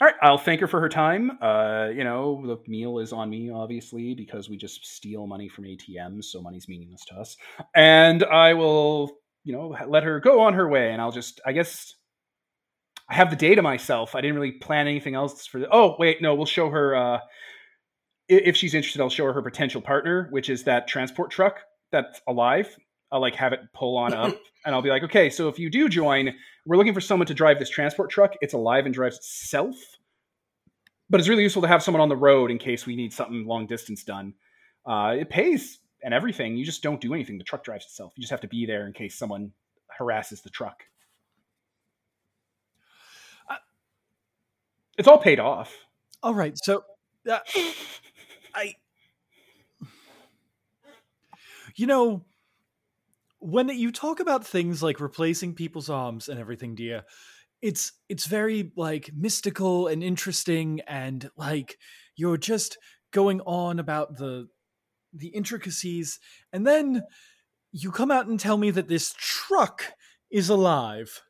All 0.00 0.06
right, 0.06 0.14
I'll 0.22 0.38
thank 0.38 0.60
her 0.60 0.68
for 0.68 0.80
her 0.80 0.88
time. 0.88 1.38
Uh, 1.42 1.88
you 1.92 2.04
know, 2.04 2.40
the 2.46 2.70
meal 2.70 3.00
is 3.00 3.12
on 3.12 3.28
me, 3.28 3.50
obviously, 3.50 4.14
because 4.14 4.48
we 4.48 4.56
just 4.56 4.86
steal 4.86 5.26
money 5.26 5.48
from 5.48 5.64
ATMs, 5.64 6.26
so 6.26 6.40
money's 6.40 6.68
meaningless 6.68 7.04
to 7.06 7.16
us. 7.16 7.36
And 7.74 8.22
I 8.22 8.54
will, 8.54 9.10
you 9.42 9.52
know, 9.52 9.76
let 9.88 10.04
her 10.04 10.20
go 10.20 10.40
on 10.40 10.54
her 10.54 10.68
way. 10.68 10.92
And 10.92 11.02
I'll 11.02 11.10
just, 11.10 11.40
I 11.44 11.50
guess, 11.50 11.94
I 13.10 13.14
have 13.14 13.30
the 13.30 13.36
day 13.36 13.56
to 13.56 13.62
myself. 13.62 14.14
I 14.14 14.20
didn't 14.20 14.36
really 14.36 14.52
plan 14.52 14.86
anything 14.86 15.16
else 15.16 15.48
for. 15.48 15.58
The, 15.58 15.68
oh, 15.72 15.96
wait, 15.98 16.22
no, 16.22 16.36
we'll 16.36 16.46
show 16.46 16.70
her. 16.70 16.94
Uh, 16.94 17.18
if 18.28 18.56
she's 18.56 18.74
interested, 18.74 19.00
I'll 19.00 19.10
show 19.10 19.24
her 19.24 19.32
her 19.32 19.42
potential 19.42 19.80
partner, 19.80 20.28
which 20.30 20.48
is 20.48 20.62
that 20.64 20.86
transport 20.86 21.32
truck 21.32 21.58
that's 21.90 22.20
alive. 22.28 22.76
I'll 23.10 23.20
like 23.20 23.34
have 23.36 23.52
it 23.52 23.60
pull 23.72 23.96
on 23.96 24.12
up, 24.12 24.36
and 24.64 24.74
I'll 24.74 24.82
be 24.82 24.90
like, 24.90 25.04
okay, 25.04 25.30
so 25.30 25.48
if 25.48 25.58
you 25.58 25.70
do 25.70 25.88
join, 25.88 26.34
we're 26.66 26.76
looking 26.76 26.94
for 26.94 27.00
someone 27.00 27.26
to 27.26 27.34
drive 27.34 27.58
this 27.58 27.70
transport 27.70 28.10
truck. 28.10 28.34
It's 28.40 28.54
alive 28.54 28.84
and 28.84 28.94
drives 28.94 29.16
itself, 29.16 29.76
but 31.08 31.20
it's 31.20 31.28
really 31.28 31.42
useful 31.42 31.62
to 31.62 31.68
have 31.68 31.82
someone 31.82 32.00
on 32.00 32.08
the 32.08 32.16
road 32.16 32.50
in 32.50 32.58
case 32.58 32.86
we 32.86 32.96
need 32.96 33.12
something 33.12 33.46
long 33.46 33.66
distance 33.66 34.04
done. 34.04 34.34
Uh, 34.86 35.16
it 35.18 35.30
pays 35.30 35.78
and 36.02 36.14
everything. 36.14 36.56
You 36.56 36.64
just 36.64 36.82
don't 36.82 37.00
do 37.00 37.14
anything. 37.14 37.38
The 37.38 37.44
truck 37.44 37.64
drives 37.64 37.86
itself. 37.86 38.12
You 38.16 38.22
just 38.22 38.30
have 38.30 38.40
to 38.42 38.48
be 38.48 38.66
there 38.66 38.86
in 38.86 38.92
case 38.92 39.18
someone 39.18 39.52
harasses 39.98 40.42
the 40.42 40.50
truck. 40.50 40.84
Uh, 43.50 43.56
It's 44.96 45.08
all 45.08 45.18
paid 45.18 45.40
off. 45.40 45.74
All 46.22 46.34
right, 46.34 46.54
so 46.56 46.84
uh, 47.30 47.38
I, 48.54 48.74
you 51.76 51.86
know, 51.86 52.24
when 53.40 53.68
you 53.68 53.92
talk 53.92 54.20
about 54.20 54.46
things 54.46 54.82
like 54.82 55.00
replacing 55.00 55.54
people's 55.54 55.90
arms 55.90 56.28
and 56.28 56.38
everything, 56.40 56.74
dear, 56.74 57.02
it's 57.62 57.92
it's 58.08 58.26
very 58.26 58.72
like 58.76 59.10
mystical 59.16 59.86
and 59.88 60.02
interesting, 60.02 60.80
and 60.86 61.28
like 61.36 61.76
you're 62.16 62.36
just 62.36 62.78
going 63.12 63.40
on 63.42 63.78
about 63.78 64.16
the 64.16 64.48
the 65.12 65.28
intricacies, 65.28 66.18
and 66.52 66.66
then 66.66 67.02
you 67.72 67.90
come 67.90 68.10
out 68.10 68.26
and 68.26 68.38
tell 68.40 68.56
me 68.56 68.70
that 68.70 68.88
this 68.88 69.14
truck 69.18 69.92
is 70.30 70.48
alive. 70.48 71.22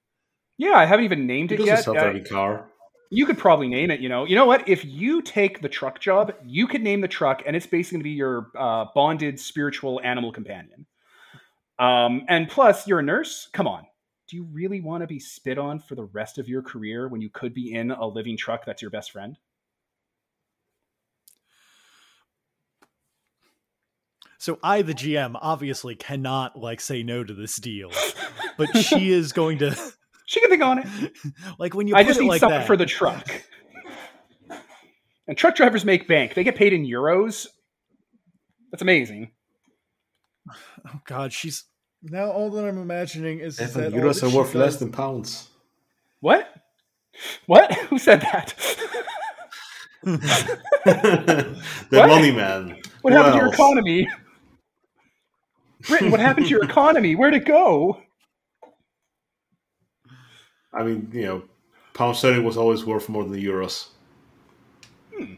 Yeah, 0.59 0.75
I 0.75 0.85
haven't 0.87 1.05
even 1.05 1.27
named 1.27 1.53
It 1.53 1.57
it 1.57 1.59
doesn't 1.59 1.75
yet. 1.77 1.85
self-driving 1.85 2.27
Uh, 2.27 2.29
car. 2.29 2.71
you 3.11 3.27
could 3.27 3.39
probably 3.39 3.69
name 3.69 3.91
it. 3.91 4.01
You 4.01 4.09
know, 4.09 4.25
you 4.25 4.35
know 4.35 4.47
what? 4.47 4.69
If 4.69 4.85
you 4.85 5.23
take 5.23 5.63
the 5.63 5.69
truck 5.69 6.01
job, 6.01 6.35
you 6.45 6.67
could 6.67 6.83
name 6.83 7.01
the 7.01 7.09
truck, 7.09 7.43
and 7.47 7.55
it's 7.57 7.67
basically 7.67 7.97
going 7.97 8.01
to 8.01 8.05
be 8.05 8.11
your 8.11 8.51
uh, 8.59 8.87
bonded 8.95 9.39
spiritual 9.41 10.01
animal 10.03 10.33
companion. 10.33 10.87
Um, 11.79 12.25
and 12.29 12.49
plus, 12.49 12.87
you're 12.87 12.99
a 12.99 13.03
nurse. 13.03 13.49
Come 13.53 13.67
on, 13.67 13.87
do 14.29 14.37
you 14.37 14.45
really 14.45 14.81
want 14.81 15.03
to 15.03 15.07
be 15.07 15.21
spit 15.21 15.59
on 15.59 15.79
for 15.79 15.95
the 15.95 16.05
rest 16.05 16.39
of 16.39 16.49
your 16.49 16.63
career 16.63 17.09
when 17.09 17.21
you 17.21 17.31
could 17.31 17.55
be 17.55 17.73
in 17.73 17.91
a 17.91 18.07
living 18.07 18.37
truck 18.37 18.65
that's 18.65 18.83
your 18.83 18.91
best 18.91 19.13
friend? 19.13 19.37
So 24.41 24.59
I, 24.63 24.83
the 24.83 24.95
GM, 24.95 25.37
obviously 25.41 25.97
cannot 25.97 26.57
like 26.57 26.81
say 26.81 27.03
no 27.03 27.25
to 27.25 27.35
this 27.35 27.57
deal, 27.57 27.91
but 28.57 28.77
she 28.77 29.13
is 29.13 29.33
going 29.33 29.59
to 29.59 29.77
She 30.29 30.41
can 30.41 30.51
think 30.51 30.63
on 30.63 30.79
it. 30.81 31.13
like 31.59 31.75
when 31.75 31.89
you 31.89 31.97
I 31.97 32.05
just 32.05 32.21
need 32.21 32.29
like 32.29 32.41
something 32.41 32.59
that. 32.59 32.67
for 32.67 32.77
the 32.77 32.85
truck. 32.85 33.27
And 35.27 35.39
truck 35.39 35.55
drivers 35.55 35.87
make 35.87 36.07
bank. 36.07 36.35
They 36.35 36.45
get 36.45 36.55
paid 36.55 36.75
in 36.75 36.85
euros. 36.85 37.47
That's 38.71 38.83
amazing. 38.83 39.31
Oh 40.87 41.01
God, 41.07 41.33
she's 41.33 41.65
now 42.03 42.31
all 42.31 42.51
that 42.51 42.65
I'm 42.65 42.79
imagining 42.79 43.41
is, 43.41 43.59
is 43.59 43.75
Evan, 43.75 43.93
that 43.93 43.95
all 43.95 44.01
euros 44.09 44.21
that 44.21 44.27
are 44.27 44.37
worth 44.37 44.55
less 44.55 44.77
than 44.77 44.93
pounds. 44.93 45.49
What? 46.21 46.49
What? 47.47 47.73
Who 47.89 47.99
said 47.99 48.21
that? 48.21 48.55
the 50.05 51.57
What? 51.91 52.09
money 52.09 52.31
man. 52.31 52.77
What 53.03 53.13
Who 53.13 53.19
happened 53.19 53.35
to 53.35 53.39
your 53.45 53.53
economy? 53.53 54.09
Britain, 55.87 56.11
what 56.11 56.21
happened 56.21 56.47
to 56.47 56.51
your 56.51 56.65
economy? 56.65 57.15
Where'd 57.15 57.35
it 57.35 57.45
go? 57.45 58.03
I 60.73 60.83
mean, 60.83 61.09
you 61.13 61.23
know, 61.23 61.43
pound 61.95 62.17
sterling 62.17 62.45
was 62.45 62.57
always 62.57 62.85
worth 62.85 63.09
more 63.09 63.25
than 63.25 63.33
the 63.33 63.45
euros. 63.45 63.89
Hmm. 65.17 65.35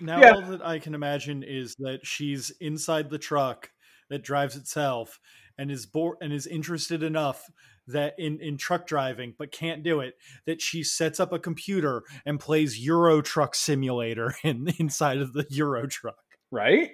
Now 0.00 0.20
Yeah. 0.20 0.32
all 0.32 0.42
that 0.42 0.64
I 0.64 0.78
can 0.78 0.94
imagine 0.94 1.42
is 1.42 1.74
that 1.78 2.00
she's 2.04 2.50
inside 2.60 3.10
the 3.10 3.18
truck 3.18 3.70
that 4.12 4.22
drives 4.22 4.56
itself 4.56 5.18
and 5.56 5.70
is 5.70 5.86
bored 5.86 6.18
and 6.20 6.32
is 6.32 6.46
interested 6.46 7.02
enough 7.02 7.50
that 7.88 8.14
in, 8.18 8.38
in 8.40 8.56
truck 8.56 8.86
driving 8.86 9.34
but 9.38 9.50
can't 9.50 9.82
do 9.82 10.00
it 10.00 10.14
that 10.44 10.60
she 10.60 10.84
sets 10.84 11.18
up 11.18 11.32
a 11.32 11.38
computer 11.38 12.02
and 12.26 12.38
plays 12.38 12.78
Euro 12.78 13.22
Truck 13.22 13.54
Simulator 13.54 14.34
in 14.44 14.68
inside 14.78 15.18
of 15.18 15.32
the 15.32 15.46
Euro 15.48 15.86
Truck. 15.86 16.22
Right? 16.50 16.90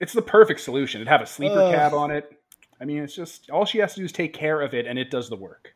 It's 0.00 0.12
the 0.12 0.22
perfect 0.22 0.60
solution. 0.60 1.00
It'd 1.00 1.08
have 1.08 1.22
a 1.22 1.26
sleeper 1.26 1.60
Ugh. 1.60 1.74
cab 1.74 1.92
on 1.92 2.10
it. 2.12 2.32
I 2.80 2.84
mean, 2.84 3.02
it's 3.02 3.14
just 3.14 3.50
all 3.50 3.64
she 3.64 3.78
has 3.78 3.94
to 3.94 4.00
do 4.00 4.04
is 4.04 4.12
take 4.12 4.32
care 4.32 4.60
of 4.60 4.74
it, 4.74 4.86
and 4.86 4.98
it 4.98 5.10
does 5.10 5.28
the 5.28 5.36
work. 5.36 5.74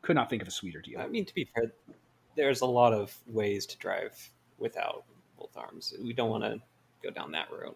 Could 0.00 0.16
not 0.16 0.30
think 0.30 0.40
of 0.40 0.48
a 0.48 0.50
sweeter 0.50 0.80
deal. 0.80 1.00
I 1.00 1.06
mean, 1.06 1.26
to 1.26 1.34
be 1.34 1.48
fair, 1.54 1.72
there's 2.36 2.62
a 2.62 2.66
lot 2.66 2.94
of 2.94 3.14
ways 3.26 3.66
to 3.66 3.78
drive 3.78 4.30
without 4.58 5.04
both 5.38 5.54
arms. 5.56 5.92
We 6.02 6.14
don't 6.14 6.30
want 6.30 6.44
to 6.44 6.58
go 7.02 7.10
down 7.10 7.32
that 7.32 7.48
road. 7.50 7.74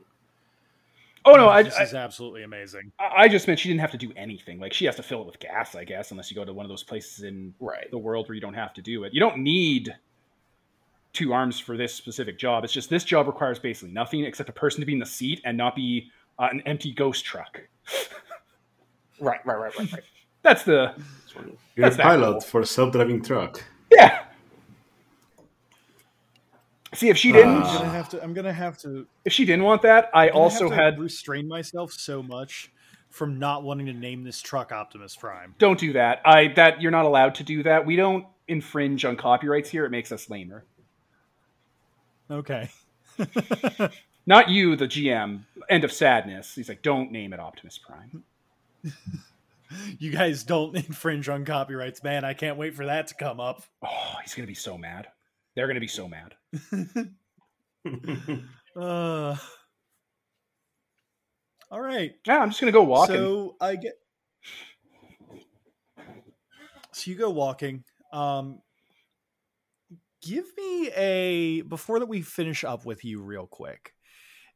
Oh 1.27 1.33
no, 1.33 1.49
I, 1.49 1.63
this 1.63 1.75
I, 1.77 1.83
is 1.83 1.95
absolutely 1.95 2.43
amazing. 2.45 2.93
I 2.99 3.29
just 3.29 3.47
meant 3.47 3.59
she 3.61 3.69
didn't 3.69 3.83
have 3.83 3.91
to 3.93 3.99
do 3.99 4.11
anything. 4.17 4.59
Like 4.59 4.73
she 4.73 4.87
has 4.87 4.97
to 4.97 5.03
fill 5.03 5.21
it 5.21 5.27
with 5.27 5.39
gas, 5.39 5.75
I 5.75 5.85
guess, 5.85 6.11
unless 6.13 6.31
you 6.31 6.35
go 6.35 6.45
to 6.45 6.53
one 6.55 6.65
of 6.65 6.71
those 6.71 6.83
places 6.83 7.25
in 7.25 7.55
Right. 7.61 7.91
the 7.91 7.99
world 7.99 8.27
where 8.29 8.35
you 8.35 8.41
don't 8.41 8.55
have 8.55 8.73
to 8.75 8.83
do 8.83 9.05
it. 9.05 9.13
You 9.13 9.21
don't 9.21 9.39
need 9.39 9.95
two 11.13 11.33
arms 11.33 11.59
for 11.61 11.77
this 11.77 11.95
specific 11.95 12.39
job. 12.39 12.65
It's 12.65 12.73
just 12.73 12.89
this 12.89 13.05
job 13.05 13.27
requires 13.27 13.59
basically 13.59 13.93
nothing 13.93 14.25
except 14.25 14.49
a 14.49 14.53
person 14.53 14.81
to 14.81 14.87
be 14.87 14.93
in 14.95 14.99
the 14.99 15.07
seat 15.07 15.41
and 15.45 15.57
not 15.59 15.75
be 15.77 16.11
uh, 16.39 16.49
an 16.51 16.63
empty 16.67 16.93
ghost 16.93 17.25
truck. 17.25 17.61
Right, 19.21 19.41
right, 19.45 19.59
right, 19.59 19.79
right, 19.79 19.93
right. 19.93 20.03
That's 20.43 20.63
the 20.63 20.95
You're 21.77 21.85
That's 21.91 21.97
a 21.97 22.03
pilot 22.03 22.31
cool. 22.33 22.41
for 22.41 22.61
a 22.63 22.67
self-driving 22.67 23.23
truck. 23.23 23.63
yeah. 23.93 24.25
See, 26.93 27.09
if 27.09 27.17
she 27.17 27.31
uh, 27.31 27.35
didn't, 27.35 27.63
I'm 27.63 27.77
gonna 27.79 27.91
have 27.91 28.09
to. 28.11 28.23
I'm 28.23 28.35
gonna 28.35 28.53
have 28.53 28.79
to. 28.79 29.07
if 29.25 29.33
she 29.33 29.45
didn't 29.45 29.65
want 29.65 29.83
that, 29.83 30.11
I 30.13 30.29
also 30.31 30.69
have 30.69 30.79
to 30.79 30.85
had. 30.85 30.99
restrain 30.99 31.47
myself 31.47 31.93
so 31.93 32.23
much 32.23 32.71
from 33.11 33.39
not 33.39 33.63
wanting 33.63 33.87
to 33.87 33.93
name 33.93 34.25
this 34.25 34.41
truck 34.41 34.73
Optimus 34.73 35.17
Prime. 35.17 35.55
Don't 35.59 35.79
do 35.79 35.93
that. 35.93 36.21
I 36.25 36.49
that 36.55 36.81
you're 36.81 36.91
not 36.91 37.05
allowed 37.05 37.35
to 37.37 37.45
do 37.45 37.63
that. 37.63 37.87
We 37.87 37.97
don't 37.97 38.27
infringe 38.49 39.05
on 39.05 39.17
copyrights 39.17 39.71
here. 39.71 39.85
It 39.85 39.91
makes 39.91 40.11
us 40.11 40.29
lamer. 40.29 40.65
Okay. 42.31 42.71
Not 44.27 44.49
you, 44.49 44.77
the 44.77 44.87
GM. 44.87 45.41
End 45.69 45.85
of 45.85 45.93
sadness. 45.93 46.55
He's 46.55 46.69
like, 46.69 46.83
don't 46.83 47.11
name 47.11 47.33
it 47.33 47.41
Optimus 47.41 47.79
Prime. 47.79 48.23
you 49.99 50.11
guys 50.11 50.45
don't 50.45 50.77
infringe 50.77 51.29
on 51.29 51.45
copyrights, 51.45 52.03
man. 52.03 52.25
I 52.25 52.35
can't 52.35 52.57
wait 52.57 52.75
for 52.75 52.87
that 52.87 53.09
to 53.09 53.15
come 53.15 53.41
up. 53.41 53.63
Oh, 53.83 54.15
he's 54.23 54.35
gonna 54.35 54.47
be 54.47 54.55
so 54.55 54.77
mad. 54.79 55.09
They're 55.55 55.67
gonna 55.67 55.81
be 55.81 55.89
so 55.89 56.09
mad. 56.09 56.35
Uh, 58.77 59.37
all 61.73 61.81
right. 61.81 62.13
Yeah, 62.25 62.39
I'm 62.39 62.51
just 62.51 62.61
gonna 62.61 62.71
go 62.73 62.85
walking. 62.85 63.17
So 63.17 63.57
I 63.61 63.75
get. 63.77 63.95
So 66.93 67.11
you 67.11 67.17
go 67.17 67.31
walking. 67.31 67.83
Um, 68.13 68.61
give 70.23 70.45
me 70.57 70.89
a 70.91 71.63
before 71.63 71.99
that 71.99 72.07
we 72.07 72.23
finish 72.23 72.63
up 72.65 72.85
with 72.85 73.05
you 73.05 73.23
real 73.23 73.47
quick. 73.47 73.93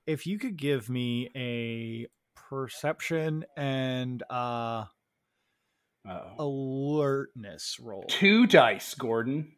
If 0.06 0.26
you 0.26 0.38
could 0.38 0.56
give 0.56 0.88
me 0.88 1.30
a 1.34 2.06
perception 2.36 3.44
and 3.56 4.22
uh 4.30 4.84
Uh-oh. 6.08 6.34
alertness 6.38 7.78
roll. 7.80 8.04
Two 8.08 8.46
dice, 8.46 8.94
Gordon. 8.94 9.52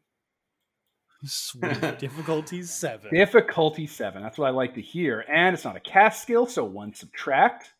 Sweet 1.26 1.98
difficulties 1.98 2.70
seven. 2.70 3.12
Difficulty 3.12 3.86
seven. 3.86 4.22
That's 4.22 4.38
what 4.38 4.46
I 4.46 4.50
like 4.50 4.74
to 4.74 4.80
hear. 4.80 5.24
And 5.28 5.54
it's 5.54 5.64
not 5.64 5.76
a 5.76 5.80
caste 5.80 6.22
skill, 6.22 6.46
so 6.46 6.64
one 6.64 6.94
subtract. 6.94 7.72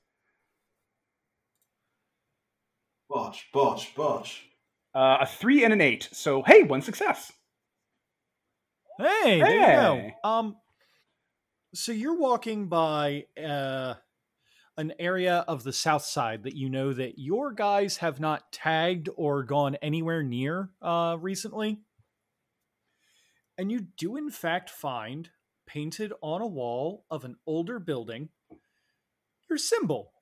botch, 3.09 3.49
botch, 3.53 3.95
botch. 3.95 4.43
Uh, 4.95 5.19
a 5.21 5.27
three 5.27 5.65
and 5.65 5.73
an 5.73 5.81
eight. 5.81 6.09
So 6.13 6.43
hey, 6.43 6.63
one 6.63 6.83
success. 6.83 7.33
Hey, 8.99 9.41
there 9.41 9.61
you 9.61 10.13
go. 10.23 10.29
Um, 10.29 10.57
so 11.75 11.93
you're 11.93 12.19
walking 12.19 12.69
by 12.69 13.27
uh, 13.43 13.95
an 14.79 14.95
area 14.99 15.45
of 15.49 15.65
the 15.65 15.73
south 15.73 16.05
side 16.05 16.45
that 16.45 16.57
you 16.57 16.71
know 16.71 16.95
that 16.95 17.19
your 17.19 17.53
guys 17.53 17.99
have 17.99 18.21
not 18.21 18.51
tagged 18.53 19.11
or 19.17 19.43
gone 19.43 19.75
anywhere 19.77 20.23
near 20.23 20.71
uh, 20.81 21.17
recently, 21.21 21.81
and 23.59 23.71
you 23.73 23.87
do 23.97 24.17
in 24.17 24.31
fact 24.31 24.71
find 24.71 25.31
painted 25.67 26.13
on 26.21 26.41
a 26.41 26.47
wall 26.47 27.05
of 27.11 27.25
an 27.25 27.37
older 27.47 27.79
building 27.79 28.29
your 29.49 29.59
symbol, 29.59 30.13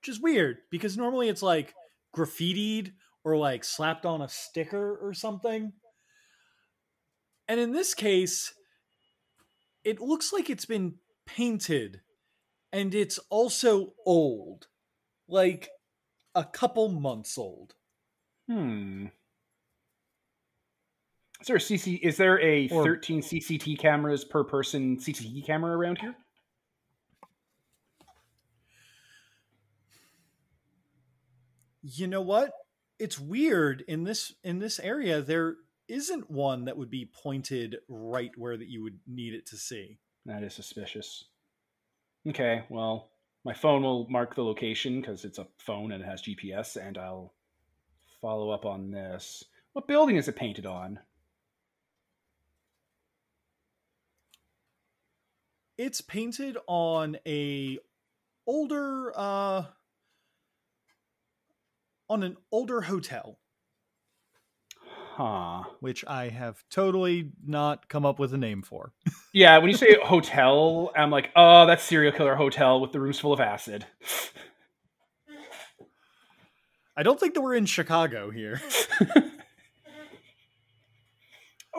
which 0.00 0.08
is 0.08 0.20
weird 0.20 0.58
because 0.70 0.96
normally 0.96 1.28
it's 1.28 1.42
like 1.42 1.74
graffitied 2.14 2.92
or 3.24 3.36
like 3.36 3.64
slapped 3.64 4.06
on 4.06 4.22
a 4.22 4.28
sticker 4.28 4.96
or 4.96 5.12
something. 5.12 5.72
And 7.48 7.60
in 7.60 7.72
this 7.72 7.94
case, 7.94 8.52
it 9.84 10.00
looks 10.00 10.32
like 10.32 10.50
it's 10.50 10.64
been 10.64 10.94
painted 11.26 12.00
and 12.72 12.94
it's 12.94 13.18
also 13.30 13.94
old. 14.04 14.66
Like 15.28 15.70
a 16.34 16.44
couple 16.44 16.88
months 16.88 17.36
old. 17.36 17.74
Hmm. 18.48 19.06
Is 21.46 21.48
there 21.48 21.56
a 21.58 21.60
CC? 21.60 22.00
Is 22.02 22.16
there 22.16 22.40
a 22.40 22.68
Or- 22.70 22.82
13 22.82 23.22
CCT 23.22 23.78
cameras 23.78 24.24
per 24.24 24.42
person 24.42 24.96
CCT 24.98 25.46
camera 25.46 25.76
around 25.76 25.98
here? 25.98 26.16
You 31.82 32.08
know 32.08 32.20
what? 32.20 32.50
It's 32.98 33.20
weird 33.20 33.84
in 33.86 34.02
this 34.02 34.34
in 34.42 34.58
this 34.58 34.80
area 34.80 35.22
there 35.22 35.58
isn't 35.86 36.28
one 36.28 36.64
that 36.64 36.76
would 36.76 36.90
be 36.90 37.08
pointed 37.22 37.76
right 37.86 38.32
where 38.36 38.56
that 38.56 38.66
you 38.66 38.82
would 38.82 38.98
need 39.06 39.32
it 39.32 39.46
to 39.46 39.56
see. 39.56 39.98
That 40.24 40.42
is 40.42 40.52
suspicious. 40.52 41.26
Okay, 42.28 42.64
well, 42.68 43.12
my 43.44 43.54
phone 43.54 43.84
will 43.84 44.08
mark 44.10 44.34
the 44.34 44.42
location 44.42 45.00
because 45.00 45.24
it's 45.24 45.38
a 45.38 45.46
phone 45.58 45.92
and 45.92 46.02
it 46.02 46.06
has 46.06 46.22
GPS, 46.22 46.74
and 46.74 46.98
I'll 46.98 47.34
follow 48.20 48.50
up 48.50 48.66
on 48.66 48.90
this. 48.90 49.44
What 49.74 49.86
building 49.86 50.16
is 50.16 50.26
it 50.26 50.34
painted 50.34 50.66
on? 50.66 50.98
It's 55.78 56.00
painted 56.00 56.56
on 56.66 57.18
a 57.26 57.78
older 58.46 59.12
uh 59.16 59.64
on 62.08 62.22
an 62.22 62.36
older 62.52 62.82
hotel, 62.82 63.38
Huh. 65.16 65.64
which 65.80 66.04
I 66.06 66.28
have 66.28 66.62
totally 66.70 67.32
not 67.44 67.88
come 67.88 68.06
up 68.06 68.18
with 68.18 68.32
a 68.32 68.38
name 68.38 68.62
for. 68.62 68.92
Yeah, 69.32 69.58
when 69.58 69.68
you 69.68 69.76
say 69.76 69.98
hotel, 70.02 70.90
I'm 70.96 71.10
like, 71.10 71.30
oh, 71.36 71.66
that's 71.66 71.84
serial 71.84 72.10
killer 72.10 72.36
hotel 72.36 72.80
with 72.80 72.92
the 72.92 73.00
rooms 73.00 73.18
full 73.18 73.34
of 73.34 73.40
acid. 73.40 73.84
I 76.96 77.02
don't 77.02 77.20
think 77.20 77.34
that 77.34 77.42
we're 77.42 77.54
in 77.54 77.66
Chicago 77.66 78.30
here 78.30 78.62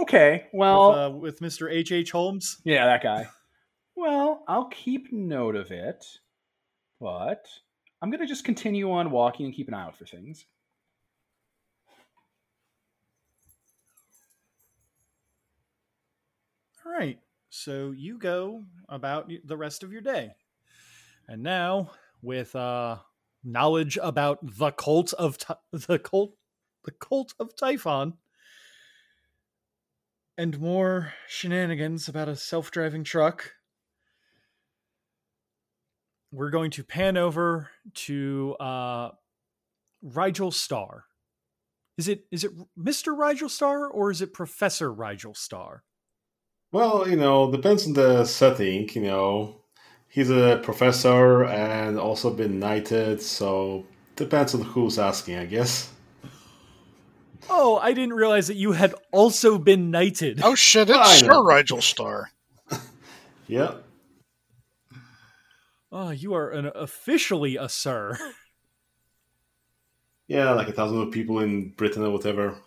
okay, 0.01 0.45
well, 0.53 0.89
with, 0.89 0.97
uh, 0.97 1.11
with 1.17 1.39
Mr. 1.39 1.71
H. 1.71 1.91
H. 1.91 2.11
Holmes. 2.11 2.57
yeah, 2.63 2.85
that 2.85 3.01
guy. 3.01 3.25
Well, 3.97 4.43
I'll 4.47 4.67
keep 4.67 5.11
note 5.11 5.55
of 5.55 5.71
it, 5.71 6.05
but 7.01 7.47
I'm 7.99 8.11
gonna 8.11 8.27
just 8.27 8.43
continue 8.45 8.91
on 8.91 9.09
walking 9.09 9.47
and 9.47 9.55
keep 9.55 9.67
an 9.67 9.73
eye 9.73 9.85
out 9.85 9.97
for 9.97 10.05
things. 10.05 10.45
All 16.85 16.91
right. 16.91 17.19
So 17.49 17.89
you 17.89 18.19
go 18.19 18.65
about 18.87 19.31
the 19.43 19.57
rest 19.57 19.81
of 19.81 19.91
your 19.91 20.01
day. 20.01 20.29
And 21.27 21.41
now 21.41 21.89
with 22.21 22.55
uh 22.55 22.97
knowledge 23.43 23.97
about 23.99 24.37
the 24.43 24.69
cult 24.73 25.13
of 25.13 25.39
Ty- 25.39 25.55
the 25.71 25.97
cult 25.97 26.35
the 26.85 26.91
cult 26.91 27.33
of 27.39 27.55
Typhon 27.55 28.13
and 30.37 30.59
more 30.59 31.13
shenanigans 31.27 32.07
about 32.07 32.29
a 32.29 32.35
self-driving 32.35 33.03
truck 33.03 33.56
we're 36.31 36.49
going 36.49 36.71
to 36.71 36.83
pan 36.83 37.17
over 37.17 37.69
to 37.93 38.55
uh 38.59 39.11
Rigel 40.01 40.51
Star. 40.51 41.05
Is 41.97 42.07
it 42.07 42.25
is 42.31 42.43
it 42.43 42.51
Mr. 42.77 43.17
Rigel 43.17 43.49
Star 43.49 43.87
or 43.87 44.11
is 44.11 44.21
it 44.21 44.33
Professor 44.33 44.91
Rigel 44.93 45.33
Star? 45.33 45.83
Well, 46.71 47.07
you 47.07 47.15
know, 47.15 47.51
depends 47.51 47.87
on 47.87 47.93
the 47.93 48.25
setting. 48.25 48.89
You 48.93 49.01
know, 49.01 49.61
he's 50.09 50.29
a 50.29 50.59
professor 50.63 51.45
and 51.45 51.97
also 51.97 52.29
been 52.29 52.59
knighted, 52.59 53.21
so 53.21 53.85
depends 54.15 54.53
on 54.53 54.61
who's 54.61 54.99
asking, 54.99 55.37
I 55.37 55.45
guess. 55.45 55.91
Oh, 57.49 57.77
I 57.77 57.93
didn't 57.93 58.15
realize 58.15 58.47
that 58.47 58.57
you 58.57 58.73
had 58.73 58.93
also 59.11 59.57
been 59.57 59.89
knighted. 59.89 60.41
Oh 60.43 60.55
shit, 60.55 60.89
it's 60.89 61.19
Sir. 61.19 61.43
Rigel 61.43 61.81
Star. 61.81 62.31
Yeah. 63.49 63.75
Oh, 65.99 66.11
you 66.11 66.35
are 66.35 66.51
an 66.51 66.71
officially 66.75 67.57
a 67.57 67.67
sir. 67.67 68.17
Yeah, 70.29 70.51
like 70.51 70.67
a 70.67 70.73
thousand 70.73 71.01
of 71.01 71.11
people 71.11 71.39
in 71.39 71.69
Britain 71.69 72.03
or 72.03 72.09
whatever. 72.09 72.57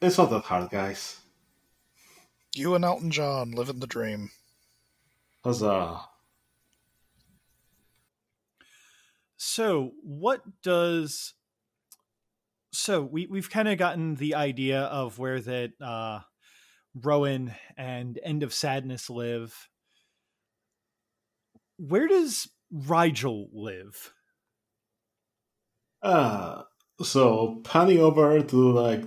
It's 0.00 0.16
not 0.16 0.30
that 0.30 0.44
hard, 0.44 0.70
guys. 0.70 1.20
You 2.54 2.74
and 2.74 2.86
Elton 2.86 3.10
John 3.10 3.50
living 3.50 3.80
the 3.80 3.86
dream. 3.86 4.30
Huzzah. 5.44 6.00
So, 9.36 9.92
what 10.02 10.40
does 10.62 11.34
so 12.72 13.02
we 13.02 13.26
we've 13.26 13.50
kind 13.50 13.68
of 13.68 13.76
gotten 13.76 14.14
the 14.14 14.34
idea 14.36 14.84
of 14.84 15.18
where 15.18 15.38
that 15.38 15.72
uh 15.82 16.20
Rowan 16.94 17.54
and 17.76 18.18
End 18.22 18.42
of 18.42 18.54
Sadness 18.54 19.10
live. 19.10 19.68
Where 21.80 22.08
does 22.08 22.50
Rigel 22.70 23.48
live? 23.54 24.12
Ah, 26.02 26.66
so 27.00 27.62
panning 27.64 28.00
over 28.00 28.42
to 28.42 28.72
like 28.72 29.04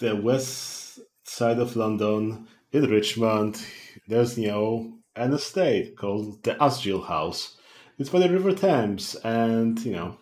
the 0.00 0.16
west 0.16 0.98
side 1.22 1.60
of 1.60 1.76
London 1.76 2.48
in 2.72 2.90
Richmond, 2.90 3.64
there's 4.08 4.36
you 4.36 4.48
know 4.48 4.98
an 5.14 5.34
estate 5.34 5.96
called 5.96 6.42
the 6.42 6.54
Asgill 6.56 7.06
House. 7.06 7.58
It's 7.96 8.10
by 8.10 8.18
the 8.18 8.28
River 8.28 8.52
Thames, 8.52 9.14
and 9.22 9.78
you 9.84 9.92
know 9.92 10.18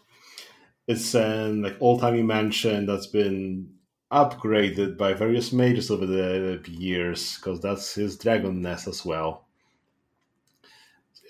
it's 0.87 1.15
an 1.15 1.63
like 1.63 1.81
old 1.81 2.03
timey 2.03 2.23
mansion 2.23 2.85
that's 2.85 3.07
been 3.07 3.79
upgraded 4.13 4.99
by 4.99 5.15
various 5.15 5.55
mages 5.55 5.91
over 5.91 6.05
the 6.05 6.63
years 6.69 7.37
because 7.37 7.61
that's 7.61 7.95
his 7.95 8.19
dragon 8.19 8.61
nest 8.61 8.89
as 8.89 9.07
well. 9.07 9.47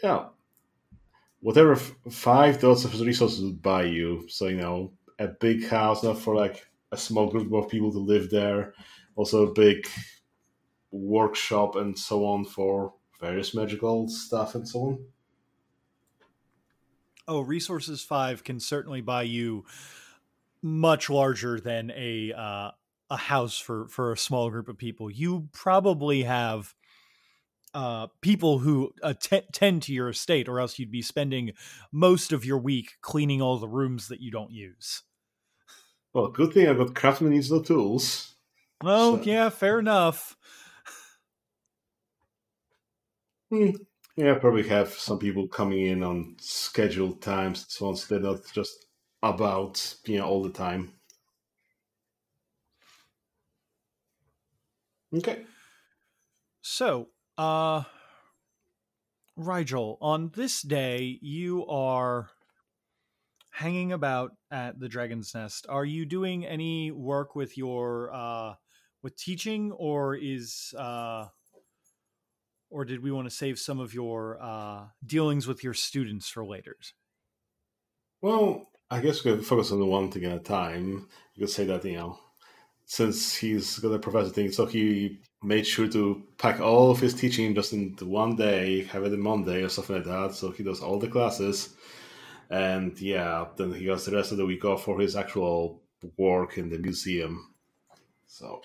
Yeah, 0.03 0.31
whatever 1.45 1.77
five 1.77 2.59
dots 2.59 2.87
of 2.87 2.99
resources 2.99 3.43
would 3.45 3.61
buy 3.61 3.83
you. 3.83 4.27
So 4.29 4.47
you 4.47 4.57
know, 4.57 4.95
a 5.19 5.29
big 5.29 5.67
house 5.67 6.03
not 6.03 6.19
for 6.19 6.35
like 6.35 6.67
a 6.91 6.97
small 6.97 7.31
group 7.31 7.53
of 7.53 7.69
people 7.69 7.93
to 7.93 7.99
live 7.99 8.31
there. 8.31 8.73
Also, 9.15 9.47
a 9.47 9.53
big 9.53 9.87
workshop 10.91 11.77
and 11.77 11.99
so 11.99 12.25
on 12.25 12.47
for 12.47 12.95
various 13.21 13.55
magical 13.55 14.09
stuff 14.09 14.55
and 14.55 14.67
so 14.67 14.81
on. 14.81 15.05
Oh, 17.29 17.41
Resources 17.41 18.03
5 18.03 18.43
can 18.43 18.59
certainly 18.59 19.03
buy 19.03 19.25
you 19.25 19.67
much 20.63 21.11
larger 21.11 21.61
than 21.61 21.91
a 21.91 22.33
uh, 22.33 22.71
a 23.11 23.17
house 23.19 23.59
for 23.59 23.87
for 23.89 24.13
a 24.13 24.17
small 24.17 24.49
group 24.49 24.71
of 24.71 24.79
people. 24.79 25.11
You 25.11 25.51
probably 25.53 26.23
have 26.23 26.75
uh, 27.75 28.07
people 28.21 28.61
who 28.61 28.93
att- 29.03 29.53
tend 29.53 29.83
to 29.83 29.93
your 29.93 30.09
estate, 30.09 30.49
or 30.49 30.61
else 30.61 30.79
you'd 30.79 30.91
be 30.91 31.03
spending 31.03 31.53
most 31.93 32.33
of 32.33 32.45
your 32.45 32.59
week 32.59 32.93
cleaning 33.03 33.43
all 33.43 33.59
the 33.59 33.69
rooms 33.69 34.09
that 34.09 34.21
you 34.21 34.31
don't 34.31 34.53
use. 34.53 35.03
Well, 36.13 36.29
good 36.29 36.53
thing 36.55 36.69
I've 36.69 36.79
got 36.79 36.95
craftsman 36.95 37.33
needs 37.33 37.51
no 37.51 37.61
tools. 37.61 38.35
Oh, 38.83 39.17
So- 39.17 39.23
yeah, 39.25 39.49
fair 39.51 39.79
enough. 39.81 40.37
Hmm. 43.51 43.71
Yeah, 44.17 44.39
probably 44.39 44.67
have 44.69 44.91
some 44.93 45.19
people 45.19 45.49
coming 45.49 45.87
in 45.87 46.03
on 46.05 46.37
scheduled 46.39 47.21
times, 47.21 47.67
so 47.69 47.89
on, 47.89 47.97
so 47.97 48.07
they're 48.15 48.23
not 48.33 48.45
just 48.53 48.87
about 49.23 49.97
you 50.07 50.19
know 50.19 50.27
all 50.27 50.43
the 50.43 50.51
time. 50.51 50.93
Okay. 55.17 55.45
So, 56.63 57.09
uh, 57.39 57.83
Rigel, 59.37 59.99
on 60.01 60.31
this 60.35 60.63
day, 60.63 61.19
you 61.21 61.67
are 61.67 62.31
hanging 63.51 63.93
about 63.93 64.33
at 64.51 64.79
the 64.81 64.89
Dragon's 64.89 65.35
Nest. 65.35 65.67
Are 65.69 65.85
you 65.85 66.07
doing 66.07 66.45
any 66.45 66.91
work 66.91 67.35
with 67.35 67.57
your 67.57 68.13
uh, 68.13 68.55
with 69.03 69.17
teaching, 69.17 69.73
or 69.73 70.17
is 70.17 70.75
uh, 70.79 71.27
or 72.71 72.85
did 72.85 73.03
we 73.03 73.13
want 73.13 73.29
to 73.29 73.35
save 73.35 73.59
some 73.59 73.79
of 73.79 73.95
your 73.95 74.43
uh, 74.43 74.87
dealings 75.07 75.47
with 75.47 75.63
your 75.63 75.75
students 75.75 76.29
for 76.29 76.45
later? 76.45 76.77
Well, 78.21 78.69
I 78.91 79.01
guess 79.01 79.25
we 79.25 79.31
could 79.31 79.47
focus 79.47 79.71
on 79.71 79.79
the 79.79 79.87
one 79.87 80.11
thing 80.11 80.25
at 80.25 80.37
a 80.37 80.41
time. 80.41 81.09
You 81.35 81.47
could 81.47 81.51
say 81.51 81.65
that, 81.67 81.85
you 81.85 81.97
know, 81.97 82.19
since 82.85 83.35
he's 83.35 83.79
got 83.79 83.93
a 83.93 83.99
professor 83.99 84.31
thing, 84.31 84.51
so 84.51 84.67
he 84.67 85.21
made 85.45 85.67
sure 85.67 85.89
to 85.89 86.23
pack 86.39 86.61
all 86.61 86.91
of 86.91 87.01
his 87.01 87.15
teaching 87.15 87.55
just 87.55 87.73
into 87.73 88.07
one 88.07 88.37
day, 88.37 88.85
have 88.85 89.05
it 89.05 89.13
in 89.13 89.21
Monday 89.21 89.63
or 89.63 89.69
something 89.69 89.97
like 89.97 90.05
that. 90.07 90.35
So 90.35 90.51
he 90.51 90.63
does 90.63 90.81
all 90.81 90.99
the 90.99 91.09
classes. 91.09 91.75
And 92.51 92.99
yeah, 93.01 93.47
then 93.57 93.73
he 93.73 93.87
has 93.87 94.05
the 94.05 94.13
rest 94.17 94.33
of 94.33 94.39
the 94.39 94.47
week 94.47 94.65
off 94.65 94.85
for 94.85 95.01
his 95.01 95.17
actual 95.17 95.83
work 96.17 96.59
in 96.59 96.69
the 96.71 96.79
museum. 96.79 97.55
So 98.27 98.61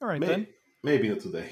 All 0.00 0.08
right 0.08 0.20
may- 0.20 0.26
then. 0.26 0.46
maybe 0.82 1.08
not 1.08 1.20
today. 1.20 1.48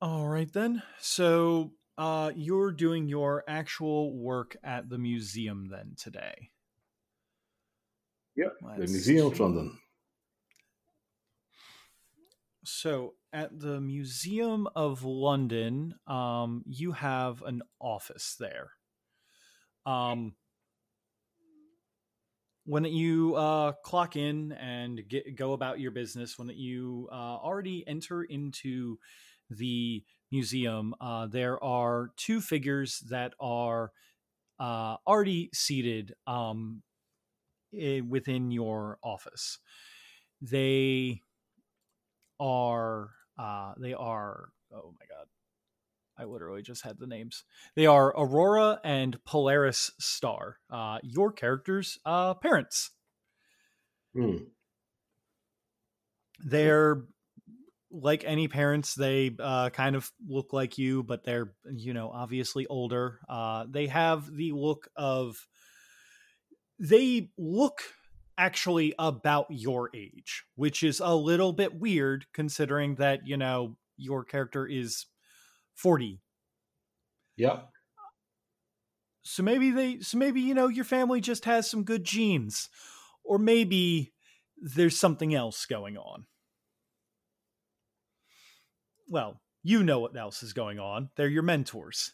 All 0.00 0.28
right 0.28 0.52
then. 0.52 0.82
So, 1.00 1.72
uh, 1.96 2.30
you're 2.36 2.70
doing 2.70 3.08
your 3.08 3.42
actual 3.48 4.16
work 4.16 4.56
at 4.62 4.88
the 4.88 4.98
museum 4.98 5.68
then 5.70 5.94
today. 5.96 6.50
Yeah, 8.38 8.50
the 8.60 8.66
Let's 8.78 8.92
Museum 8.92 9.26
of 9.26 9.36
see. 9.36 9.42
London. 9.42 9.78
So 12.64 13.14
at 13.32 13.58
the 13.58 13.80
Museum 13.80 14.68
of 14.76 15.02
London, 15.02 15.94
um, 16.06 16.62
you 16.66 16.92
have 16.92 17.42
an 17.42 17.62
office 17.80 18.36
there. 18.38 18.70
Um, 19.86 20.36
when 22.64 22.84
you 22.84 23.34
uh, 23.34 23.72
clock 23.82 24.14
in 24.14 24.52
and 24.52 25.02
get, 25.08 25.34
go 25.34 25.52
about 25.54 25.80
your 25.80 25.90
business, 25.90 26.38
when 26.38 26.48
you 26.50 27.08
uh, 27.10 27.14
already 27.14 27.86
enter 27.88 28.22
into 28.22 28.98
the 29.50 30.04
museum, 30.30 30.94
uh, 31.00 31.26
there 31.26 31.62
are 31.64 32.10
two 32.16 32.40
figures 32.40 33.00
that 33.08 33.32
are 33.40 33.90
uh, 34.60 34.96
already 35.06 35.50
seated 35.54 36.14
um, 36.26 36.82
i- 36.84 36.87
within 37.72 38.50
your 38.50 38.98
office. 39.02 39.58
They 40.40 41.22
are 42.40 43.10
uh, 43.38 43.74
they 43.78 43.94
are 43.94 44.50
oh 44.72 44.94
my 44.98 45.06
god. 45.08 45.26
I 46.20 46.24
literally 46.24 46.62
just 46.62 46.82
had 46.82 46.98
the 46.98 47.06
names. 47.06 47.44
They 47.76 47.86
are 47.86 48.08
aurora 48.08 48.80
and 48.82 49.22
polaris 49.24 49.92
star 50.00 50.56
uh, 50.70 50.98
your 51.02 51.32
characters 51.32 51.98
uh, 52.04 52.34
parents. 52.34 52.90
Hmm. 54.14 54.36
they're 56.40 57.04
like 57.90 58.24
any 58.26 58.48
parents 58.48 58.94
they 58.94 59.36
uh, 59.38 59.68
kind 59.70 59.94
of 59.94 60.10
look 60.26 60.52
like 60.52 60.78
you 60.78 61.02
but 61.02 61.24
they're 61.24 61.52
you 61.70 61.94
know 61.94 62.10
obviously 62.12 62.66
older. 62.66 63.20
Uh, 63.28 63.66
they 63.68 63.86
have 63.86 64.34
the 64.34 64.52
look 64.52 64.88
of 64.96 65.46
they 66.78 67.30
look 67.36 67.82
actually 68.36 68.94
about 68.98 69.46
your 69.50 69.90
age 69.94 70.44
which 70.54 70.82
is 70.84 71.00
a 71.00 71.14
little 71.14 71.52
bit 71.52 71.74
weird 71.74 72.24
considering 72.32 72.94
that 72.96 73.26
you 73.26 73.36
know 73.36 73.76
your 73.96 74.24
character 74.24 74.64
is 74.66 75.06
40 75.74 76.20
Yeah. 77.36 77.62
so 79.22 79.42
maybe 79.42 79.70
they 79.72 79.98
so 80.00 80.18
maybe 80.18 80.40
you 80.40 80.54
know 80.54 80.68
your 80.68 80.84
family 80.84 81.20
just 81.20 81.46
has 81.46 81.68
some 81.68 81.82
good 81.82 82.04
genes 82.04 82.68
or 83.24 83.38
maybe 83.38 84.12
there's 84.56 84.96
something 84.98 85.34
else 85.34 85.66
going 85.66 85.96
on 85.96 86.24
well 89.08 89.40
you 89.64 89.82
know 89.82 89.98
what 89.98 90.16
else 90.16 90.42
is 90.42 90.52
going 90.52 90.78
on 90.78 91.10
they're 91.16 91.28
your 91.28 91.42
mentors 91.42 92.12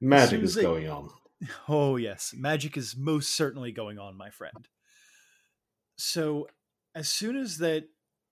Magic 0.00 0.42
is 0.42 0.54
they- 0.56 0.62
going 0.62 0.88
on. 0.90 1.08
Oh 1.68 1.96
yes 1.96 2.34
magic 2.36 2.76
is 2.76 2.96
most 2.96 3.36
certainly 3.36 3.72
going 3.72 3.98
on 3.98 4.16
my 4.16 4.30
friend 4.30 4.68
so 5.96 6.46
as 6.94 7.08
soon 7.08 7.36
as 7.36 7.58
that 7.58 7.84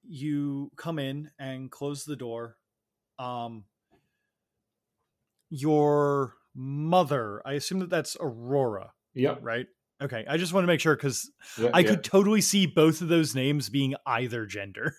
you 0.04 0.70
come 0.76 0.98
in 0.98 1.30
and 1.38 1.70
close 1.70 2.04
the 2.04 2.16
door 2.16 2.56
um 3.18 3.64
your 5.50 6.34
mother 6.54 7.42
i 7.46 7.52
assume 7.52 7.78
that 7.80 7.90
that's 7.90 8.16
aurora 8.20 8.92
Yeah. 9.14 9.36
right 9.40 9.66
okay 10.02 10.24
i 10.28 10.36
just 10.36 10.52
want 10.52 10.64
to 10.64 10.66
make 10.66 10.80
sure 10.80 10.96
because 10.96 11.30
yeah, 11.58 11.70
I 11.72 11.80
yeah. 11.80 11.90
could 11.90 12.04
totally 12.04 12.40
see 12.40 12.66
both 12.66 13.00
of 13.00 13.08
those 13.08 13.34
names 13.34 13.68
being 13.68 13.94
either 14.06 14.46
gender. 14.46 14.94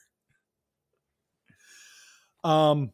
Um, 2.44 2.91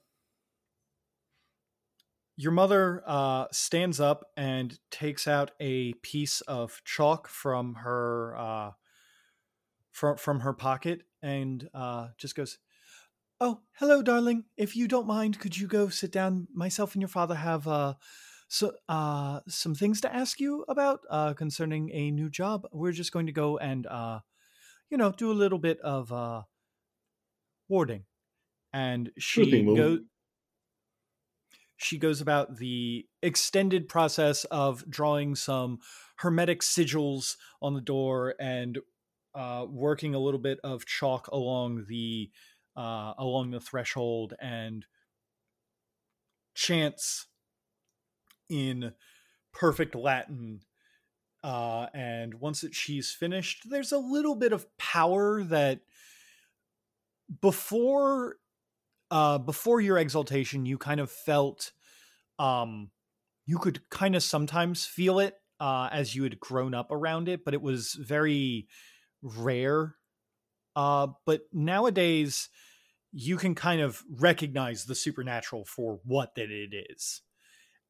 your 2.39 2.53
mother 2.53 3.03
uh, 3.05 3.47
stands 3.51 3.99
up 3.99 4.31
and 4.37 4.79
takes 4.91 5.27
out 5.27 5.51
a 5.59 5.91
piece 5.95 6.39
of 6.41 6.81
chalk 6.85 7.27
from 7.27 7.75
her 7.75 8.33
uh, 8.37 8.71
from 9.91 10.17
from 10.17 10.39
her 10.41 10.53
pocket 10.53 11.03
and 11.21 11.69
uh, 11.73 12.09
just 12.17 12.35
goes, 12.35 12.57
"Oh, 13.41 13.61
hello, 13.73 14.01
darling. 14.01 14.45
If 14.57 14.75
you 14.75 14.87
don't 14.87 15.07
mind, 15.07 15.39
could 15.39 15.57
you 15.57 15.67
go 15.67 15.89
sit 15.89 16.11
down? 16.11 16.47
Myself 16.53 16.95
and 16.95 17.01
your 17.01 17.09
father 17.09 17.35
have 17.35 17.67
uh, 17.67 17.95
so 18.47 18.73
uh, 18.89 19.41
some 19.47 19.75
things 19.75 20.01
to 20.01 20.15
ask 20.15 20.39
you 20.39 20.65
about 20.69 21.01
uh, 21.09 21.33
concerning 21.33 21.91
a 21.93 22.11
new 22.11 22.29
job. 22.29 22.67
We're 22.71 22.93
just 22.93 23.11
going 23.13 23.27
to 23.27 23.33
go 23.33 23.57
and 23.57 23.87
uh, 23.87 24.21
you 24.89 24.97
know 24.97 25.11
do 25.11 25.31
a 25.31 25.33
little 25.33 25.59
bit 25.59 25.79
of 25.81 26.11
uh, 26.13 26.43
warding." 27.67 28.05
And 28.73 29.11
she 29.17 29.65
goes. 29.73 29.99
She 31.81 31.97
goes 31.97 32.19
about 32.19 32.57
the 32.57 33.07
extended 33.21 33.87
process 33.87 34.43
of 34.45 34.87
drawing 34.89 35.35
some 35.35 35.79
hermetic 36.17 36.59
sigils 36.61 37.37
on 37.61 37.73
the 37.73 37.81
door 37.81 38.35
and 38.37 38.79
uh, 39.33 39.65
working 39.69 40.13
a 40.13 40.19
little 40.19 40.41
bit 40.41 40.59
of 40.61 40.85
chalk 40.85 41.27
along 41.29 41.85
the 41.87 42.29
uh, 42.75 43.13
along 43.17 43.51
the 43.51 43.61
threshold 43.61 44.33
and 44.41 44.85
chants 46.53 47.27
in 48.49 48.91
perfect 49.53 49.95
Latin. 49.95 50.59
Uh, 51.41 51.87
and 51.93 52.33
once 52.35 52.59
that 52.59 52.75
she's 52.75 53.13
finished, 53.13 53.69
there's 53.69 53.93
a 53.93 53.97
little 53.97 54.35
bit 54.35 54.51
of 54.51 54.65
power 54.77 55.43
that 55.43 55.79
before 57.39 58.35
uh, 59.11 59.37
before 59.37 59.81
your 59.81 59.97
exaltation, 59.97 60.65
you 60.65 60.77
kind 60.77 60.99
of 60.99 61.11
felt 61.11 61.71
um, 62.37 62.91
you 63.45 63.57
could 63.57 63.87
kind 63.89 64.15
of 64.15 64.23
sometimes 64.23 64.85
feel 64.85 65.19
it 65.19 65.35
uh, 65.59 65.89
as 65.91 66.15
you 66.15 66.23
had 66.23 66.39
grown 66.39 66.73
up 66.73 66.91
around 66.91 67.27
it, 67.27 67.43
but 67.43 67.53
it 67.53 67.61
was 67.61 67.93
very 67.93 68.67
rare. 69.21 69.95
Uh, 70.75 71.07
but 71.25 71.41
nowadays, 71.51 72.49
you 73.11 73.37
can 73.37 73.55
kind 73.55 73.81
of 73.81 74.03
recognize 74.09 74.85
the 74.85 74.95
supernatural 74.95 75.65
for 75.65 75.99
what 76.05 76.35
that 76.35 76.51
it 76.51 76.73
is, 76.91 77.21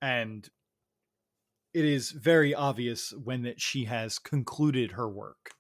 and 0.02 0.50
it 1.74 1.86
is 1.86 2.12
very 2.12 2.56
obvious 2.56 3.14
when 3.24 3.44
that 3.44 3.62
she 3.62 3.86
has 3.86 4.18
concluded 4.18 4.94
her 4.94 5.10
work. 5.10 5.52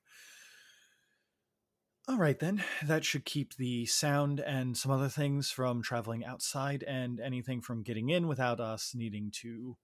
All 2.09 2.17
right, 2.17 2.39
then. 2.39 2.63
That 2.83 3.05
should 3.05 3.23
keep 3.23 3.55
the 3.55 3.85
sound 3.85 4.39
and 4.39 4.75
some 4.75 4.91
other 4.91 5.09
things 5.09 5.51
from 5.51 5.83
traveling 5.83 6.25
outside 6.25 6.81
and 6.87 7.19
anything 7.19 7.61
from 7.61 7.83
getting 7.83 8.09
in 8.09 8.27
without 8.27 8.59
us 8.59 8.95
needing 8.95 9.29
to 9.41 9.77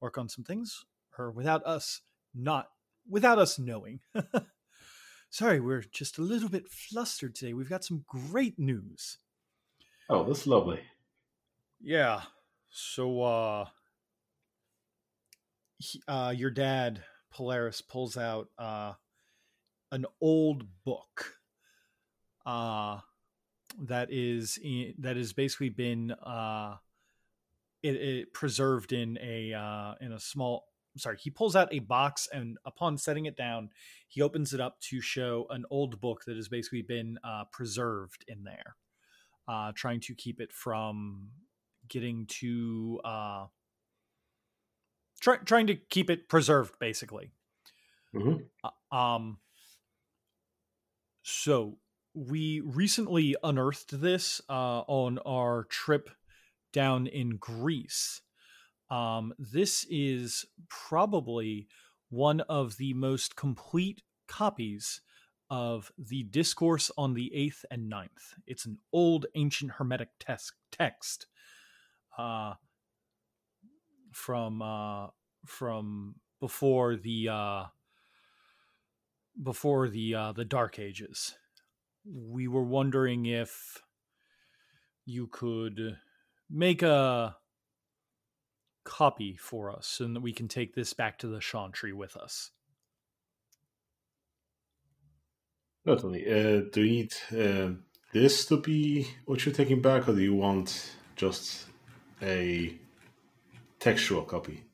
work 0.00 0.18
on 0.18 0.28
some 0.28 0.42
things 0.42 0.84
or 1.16 1.30
without 1.30 1.64
us 1.64 2.00
not, 2.34 2.70
without 3.08 3.38
us 3.38 3.60
knowing. 3.60 4.00
Sorry, 5.30 5.60
we're 5.60 5.84
just 5.92 6.18
a 6.18 6.22
little 6.22 6.48
bit 6.48 6.68
flustered 6.68 7.36
today. 7.36 7.52
We've 7.52 7.70
got 7.70 7.84
some 7.84 8.04
great 8.08 8.58
news. 8.58 9.18
Oh, 10.10 10.24
that's 10.24 10.48
lovely. 10.48 10.80
Yeah. 11.80 12.22
So, 12.70 13.22
uh, 13.22 13.66
he, 15.78 16.02
uh, 16.08 16.34
your 16.36 16.50
dad, 16.50 17.04
Polaris, 17.30 17.82
pulls 17.82 18.16
out, 18.16 18.48
uh, 18.58 18.94
an 19.92 20.06
old 20.20 20.64
book 20.84 21.37
uh 22.48 23.00
that 23.78 24.10
is 24.12 24.58
in, 24.62 24.94
that 24.98 25.16
has 25.16 25.32
basically 25.32 25.70
been 25.70 26.12
uh 26.12 26.76
it, 27.82 27.94
it 27.96 28.32
preserved 28.32 28.92
in 28.92 29.18
a 29.20 29.52
uh 29.54 29.94
in 30.00 30.12
a 30.12 30.20
small 30.20 30.68
sorry 30.96 31.16
he 31.16 31.30
pulls 31.30 31.54
out 31.54 31.72
a 31.72 31.78
box 31.78 32.28
and 32.32 32.58
upon 32.64 32.98
setting 32.98 33.26
it 33.26 33.36
down 33.36 33.70
he 34.08 34.20
opens 34.20 34.52
it 34.52 34.60
up 34.60 34.80
to 34.80 35.00
show 35.00 35.46
an 35.50 35.64
old 35.70 36.00
book 36.00 36.24
that 36.26 36.36
has 36.36 36.48
basically 36.48 36.82
been 36.82 37.18
uh 37.22 37.44
preserved 37.52 38.24
in 38.26 38.42
there 38.42 38.76
uh 39.48 39.72
trying 39.74 40.00
to 40.00 40.14
keep 40.14 40.40
it 40.40 40.52
from 40.52 41.30
getting 41.88 42.26
too 42.26 43.00
uh 43.04 43.46
try, 45.20 45.36
trying 45.38 45.66
to 45.66 45.76
keep 45.76 46.10
it 46.10 46.28
preserved 46.28 46.78
basically 46.78 47.30
Mhm. 48.12 48.48
uh, 48.64 48.94
um 48.94 49.38
so 51.22 51.78
we 52.26 52.60
recently 52.60 53.36
unearthed 53.44 54.00
this 54.00 54.40
uh, 54.48 54.80
on 54.88 55.18
our 55.18 55.64
trip 55.64 56.10
down 56.72 57.06
in 57.06 57.36
Greece. 57.36 58.22
Um, 58.90 59.34
this 59.38 59.86
is 59.88 60.44
probably 60.68 61.68
one 62.10 62.40
of 62.40 62.76
the 62.76 62.92
most 62.94 63.36
complete 63.36 64.02
copies 64.26 65.00
of 65.48 65.92
the 65.96 66.24
Discourse 66.24 66.90
on 66.98 67.14
the 67.14 67.32
Eighth 67.34 67.64
and 67.70 67.88
Ninth. 67.88 68.34
It's 68.46 68.66
an 68.66 68.78
old 68.92 69.26
ancient 69.34 69.72
Hermetic 69.72 70.08
tes- 70.18 70.52
text 70.72 71.26
uh, 72.18 72.54
from 74.12 74.60
uh, 74.60 75.08
from 75.46 76.16
before 76.40 76.96
the 76.96 77.28
uh, 77.28 77.64
before 79.40 79.88
the 79.88 80.14
uh, 80.14 80.32
the 80.32 80.44
Dark 80.44 80.78
Ages 80.78 81.36
we 82.10 82.48
were 82.48 82.64
wondering 82.64 83.26
if 83.26 83.82
you 85.04 85.26
could 85.26 85.98
make 86.50 86.82
a 86.82 87.36
copy 88.84 89.36
for 89.36 89.70
us 89.70 90.00
and 90.00 90.16
that 90.16 90.20
we 90.20 90.32
can 90.32 90.48
take 90.48 90.74
this 90.74 90.92
back 90.92 91.18
to 91.18 91.26
the 91.26 91.40
Chantry 91.40 91.92
with 91.92 92.16
us. 92.16 92.50
Certainly. 95.86 96.26
Uh, 96.26 96.62
do 96.72 96.82
you 96.82 96.90
need 96.90 97.14
uh, 97.32 97.70
this 98.12 98.46
to 98.46 98.58
be 98.58 99.08
what 99.26 99.44
you're 99.44 99.54
taking 99.54 99.80
back, 99.80 100.08
or 100.08 100.14
do 100.14 100.20
you 100.20 100.34
want 100.34 100.92
just 101.16 101.66
a 102.22 102.74
textual 103.78 104.22
copy? 104.22 104.64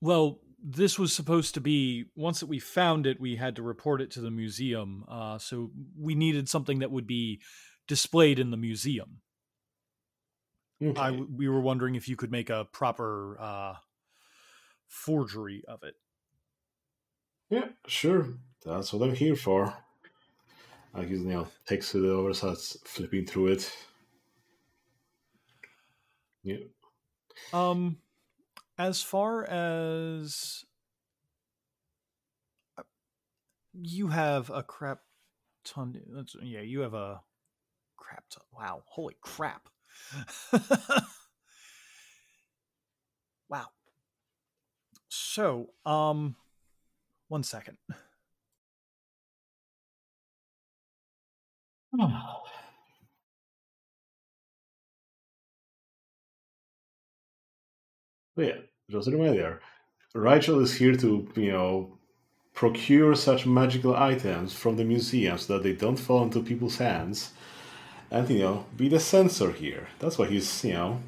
Well, 0.00 0.40
this 0.62 0.98
was 0.98 1.12
supposed 1.12 1.54
to 1.54 1.60
be 1.60 2.04
once 2.14 2.40
that 2.40 2.46
we 2.48 2.58
found 2.58 3.06
it, 3.06 3.20
we 3.20 3.36
had 3.36 3.56
to 3.56 3.62
report 3.62 4.00
it 4.00 4.10
to 4.12 4.20
the 4.20 4.30
museum. 4.30 5.04
Uh, 5.08 5.38
so 5.38 5.70
we 5.98 6.14
needed 6.14 6.48
something 6.48 6.80
that 6.80 6.90
would 6.90 7.06
be 7.06 7.40
displayed 7.88 8.38
in 8.38 8.50
the 8.50 8.56
museum. 8.56 9.20
Okay. 10.82 11.00
I 11.00 11.10
we 11.10 11.48
were 11.48 11.60
wondering 11.60 11.94
if 11.94 12.08
you 12.08 12.16
could 12.16 12.30
make 12.30 12.48
a 12.48 12.66
proper 12.72 13.36
uh, 13.38 13.74
forgery 14.86 15.62
of 15.68 15.82
it. 15.82 15.94
Yeah, 17.50 17.68
sure. 17.86 18.28
That's 18.64 18.92
what 18.92 19.08
I'm 19.08 19.14
here 19.14 19.36
for. 19.36 19.74
I 20.94 21.02
just, 21.02 21.22
you 21.22 21.30
know, 21.30 21.48
takes 21.66 21.94
it 21.94 22.04
over, 22.04 22.32
starts 22.34 22.76
flipping 22.84 23.26
through 23.26 23.48
it. 23.48 23.76
Yeah. 26.42 26.56
Um, 27.52 27.98
as 28.80 29.02
far 29.02 29.44
as 29.44 30.64
uh, 32.78 32.82
you 33.74 34.08
have 34.08 34.48
a 34.48 34.62
crap 34.62 35.00
ton, 35.64 36.00
yeah, 36.42 36.62
you 36.62 36.80
have 36.80 36.94
a 36.94 37.20
crap 37.98 38.24
ton. 38.30 38.42
Wow, 38.56 38.82
holy 38.86 39.16
crap! 39.20 39.68
wow. 43.50 43.66
So, 45.10 45.70
um, 45.84 46.36
one 47.28 47.42
second. 47.42 47.76
But 58.36 58.46
yeah, 58.46 58.69
just 58.90 59.08
a 59.08 59.12
reminder. 59.12 59.60
Rachel 60.14 60.60
is 60.60 60.74
here 60.74 60.96
to, 60.96 61.28
you 61.36 61.52
know, 61.52 61.98
procure 62.54 63.14
such 63.14 63.46
magical 63.46 63.94
items 63.94 64.52
from 64.52 64.76
the 64.76 64.84
museum 64.84 65.38
so 65.38 65.54
that 65.54 65.62
they 65.62 65.72
don't 65.72 65.96
fall 65.96 66.24
into 66.24 66.42
people's 66.42 66.78
hands. 66.78 67.32
And, 68.10 68.28
you 68.28 68.40
know, 68.40 68.66
be 68.76 68.88
the 68.88 68.98
censor 68.98 69.52
here. 69.52 69.86
That's 70.00 70.18
why 70.18 70.26
he's, 70.26 70.64
you 70.64 70.72
know, 70.72 71.00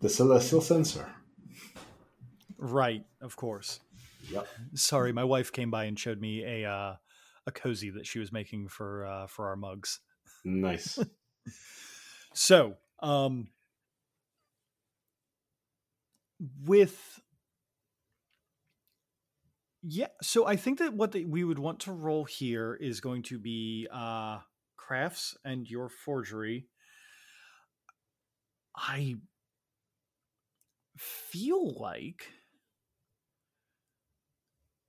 the 0.00 0.08
celestial 0.08 0.60
censor. 0.60 1.08
Right, 2.58 3.04
of 3.20 3.36
course. 3.36 3.80
Yep. 4.30 4.46
Sorry, 4.74 5.12
my 5.12 5.24
wife 5.24 5.52
came 5.52 5.70
by 5.70 5.84
and 5.84 5.98
showed 5.98 6.20
me 6.20 6.44
a 6.44 6.68
uh, 6.68 6.96
a 7.46 7.52
cozy 7.52 7.90
that 7.90 8.06
she 8.06 8.18
was 8.18 8.32
making 8.32 8.68
for 8.68 9.06
uh, 9.06 9.26
for 9.28 9.48
our 9.48 9.56
mugs. 9.56 10.00
Nice. 10.44 10.98
So, 12.32 12.76
um, 13.00 13.48
with 16.64 17.20
yeah, 19.82 20.08
so 20.20 20.46
I 20.46 20.56
think 20.56 20.78
that 20.78 20.92
what 20.92 21.12
they, 21.12 21.24
we 21.24 21.42
would 21.42 21.58
want 21.58 21.80
to 21.80 21.92
roll 21.92 22.24
here 22.24 22.74
is 22.74 23.00
going 23.00 23.22
to 23.24 23.38
be 23.38 23.88
uh, 23.90 24.38
crafts 24.76 25.36
and 25.42 25.66
your 25.68 25.88
forgery. 25.88 26.66
I 28.76 29.16
feel 30.98 31.80
like 31.80 32.26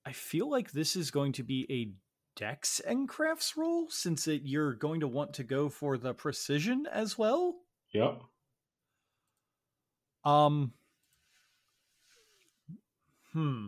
I 0.06 0.11
feel 0.11 0.49
like 0.49 0.72
this 0.72 0.95
is 0.95 1.11
going 1.11 1.34
to 1.34 1.44
be 1.44 1.65
a 1.69 1.94
dex 2.38 2.80
and 2.82 3.07
crafts 3.07 3.56
roll 3.56 3.88
since 3.90 4.28
it, 4.28 4.41
you're 4.44 4.73
going 4.73 5.02
to 5.02 5.07
want 5.07 5.34
to 5.36 5.44
go 5.44 5.69
for 5.69 5.98
the 5.98 6.14
precision 6.14 6.86
as 6.91 7.18
well. 7.18 7.56
yep. 7.94 8.22
Um 10.26 10.73
Hmm. 13.34 13.68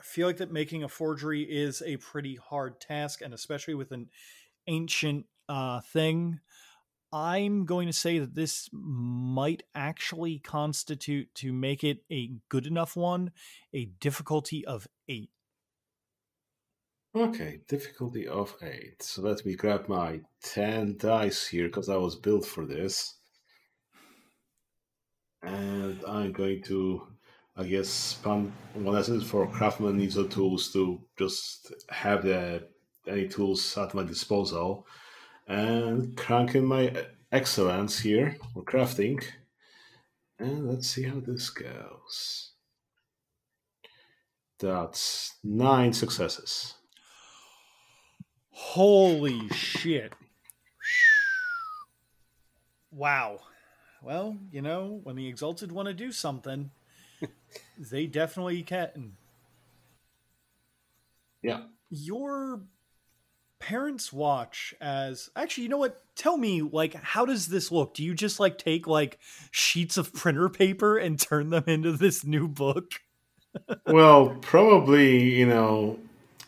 I 0.00 0.04
feel 0.04 0.26
like 0.26 0.36
that 0.38 0.52
making 0.52 0.84
a 0.84 0.88
forgery 0.88 1.42
is 1.42 1.82
a 1.84 1.96
pretty 1.96 2.36
hard 2.36 2.80
task 2.80 3.20
and 3.20 3.34
especially 3.34 3.74
with 3.74 3.92
an 3.92 4.08
ancient 4.66 5.26
uh 5.48 5.80
thing. 5.80 6.40
I'm 7.12 7.64
going 7.64 7.86
to 7.86 7.92
say 7.92 8.18
that 8.18 8.34
this 8.34 8.68
might 8.72 9.62
actually 9.74 10.38
constitute 10.40 11.34
to 11.36 11.52
make 11.52 11.82
it 11.82 12.04
a 12.12 12.32
good 12.50 12.66
enough 12.66 12.96
one, 12.96 13.32
a 13.72 13.86
difficulty 13.86 14.64
of 14.66 14.86
8. 15.08 15.30
Okay, 17.16 17.60
difficulty 17.66 18.28
of 18.28 18.54
8. 18.60 19.02
So 19.02 19.22
let 19.22 19.44
me 19.46 19.54
grab 19.54 19.88
my 19.88 20.20
10 20.42 20.98
dice 20.98 21.46
here 21.46 21.68
because 21.68 21.88
I 21.88 21.96
was 21.96 22.14
built 22.14 22.44
for 22.44 22.66
this. 22.66 23.14
And 25.42 26.04
I'm 26.06 26.32
going 26.32 26.62
to, 26.64 27.06
I 27.58 27.64
guess, 27.64 28.16
one 28.22 28.52
essence 28.96 29.24
for 29.24 29.48
craftsman 29.48 29.98
needs 29.98 30.14
the 30.14 30.28
tools 30.28 30.72
to 30.74 31.00
just 31.18 31.74
have 31.90 32.22
the 32.22 32.68
any 33.08 33.26
tools 33.26 33.76
at 33.76 33.94
my 33.94 34.04
disposal. 34.04 34.86
And 35.48 36.16
cranking 36.16 36.66
my 36.66 36.94
excellence 37.32 37.98
here 37.98 38.36
for 38.54 38.62
crafting. 38.62 39.24
And 40.38 40.68
let's 40.68 40.86
see 40.86 41.02
how 41.02 41.18
this 41.18 41.50
goes. 41.50 42.52
That's 44.60 45.34
nine 45.42 45.92
successes. 45.92 46.74
Holy 48.50 49.48
shit. 49.48 50.12
Wow. 52.92 53.40
Well, 54.02 54.36
you 54.52 54.62
know, 54.62 55.00
when 55.02 55.16
the 55.16 55.26
Exalted 55.26 55.72
want 55.72 55.88
to 55.88 55.94
do 55.94 56.12
something, 56.12 56.70
they 57.78 58.06
definitely 58.06 58.62
can. 58.62 59.16
Yeah. 61.42 61.62
Your 61.90 62.62
parents 63.60 64.12
watch 64.12 64.72
as 64.80 65.30
actually 65.34 65.64
you 65.64 65.68
know 65.68 65.78
what 65.78 66.00
tell 66.14 66.36
me 66.36 66.62
like 66.62 66.94
how 66.94 67.26
does 67.26 67.48
this 67.48 67.72
look 67.72 67.92
do 67.92 68.04
you 68.04 68.14
just 68.14 68.38
like 68.38 68.56
take 68.56 68.86
like 68.86 69.18
sheets 69.50 69.96
of 69.96 70.14
printer 70.14 70.48
paper 70.48 70.96
and 70.96 71.18
turn 71.18 71.50
them 71.50 71.64
into 71.66 71.90
this 71.90 72.24
new 72.24 72.46
book 72.46 73.00
well, 73.86 74.36
probably, 74.40 75.22
you 75.34 75.46
know, 75.46 75.98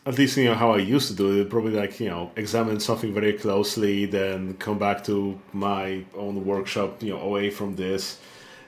at 0.05 0.17
least, 0.17 0.37
you 0.37 0.45
know, 0.45 0.55
how 0.55 0.71
I 0.71 0.77
used 0.77 1.07
to 1.09 1.15
do 1.15 1.41
it, 1.41 1.49
probably 1.49 1.73
like, 1.73 1.99
you 1.99 2.09
know, 2.09 2.31
examine 2.35 2.79
something 2.79 3.13
very 3.13 3.33
closely, 3.33 4.05
then 4.05 4.55
come 4.55 4.79
back 4.79 5.03
to 5.05 5.39
my 5.53 6.03
own 6.15 6.45
workshop, 6.45 7.03
you 7.03 7.11
know, 7.11 7.21
away 7.21 7.49
from 7.49 7.75
this, 7.75 8.19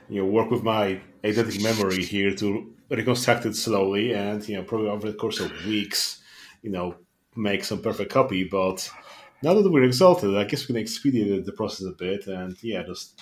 you 0.09 0.21
know, 0.21 0.27
work 0.27 0.51
with 0.51 0.63
my 0.63 0.99
eidetic 1.23 1.61
memory 1.63 2.03
here 2.03 2.33
to 2.35 2.73
reconstruct 2.89 3.45
it 3.45 3.55
slowly 3.55 4.13
and, 4.13 4.47
you 4.47 4.57
know, 4.57 4.63
probably 4.63 4.89
over 4.89 5.09
the 5.09 5.17
course 5.17 5.39
of 5.39 5.51
weeks, 5.65 6.21
you 6.61 6.69
know, 6.69 6.95
make 7.35 7.63
some 7.63 7.81
perfect 7.81 8.11
copy. 8.11 8.43
But 8.43 8.89
now 9.41 9.53
that 9.53 9.71
we're 9.71 9.83
exalted, 9.83 10.35
I 10.35 10.43
guess 10.43 10.67
we 10.67 10.73
can 10.73 10.81
expedite 10.81 11.45
the 11.45 11.51
process 11.51 11.87
a 11.87 11.91
bit 11.91 12.27
and, 12.27 12.61
yeah, 12.61 12.83
just 12.83 13.21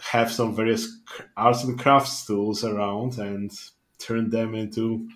have 0.00 0.30
some 0.30 0.54
various 0.54 0.98
arts 1.36 1.64
and 1.64 1.78
crafts 1.78 2.26
tools 2.26 2.64
around 2.64 3.18
and 3.18 3.50
turn 3.98 4.30
them 4.30 4.54
into 4.54 5.08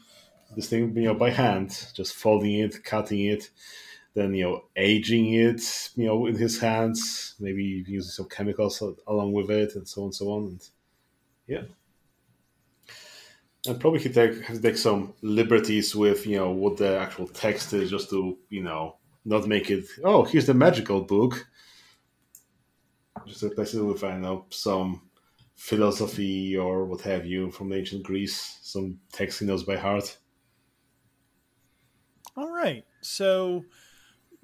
this 0.54 0.68
thing, 0.68 0.96
you 0.96 1.02
know, 1.02 1.14
by 1.14 1.30
hand, 1.30 1.88
just 1.94 2.14
folding 2.14 2.54
it, 2.54 2.84
cutting 2.84 3.24
it, 3.24 3.50
then 4.14 4.32
you 4.32 4.44
know, 4.44 4.64
aging 4.76 5.34
it, 5.34 5.90
you 5.96 6.06
know, 6.06 6.26
in 6.26 6.36
his 6.36 6.58
hands, 6.58 7.34
maybe 7.38 7.84
using 7.86 8.10
some 8.10 8.28
chemicals 8.28 8.82
along 9.06 9.32
with 9.32 9.50
it, 9.50 9.74
and 9.74 9.86
so 9.86 10.02
on 10.02 10.06
and 10.06 10.14
so 10.14 10.30
on. 10.30 10.44
And 10.46 10.68
yeah, 11.46 11.62
and 13.68 13.80
probably 13.80 14.00
he 14.00 14.08
take 14.08 14.42
have 14.42 14.56
to 14.56 14.62
take 14.62 14.76
some 14.76 15.14
liberties 15.22 15.94
with 15.94 16.26
you 16.26 16.36
know 16.38 16.50
what 16.50 16.76
the 16.76 16.98
actual 16.98 17.26
text 17.28 17.72
is, 17.72 17.90
just 17.90 18.10
to 18.10 18.38
you 18.50 18.62
know 18.62 18.96
not 19.24 19.46
make 19.46 19.70
it. 19.70 19.86
Oh, 20.04 20.24
here's 20.24 20.46
the 20.46 20.54
magical 20.54 21.02
book. 21.02 21.46
Just 23.26 23.42
replace 23.42 23.74
it 23.74 23.82
with 23.82 24.04
I 24.04 24.12
don't 24.12 24.22
know 24.22 24.46
some 24.50 25.02
philosophy 25.56 26.56
or 26.56 26.84
what 26.84 27.00
have 27.02 27.24
you 27.26 27.50
from 27.50 27.72
ancient 27.72 28.02
Greece, 28.02 28.58
some 28.62 28.98
text 29.12 29.40
he 29.40 29.46
knows 29.46 29.64
by 29.64 29.76
heart. 29.76 30.18
all 32.36 32.50
right 32.50 32.84
so 33.00 33.64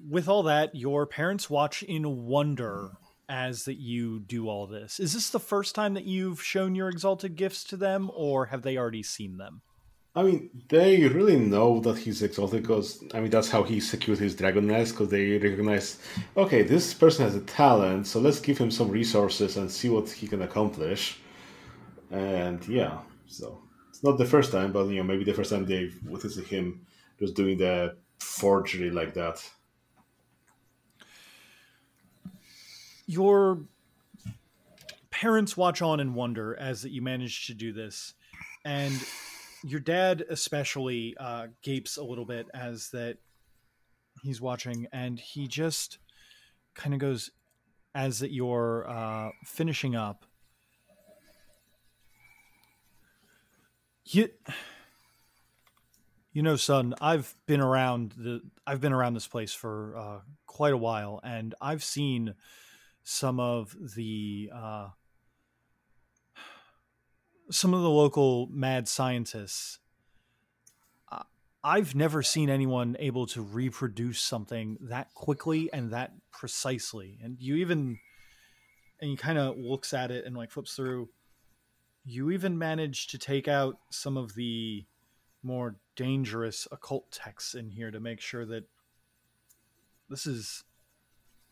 with 0.09 0.27
all 0.27 0.43
that 0.43 0.75
your 0.75 1.05
parents 1.05 1.49
watch 1.49 1.83
in 1.83 2.25
wonder 2.25 2.97
as 3.33 3.65
that 3.65 3.79
you 3.79 4.19
do 4.19 4.47
all 4.47 4.67
this 4.67 4.99
is 4.99 5.13
this 5.13 5.31
the 5.31 5.39
first 5.39 5.73
time 5.73 5.95
that 5.95 6.05
you've 6.05 6.41
shown 6.41 6.75
your 6.75 6.87
exalted 6.87 7.35
gifts 7.35 7.63
to 7.63 7.75
them 7.75 8.11
or 8.13 8.45
have 8.45 8.61
they 8.61 8.77
already 8.77 9.01
seen 9.01 9.37
them 9.37 9.63
I 10.15 10.21
mean, 10.21 10.51
they 10.69 11.07
really 11.07 11.37
know 11.37 11.79
that 11.79 11.97
he's 11.97 12.21
exalted 12.21 12.61
because, 12.61 13.03
I 13.15 13.19
mean, 13.19 13.31
that's 13.31 13.49
how 13.49 13.63
he 13.63 13.79
secured 13.79 14.19
his 14.19 14.35
dragon 14.35 14.67
nest 14.67 14.93
because 14.93 15.09
they 15.09 15.39
recognize, 15.39 15.97
okay, 16.37 16.61
this 16.61 16.93
person 16.93 17.25
has 17.25 17.35
a 17.35 17.41
talent, 17.41 18.05
so 18.05 18.19
let's 18.19 18.39
give 18.39 18.59
him 18.59 18.69
some 18.69 18.91
resources 18.91 19.57
and 19.57 19.71
see 19.71 19.89
what 19.89 20.07
he 20.11 20.27
can 20.27 20.43
accomplish. 20.43 21.17
And 22.11 22.63
yeah, 22.67 22.99
so 23.25 23.63
it's 23.89 24.03
not 24.03 24.19
the 24.19 24.25
first 24.25 24.51
time, 24.51 24.71
but, 24.71 24.85
you 24.89 24.97
know, 24.97 25.03
maybe 25.03 25.23
the 25.23 25.33
first 25.33 25.49
time 25.49 25.65
they've 25.65 25.99
witnessed 26.05 26.39
him 26.41 26.85
just 27.19 27.33
doing 27.33 27.57
the 27.57 27.95
forgery 28.19 28.91
like 28.91 29.15
that. 29.15 29.43
Your 33.05 33.59
parents 35.09 35.55
watch 35.55 35.81
on 35.81 35.99
and 35.99 36.15
wonder 36.15 36.55
as 36.55 36.81
that 36.81 36.91
you 36.91 37.01
manage 37.01 37.47
to 37.47 37.53
do 37.53 37.73
this, 37.73 38.13
and 38.65 38.93
your 39.63 39.79
dad 39.79 40.23
especially 40.29 41.15
uh, 41.19 41.47
gapes 41.61 41.97
a 41.97 42.03
little 42.03 42.25
bit 42.25 42.47
as 42.53 42.89
that 42.89 43.17
he's 44.21 44.41
watching, 44.41 44.87
and 44.91 45.19
he 45.19 45.47
just 45.47 45.99
kind 46.73 46.93
of 46.93 46.99
goes 46.99 47.31
as 47.95 48.19
that 48.19 48.31
you're 48.31 48.85
uh, 48.89 49.29
finishing 49.45 49.95
up. 49.95 50.25
You, 54.05 54.29
you 56.33 56.41
know, 56.41 56.55
son, 56.55 56.93
I've 56.99 57.35
been 57.45 57.61
around 57.61 58.13
the 58.17 58.41
I've 58.67 58.81
been 58.81 58.93
around 58.93 59.13
this 59.13 59.27
place 59.27 59.53
for 59.53 59.95
uh, 59.97 60.19
quite 60.45 60.73
a 60.73 60.77
while, 60.77 61.19
and 61.23 61.55
I've 61.61 61.83
seen 61.83 62.33
some 63.03 63.39
of 63.39 63.75
the 63.95 64.49
uh, 64.53 64.89
some 67.51 67.73
of 67.73 67.81
the 67.81 67.89
local 67.89 68.47
mad 68.51 68.87
scientists. 68.87 69.79
Uh, 71.11 71.23
I've 71.63 71.95
never 71.95 72.23
seen 72.23 72.49
anyone 72.49 72.95
able 72.99 73.27
to 73.27 73.41
reproduce 73.41 74.19
something 74.19 74.77
that 74.81 75.13
quickly 75.13 75.69
and 75.71 75.91
that 75.91 76.13
precisely. 76.31 77.19
And 77.21 77.37
you 77.39 77.55
even 77.57 77.99
and 79.01 79.09
he 79.09 79.17
kind 79.17 79.37
of 79.37 79.57
looks 79.57 79.93
at 79.93 80.11
it 80.11 80.25
and 80.25 80.35
like 80.35 80.51
flips 80.51 80.75
through. 80.75 81.09
You 82.05 82.31
even 82.31 82.57
managed 82.57 83.11
to 83.11 83.17
take 83.17 83.47
out 83.47 83.77
some 83.89 84.17
of 84.17 84.35
the 84.35 84.85
more 85.41 85.75
dangerous 85.95 86.67
occult 86.71 87.11
texts 87.11 87.53
in 87.53 87.69
here 87.69 87.91
to 87.91 87.99
make 87.99 88.21
sure 88.21 88.45
that 88.45 88.63
this 90.09 90.25
is 90.25 90.63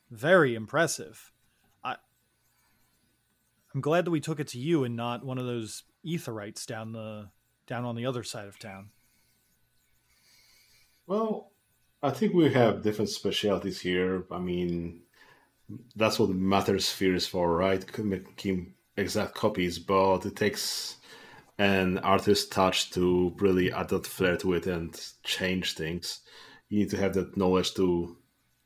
very 0.10 0.56
impressive. 0.56 1.32
I'm 3.74 3.82
glad 3.82 4.06
that 4.06 4.12
we 4.12 4.20
took 4.20 4.40
it 4.40 4.48
to 4.50 4.60
you 4.60 4.84
and 4.84 4.96
not 4.96 5.26
one 5.26 5.38
of 5.38 5.46
those 5.46 5.84
etherites 6.06 6.66
down 6.66 6.92
the 6.92 7.30
down 7.68 7.86
on 7.86 7.96
the 7.96 8.06
other 8.06 8.24
side 8.24 8.48
of 8.48 8.60
town. 8.60 8.90
Well, 11.08 11.52
I 12.04 12.10
think 12.10 12.34
we 12.34 12.52
have 12.52 12.84
different 12.84 13.10
specialties 13.10 13.80
here. 13.82 14.26
I 14.32 14.40
mean, 14.40 15.02
that's 15.96 16.20
what 16.20 16.30
Matter 16.30 16.80
Sphere 16.80 17.16
is 17.16 17.28
for, 17.28 17.56
right? 17.56 17.86
Making 17.98 18.74
exact 18.98 19.36
copies, 19.36 19.80
but 19.80 20.26
it 20.26 20.36
takes 20.36 20.98
an 21.58 22.00
artist's 22.00 22.50
touch 22.50 22.92
to 22.92 23.36
really 23.38 23.72
add 23.72 23.90
that 23.90 24.08
flair 24.08 24.36
to 24.38 24.54
it 24.54 24.68
and 24.68 25.00
change 25.24 25.76
things. 25.76 26.22
You 26.70 26.80
need 26.80 26.90
to 26.90 26.98
have 26.98 27.14
that 27.14 27.38
knowledge 27.38 27.74
to 27.76 28.18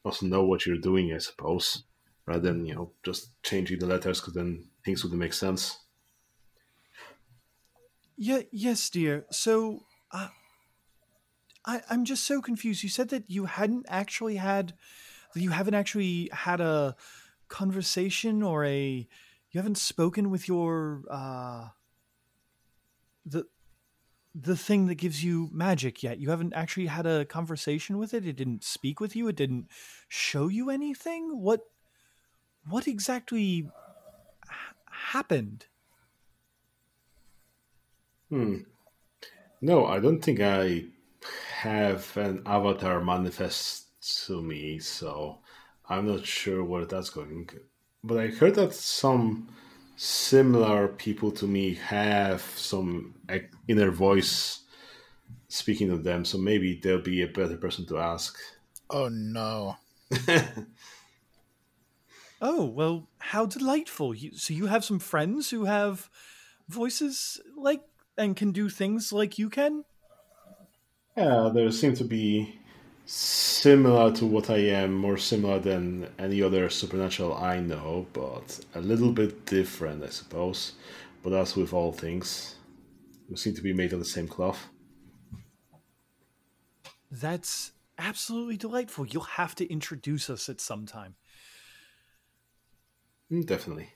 also 0.03 0.25
know 0.25 0.45
what 0.45 0.65
you're 0.65 0.77
doing, 0.77 1.13
I 1.13 1.17
suppose, 1.17 1.83
rather 2.25 2.41
than 2.41 2.65
you 2.65 2.75
know 2.75 2.91
just 3.03 3.41
changing 3.43 3.79
the 3.79 3.87
letters 3.87 4.21
because 4.21 4.33
then 4.33 4.65
things 4.85 5.03
wouldn't 5.03 5.19
make 5.19 5.33
sense. 5.33 5.79
Yeah, 8.17 8.43
yes, 8.51 8.89
dear. 8.89 9.25
So, 9.31 9.81
uh, 10.11 10.29
I 11.65 11.81
I'm 11.89 12.05
just 12.05 12.23
so 12.23 12.41
confused. 12.41 12.83
You 12.83 12.89
said 12.89 13.09
that 13.09 13.29
you 13.29 13.45
hadn't 13.45 13.87
actually 13.89 14.37
had, 14.37 14.73
you 15.33 15.49
haven't 15.49 15.73
actually 15.73 16.29
had 16.31 16.61
a 16.61 16.95
conversation 17.49 18.41
or 18.43 18.63
a, 18.63 19.07
you 19.51 19.59
haven't 19.59 19.77
spoken 19.77 20.29
with 20.29 20.47
your 20.47 21.03
uh, 21.09 21.69
the 23.25 23.45
the 24.33 24.57
thing 24.57 24.87
that 24.87 24.95
gives 24.95 25.23
you 25.23 25.49
magic 25.51 26.03
yet. 26.03 26.19
You 26.19 26.29
haven't 26.29 26.53
actually 26.53 26.87
had 26.87 27.05
a 27.05 27.25
conversation 27.25 27.97
with 27.97 28.13
it. 28.13 28.25
It 28.25 28.35
didn't 28.35 28.63
speak 28.63 28.99
with 28.99 29.15
you. 29.15 29.27
It 29.29 29.35
didn't 29.37 29.67
show 30.07 30.47
you 30.49 30.69
anything. 30.69 31.41
What 31.41 31.61
what 32.67 32.87
exactly 32.87 33.69
happened? 35.13 35.65
Hmm. 38.29 38.57
No, 39.61 39.85
I 39.85 39.99
don't 39.99 40.21
think 40.21 40.39
I 40.39 40.85
have 41.61 42.15
an 42.17 42.41
avatar 42.45 43.01
manifest 43.01 43.85
to 44.25 44.41
me, 44.41 44.79
so 44.79 45.39
I'm 45.89 46.07
not 46.07 46.25
sure 46.25 46.63
where 46.63 46.85
that's 46.85 47.09
going. 47.09 47.49
But 48.03 48.19
I 48.19 48.27
heard 48.27 48.55
that 48.55 48.73
some 48.73 49.49
similar 49.95 50.87
people 50.89 51.31
to 51.31 51.47
me 51.47 51.75
have 51.75 52.41
some 52.41 53.15
inner 53.67 53.91
voice 53.91 54.61
speaking 55.47 55.89
to 55.89 55.97
them, 55.97 56.25
so 56.25 56.37
maybe 56.37 56.79
they'll 56.81 57.01
be 57.01 57.21
a 57.21 57.27
better 57.27 57.57
person 57.57 57.85
to 57.87 57.97
ask. 57.97 58.37
Oh 58.89 59.09
no. 59.09 59.77
Oh, 62.41 62.65
well, 62.65 63.09
how 63.19 63.45
delightful. 63.45 64.13
You, 64.13 64.37
so 64.37 64.53
you 64.53 64.67
have 64.67 64.83
some 64.83 64.99
friends 64.99 65.49
who 65.49 65.65
have 65.65 66.09
voices 66.67 67.39
like 67.55 67.81
and 68.17 68.35
can 68.35 68.51
do 68.51 68.69
things 68.69 69.11
like 69.11 69.37
you 69.37 69.49
can? 69.49 69.83
Yeah, 71.17 71.49
they 71.53 71.69
seem 71.71 71.93
to 71.95 72.03
be 72.03 72.59
similar 73.05 74.11
to 74.13 74.25
what 74.25 74.49
I 74.49 74.57
am, 74.57 74.93
more 74.93 75.17
similar 75.17 75.59
than 75.59 76.09
any 76.19 76.41
other 76.41 76.69
supernatural 76.69 77.33
I 77.35 77.59
know, 77.59 78.07
but 78.13 78.59
a 78.73 78.81
little 78.81 79.11
bit 79.11 79.45
different, 79.45 80.03
I 80.03 80.09
suppose. 80.09 80.73
But 81.23 81.33
as 81.33 81.55
with 81.55 81.73
all 81.73 81.91
things, 81.91 82.55
we 83.29 83.37
seem 83.37 83.53
to 83.55 83.61
be 83.61 83.73
made 83.73 83.93
of 83.93 83.99
the 83.99 84.05
same 84.05 84.27
cloth. 84.27 84.67
That's 87.09 87.71
absolutely 87.97 88.57
delightful. 88.57 89.07
You'll 89.07 89.23
have 89.23 89.55
to 89.55 89.71
introduce 89.71 90.29
us 90.29 90.49
at 90.49 90.59
some 90.59 90.85
time. 90.85 91.15
Mm, 93.31 93.45
Definitely. 93.45 93.89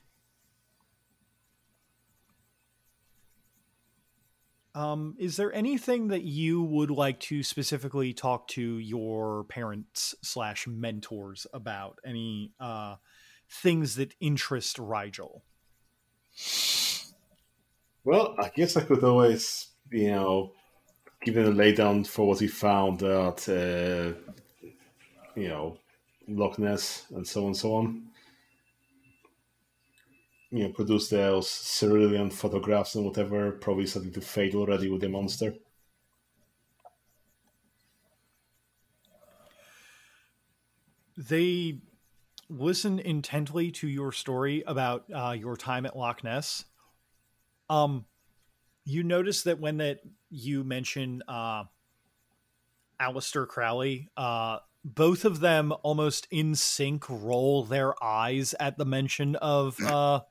Um, 4.76 5.16
is 5.18 5.36
there 5.36 5.52
anything 5.52 6.08
that 6.10 6.24
you 6.24 6.62
would 6.62 6.92
like 6.92 7.20
to 7.22 7.44
specifically 7.44 8.14
talk 8.14 8.48
to 8.50 8.62
your 8.62 9.44
parents 9.46 10.16
slash 10.24 10.68
mentors 10.68 11.48
about? 11.54 12.00
Any 12.06 12.54
uh, 12.60 12.96
things 13.50 13.96
that 13.96 14.14
interest 14.20 14.78
Rigel? 14.80 15.44
Well, 18.04 18.36
I 18.40 18.52
guess 18.56 18.78
I 18.78 18.82
could 18.82 19.04
always, 19.04 19.68
you 19.92 20.12
know, 20.12 20.54
give 21.24 21.36
it 21.38 21.48
a 21.48 21.52
laydown 21.52 22.08
for 22.08 22.28
what 22.28 22.40
he 22.40 22.48
found 22.48 23.04
at, 23.04 23.50
uh, 23.50 24.14
you 25.36 25.50
know, 25.50 25.78
Loch 26.28 26.60
Ness 26.60 27.06
and 27.10 27.28
so 27.28 27.42
on 27.42 27.48
and 27.48 27.58
so 27.58 27.74
on. 27.74 28.09
You 30.52 30.64
know, 30.64 30.70
produce 30.70 31.10
those 31.10 31.48
cerulean 31.48 32.32
photographs 32.32 32.96
and 32.96 33.06
whatever, 33.06 33.52
probably 33.52 33.86
starting 33.86 34.14
to 34.14 34.22
fade 34.22 34.56
already 34.56 34.90
with 34.90 35.02
the 35.02 35.10
monster. 35.10 35.54
They 41.16 41.82
listen 42.50 42.98
intently 43.00 43.72
to 43.72 43.88
your 43.88 44.12
story 44.12 44.64
about 44.66 45.06
uh, 45.14 45.36
your 45.38 45.56
time 45.56 45.86
at 45.86 45.96
Loch 45.96 46.24
Ness. 46.24 46.66
Um, 47.70 48.06
you 48.86 49.04
notice 49.04 49.44
that 49.44 49.60
when 49.60 49.78
that 49.78 50.00
you 50.32 50.64
mention 50.64 51.22
uh, 51.28 51.66
Aleister 53.00 53.48
Crowley, 53.48 54.10
uh, 54.18 54.60
both 54.84 55.26
of 55.26 55.42
them 55.42 55.74
almost 55.84 56.28
in 56.32 56.56
sync 56.56 57.08
roll 57.10 57.64
their 57.64 58.02
eyes 58.04 58.56
at 58.60 58.78
the 58.78 58.86
mention 58.86 59.36
of 59.36 59.80
uh, 59.82 60.22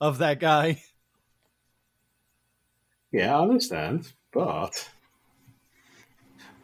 of 0.00 0.18
that 0.18 0.40
guy. 0.40 0.82
Yeah, 3.10 3.38
I 3.38 3.40
understand, 3.40 4.12
but 4.32 4.90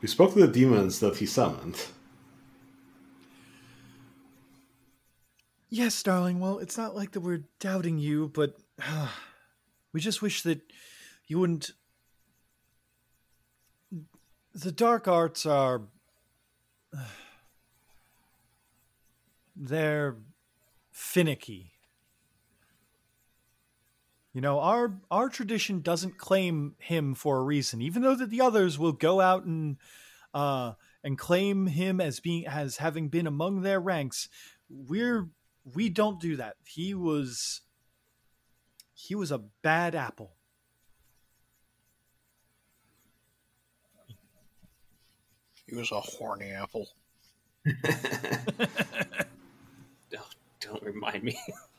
we 0.02 0.08
spoke 0.08 0.34
to 0.34 0.40
the 0.40 0.52
demons 0.52 1.00
that 1.00 1.16
he 1.16 1.24
summoned. 1.24 1.82
Yes, 5.70 6.02
darling. 6.02 6.40
Well, 6.40 6.58
it's 6.58 6.76
not 6.76 6.94
like 6.94 7.12
that 7.12 7.20
we're 7.20 7.44
doubting 7.60 7.98
you, 7.98 8.30
but 8.34 8.56
uh, 8.86 9.08
we 9.94 10.00
just 10.00 10.20
wish 10.20 10.42
that 10.42 10.60
you 11.26 11.38
wouldn't. 11.38 11.70
The 14.52 14.70
dark 14.70 15.08
arts 15.08 15.46
are. 15.46 15.82
Uh, 16.96 17.04
they're 19.56 20.16
finicky. 20.92 21.73
You 24.34 24.40
know, 24.40 24.58
our 24.58 24.98
our 25.12 25.28
tradition 25.28 25.80
doesn't 25.80 26.18
claim 26.18 26.74
him 26.78 27.14
for 27.14 27.38
a 27.38 27.42
reason, 27.44 27.80
even 27.80 28.02
though 28.02 28.16
that 28.16 28.30
the 28.30 28.40
others 28.40 28.80
will 28.80 28.92
go 28.92 29.20
out 29.20 29.44
and 29.44 29.76
uh, 30.34 30.72
and 31.04 31.16
claim 31.16 31.68
him 31.68 32.00
as 32.00 32.18
being 32.18 32.44
as 32.44 32.78
having 32.78 33.08
been 33.08 33.28
among 33.28 33.62
their 33.62 33.78
ranks. 33.78 34.28
We're 34.68 35.28
we 35.64 35.88
don't 35.88 36.20
do 36.20 36.34
that. 36.36 36.56
He 36.66 36.94
was 36.94 37.60
he 38.92 39.14
was 39.14 39.30
a 39.30 39.44
bad 39.62 39.94
apple. 39.94 40.32
He 44.08 44.16
He 45.68 45.76
was 45.76 45.92
a 45.92 46.00
horny 46.00 46.50
apple. 46.50 46.88
Oh, 50.16 50.28
don't 50.60 50.82
remind 50.82 51.24
me. 51.24 51.38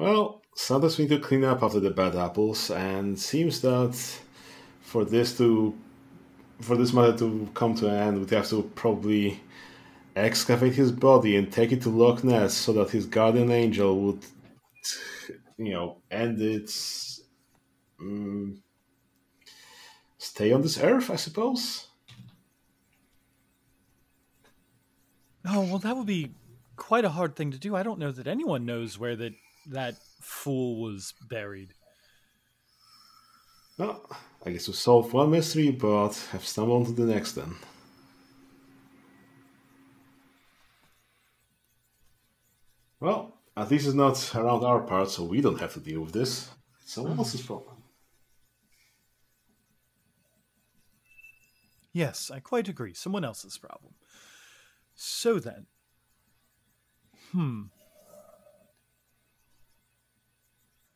Well, 0.00 0.40
we 0.70 0.78
need 0.78 1.10
to 1.10 1.18
clean 1.18 1.44
up 1.44 1.62
after 1.62 1.78
the 1.78 1.90
bad 1.90 2.16
apples, 2.16 2.70
and 2.70 3.18
seems 3.18 3.60
that 3.60 3.94
for 4.80 5.04
this 5.04 5.36
to 5.36 5.76
for 6.62 6.74
this 6.74 6.94
matter 6.94 7.18
to 7.18 7.46
come 7.52 7.74
to 7.74 7.86
an 7.86 7.96
end, 7.96 8.18
we'd 8.18 8.30
have 8.30 8.48
to 8.48 8.62
probably 8.74 9.42
excavate 10.16 10.72
his 10.72 10.90
body 10.90 11.36
and 11.36 11.52
take 11.52 11.70
it 11.70 11.82
to 11.82 11.90
Loch 11.90 12.24
Ness 12.24 12.54
so 12.54 12.72
that 12.72 12.88
his 12.88 13.04
guardian 13.04 13.50
angel 13.50 14.00
would, 14.00 14.24
you 15.58 15.74
know, 15.74 15.98
end 16.10 16.40
its 16.40 17.20
mm, 18.00 18.56
stay 20.16 20.50
on 20.50 20.62
this 20.62 20.78
earth, 20.78 21.10
I 21.10 21.16
suppose. 21.16 21.88
Oh 25.44 25.60
well, 25.60 25.78
that 25.78 25.94
would 25.94 26.06
be 26.06 26.30
quite 26.76 27.04
a 27.04 27.10
hard 27.10 27.36
thing 27.36 27.50
to 27.50 27.58
do. 27.58 27.76
I 27.76 27.82
don't 27.82 27.98
know 27.98 28.12
that 28.12 28.26
anyone 28.26 28.64
knows 28.64 28.98
where 28.98 29.14
that 29.16 29.34
that 29.70 29.94
fool 30.20 30.82
was 30.82 31.14
buried. 31.28 31.74
Well, 33.78 34.04
I 34.44 34.50
guess 34.50 34.68
we 34.68 34.74
solved 34.74 35.12
one 35.12 35.30
mystery, 35.30 35.70
but 35.70 36.12
have 36.32 36.46
stumbled 36.46 36.86
to 36.86 36.92
the 36.92 37.12
next 37.12 37.32
then. 37.32 37.54
Well, 43.00 43.38
at 43.56 43.70
least 43.70 43.86
it's 43.86 43.94
not 43.94 44.34
around 44.34 44.64
our 44.64 44.80
part, 44.80 45.10
so 45.10 45.24
we 45.24 45.40
don't 45.40 45.58
have 45.60 45.72
to 45.74 45.80
deal 45.80 46.02
with 46.02 46.12
this. 46.12 46.50
It's 46.82 46.92
someone 46.92 47.16
else's 47.16 47.40
problem. 47.40 47.76
Yes, 51.92 52.30
I 52.30 52.40
quite 52.40 52.68
agree. 52.68 52.94
Someone 52.94 53.24
else's 53.24 53.58
problem. 53.58 53.94
So 54.94 55.38
then, 55.38 55.66
hmm, 57.32 57.62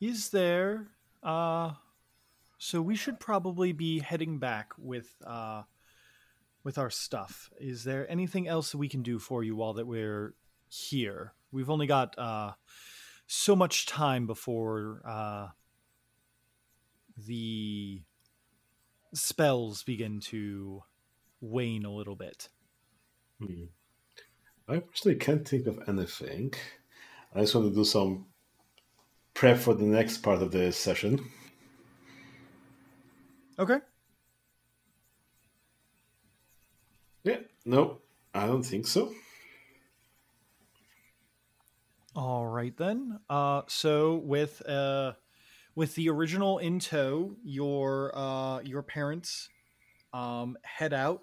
is 0.05 0.29
there? 0.29 0.89
Uh, 1.23 1.73
so 2.59 2.83
we 2.83 2.95
should 2.95 3.19
probably 3.19 3.73
be 3.73 4.01
heading 4.01 4.39
back 4.39 4.73
with 4.79 5.15
uh, 5.27 5.63
with 6.63 6.79
our 6.79 6.91
stuff. 6.91 7.51
Is 7.59 7.85
there 7.85 8.11
anything 8.11 8.47
else 8.47 8.73
that 8.73 8.79
we 8.79 8.89
can 8.89 9.03
do 9.03 9.19
for 9.19 9.43
you 9.43 9.57
while 9.57 9.75
that 9.75 9.87
we're 9.87 10.35
here? 10.69 11.33
We've 11.53 11.71
only 11.71 11.87
got 11.87 12.19
uh, 12.19 12.53
so 13.27 13.57
much 13.57 13.87
time 13.87 14.27
before 14.27 15.01
uh, 15.07 15.49
the 17.17 18.03
spells 19.15 19.85
begin 19.85 20.21
to 20.21 20.83
wane 21.41 21.85
a 21.85 21.93
little 21.93 22.17
bit. 22.17 22.49
Hmm. 23.41 23.65
I 24.69 24.79
personally 24.79 25.19
can't 25.19 25.47
think 25.47 25.67
of 25.67 25.79
anything. 25.87 26.53
I 27.35 27.41
just 27.41 27.55
want 27.55 27.69
to 27.69 27.75
do 27.75 27.85
some 27.85 28.27
prep 29.35 29.59
for 29.59 29.75
the 29.75 29.85
next 29.85 30.19
part 30.19 30.41
of 30.43 30.53
the 30.53 30.73
session. 30.73 31.29
Okay. 33.59 33.79
Yeah, 37.25 37.39
no, 37.65 37.99
I 38.33 38.47
don't 38.47 38.63
think 38.63 38.87
so. 38.87 39.13
All 42.17 42.47
right 42.47 42.77
then. 42.77 43.19
Uh, 43.29 43.63
so 43.67 44.17
with 44.17 44.67
uh, 44.69 45.15
with 45.75 45.95
the 45.95 46.11
original 46.11 46.59
in 46.59 46.79
tow, 46.79 47.37
your 47.43 48.17
uh, 48.17 48.61
your 48.61 48.83
parents 48.83 49.49
um, 50.13 50.57
head 50.63 50.93
out. 50.93 51.23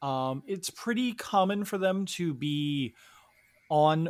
Um, 0.00 0.42
it's 0.46 0.70
pretty 0.70 1.12
common 1.12 1.64
for 1.64 1.76
them 1.76 2.06
to 2.06 2.32
be 2.32 2.94
on 3.68 4.08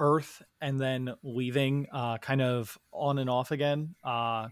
Earth 0.00 0.42
and 0.60 0.80
then 0.80 1.14
leaving, 1.22 1.88
uh, 1.92 2.18
kind 2.18 2.42
of 2.42 2.78
on 2.92 3.18
and 3.18 3.30
off 3.30 3.52
again. 3.52 3.96
Uh, 4.04 4.50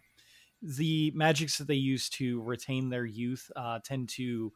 the 0.62 1.12
magics 1.12 1.58
that 1.58 1.66
they 1.68 1.74
use 1.76 2.10
to 2.10 2.42
retain 2.42 2.90
their 2.90 3.06
youth 3.06 3.50
uh, 3.56 3.80
tend 3.84 4.08
to, 4.10 4.52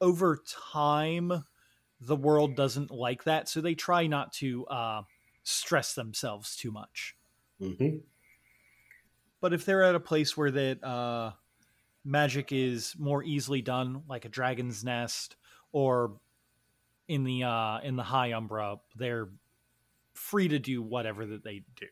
over 0.00 0.38
time, 0.48 1.44
the 2.00 2.16
world 2.16 2.56
doesn't 2.56 2.90
like 2.90 3.24
that, 3.24 3.48
so 3.48 3.60
they 3.60 3.74
try 3.74 4.06
not 4.06 4.32
to 4.34 4.66
uh, 4.66 5.02
stress 5.44 5.94
themselves 5.94 6.56
too 6.56 6.72
much. 6.72 7.16
hmm 7.58 8.00
But 9.40 9.52
if 9.52 9.64
they're 9.64 9.82
at 9.82 9.94
a 9.94 10.00
place 10.00 10.36
where 10.36 10.50
that 10.50 10.84
uh, 10.84 11.32
magic 12.04 12.52
is 12.52 12.96
more 12.98 13.24
easily 13.24 13.62
done, 13.62 14.04
like 14.08 14.24
a 14.24 14.28
dragon's 14.30 14.84
nest, 14.84 15.36
or 15.72 16.20
in 17.08 17.24
the 17.24 17.44
uh, 17.44 17.80
in 17.80 17.96
the 17.96 18.04
high 18.04 18.32
umbra, 18.32 18.80
they're 18.96 19.30
free 20.20 20.48
to 20.48 20.58
do 20.58 20.82
whatever 20.82 21.26
that 21.26 21.42
they 21.42 21.62
do. 21.76 21.86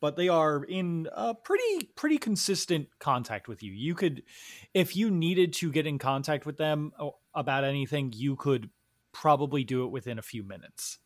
But 0.00 0.16
they 0.16 0.28
are 0.28 0.62
in 0.62 1.08
a 1.12 1.34
pretty 1.34 1.86
pretty 1.96 2.18
consistent 2.18 2.88
contact 2.98 3.48
with 3.48 3.62
you. 3.62 3.72
You 3.72 3.94
could, 3.94 4.22
if 4.74 4.94
you 4.94 5.10
needed 5.10 5.54
to 5.54 5.72
get 5.72 5.86
in 5.86 5.98
contact 5.98 6.44
with 6.44 6.58
them 6.58 6.92
oh, 6.98 7.16
about 7.34 7.64
anything, 7.64 8.12
you 8.14 8.36
could 8.36 8.68
probably 9.12 9.64
do 9.64 9.84
it 9.84 9.90
within 9.90 10.18
a 10.18 10.22
few 10.22 10.42
minutes. 10.42 10.98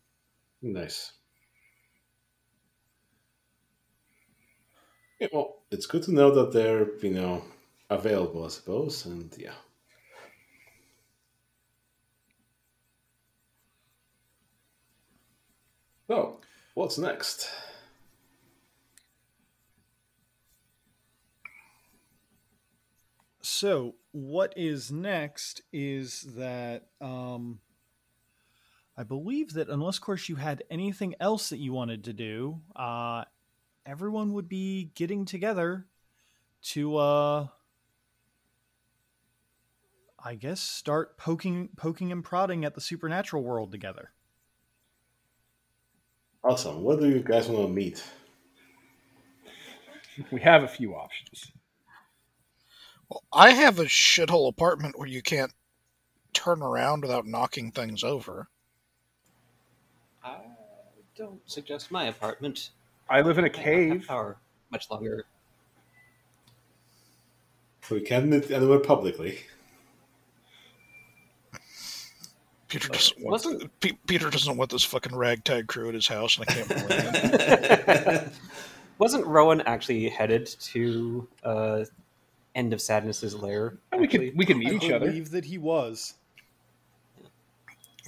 Nice. 0.61 1.13
Yeah, 5.19 5.27
well, 5.31 5.63
it's 5.71 5.85
good 5.85 6.03
to 6.03 6.13
know 6.13 6.31
that 6.31 6.51
they're, 6.51 6.87
you 7.01 7.11
know, 7.11 7.43
available, 7.89 8.45
I 8.45 8.49
suppose, 8.49 9.05
and 9.05 9.33
yeah. 9.37 9.53
So, 16.09 16.39
what's 16.73 16.97
next? 16.97 17.47
So, 23.41 23.93
what 24.11 24.51
is 24.57 24.91
next 24.91 25.61
is 25.71 26.25
that 26.35 26.87
um, 26.99 27.59
I 28.97 29.03
believe 29.03 29.53
that 29.53 29.69
unless, 29.69 29.97
of 29.97 30.01
course, 30.01 30.27
you 30.27 30.37
had 30.37 30.63
anything 30.71 31.13
else 31.19 31.49
that 31.49 31.59
you 31.59 31.73
wanted 31.73 32.03
to 32.05 32.13
do, 32.13 32.59
uh, 32.75 33.25
everyone 33.85 34.33
would 34.33 34.49
be 34.49 34.89
getting 34.95 35.25
together 35.25 35.85
to, 36.69 36.97
uh, 36.97 37.47
I 40.17 40.33
guess, 40.33 40.59
start 40.59 41.19
poking, 41.19 41.69
poking 41.77 42.11
and 42.11 42.23
prodding 42.23 42.65
at 42.65 42.73
the 42.73 42.81
supernatural 42.81 43.43
world 43.43 43.71
together. 43.71 44.11
Awesome. 46.43 46.83
What 46.83 46.99
do 46.99 47.09
you 47.09 47.19
guys 47.19 47.47
want 47.47 47.67
to 47.67 47.73
meet? 47.73 48.03
We 50.31 50.41
have 50.41 50.63
a 50.63 50.67
few 50.67 50.95
options. 50.95 51.51
Well, 53.09 53.23
I 53.31 53.51
have 53.51 53.79
a 53.79 53.85
shithole 53.85 54.49
apartment 54.49 54.97
where 54.97 55.07
you 55.07 55.21
can't 55.21 55.53
turn 56.33 56.61
around 56.61 57.01
without 57.01 57.25
knocking 57.25 57.71
things 57.71 58.03
over. 58.03 58.47
I 60.23 60.37
don't 61.15 61.41
suggest 61.49 61.91
my 61.91 62.05
apartment. 62.05 62.71
I 63.09 63.21
live 63.21 63.37
in 63.37 63.45
a 63.45 63.49
cave. 63.49 64.05
power 64.07 64.37
much 64.71 64.89
longer. 64.89 65.25
We 67.89 68.01
can't 68.01 68.27
meet 68.27 68.51
anywhere 68.51 68.79
publicly. 68.79 69.39
Peter 72.69 72.87
doesn't 72.87 73.19
want 73.19 73.31
wasn't- 73.31 73.79
Pe- 73.81 73.97
Peter 74.07 74.29
doesn't 74.29 74.55
want 74.55 74.69
this 74.71 74.83
fucking 74.83 75.15
ragtag 75.15 75.67
crew 75.67 75.89
at 75.89 75.95
his 75.95 76.07
house, 76.07 76.37
and 76.37 76.45
I 76.47 76.53
can't 76.53 76.87
blame 76.87 78.23
him. 78.23 78.31
Wasn't 78.99 79.25
Rowan 79.25 79.61
actually 79.61 80.07
headed 80.09 80.45
to 80.61 81.27
uh, 81.43 81.83
End 82.55 82.71
of 82.73 82.79
Sadness's 82.81 83.33
lair? 83.35 83.77
We 83.97 84.07
could 84.07 84.21
actually? 84.21 84.31
we 84.35 84.45
could 84.45 84.57
meet 84.57 84.69
I 84.71 84.75
each 84.75 84.91
other. 84.91 85.07
believe 85.07 85.31
that 85.31 85.45
he 85.45 85.57
was. 85.57 86.13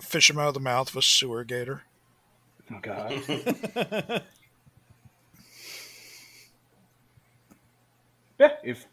Fish 0.02 0.30
him 0.30 0.38
out 0.40 0.50
of 0.50 0.54
the 0.54 0.60
mouth 0.60 0.90
of 0.90 0.96
a 0.98 1.02
sewer 1.02 1.44
gator. 1.44 1.84
Oh 2.72 2.80
god. 2.82 4.24
Yeah, 8.40 8.54
if 8.64 8.88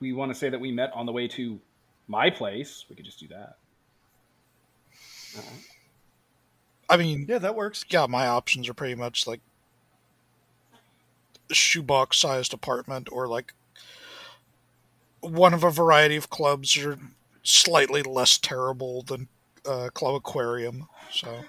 we 0.00 0.12
want 0.12 0.30
to 0.30 0.34
say 0.38 0.50
that 0.50 0.60
we 0.60 0.70
met 0.70 0.90
on 0.94 1.06
the 1.06 1.12
way 1.12 1.26
to 1.28 1.58
my 2.06 2.28
place, 2.28 2.84
we 2.90 2.96
could 2.96 3.04
just 3.06 3.18
do 3.18 3.26
that. 3.28 3.56
Alright. 5.36 5.64
I 6.90 6.96
mean, 6.96 7.26
yeah, 7.28 7.38
that 7.38 7.54
works. 7.54 7.84
yeah, 7.90 8.06
my 8.06 8.26
options 8.26 8.68
are 8.68 8.74
pretty 8.74 8.94
much 8.94 9.26
like 9.26 9.40
shoebox 11.52 12.18
sized 12.18 12.54
apartment 12.54 13.08
or 13.12 13.26
like 13.26 13.52
one 15.20 15.54
of 15.54 15.64
a 15.64 15.70
variety 15.70 16.16
of 16.16 16.30
clubs 16.30 16.74
that 16.74 16.86
are 16.86 16.98
slightly 17.42 18.02
less 18.02 18.38
terrible 18.38 19.02
than 19.02 19.28
uh, 19.66 19.88
Club 19.92 20.14
Aquarium. 20.14 20.88
So 21.12 21.44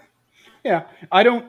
Yeah, 0.64 0.84
I 1.12 1.24
don't 1.24 1.46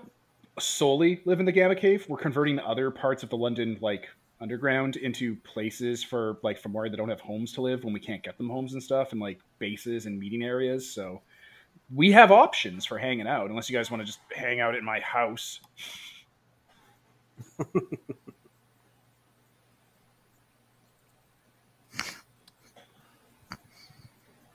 solely 0.58 1.20
live 1.24 1.40
in 1.40 1.46
the 1.46 1.52
Gamma 1.52 1.74
Cave. 1.74 2.04
We're 2.08 2.18
converting 2.18 2.58
other 2.58 2.90
parts 2.90 3.22
of 3.22 3.30
the 3.30 3.36
London 3.36 3.78
like 3.80 4.08
underground 4.40 4.96
into 4.96 5.36
places 5.36 6.02
for 6.02 6.38
like 6.42 6.58
from 6.58 6.72
where 6.72 6.88
they 6.88 6.96
don't 6.96 7.08
have 7.08 7.20
homes 7.20 7.52
to 7.52 7.60
live 7.60 7.84
when 7.84 7.92
we 7.92 8.00
can't 8.00 8.22
get 8.22 8.38
them 8.38 8.48
homes 8.48 8.72
and 8.72 8.82
stuff 8.82 9.12
and 9.12 9.20
like 9.20 9.38
bases 9.58 10.06
and 10.06 10.18
meeting 10.18 10.42
areas. 10.42 10.90
So 10.90 11.22
we 11.94 12.12
have 12.12 12.30
options 12.30 12.84
for 12.84 12.98
hanging 12.98 13.26
out 13.26 13.50
unless 13.50 13.68
you 13.68 13.76
guys 13.76 13.90
want 13.90 14.00
to 14.00 14.06
just 14.06 14.20
hang 14.34 14.60
out 14.60 14.74
at 14.74 14.82
my 14.82 15.00
house. 15.00 15.60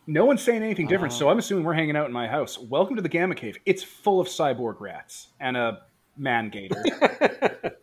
No 0.07 0.23
one's 0.23 0.43
saying 0.43 0.61
anything 0.61 0.85
different, 0.85 1.13
so 1.13 1.25
uh-huh. 1.25 1.31
I'm 1.31 1.39
assuming 1.39 1.63
we're 1.63 1.73
hanging 1.73 1.95
out 1.95 2.05
in 2.05 2.13
my 2.13 2.27
house. 2.27 2.59
Welcome 2.59 2.95
to 2.95 3.01
the 3.01 3.09
Gamma 3.09 3.33
Cave. 3.33 3.57
It's 3.65 3.81
full 3.81 4.21
of 4.21 4.27
cyborg 4.27 4.79
rats 4.79 5.29
and 5.39 5.57
a 5.57 5.81
man 6.15 6.49
gator, 6.49 6.83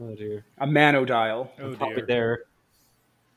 oh 0.00 0.14
dear. 0.14 0.44
a 0.58 0.66
manodial. 0.66 1.48
Oh 1.60 1.74
dear. 1.74 2.06
there 2.06 2.44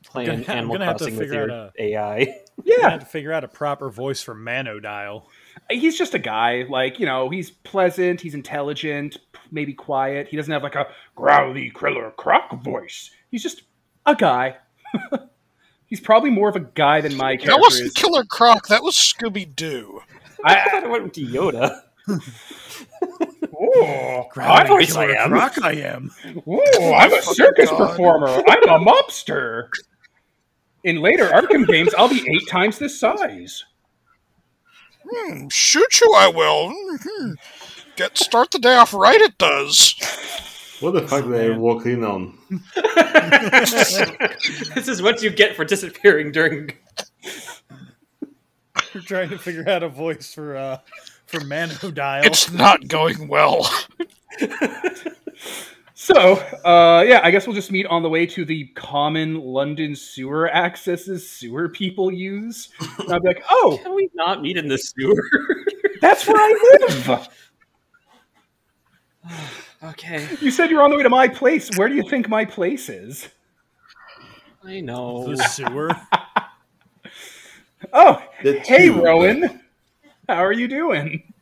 playing 0.04 0.42
gonna- 0.44 0.58
I'm 0.60 0.68
gonna 0.68 0.84
have 0.84 0.96
to 0.98 1.04
Crossing 1.04 1.18
with 1.18 1.28
figure 1.28 1.46
your 1.48 1.56
out 1.56 1.72
AI. 1.78 2.16
I 2.18 2.40
Yeah, 2.64 2.90
had 2.90 3.00
to 3.00 3.06
figure 3.06 3.32
out 3.32 3.44
a 3.44 3.48
proper 3.48 3.90
voice 3.90 4.22
for 4.22 4.34
Manodial. 4.34 5.24
he's 5.70 5.96
just 5.98 6.14
a 6.14 6.18
guy. 6.18 6.64
Like 6.68 7.00
you 7.00 7.06
know, 7.06 7.28
he's 7.30 7.50
pleasant, 7.50 8.20
he's 8.20 8.34
intelligent, 8.34 9.18
maybe 9.50 9.72
quiet. 9.74 10.28
He 10.28 10.36
doesn't 10.36 10.52
have 10.52 10.62
like 10.62 10.74
a 10.76 10.86
growly 11.16 11.70
Killer 11.70 12.10
Croc 12.16 12.62
voice. 12.62 13.10
He's 13.30 13.42
just 13.42 13.62
a 14.06 14.14
guy. 14.14 14.56
he's 15.86 16.00
probably 16.00 16.30
more 16.30 16.48
of 16.48 16.56
a 16.56 16.60
guy 16.60 17.00
than 17.00 17.16
my 17.16 17.36
That 17.44 17.58
wasn't 17.60 17.86
is. 17.88 17.92
Killer 17.94 18.24
Croc. 18.24 18.68
That 18.68 18.82
was 18.82 18.94
Scooby 18.94 19.54
Doo. 19.56 20.00
I 20.44 20.56
I, 20.60 20.64
thought 20.70 20.84
it 20.84 20.90
went 20.90 21.14
to 21.14 21.20
Yoda. 21.26 21.80
oh, 23.56 24.24
I'm 24.36 24.66
I'm, 24.70 24.80
a 24.82 25.28
croc 25.28 25.62
I 25.62 25.72
am. 25.72 26.10
oh, 26.46 26.94
I'm 26.94 27.12
a 27.12 27.22
circus 27.22 27.70
God. 27.70 27.78
performer. 27.90 28.28
I'm 28.28 28.62
a 28.68 28.78
mobster. 28.84 29.68
In 30.84 31.00
later 31.00 31.28
Arkham 31.28 31.66
games, 31.66 31.94
I'll 31.94 32.08
be 32.08 32.26
eight 32.30 32.46
times 32.48 32.78
this 32.78 33.00
size. 33.00 33.64
Hmm, 35.08 35.48
shoot 35.48 36.00
you, 36.00 36.14
I 36.16 36.28
will. 36.28 36.72
Hmm. 36.72 37.32
Get 37.96 38.18
start 38.18 38.50
the 38.50 38.58
day 38.58 38.74
off 38.74 38.92
right. 38.92 39.20
It 39.20 39.38
does. 39.38 39.94
What 40.80 40.92
the 40.92 41.06
fuck 41.06 41.26
they 41.26 41.50
walk 41.50 41.86
in 41.86 42.04
on? 42.04 42.36
this 44.74 44.88
is 44.88 45.00
what 45.00 45.22
you 45.22 45.30
get 45.30 45.56
for 45.56 45.64
disappearing 45.64 46.32
during. 46.32 46.72
We're 48.94 49.00
trying 49.00 49.30
to 49.30 49.38
figure 49.38 49.68
out 49.68 49.82
a 49.82 49.88
voice 49.88 50.34
for 50.34 50.56
uh 50.56 50.78
for 51.26 51.40
Manodial. 51.40 52.26
It's 52.26 52.50
not 52.50 52.86
going 52.88 53.28
well. 53.28 53.70
So, 56.04 56.34
uh, 56.66 57.02
yeah, 57.08 57.22
I 57.24 57.30
guess 57.30 57.46
we'll 57.46 57.56
just 57.56 57.72
meet 57.72 57.86
on 57.86 58.02
the 58.02 58.10
way 58.10 58.26
to 58.26 58.44
the 58.44 58.66
common 58.74 59.40
London 59.40 59.96
sewer 59.96 60.50
accesses 60.54 61.26
sewer 61.26 61.70
people 61.70 62.12
use. 62.12 62.68
And 62.98 63.10
I'll 63.10 63.20
be 63.20 63.28
like, 63.28 63.42
oh, 63.48 63.80
Can 63.82 63.94
we 63.94 64.10
not 64.12 64.42
meet 64.42 64.58
in 64.58 64.68
the 64.68 64.76
sewer? 64.76 65.14
that's 66.02 66.26
where 66.28 66.36
I 66.36 66.78
live. 66.78 67.28
okay, 69.84 70.28
You 70.42 70.50
said 70.50 70.68
you're 70.68 70.82
on 70.82 70.90
the 70.90 70.96
way 70.98 71.04
to 71.04 71.08
my 71.08 71.26
place. 71.26 71.70
Where 71.74 71.88
do 71.88 71.94
you 71.94 72.06
think 72.10 72.28
my 72.28 72.44
place 72.44 72.90
is? 72.90 73.30
I 74.62 74.80
know. 74.80 75.34
the 75.34 75.42
sewer. 75.44 75.88
Oh, 77.92 78.20
The 78.42 78.58
hey. 78.60 78.90
Rowan. 78.90 79.60
How 80.28 80.44
are 80.44 80.52
you 80.52 80.68
doing? 80.68 81.33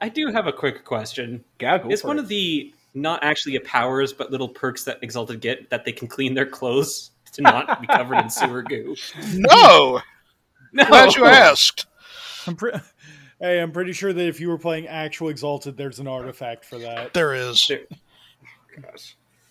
I 0.00 0.08
do 0.08 0.28
have 0.32 0.46
a 0.46 0.52
quick 0.52 0.84
question. 0.84 1.44
Yeah, 1.60 1.78
go 1.78 1.88
Is 1.90 2.02
for 2.02 2.08
one 2.08 2.18
it. 2.18 2.22
of 2.22 2.28
the 2.28 2.72
not 2.94 3.22
actually 3.22 3.56
a 3.56 3.60
powers 3.60 4.12
but 4.12 4.30
little 4.30 4.48
perks 4.48 4.84
that 4.84 4.98
Exalted 5.02 5.40
get 5.40 5.70
that 5.70 5.84
they 5.84 5.92
can 5.92 6.08
clean 6.08 6.34
their 6.34 6.46
clothes 6.46 7.10
to 7.32 7.42
not 7.42 7.80
be 7.80 7.86
covered 7.86 8.18
in 8.18 8.30
sewer 8.30 8.62
goo? 8.62 8.94
No, 9.34 10.00
No. 10.72 10.84
glad 10.86 11.14
you 11.16 11.24
asked. 11.26 11.86
I'm 12.46 12.56
pre- 12.56 12.72
hey, 13.40 13.60
I'm 13.60 13.72
pretty 13.72 13.92
sure 13.92 14.12
that 14.12 14.26
if 14.26 14.40
you 14.40 14.48
were 14.48 14.58
playing 14.58 14.86
actual 14.86 15.28
Exalted, 15.28 15.76
there's 15.76 15.98
an 15.98 16.06
artifact 16.08 16.64
for 16.64 16.78
that. 16.78 17.12
There 17.14 17.34
is. 17.34 17.66
There- 17.68 17.86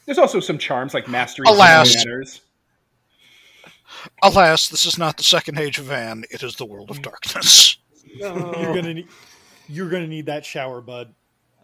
There's 0.05 0.17
also 0.17 0.39
some 0.39 0.57
charms 0.57 0.93
like 0.93 1.07
mastery 1.07 1.45
Alas. 1.49 1.93
manners. 1.95 2.41
Alas, 4.23 4.67
this 4.69 4.85
is 4.85 4.97
not 4.97 5.17
the 5.17 5.23
second 5.23 5.57
age 5.59 5.79
of 5.79 5.87
Man. 5.89 6.23
It 6.31 6.43
is 6.43 6.55
the 6.55 6.65
world 6.65 6.89
of 6.91 7.01
darkness. 7.01 7.77
No. 8.19 8.53
You're 8.57 8.73
gonna 8.73 8.93
need, 8.93 9.07
you're 9.67 9.89
gonna 9.89 10.07
need 10.07 10.25
that 10.27 10.45
shower, 10.45 10.81
bud. 10.81 11.13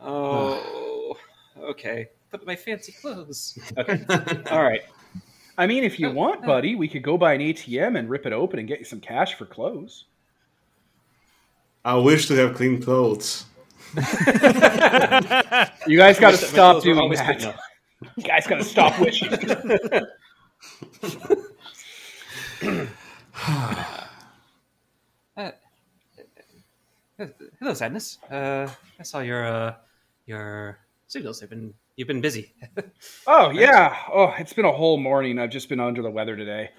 Oh, 0.01 1.15
okay. 1.61 2.09
But 2.31 2.45
my 2.45 2.55
fancy 2.55 2.91
clothes. 2.91 3.57
Okay. 3.77 4.03
All 4.51 4.63
right. 4.63 4.81
I 5.57 5.67
mean, 5.67 5.83
if 5.83 5.99
you 5.99 6.09
want, 6.09 6.43
buddy, 6.43 6.75
we 6.75 6.87
could 6.87 7.03
go 7.03 7.17
by 7.17 7.33
an 7.33 7.41
ATM 7.41 7.97
and 7.97 8.09
rip 8.09 8.25
it 8.25 8.33
open 8.33 8.59
and 8.59 8.67
get 8.67 8.79
you 8.79 8.85
some 8.85 8.99
cash 8.99 9.35
for 9.35 9.45
clothes. 9.45 10.05
I 11.85 11.95
wish 11.95 12.27
to 12.27 12.35
have 12.35 12.55
clean 12.55 12.81
clothes. 12.81 13.45
You 15.85 15.97
guys 15.97 16.17
got 16.17 16.31
to 16.33 16.37
Wish 16.37 16.51
that 16.51 16.53
my 16.53 16.53
stop 16.53 16.83
doing 16.83 17.09
that. 17.11 17.59
You 18.15 18.23
guys 18.23 18.47
got 18.47 18.55
to 18.55 18.63
stop 18.63 18.99
wishing. 18.99 19.29
Uh, 25.35 25.41
uh, 25.41 25.51
hello, 27.17 27.73
Sadness. 27.73 28.19
Uh, 28.29 28.67
I 28.99 29.03
saw 29.03 29.19
your 29.19 29.45
uh, 29.45 29.75
your 30.25 30.79
signals. 31.07 31.39
They've 31.39 31.49
been 31.49 31.73
you've 31.95 32.07
been 32.07 32.21
busy. 32.21 32.53
Oh 33.27 33.51
yeah. 33.51 33.95
Oh, 34.11 34.33
it's 34.37 34.53
been 34.53 34.65
a 34.65 34.71
whole 34.71 34.97
morning. 34.97 35.39
I've 35.39 35.49
just 35.49 35.69
been 35.69 35.79
under 35.79 36.01
the 36.01 36.09
weather 36.09 36.35
today. 36.35 36.69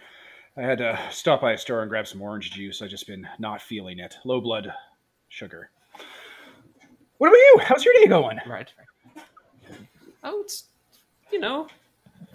I 0.57 0.63
had 0.63 0.79
to 0.79 0.99
stop 1.11 1.41
by 1.41 1.53
a 1.53 1.59
store 1.59 1.81
and 1.81 1.91
grab 1.91 2.07
some 2.07 2.23
orange 2.23 2.53
juice. 2.53 2.83
I've 2.83 2.91
just 2.91 3.07
been 3.07 3.27
not 3.39 3.63
feeling 3.63 3.99
it. 3.99 4.15
Low 4.25 4.41
blood 4.41 4.73
sugar. 5.29 5.71
What 7.19 7.29
about 7.29 7.37
you? 7.37 7.61
How's 7.63 7.85
your 7.85 7.95
day 7.95 8.07
going? 8.07 8.39
right. 8.47 8.73
right. 8.79 9.25
Oh, 10.23 10.41
it's 10.43 10.65
you 11.33 11.41
know 11.41 11.69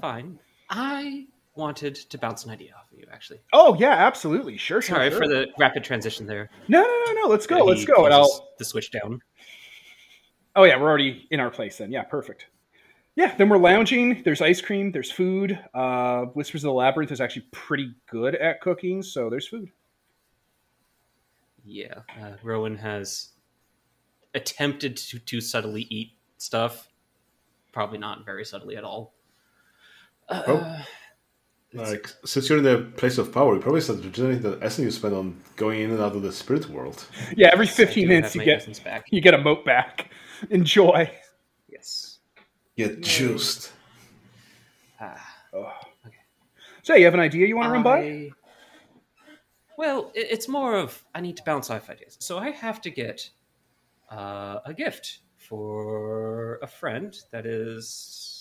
fine. 0.01 0.39
I 0.69 1.27
wanted 1.59 1.95
to 1.95 2.17
bounce 2.17 2.45
an 2.45 2.51
idea 2.51 2.73
off 2.75 2.91
of 2.91 2.97
you, 2.97 3.05
actually. 3.11 3.39
Oh 3.53 3.75
yeah, 3.79 3.91
absolutely. 3.91 4.57
Sure, 4.57 4.81
sure. 4.81 4.95
Sorry 4.95 5.09
sure. 5.11 5.19
for 5.19 5.27
the 5.27 5.47
rapid 5.59 5.83
transition 5.83 6.25
there. 6.25 6.49
No, 6.67 6.81
no, 6.81 7.03
no, 7.05 7.21
no. 7.21 7.27
Let's 7.27 7.45
go. 7.45 7.57
He 7.57 7.69
Let's 7.69 7.85
go. 7.85 8.05
And 8.05 8.13
I'll. 8.13 8.49
the 8.57 8.65
switch 8.65 8.89
down. 8.91 9.21
Oh 10.55 10.63
yeah, 10.63 10.77
we're 10.79 10.89
already 10.89 11.27
in 11.29 11.39
our 11.39 11.51
place 11.51 11.77
then. 11.77 11.91
Yeah, 11.91 12.03
perfect. 12.03 12.47
Yeah, 13.15 13.35
then 13.35 13.49
we're 13.49 13.57
lounging. 13.57 14.23
There's 14.23 14.41
ice 14.41 14.61
cream. 14.61 14.91
There's 14.91 15.11
food. 15.11 15.59
Uh, 15.73 16.25
Whispers 16.33 16.63
of 16.63 16.69
the 16.69 16.73
Labyrinth 16.73 17.11
is 17.11 17.19
actually 17.21 17.45
pretty 17.51 17.93
good 18.09 18.33
at 18.35 18.61
cooking, 18.61 19.03
so 19.03 19.29
there's 19.29 19.47
food. 19.47 19.69
Yeah, 21.65 21.99
uh, 22.21 22.31
Rowan 22.41 22.77
has 22.77 23.29
attempted 24.33 24.95
to, 24.97 25.19
to 25.19 25.41
subtly 25.41 25.85
eat 25.89 26.13
stuff. 26.37 26.87
Probably 27.71 27.97
not 27.97 28.25
very 28.25 28.45
subtly 28.45 28.77
at 28.77 28.83
all. 28.83 29.13
Uh, 30.27 30.43
Oh. 30.47 30.85
Like, 31.73 32.09
since 32.25 32.49
you're 32.49 32.57
in 32.57 32.63
the 32.63 32.91
place 32.97 33.19
of 33.19 33.31
power, 33.31 33.53
you 33.53 33.61
probably 33.61 33.81
start 33.81 34.03
regenerating 34.03 34.41
the 34.41 34.57
essence 34.61 34.85
you 34.85 34.91
spend 34.91 35.13
on 35.13 35.39
going 35.55 35.81
in 35.81 35.91
and 35.91 36.01
out 36.01 36.15
of 36.15 36.23
the 36.23 36.31
spirit 36.31 36.67
world. 36.67 37.05
Yeah, 37.35 37.49
every 37.53 37.67
15 37.67 38.03
do 38.03 38.07
minutes 38.07 38.35
you 38.35 38.43
get 38.43 38.83
back. 38.83 39.05
you 39.11 39.21
get 39.21 39.35
a 39.35 39.37
mote 39.37 39.65
back. 39.65 40.11
Enjoy. 40.49 41.11
Yes. 41.67 42.17
Get 42.75 43.01
juiced. 43.01 43.71
Ah. 44.99 45.35
So 46.81 46.95
you 46.95 47.05
have 47.05 47.13
an 47.13 47.19
idea 47.19 47.45
you 47.45 47.55
want 47.55 47.67
to 47.67 47.71
run 47.71 47.83
by? 47.83 48.31
Well, 49.77 50.11
it's 50.15 50.47
more 50.47 50.75
of 50.75 51.05
I 51.13 51.21
need 51.21 51.37
to 51.37 51.43
bounce 51.43 51.69
off 51.69 51.89
ideas. 51.89 52.17
So 52.19 52.39
I 52.39 52.49
have 52.49 52.81
to 52.81 52.89
get 52.89 53.29
uh, 54.11 54.59
a 54.65 54.73
gift 54.73 55.19
for 55.37 56.57
a 56.63 56.67
friend 56.67 57.15
that 57.31 57.45
is 57.45 58.38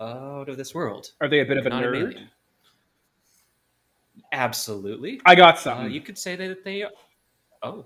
out 0.00 0.48
of 0.48 0.56
this 0.56 0.74
world. 0.74 1.12
Are 1.20 1.28
they 1.28 1.40
a 1.40 1.44
bit 1.44 1.58
of 1.58 1.66
a 1.66 1.70
an 1.70 1.82
nerd? 1.82 1.96
alien. 1.96 2.28
Absolutely. 4.32 5.20
I 5.26 5.34
got 5.34 5.64
Uh, 5.66 5.82
you 5.84 6.00
could 6.00 6.18
say 6.18 6.36
that 6.36 6.64
they. 6.64 6.84
Oh, 7.62 7.84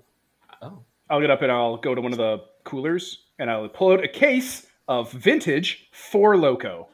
oh. 0.61 0.79
I'll 1.09 1.21
get 1.21 1.31
up 1.31 1.41
and 1.41 1.51
I'll 1.51 1.77
go 1.77 1.95
to 1.95 2.01
one 2.01 2.11
of 2.11 2.17
the 2.17 2.43
coolers 2.63 3.25
and 3.39 3.49
I'll 3.49 3.67
pull 3.69 3.91
out 3.93 4.03
a 4.03 4.07
case 4.07 4.67
of 4.87 5.11
vintage 5.11 5.89
Four 5.91 6.37
Loco. 6.37 6.87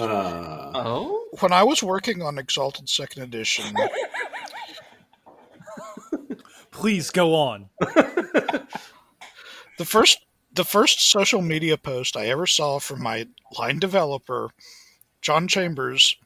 Ah. 0.00 0.72
Oh, 0.78 1.24
When 1.40 1.52
I 1.52 1.62
was 1.62 1.82
working 1.82 2.20
on 2.20 2.36
Exalted 2.38 2.88
Second 2.88 3.22
Edition, 3.22 3.64
Please 6.70 7.10
go 7.10 7.34
on. 7.34 7.70
the 9.78 9.84
first 9.84 10.25
the 10.56 10.64
first 10.64 11.00
social 11.00 11.42
media 11.42 11.76
post 11.76 12.16
I 12.16 12.26
ever 12.26 12.46
saw 12.46 12.78
from 12.78 13.02
my 13.02 13.26
line 13.58 13.78
developer, 13.78 14.50
John 15.22 15.48
Chambers, 15.48 16.16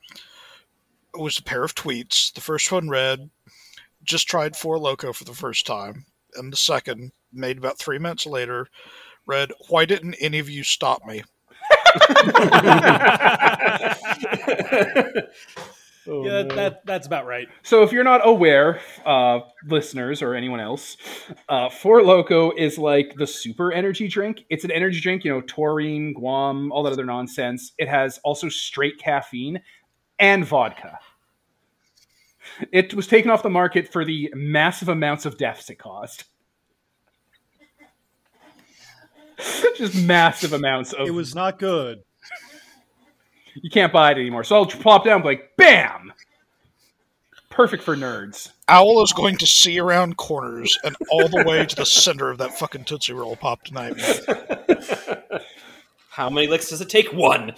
was 1.15 1.39
a 1.39 1.43
pair 1.43 1.65
of 1.65 1.75
tweets. 1.75 2.33
The 2.33 2.41
first 2.41 2.71
one 2.73 2.89
read, 2.89 3.31
"Just 4.03 4.29
tried 4.29 4.57
Four 4.57 4.79
Loco 4.79 5.13
for 5.13 5.25
the 5.25 5.35
first 5.35 5.67
time." 5.67 6.07
and 6.35 6.53
the 6.53 6.57
second, 6.57 7.13
made 7.33 7.59
about 7.59 7.79
three 7.79 7.99
minutes 7.99 8.27
later, 8.27 8.69
read, 9.27 9.53
Why 9.69 9.85
didn't 9.85 10.15
any 10.21 10.39
of 10.39 10.49
you 10.49 10.65
stop 10.65 11.05
me? 11.05 11.23
Oh, 16.11 16.25
yeah, 16.25 16.43
no. 16.43 16.55
that 16.57 16.85
that's 16.85 17.07
about 17.07 17.25
right. 17.27 17.47
So, 17.63 17.85
if 17.85 17.93
you're 17.93 18.03
not 18.03 18.21
aware, 18.25 18.81
uh, 19.07 19.41
listeners 19.67 20.23
or 20.23 20.35
anyone 20.35 20.59
else, 20.59 20.97
uh, 21.49 21.69
Four 21.69 22.03
Loco 22.03 22.51
is 22.57 22.79
like 22.79 23.15
the 23.15 23.27
super 23.27 23.73
energy 23.73 24.09
drink. 24.09 24.45
It's 24.51 24.65
an 24.65 24.73
energy 24.73 25.01
drink, 25.01 25.25
you 25.25 25.33
know, 25.33 25.41
taurine, 25.43 26.13
guam, 26.13 26.73
all 26.73 26.83
that 26.83 26.93
other 26.93 27.05
nonsense. 27.05 27.73
It 27.79 27.89
has 27.89 28.19
also 28.25 28.49
straight 28.49 28.99
caffeine 28.99 29.61
and 30.19 30.45
vodka. 30.45 30.99
It 32.73 32.93
was 32.93 33.07
taken 33.07 33.31
off 33.31 33.45
the 33.45 33.51
market 33.51 33.93
for 33.93 34.05
the 34.05 34.33
massive 34.35 34.89
amounts 34.89 35.27
of 35.27 35.39
deaths 35.39 35.71
it 35.71 35.77
caused. 35.77 36.25
Just 39.77 39.95
massive 39.95 40.53
amounts 40.53 40.93
of. 40.93 41.07
It 41.07 41.13
was 41.13 41.35
not 41.35 41.59
good. 41.59 42.01
You 43.63 43.71
can't 43.71 43.93
buy 43.93 44.11
it 44.13 44.19
anymore. 44.19 44.45
So 44.45 44.57
I'll 44.57 44.67
plop 44.67 45.05
down, 45.05 45.17
and 45.17 45.23
be 45.23 45.29
like, 45.31 45.57
bam! 45.57 46.13
Perfect 47.51 47.83
for 47.83 47.97
nerds. 47.97 48.51
Owl 48.69 49.03
is 49.03 49.13
going 49.13 49.37
to 49.39 49.47
see 49.47 49.79
around 49.79 50.17
corners 50.17 50.79
and 50.85 50.97
all 51.11 51.29
the 51.29 51.43
way 51.45 51.67
to 51.67 51.77
the 51.77 51.85
center 51.85 52.31
of 52.31 52.39
that 52.39 52.57
fucking 52.59 52.85
Tootsie 52.85 53.13
Roll 53.13 53.37
pop 53.37 53.63
tonight. 53.65 53.95
How 56.11 56.31
many 56.31 56.47
licks 56.47 56.69
does 56.71 56.81
it 56.81 56.89
take? 56.89 57.13
One. 57.13 57.53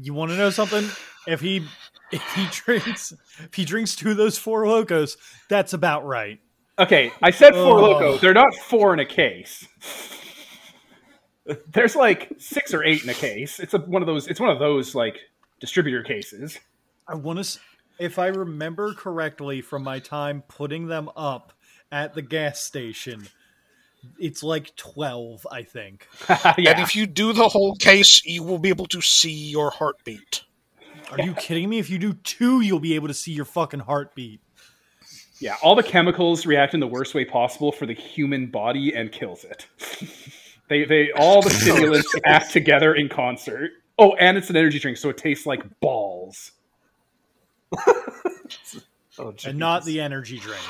You 0.00 0.14
want 0.14 0.30
to 0.30 0.36
know 0.36 0.50
something? 0.50 0.88
If 1.26 1.40
he 1.40 1.64
if 2.12 2.22
he 2.34 2.46
drinks 2.50 3.12
if 3.40 3.54
he 3.54 3.64
drinks 3.64 3.96
two 3.96 4.10
of 4.12 4.16
those 4.16 4.38
four 4.38 4.66
locos, 4.68 5.16
that's 5.48 5.72
about 5.72 6.04
right. 6.06 6.40
Okay, 6.78 7.12
I 7.22 7.30
said 7.30 7.52
four 7.54 7.78
Oh. 7.78 7.82
locos. 7.82 8.20
They're 8.20 8.34
not 8.34 8.54
four 8.54 8.92
in 8.92 9.00
a 9.00 9.06
case. 9.06 9.66
There's 11.68 11.94
like 11.96 12.32
six 12.38 12.74
or 12.74 12.82
eight 12.84 13.02
in 13.04 13.08
a 13.08 13.14
case. 13.14 13.60
It's 13.60 13.74
a, 13.74 13.78
one 13.78 14.02
of 14.02 14.06
those. 14.06 14.26
It's 14.26 14.40
one 14.40 14.50
of 14.50 14.58
those 14.58 14.94
like 14.94 15.18
distributor 15.60 16.02
cases. 16.02 16.58
I 17.08 17.14
want 17.14 17.44
to, 17.44 17.58
if 17.98 18.18
I 18.18 18.26
remember 18.26 18.94
correctly 18.94 19.60
from 19.60 19.82
my 19.84 19.98
time 20.00 20.42
putting 20.48 20.86
them 20.88 21.08
up 21.16 21.52
at 21.92 22.14
the 22.14 22.22
gas 22.22 22.60
station, 22.60 23.28
it's 24.18 24.42
like 24.42 24.74
twelve, 24.76 25.46
I 25.50 25.62
think. 25.62 26.08
And 26.28 26.54
yeah, 26.58 26.80
if 26.82 26.96
you 26.96 27.06
do 27.06 27.32
the 27.32 27.48
whole 27.48 27.76
case, 27.76 28.24
you 28.24 28.42
will 28.42 28.58
be 28.58 28.68
able 28.70 28.86
to 28.86 29.00
see 29.00 29.30
your 29.32 29.70
heartbeat. 29.70 30.42
Are 31.12 31.20
you 31.20 31.34
kidding 31.34 31.68
me? 31.68 31.78
If 31.78 31.88
you 31.88 31.98
do 31.98 32.14
two, 32.14 32.60
you'll 32.62 32.80
be 32.80 32.94
able 32.96 33.06
to 33.08 33.14
see 33.14 33.30
your 33.30 33.44
fucking 33.44 33.80
heartbeat. 33.80 34.40
yeah. 35.38 35.54
All 35.62 35.76
the 35.76 35.82
chemicals 35.84 36.44
react 36.46 36.74
in 36.74 36.80
the 36.80 36.86
worst 36.88 37.14
way 37.14 37.24
possible 37.24 37.70
for 37.70 37.86
the 37.86 37.92
human 37.94 38.46
body 38.46 38.92
and 38.94 39.12
kills 39.12 39.44
it. 39.44 39.66
they, 40.68 40.84
they, 40.84 41.12
all 41.12 41.42
the 41.42 41.50
stimulants 41.62 42.14
act 42.24 42.52
together 42.52 42.94
in 42.94 43.08
concert. 43.08 43.70
Oh, 43.98 44.14
and 44.16 44.36
it's 44.36 44.50
an 44.50 44.56
energy 44.56 44.78
drink, 44.78 44.98
so 44.98 45.08
it 45.08 45.16
tastes 45.16 45.46
like 45.46 45.62
balls. 45.80 46.52
Oh, 49.18 49.34
and 49.46 49.58
not 49.58 49.84
the 49.86 50.00
energy 50.00 50.38
drink. 50.38 50.60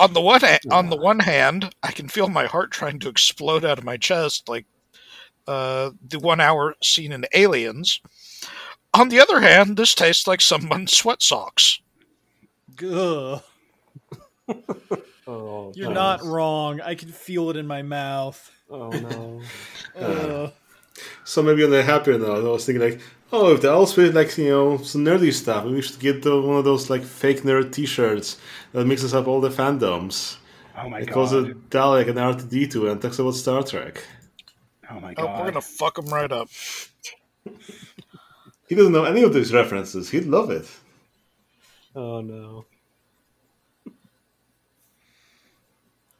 On 0.00 0.12
the 0.12 0.20
one 0.20 0.40
ha- 0.40 0.58
on 0.72 0.90
the 0.90 0.96
one 0.96 1.20
hand, 1.20 1.72
I 1.84 1.92
can 1.92 2.08
feel 2.08 2.28
my 2.28 2.46
heart 2.46 2.72
trying 2.72 2.98
to 3.00 3.08
explode 3.08 3.64
out 3.64 3.78
of 3.78 3.84
my 3.84 3.96
chest, 3.96 4.48
like 4.48 4.66
uh, 5.46 5.90
the 6.08 6.18
one 6.18 6.40
hour 6.40 6.74
scene 6.82 7.12
in 7.12 7.24
Aliens. 7.32 8.00
On 8.92 9.08
the 9.08 9.20
other 9.20 9.40
hand, 9.40 9.76
this 9.76 9.94
tastes 9.94 10.26
like 10.26 10.40
someone's 10.40 10.92
sweat 10.96 11.22
socks. 11.22 11.80
Ugh. 12.84 13.42
Oh, 15.24 15.72
You're 15.76 15.88
no. 15.88 15.94
not 15.94 16.24
wrong. 16.24 16.80
I 16.80 16.96
can 16.96 17.08
feel 17.08 17.48
it 17.50 17.56
in 17.56 17.64
my 17.64 17.82
mouth. 17.82 18.50
Oh 18.72 18.90
no. 18.98 19.42
Ugh. 19.96 20.02
Uh, 20.48 20.50
so 21.24 21.42
maybe 21.42 21.64
on 21.64 21.70
the 21.70 21.82
happier 21.82 22.18
note, 22.18 22.46
I 22.46 22.50
was 22.50 22.66
thinking 22.66 22.82
like, 22.82 23.00
oh, 23.32 23.54
if 23.54 23.62
they 23.62 23.68
all 23.68 23.86
spirit 23.86 24.14
like 24.14 24.36
you 24.38 24.48
know 24.50 24.78
some 24.78 25.04
nerdy 25.04 25.32
stuff, 25.32 25.64
maybe 25.64 25.76
we 25.76 25.82
should 25.82 26.00
get 26.00 26.22
the, 26.22 26.40
one 26.40 26.56
of 26.58 26.64
those 26.64 26.90
like 26.90 27.04
fake 27.04 27.42
nerd 27.42 27.72
T-shirts 27.72 28.38
that 28.72 28.86
mixes 28.86 29.14
up 29.14 29.28
all 29.28 29.40
the 29.40 29.50
fandoms. 29.50 30.38
Oh 30.76 30.88
my 30.88 31.00
It 31.00 31.10
calls 31.10 31.32
god. 31.32 31.50
it 31.50 31.70
Dalek 31.70 32.08
and 32.08 32.18
R2D2 32.18 32.90
and 32.90 33.02
talks 33.02 33.18
about 33.18 33.34
Star 33.34 33.62
Trek. 33.62 34.02
Oh 34.90 35.00
my 35.00 35.14
Oh, 35.16 35.26
we're 35.26 35.46
gonna 35.50 35.60
fuck 35.60 35.98
him 35.98 36.06
right 36.06 36.32
up. 36.32 36.48
He 38.68 38.74
doesn't 38.74 38.92
know 38.92 39.04
any 39.04 39.22
of 39.22 39.34
these 39.34 39.52
references. 39.52 40.10
He'd 40.10 40.24
love 40.24 40.50
it. 40.50 40.66
Oh 41.94 42.20
no. 42.22 42.64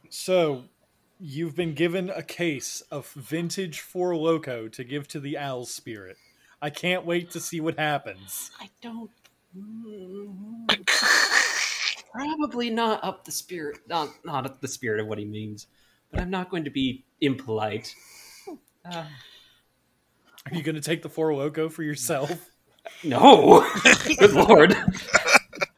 So, 0.09 0.65
you've 1.23 1.55
been 1.55 1.73
given 1.73 2.09
a 2.09 2.21
case 2.21 2.81
of 2.91 3.07
vintage 3.13 3.79
Four 3.79 4.17
Loco 4.17 4.67
to 4.67 4.83
give 4.83 5.07
to 5.07 5.21
the 5.21 5.37
owl 5.37 5.65
spirit. 5.65 6.17
I 6.61 6.69
can't 6.69 7.05
wait 7.05 7.31
to 7.31 7.39
see 7.39 7.61
what 7.61 7.79
happens. 7.79 8.51
I 8.59 8.69
don't. 8.81 9.09
Probably 12.11 12.69
not 12.69 13.03
up 13.03 13.23
the 13.23 13.31
spirit. 13.31 13.79
Not 13.87 14.09
not 14.25 14.45
up 14.45 14.59
the 14.59 14.67
spirit 14.67 14.99
of 14.99 15.07
what 15.07 15.17
he 15.17 15.23
means. 15.25 15.67
But 16.11 16.19
I'm 16.21 16.29
not 16.29 16.49
going 16.49 16.65
to 16.65 16.69
be 16.69 17.05
impolite. 17.21 17.95
Uh, 18.85 19.05
Are 20.45 20.55
you 20.55 20.61
going 20.61 20.75
to 20.75 20.81
take 20.81 21.01
the 21.03 21.09
Four 21.09 21.33
Loco 21.33 21.69
for 21.69 21.83
yourself? 21.83 22.49
no. 23.03 23.65
Good 24.19 24.33
lord. 24.33 24.75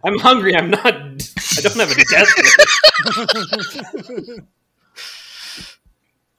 I'm 0.04 0.18
hungry. 0.18 0.56
I'm 0.56 0.72
not. 0.72 0.96
I 0.96 1.62
don't 1.62 1.80
have 1.80 1.92
a 1.92 2.04
desk. 2.10 2.38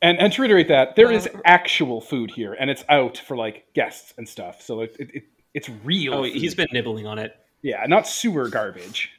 And, 0.02 0.18
and 0.18 0.32
to 0.34 0.42
reiterate 0.42 0.68
that, 0.68 0.94
there 0.94 1.10
is 1.10 1.28
actual 1.44 2.00
food 2.00 2.30
here, 2.30 2.52
and 2.52 2.70
it's 2.70 2.84
out 2.88 3.16
for 3.16 3.36
like 3.36 3.66
guests 3.74 4.12
and 4.18 4.28
stuff. 4.28 4.60
So 4.60 4.82
it, 4.82 4.96
it, 4.98 5.10
it 5.14 5.22
it's 5.54 5.70
real. 5.84 6.14
Oh, 6.14 6.22
food. 6.24 6.34
he's 6.34 6.54
been 6.54 6.68
nibbling 6.72 7.06
on 7.06 7.18
it. 7.18 7.34
yeah, 7.62 7.84
not 7.86 8.06
sewer 8.06 8.48
garbage. 8.48 9.10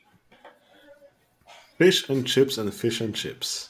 Fish 1.78 2.08
and 2.10 2.26
chips 2.26 2.58
and 2.58 2.72
fish 2.74 3.02
and 3.02 3.14
chips. 3.16 3.70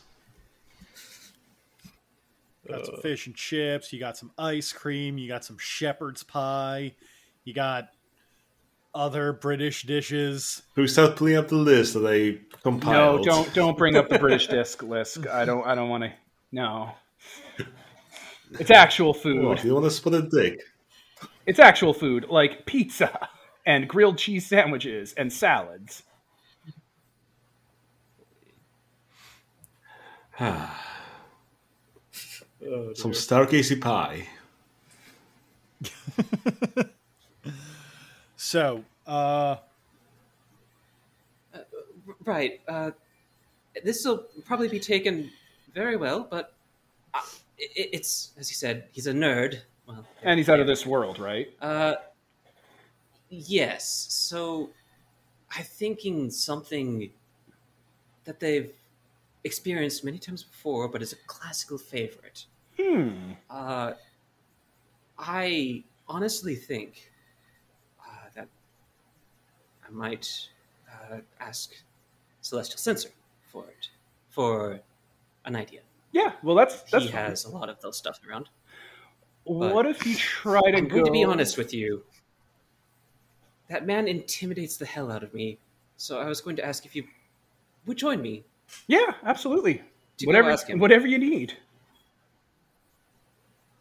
got 2.67 2.85
some 2.85 3.01
fish 3.01 3.27
and 3.27 3.35
chips. 3.35 3.91
You 3.93 3.99
got 3.99 4.17
some 4.17 4.31
ice 4.37 4.73
cream. 4.73 5.17
You 5.17 5.29
got 5.29 5.45
some 5.45 5.57
shepherd's 5.57 6.23
pie. 6.23 6.93
You 7.45 7.53
got 7.53 7.89
other 8.93 9.31
British 9.31 9.83
dishes. 9.83 10.63
We 10.75 10.87
start 10.87 11.15
pulling 11.15 11.37
up 11.37 11.47
the 11.47 11.55
list 11.55 11.93
that 11.93 12.05
I 12.05 12.39
No, 12.65 13.23
don't 13.23 13.53
don't 13.53 13.77
bring 13.77 13.95
up 13.95 14.09
the 14.09 14.19
British 14.19 14.47
disc 14.49 14.83
list. 14.83 15.25
I 15.27 15.45
don't 15.45 15.65
I 15.65 15.75
don't 15.75 15.89
want 15.89 16.03
to. 16.03 16.11
No, 16.51 16.91
it's 18.59 18.71
actual 18.71 19.13
What, 19.13 19.21
food. 19.21 19.63
you 19.63 19.73
want 19.73 19.85
to 19.85 19.91
split 19.91 20.23
a 20.23 20.29
dick? 20.29 20.59
It's 21.45 21.59
actual 21.59 21.93
food 21.93 22.25
like 22.29 22.65
pizza 22.65 23.29
and 23.65 23.87
grilled 23.87 24.17
cheese 24.17 24.45
sandwiches 24.47 25.13
and 25.17 25.31
salads. 25.31 26.03
Some 30.39 30.69
Stargazy 33.13 33.79
pie. 33.81 34.27
So, 38.39 38.83
uh, 39.05 39.57
Right. 42.23 42.61
Uh, 42.67 42.91
this 43.83 44.05
will 44.05 44.25
probably 44.45 44.69
be 44.69 44.79
taken 44.79 45.29
very 45.77 45.95
well, 45.95 46.27
but 46.29 46.55
uh, 47.13 47.21
it, 47.57 47.89
it's 47.93 48.31
as 48.37 48.49
you 48.49 48.55
said, 48.55 48.85
he's 48.91 49.05
a 49.05 49.13
nerd. 49.13 49.59
Well, 49.87 50.05
And 50.23 50.39
he's 50.39 50.49
out 50.49 50.59
of 50.59 50.67
this 50.67 50.85
world, 50.85 51.19
right? 51.19 51.47
Uh, 51.61 51.95
yes. 53.29 54.07
So, 54.09 54.71
I'm 55.55 55.63
thinking 55.63 56.31
something 56.31 57.11
that 58.25 58.39
they've 58.39 58.73
experienced 59.43 60.03
many 60.03 60.17
times 60.17 60.43
before, 60.43 60.87
but 60.89 61.01
is 61.01 61.13
a 61.13 61.21
classical 61.27 61.77
favorite. 61.77 62.45
Hmm. 62.77 63.33
Uh, 63.49 63.93
I 65.17 65.83
honestly 66.07 66.55
think 66.55 67.11
uh, 68.01 68.29
that 68.35 68.47
I 69.87 69.91
might 69.91 70.27
uh, 70.91 71.19
ask 71.39 71.71
Celestial 72.41 72.79
Censor 72.79 73.11
for 73.45 73.65
it, 73.65 73.89
for 74.29 74.81
an 75.47 75.55
idea. 75.55 75.81
Yeah. 76.11 76.33
Well, 76.43 76.55
that's 76.55 76.83
that's. 76.83 77.05
he 77.05 77.11
fine. 77.11 77.25
has 77.25 77.45
a 77.45 77.49
lot 77.49 77.69
of 77.69 77.81
those 77.81 77.97
stuff 77.97 78.19
around. 78.29 78.49
What 79.43 79.85
if 79.85 80.05
you 80.05 80.15
try 80.15 80.59
to 80.59 80.77
I'm 80.77 80.87
go? 80.87 80.95
going 80.95 81.05
to 81.05 81.11
be 81.11 81.23
honest 81.23 81.57
with 81.57 81.73
you. 81.73 82.03
That 83.69 83.85
man 83.85 84.07
intimidates 84.07 84.77
the 84.77 84.85
hell 84.85 85.11
out 85.11 85.23
of 85.23 85.33
me. 85.33 85.57
So 85.95 86.19
I 86.19 86.25
was 86.25 86.41
going 86.41 86.55
to 86.57 86.65
ask 86.65 86.85
if 86.85 86.95
you 86.95 87.05
would 87.85 87.97
join 87.97 88.21
me. 88.21 88.43
Yeah, 88.87 89.13
absolutely. 89.23 89.81
Whatever, 90.23 90.51
ask 90.51 90.67
him. 90.67 90.79
whatever 90.79 91.07
you 91.07 91.17
need. 91.17 91.53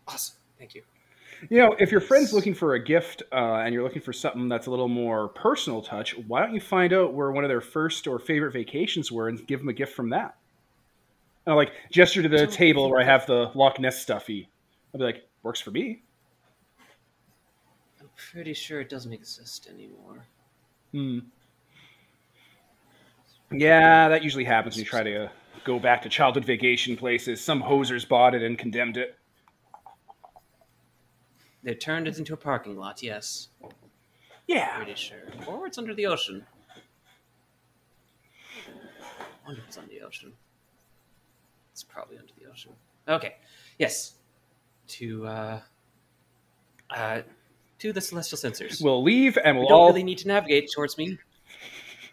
Awesome. 0.06 0.36
Thank 0.58 0.74
you. 0.74 0.82
You 1.50 1.58
know, 1.58 1.76
if 1.78 1.90
your 1.90 2.00
friend's 2.00 2.32
looking 2.32 2.54
for 2.54 2.74
a 2.74 2.82
gift 2.82 3.22
uh, 3.32 3.56
and 3.56 3.74
you're 3.74 3.82
looking 3.82 4.02
for 4.02 4.12
something 4.12 4.48
that's 4.48 4.66
a 4.66 4.70
little 4.70 4.88
more 4.88 5.28
personal 5.28 5.82
touch, 5.82 6.16
why 6.26 6.40
don't 6.40 6.54
you 6.54 6.60
find 6.60 6.92
out 6.92 7.12
where 7.12 7.30
one 7.30 7.44
of 7.44 7.48
their 7.48 7.60
first 7.60 8.06
or 8.06 8.18
favorite 8.18 8.52
vacations 8.52 9.12
were 9.12 9.28
and 9.28 9.46
give 9.46 9.60
them 9.60 9.68
a 9.68 9.72
gift 9.72 9.94
from 9.94 10.10
that? 10.10 10.36
And 11.46 11.52
I'll 11.52 11.56
like 11.56 11.72
gesture 11.92 12.22
to 12.22 12.28
the 12.28 12.46
table 12.46 12.90
where 12.90 13.00
I 13.00 13.04
have 13.04 13.24
the 13.26 13.52
Loch 13.54 13.78
Ness 13.78 14.00
stuffy. 14.00 14.48
I'll 14.92 14.98
be 14.98 15.04
like, 15.04 15.28
works 15.44 15.60
for 15.60 15.70
me. 15.70 16.02
I'm 18.00 18.08
pretty 18.16 18.52
sure 18.52 18.80
it 18.80 18.88
doesn't 18.88 19.12
exist 19.12 19.68
anymore. 19.72 20.26
Hmm. 20.90 21.20
Yeah, 23.52 24.08
that 24.08 24.24
usually 24.24 24.42
happens 24.42 24.74
when 24.74 24.80
you 24.80 24.90
try 24.90 25.04
to 25.04 25.26
uh, 25.26 25.28
go 25.64 25.78
back 25.78 26.02
to 26.02 26.08
childhood 26.08 26.44
vacation 26.44 26.96
places. 26.96 27.40
Some 27.40 27.62
hosers 27.62 28.06
bought 28.08 28.34
it 28.34 28.42
and 28.42 28.58
condemned 28.58 28.96
it. 28.96 29.16
They 31.62 31.74
turned 31.74 32.08
it 32.08 32.18
into 32.18 32.34
a 32.34 32.36
parking 32.36 32.76
lot, 32.76 33.04
yes. 33.04 33.48
Yeah. 34.48 34.76
Pretty 34.76 34.94
sure. 34.96 35.18
Or 35.46 35.66
it's 35.68 35.78
under 35.78 35.94
the 35.94 36.06
ocean. 36.06 36.44
I 38.66 39.46
wonder 39.46 39.60
if 39.62 39.68
it's 39.68 39.78
under 39.78 39.90
the 39.92 40.00
ocean. 40.00 40.32
It's 41.76 41.84
probably 41.84 42.16
under 42.16 42.32
the 42.40 42.50
ocean. 42.50 42.72
Okay. 43.06 43.34
Yes. 43.78 44.14
To 44.88 45.26
uh 45.26 45.60
uh 46.88 47.20
to 47.80 47.92
the 47.92 48.00
Celestial 48.00 48.38
Censors. 48.38 48.80
We'll 48.80 49.02
leave 49.02 49.36
and 49.44 49.56
we 49.56 49.60
we'll 49.60 49.68
don't 49.68 49.78
all 49.78 49.86
really 49.88 50.02
need 50.02 50.16
to 50.18 50.28
navigate 50.28 50.70
towards 50.74 50.96
me 50.96 51.18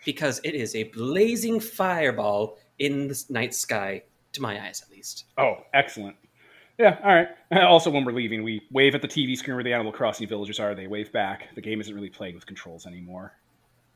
because 0.04 0.42
it 0.44 0.54
is 0.54 0.76
a 0.76 0.84
blazing 0.84 1.62
fireball 1.62 2.58
in 2.78 3.08
the 3.08 3.24
night 3.30 3.54
sky, 3.54 4.04
to 4.34 4.42
my 4.42 4.62
eyes 4.68 4.82
at 4.82 4.92
least. 4.92 5.28
Oh, 5.38 5.60
excellent. 5.74 6.18
Yeah, 6.78 6.98
all 7.02 7.16
right. 7.16 7.30
Also, 7.64 7.90
when 7.90 8.04
we're 8.04 8.12
leaving, 8.12 8.44
we 8.44 8.64
wave 8.70 8.96
at 8.96 9.02
the 9.02 9.08
TV 9.08 9.38
screen 9.38 9.56
where 9.56 9.64
the 9.64 9.72
Animal 9.72 9.94
Crossing 9.94 10.28
villagers 10.28 10.60
are. 10.60 10.76
They 10.76 10.88
wave 10.88 11.10
back. 11.14 11.56
The 11.56 11.62
game 11.62 11.80
isn't 11.80 11.96
really 11.96 12.10
playing 12.10 12.36
with 12.36 12.46
controls 12.46 12.86
anymore. 12.86 13.32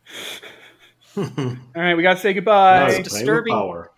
All 1.18 1.26
right, 1.76 1.96
we 1.96 2.04
got 2.04 2.14
to 2.14 2.20
say 2.20 2.32
goodbye. 2.34 2.88
it's 2.88 3.00
It's 3.00 3.10
playing 3.10 3.26
with 3.26 3.34
disturbing. 3.34 3.54
Power. 3.54 3.92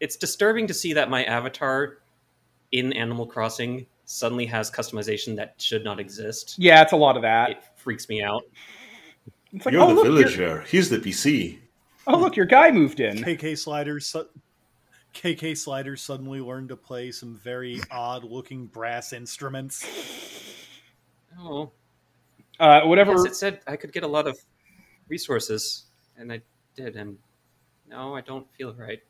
It's 0.00 0.16
disturbing 0.16 0.66
to 0.66 0.74
see 0.74 0.92
that 0.94 1.10
my 1.10 1.24
avatar 1.24 1.98
in 2.72 2.92
Animal 2.94 3.26
Crossing 3.26 3.86
suddenly 4.06 4.46
has 4.46 4.70
customization 4.70 5.36
that 5.36 5.54
should 5.58 5.84
not 5.84 6.00
exist. 6.00 6.54
Yeah, 6.58 6.82
it's 6.82 6.92
a 6.92 6.96
lot 6.96 7.16
of 7.16 7.22
that. 7.22 7.50
It 7.50 7.58
freaks 7.76 8.08
me 8.08 8.22
out. 8.22 8.42
It's 9.52 9.66
like, 9.66 9.72
You're 9.72 9.82
oh 9.82 9.88
the 9.88 9.94
look, 9.94 10.04
your, 10.04 10.14
villager. 10.14 10.60
He's 10.62 10.88
the 10.90 10.98
PC. 10.98 11.58
oh 12.06 12.18
look, 12.18 12.36
your 12.36 12.46
guy 12.46 12.70
moved 12.70 13.00
in. 13.00 13.18
KK 13.18 13.58
Sliders. 13.58 14.06
Su- 14.06 14.28
KK 15.14 15.56
Sliders 15.58 16.00
suddenly 16.02 16.40
learned 16.40 16.68
to 16.70 16.76
play 16.76 17.10
some 17.10 17.34
very 17.36 17.80
odd-looking 17.90 18.66
brass 18.66 19.12
instruments. 19.12 19.84
Oh, 21.38 21.72
Uh, 22.60 22.82
whatever. 22.82 23.12
yes, 23.12 23.24
it 23.26 23.34
said 23.36 23.60
I 23.66 23.76
could 23.76 23.92
get 23.92 24.02
a 24.04 24.08
lot 24.08 24.26
of 24.28 24.38
resources, 25.08 25.86
and 26.16 26.32
I 26.32 26.40
did, 26.76 26.94
and 26.96 27.18
no, 27.88 28.14
I 28.14 28.20
don't 28.20 28.46
feel 28.52 28.72
right 28.74 29.00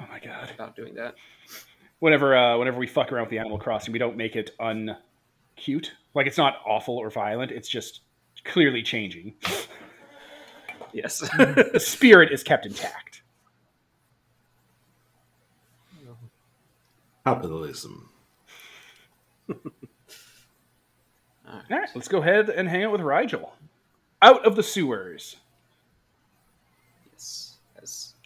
Oh 0.00 0.04
my 0.10 0.18
god. 0.18 0.50
about 0.50 0.76
doing 0.76 0.94
that. 0.94 1.14
Whenever, 2.00 2.36
uh, 2.36 2.58
whenever 2.58 2.78
we 2.78 2.86
fuck 2.86 3.12
around 3.12 3.24
with 3.24 3.30
the 3.30 3.38
Animal 3.38 3.58
Crossing, 3.58 3.92
we 3.92 3.98
don't 3.98 4.16
make 4.16 4.36
it 4.36 4.50
uncute. 4.60 5.90
Like 6.14 6.26
it's 6.26 6.38
not 6.38 6.56
awful 6.66 6.96
or 6.96 7.10
violent. 7.10 7.50
It's 7.50 7.68
just 7.68 8.00
clearly 8.44 8.82
changing. 8.82 9.34
Yes. 10.92 11.18
the 11.38 11.78
spirit 11.78 12.32
is 12.32 12.42
kept 12.42 12.66
intact. 12.66 13.22
Capitalism. 17.24 18.08
All 19.50 19.56
right, 21.70 21.88
let's 21.94 22.08
go 22.08 22.18
ahead 22.18 22.48
and 22.48 22.68
hang 22.68 22.84
out 22.84 22.92
with 22.92 23.00
Rigel. 23.00 23.52
Out 24.22 24.44
of 24.46 24.56
the 24.56 24.62
sewers, 24.62 25.22
yes. 25.24 25.34
As 25.34 25.40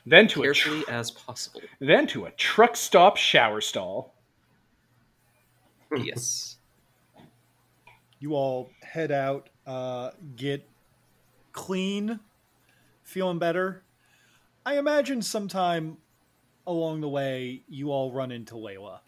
then 0.07 0.27
to 0.29 0.43
a 0.43 0.53
tr- 0.53 0.91
as 0.91 1.11
possible. 1.11 1.63
then 1.81 2.07
to 2.09 2.27
a 2.27 2.31
truck 2.33 2.77
stop 2.77 3.17
shower 3.17 3.61
stall. 3.61 4.15
yes. 5.97 6.57
You 8.19 8.35
all 8.35 8.71
head 8.83 9.11
out, 9.11 9.49
uh, 9.67 10.11
get 10.37 10.69
clean, 11.53 12.21
feeling 13.03 13.39
better. 13.39 13.83
I 14.65 14.79
imagine 14.79 15.23
sometime 15.23 15.99
along 16.67 17.01
the 17.01 17.09
way 17.09 17.63
you 17.69 17.91
all 17.91 18.13
run 18.13 18.31
into 18.31 18.55
Layla. 18.55 19.01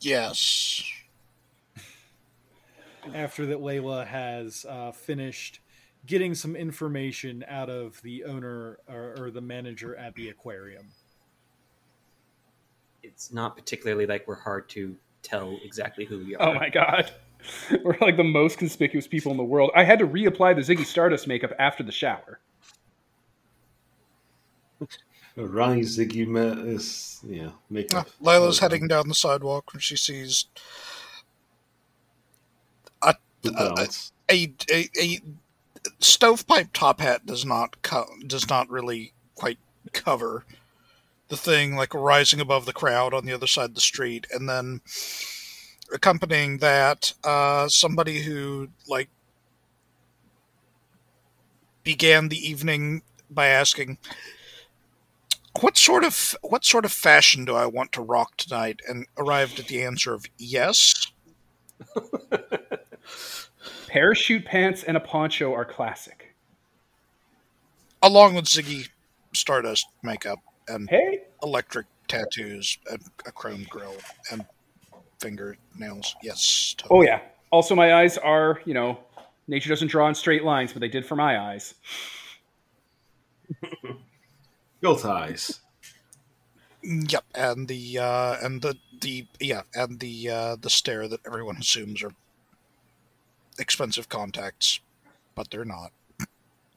Yes. 0.00 0.84
after 3.14 3.46
that 3.46 3.58
Layla 3.58 4.06
has 4.06 4.66
uh, 4.68 4.92
finished 4.92 5.60
getting 6.08 6.34
some 6.34 6.56
information 6.56 7.44
out 7.46 7.70
of 7.70 8.02
the 8.02 8.24
owner 8.24 8.78
or, 8.88 9.14
or 9.18 9.30
the 9.30 9.40
manager 9.40 9.94
at 9.94 10.14
the 10.16 10.30
aquarium. 10.30 10.88
It's 13.04 13.32
not 13.32 13.56
particularly 13.56 14.06
like 14.06 14.26
we're 14.26 14.34
hard 14.40 14.68
to 14.70 14.96
tell 15.22 15.56
exactly 15.62 16.04
who 16.04 16.18
we 16.18 16.34
are. 16.34 16.48
Oh 16.48 16.54
my 16.54 16.68
god. 16.68 17.12
We're 17.84 17.96
like 18.00 18.16
the 18.16 18.24
most 18.24 18.58
conspicuous 18.58 19.06
people 19.06 19.30
in 19.30 19.38
the 19.38 19.44
world. 19.44 19.70
I 19.76 19.84
had 19.84 20.00
to 20.00 20.08
reapply 20.08 20.56
the 20.56 20.74
Ziggy 20.74 20.84
Stardust 20.84 21.28
makeup 21.28 21.52
after 21.56 21.84
the 21.84 21.92
shower. 21.92 22.40
Ronnie 25.36 25.82
Ziggy 25.82 26.26
is 26.66 27.20
yeah 27.24 27.50
makeup. 27.70 28.08
Layla's 28.20 28.58
heading 28.58 28.88
down 28.88 29.06
the 29.06 29.14
sidewalk 29.14 29.72
when 29.72 29.80
she 29.80 29.96
sees 29.96 30.46
Good 33.42 33.54
uh, 33.54 33.86
a, 34.30 34.54
a, 34.70 34.90
a 35.00 35.20
stovepipe 36.00 36.68
top 36.72 37.00
hat 37.00 37.26
does 37.26 37.44
not 37.44 37.80
co- 37.82 38.08
does 38.26 38.48
not 38.48 38.68
really 38.70 39.12
quite 39.34 39.58
cover 39.92 40.44
the 41.28 41.36
thing 41.36 41.76
like 41.76 41.94
rising 41.94 42.40
above 42.40 42.64
the 42.64 42.72
crowd 42.72 43.12
on 43.14 43.24
the 43.24 43.32
other 43.32 43.46
side 43.46 43.70
of 43.70 43.74
the 43.74 43.80
street 43.80 44.26
and 44.32 44.48
then 44.48 44.80
accompanying 45.92 46.58
that 46.58 47.12
uh, 47.24 47.68
somebody 47.68 48.22
who 48.22 48.68
like 48.88 49.08
began 51.84 52.28
the 52.28 52.36
evening 52.36 53.02
by 53.30 53.46
asking 53.46 53.98
what 55.60 55.76
sort 55.76 56.04
of 56.04 56.36
what 56.42 56.64
sort 56.64 56.84
of 56.84 56.92
fashion 56.92 57.44
do 57.44 57.54
I 57.54 57.66
want 57.66 57.92
to 57.92 58.02
rock 58.02 58.36
tonight? 58.36 58.80
and 58.88 59.06
arrived 59.16 59.58
at 59.58 59.68
the 59.68 59.82
answer 59.82 60.14
of 60.14 60.26
yes 60.38 61.10
Parachute 63.88 64.44
pants 64.44 64.84
and 64.84 64.96
a 64.96 65.00
poncho 65.00 65.52
are 65.54 65.64
classic. 65.64 66.34
along 68.02 68.34
with 68.34 68.44
Ziggy 68.44 68.88
Stardust 69.34 69.86
makeup 70.02 70.38
and 70.68 70.88
Hey, 70.88 71.22
electric 71.42 71.86
tattoos 72.06 72.78
and 72.90 73.02
a 73.26 73.32
chrome 73.32 73.66
grill 73.68 73.96
and 74.30 74.44
fingernails. 75.20 76.14
Yes. 76.22 76.76
oh 76.90 77.02
yeah. 77.02 77.20
Also, 77.50 77.74
my 77.74 77.94
eyes 77.94 78.18
are, 78.18 78.60
you 78.66 78.74
know, 78.74 78.98
nature 79.48 79.70
doesn't 79.70 79.88
draw 79.88 80.06
in 80.08 80.14
straight 80.14 80.44
lines, 80.44 80.72
but 80.72 80.80
they 80.80 80.88
did 80.88 81.06
for 81.06 81.16
my 81.16 81.38
eyes. 81.38 81.74
Gold 84.82 85.04
eyes. 85.06 85.60
Yep. 86.82 87.24
And 87.34 87.66
the 87.68 87.98
uh, 87.98 88.36
and 88.42 88.62
the 88.62 88.76
the 89.00 89.26
yeah 89.40 89.62
and 89.74 89.98
the 89.98 90.30
uh, 90.30 90.56
the 90.56 90.70
stare 90.70 91.08
that 91.08 91.20
everyone 91.26 91.56
assumes 91.56 92.02
are 92.02 92.12
expensive 93.58 94.08
contacts, 94.08 94.80
but 95.34 95.50
they're 95.50 95.64
not. 95.64 95.92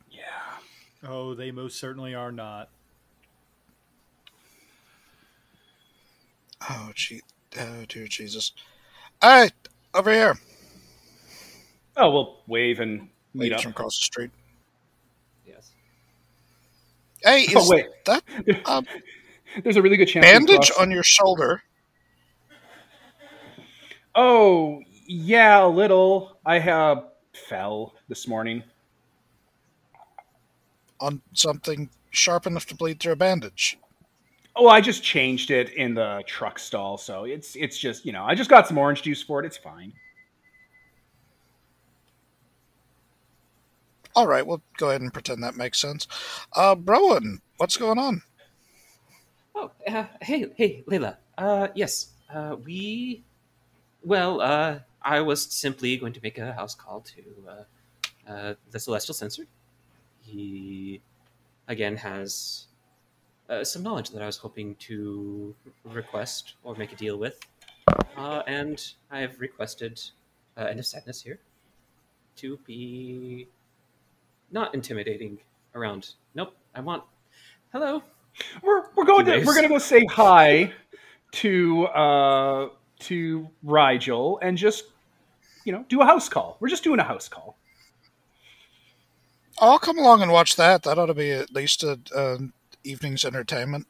Yeah. 0.09 0.19
Oh, 1.07 1.33
they 1.33 1.51
most 1.51 1.79
certainly 1.79 2.13
are 2.15 2.31
not. 2.31 2.69
Oh 6.69 6.91
gee. 6.95 7.21
Oh 7.59 7.85
dear 7.87 8.07
Jesus. 8.07 8.51
All 9.21 9.29
right, 9.41 9.51
over 9.93 10.11
here. 10.11 10.35
Oh, 11.97 12.09
we'll 12.11 12.37
wave 12.47 12.79
and 12.79 13.09
meet 13.33 13.51
Ladies 13.51 13.55
up. 13.57 13.61
from 13.63 13.71
across 13.71 13.97
the 13.97 14.03
street. 14.03 14.31
Yes. 15.45 15.71
Hey, 17.23 17.41
is 17.41 17.53
Oh 17.55 17.69
wait, 17.69 17.87
that 18.05 18.23
um, 18.65 18.85
there's 19.63 19.75
a 19.75 19.81
really 19.81 19.97
good 19.97 20.07
chance. 20.07 20.25
bandage 20.25 20.71
on 20.79 20.91
your 20.91 21.03
shoulder? 21.03 21.63
Oh 24.13 24.81
yeah, 25.11 25.65
a 25.65 25.67
little. 25.67 26.37
I 26.45 26.59
uh, 26.59 27.03
fell 27.33 27.95
this 28.07 28.27
morning. 28.27 28.63
on 31.01 31.21
something 31.33 31.89
sharp 32.11 32.45
enough 32.45 32.65
to 32.67 32.75
bleed 32.75 32.99
through 32.99 33.13
a 33.13 33.15
bandage. 33.17 33.77
Oh, 34.55 34.67
I 34.67 34.79
just 34.79 35.03
changed 35.03 35.49
it 35.51 35.73
in 35.73 35.95
the 35.95 36.23
truck 36.27 36.59
stall, 36.59 36.97
so 36.97 37.23
it's 37.25 37.55
it's 37.55 37.77
just 37.77 38.05
you 38.05 38.11
know 38.11 38.23
I 38.23 38.35
just 38.35 38.49
got 38.49 38.67
some 38.67 38.77
orange 38.77 39.01
juice 39.01 39.21
for 39.21 39.41
it. 39.41 39.45
It's 39.45 39.57
fine. 39.57 39.91
All 44.15 44.27
right, 44.27 44.45
we'll 44.45 44.61
go 44.77 44.89
ahead 44.89 45.01
and 45.01 45.13
pretend 45.13 45.41
that 45.43 45.55
makes 45.55 45.79
sense. 45.79 46.07
Uh, 46.53 46.75
Rowan, 46.83 47.41
what's 47.57 47.77
going 47.77 47.97
on? 47.97 48.21
Oh, 49.55 49.71
uh, 49.87 50.05
hey, 50.21 50.51
hey, 50.55 50.83
Layla. 50.87 51.17
Uh, 51.37 51.69
yes. 51.75 52.11
Uh, 52.33 52.57
we, 52.63 53.23
well, 54.03 54.41
uh, 54.41 54.79
I 55.01 55.21
was 55.21 55.43
simply 55.43 55.97
going 55.97 56.13
to 56.13 56.19
make 56.21 56.37
a 56.37 56.53
house 56.53 56.75
call 56.75 57.01
to 57.01 57.21
uh, 57.49 58.31
uh, 58.31 58.53
the 58.69 58.79
Celestial 58.79 59.13
Censor. 59.13 59.45
He, 60.21 61.01
again, 61.67 61.97
has 61.97 62.67
uh, 63.49 63.63
some 63.63 63.83
knowledge 63.83 64.11
that 64.11 64.21
I 64.21 64.25
was 64.25 64.37
hoping 64.37 64.75
to 64.75 65.55
request 65.83 66.55
or 66.63 66.75
make 66.75 66.93
a 66.93 66.95
deal 66.95 67.17
with. 67.17 67.39
Uh, 68.15 68.43
and 68.47 68.93
I 69.09 69.19
have 69.19 69.39
requested 69.39 70.01
uh, 70.57 70.65
End 70.65 70.79
of 70.79 70.85
Sadness 70.85 71.21
here 71.21 71.39
to 72.37 72.57
be 72.65 73.47
not 74.51 74.73
intimidating 74.73 75.39
around. 75.75 76.13
Nope, 76.35 76.53
I 76.75 76.81
want. 76.81 77.03
Hello. 77.71 78.03
We're 78.61 78.83
we're 78.95 79.05
going 79.05 79.25
to 79.25 79.43
we're 79.43 79.55
gonna 79.55 79.67
go 79.67 79.77
say 79.77 80.05
hi 80.09 80.71
to 81.33 81.85
uh 81.87 82.69
to 83.01 83.49
Rigel 83.63 84.39
and 84.41 84.57
just 84.57 84.85
you 85.65 85.71
know 85.71 85.85
do 85.89 86.01
a 86.01 86.05
house 86.05 86.29
call. 86.29 86.57
We're 86.59 86.69
just 86.69 86.83
doing 86.83 86.99
a 86.99 87.03
house 87.03 87.27
call. 87.27 87.57
I'll 89.59 89.79
come 89.79 89.99
along 89.99 90.21
and 90.21 90.31
watch 90.31 90.55
that. 90.55 90.83
That 90.83 90.97
ought 90.97 91.05
to 91.07 91.13
be 91.13 91.31
at 91.31 91.53
least 91.53 91.83
a, 91.83 91.99
a 92.15 92.39
evening's 92.83 93.25
entertainment. 93.25 93.85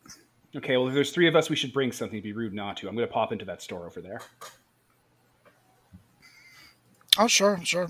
Okay, 0.55 0.75
well 0.75 0.87
if 0.87 0.93
there's 0.93 1.11
three 1.11 1.27
of 1.27 1.35
us, 1.35 1.49
we 1.49 1.55
should 1.55 1.71
bring 1.71 1.91
something. 1.91 2.17
It'd 2.17 2.23
be 2.23 2.33
rude 2.33 2.53
not 2.53 2.77
to. 2.77 2.89
I'm 2.89 2.95
gonna 2.95 3.07
pop 3.07 3.31
into 3.31 3.45
that 3.45 3.61
store 3.61 3.85
over 3.85 4.01
there. 4.01 4.21
Oh, 7.17 7.27
sure, 7.27 7.59
sure. 7.63 7.89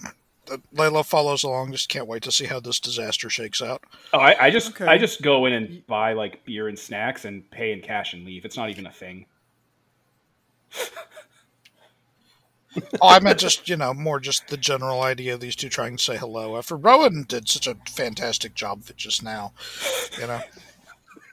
Uh, 0.51 0.57
Layla 0.75 1.05
follows 1.05 1.43
along. 1.43 1.71
Just 1.71 1.89
can't 1.89 2.07
wait 2.07 2.23
to 2.23 2.31
see 2.31 2.45
how 2.45 2.59
this 2.59 2.79
disaster 2.79 3.29
shakes 3.29 3.61
out. 3.61 3.83
Oh, 4.13 4.19
I, 4.19 4.47
I 4.47 4.49
just 4.49 4.71
Okay. 4.71 4.85
I 4.87 4.97
just 4.97 5.21
go 5.21 5.45
in 5.45 5.53
and 5.53 5.85
buy 5.87 6.13
like 6.13 6.43
beer 6.45 6.67
and 6.67 6.77
snacks 6.77 7.25
and 7.25 7.49
pay 7.51 7.71
in 7.71 7.81
cash 7.81 8.13
and 8.13 8.25
leave. 8.25 8.45
It's 8.45 8.57
not 8.57 8.69
even 8.69 8.87
a 8.87 8.91
thing. 8.91 9.25
Oh, 13.01 13.09
I 13.09 13.19
meant 13.19 13.39
just 13.39 13.67
you 13.67 13.75
know 13.75 13.93
more 13.93 14.19
just 14.19 14.47
the 14.47 14.57
general 14.57 15.01
idea 15.01 15.33
of 15.33 15.41
these 15.41 15.55
two 15.55 15.67
trying 15.69 15.97
to 15.97 16.03
say 16.03 16.17
hello 16.17 16.57
after 16.57 16.77
Rowan 16.77 17.23
did 17.27 17.49
such 17.49 17.67
a 17.67 17.75
fantastic 17.89 18.53
job 18.55 18.79
of 18.79 18.89
it 18.89 18.97
just 18.97 19.21
now. 19.23 19.53
You 20.19 20.27
know, 20.27 20.41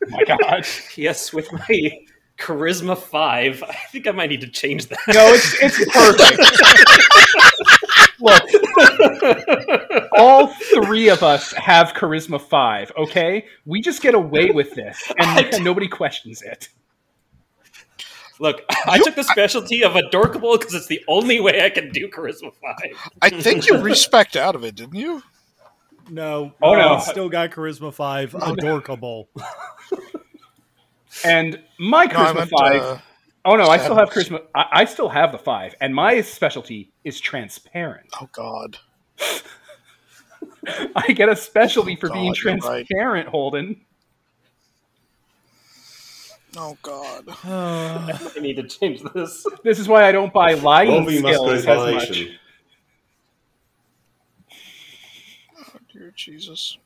my 0.09 0.25
God. 0.25 0.67
Yes, 0.97 1.33
with 1.33 1.53
my 1.53 2.01
charisma 2.39 2.99
five, 2.99 3.63
I 3.63 3.75
think 3.93 4.09
I 4.09 4.11
might 4.11 4.31
need 4.31 4.41
to 4.41 4.49
change 4.49 4.87
that. 4.87 4.99
No, 5.09 5.29
it's 5.29 5.55
it's 5.63 5.79
perfect. 5.93 6.41
Look, 8.21 8.43
all 10.17 10.49
three 10.75 11.09
of 11.09 11.23
us 11.23 11.53
have 11.53 11.93
charisma 11.93 12.41
five. 12.41 12.91
Okay, 12.97 13.47
we 13.65 13.81
just 13.81 14.03
get 14.03 14.15
away 14.15 14.51
with 14.51 14.75
this, 14.75 15.01
and 15.21 15.63
nobody 15.63 15.87
questions 15.87 16.43
it. 16.43 16.69
Look, 18.41 18.63
I 18.87 18.99
took 18.99 19.15
the 19.17 19.23
specialty 19.25 19.83
of 19.85 19.97
adorkable 19.97 20.57
because 20.59 20.75
it's 20.75 20.87
the 20.87 21.03
only 21.09 21.41
way 21.41 21.65
I 21.65 21.71
can 21.71 21.91
do 21.91 22.09
charisma 22.09 22.53
five. 22.63 23.11
I 23.23 23.31
think 23.31 23.67
you 23.69 23.79
respect 23.79 24.37
out 24.37 24.55
of 24.55 24.65
it, 24.65 24.75
didn't 24.75 24.95
you? 24.97 25.23
No. 26.11 26.53
Oh, 26.63 26.75
no. 26.75 26.95
uh, 26.95 27.01
Still 27.01 27.29
got 27.29 27.51
charisma 27.51 27.93
five. 27.93 28.35
Adorkable. 28.35 29.29
And 31.25 31.61
my 31.79 32.05
No, 32.05 32.11
I 32.13 32.15
charisma 32.15 32.35
meant. 32.37 32.51
five. 32.51 32.83
Uh, 32.83 32.99
oh 33.45 33.57
no, 33.57 33.69
I 33.69 33.79
still 33.79 33.97
have 33.97 34.11
charisma. 34.11 34.43
I, 34.55 34.65
I 34.73 34.85
still 34.85 35.09
have 35.09 35.33
the 35.33 35.39
five, 35.39 35.75
and 35.81 35.95
my 35.95 36.21
specialty 36.21 36.93
is 37.05 37.19
transparent. 37.21 38.09
oh 38.21 38.29
God. 38.33 38.79
I 40.97 41.13
get 41.13 41.29
a 41.29 41.37
specialty 41.37 41.97
for 41.97 42.09
God, 42.09 42.15
being 42.15 42.35
you're 42.45 42.55
right. 42.55 42.61
transparent, 42.87 43.29
Holden. 43.29 43.81
Oh 46.57 46.77
God. 46.83 47.25
Uh, 47.45 48.19
I 48.37 48.41
need 48.41 48.57
to 48.57 48.67
change 48.67 49.03
this. 49.15 49.47
This 49.63 49.79
is 49.79 49.87
why 49.89 50.05
I 50.09 50.13
don't 50.13 50.33
buy 50.33 50.55
lying 50.55 51.05
Roving 51.05 51.19
skills 51.19 51.53
as 51.53 51.67
much. 51.67 51.77
foundation. 51.77 52.35
Oh, 55.59 55.79
dear 55.93 56.13
Jesus. 56.17 56.79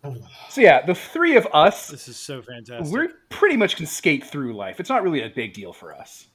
So 0.49 0.60
yeah, 0.60 0.84
the 0.84 0.94
three 0.94 1.36
of 1.36 1.47
us 1.52 1.89
this 1.89 2.08
is 2.08 2.16
so 2.16 2.42
fantastic. 2.42 2.92
we're 2.92 3.08
pretty 3.28 3.57
much 3.57 3.76
can 3.76 3.86
skate 3.86 4.24
through 4.24 4.55
life. 4.55 4.81
It's 4.81 4.91
not 4.91 5.02
really 5.02 5.23
a 5.23 5.31
big 5.31 5.52
deal 5.55 5.73
for 5.73 5.94
us. 5.94 6.26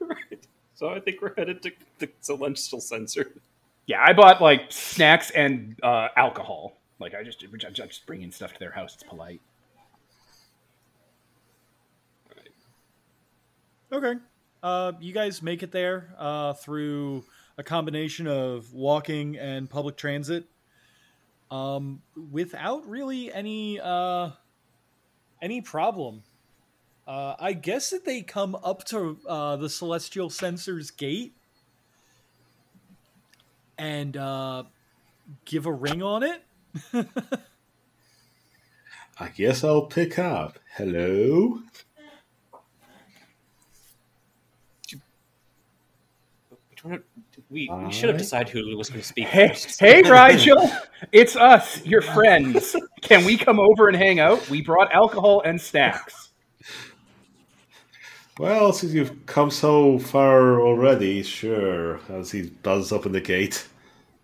So 0.74 0.88
I 0.88 0.98
think 0.98 1.22
we're 1.22 1.32
headed 1.36 1.62
to 1.62 1.70
the 2.00 2.10
Celestial 2.20 2.80
Censor. 2.80 3.30
Yeah, 3.86 4.02
I 4.04 4.12
bought 4.14 4.42
like 4.42 4.62
snacks 4.70 5.30
and 5.30 5.76
uh, 5.80 6.08
alcohol. 6.16 6.76
Like 7.02 7.14
I 7.14 7.22
just, 7.24 7.42
I'm 7.42 7.74
just 7.74 8.06
bringing 8.06 8.30
stuff 8.30 8.52
to 8.52 8.58
their 8.58 8.70
house. 8.70 8.94
It's 8.94 9.02
polite. 9.02 9.40
Okay. 13.92 14.14
Uh, 14.62 14.92
you 15.00 15.12
guys 15.12 15.42
make 15.42 15.62
it 15.62 15.72
there 15.72 16.14
uh, 16.16 16.54
through 16.54 17.24
a 17.58 17.62
combination 17.62 18.26
of 18.26 18.72
walking 18.72 19.36
and 19.36 19.68
public 19.68 19.96
transit, 19.96 20.46
um, 21.50 22.00
without 22.30 22.88
really 22.88 23.32
any 23.32 23.80
uh, 23.80 24.30
any 25.42 25.60
problem. 25.60 26.22
Uh, 27.06 27.34
I 27.38 27.52
guess 27.52 27.90
that 27.90 28.04
they 28.04 28.22
come 28.22 28.54
up 28.62 28.84
to 28.84 29.18
uh, 29.28 29.56
the 29.56 29.68
Celestial 29.68 30.30
Censor's 30.30 30.92
gate 30.92 31.34
and 33.76 34.16
uh, 34.16 34.62
give 35.44 35.66
a 35.66 35.72
ring 35.72 36.02
on 36.02 36.22
it. 36.22 36.44
I 39.18 39.28
guess 39.36 39.62
I'll 39.62 39.86
pick 39.86 40.18
up. 40.18 40.58
Hello? 40.76 41.60
We, 47.48 47.70
we 47.70 47.92
should 47.92 48.08
have 48.08 48.18
decided 48.18 48.48
who 48.48 48.76
was 48.76 48.88
going 48.88 49.00
to 49.02 49.06
speak 49.06 49.28
Hey, 49.28 49.48
first. 49.48 49.78
hey, 49.78 50.02
Rigel, 50.10 50.68
it's 51.12 51.36
us, 51.36 51.84
your 51.86 52.02
friends. 52.02 52.74
Can 53.02 53.24
we 53.24 53.36
come 53.36 53.60
over 53.60 53.88
and 53.88 53.96
hang 53.96 54.18
out? 54.18 54.48
We 54.50 54.62
brought 54.62 54.90
alcohol 54.92 55.42
and 55.42 55.60
snacks. 55.60 56.30
Well, 58.38 58.72
since 58.72 58.94
you've 58.94 59.26
come 59.26 59.50
so 59.50 59.98
far 59.98 60.60
already, 60.60 61.22
sure. 61.22 62.00
As 62.08 62.32
he 62.32 62.48
buzzes 62.62 62.90
up 62.90 63.06
in 63.06 63.12
the 63.12 63.20
gate. 63.20 63.68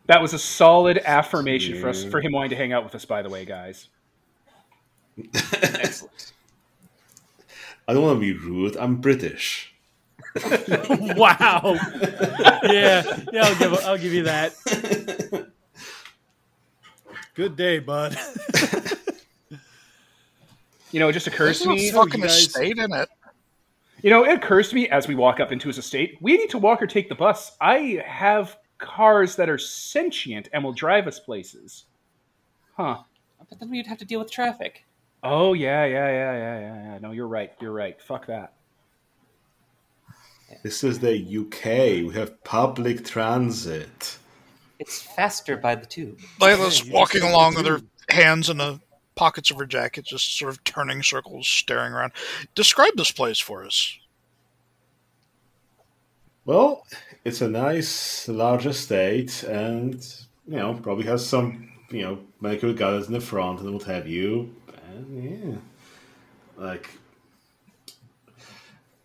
That 0.08 0.20
was 0.20 0.32
a 0.34 0.38
solid 0.38 0.98
affirmation 1.04 1.80
for 1.80 1.88
us 1.88 2.02
for 2.02 2.20
him 2.20 2.32
wanting 2.32 2.50
to 2.50 2.56
hang 2.56 2.72
out 2.72 2.82
with 2.82 2.94
us. 2.94 3.04
By 3.04 3.22
the 3.22 3.28
way, 3.28 3.44
guys. 3.44 3.88
Excellent. 5.52 6.32
I 7.86 7.92
don't 7.94 8.02
want 8.02 8.16
to 8.16 8.20
be 8.20 8.32
rude. 8.32 8.76
I'm 8.76 8.96
British. 8.96 9.74
wow. 11.16 11.76
yeah, 12.64 13.02
yeah, 13.32 13.44
I'll 13.44 13.58
give 13.58 13.74
I'll 13.84 13.98
give 13.98 14.12
you 14.12 14.24
that. 14.24 14.54
Good 17.34 17.56
day, 17.56 17.78
bud. 17.78 18.16
You 20.90 21.00
know, 21.00 21.08
it 21.08 21.12
just 21.12 21.26
occurs 21.26 21.60
There's 21.60 21.62
to 21.64 21.68
me. 21.68 21.90
fucking 21.90 22.20
you 22.20 22.26
guys- 22.26 22.46
estate 22.46 22.78
in 22.78 22.92
it. 22.94 23.08
You 24.02 24.08
know, 24.08 24.24
it 24.24 24.32
occurs 24.38 24.70
to 24.70 24.74
me 24.74 24.88
as 24.88 25.06
we 25.06 25.14
walk 25.14 25.38
up 25.38 25.52
into 25.52 25.68
his 25.68 25.76
estate, 25.76 26.16
we 26.22 26.36
need 26.38 26.48
to 26.50 26.58
walk 26.58 26.80
or 26.80 26.86
take 26.86 27.10
the 27.10 27.14
bus. 27.14 27.52
I 27.60 28.02
have 28.06 28.56
cars 28.78 29.36
that 29.36 29.48
are 29.48 29.58
sentient 29.58 30.48
and 30.52 30.64
will 30.64 30.72
drive 30.72 31.06
us 31.06 31.18
places. 31.18 31.84
Huh. 32.76 32.98
But 33.48 33.60
then 33.60 33.70
we'd 33.70 33.86
have 33.86 33.98
to 33.98 34.04
deal 34.04 34.20
with 34.20 34.30
traffic. 34.30 34.84
Oh 35.22 35.52
yeah, 35.52 35.84
yeah, 35.84 36.08
yeah, 36.08 36.32
yeah, 36.36 36.60
yeah, 36.60 36.92
yeah. 36.92 36.98
No, 37.00 37.12
you're 37.12 37.28
right. 37.28 37.52
You're 37.60 37.72
right. 37.72 38.00
Fuck 38.00 38.26
that. 38.26 38.52
This 40.62 40.82
is 40.82 40.98
the 40.98 41.14
UK. 41.14 42.06
We 42.06 42.14
have 42.14 42.42
public 42.44 43.04
transit. 43.04 44.18
It's 44.78 45.02
faster 45.02 45.56
by 45.56 45.74
the 45.74 45.86
tube. 45.86 46.18
Layla's 46.40 46.86
you 46.86 46.92
walking 46.92 47.22
along 47.22 47.54
have 47.54 47.64
with 47.64 47.72
her 47.72 48.14
hands 48.14 48.48
in 48.48 48.58
the 48.58 48.80
pockets 49.14 49.50
of 49.50 49.58
her 49.58 49.66
jacket, 49.66 50.04
just 50.04 50.38
sort 50.38 50.52
of 50.52 50.62
turning 50.64 51.02
circles, 51.02 51.48
staring 51.48 51.92
around. 51.92 52.12
Describe 52.54 52.92
this 52.96 53.10
place 53.10 53.40
for 53.40 53.64
us. 53.64 53.98
Well, 56.44 56.86
it's 57.28 57.42
a 57.42 57.48
nice 57.48 58.26
large 58.26 58.66
estate, 58.66 59.42
and 59.44 59.94
you 60.46 60.56
know 60.56 60.74
probably 60.82 61.04
has 61.04 61.26
some 61.26 61.70
you 61.90 62.02
know 62.02 62.18
medical 62.40 62.72
gardens 62.72 63.06
in 63.06 63.12
the 63.12 63.20
front 63.20 63.60
and 63.60 63.72
what 63.74 63.84
have 63.84 64.08
you. 64.08 64.54
And 64.90 65.24
yeah, 65.24 65.56
like 66.56 66.88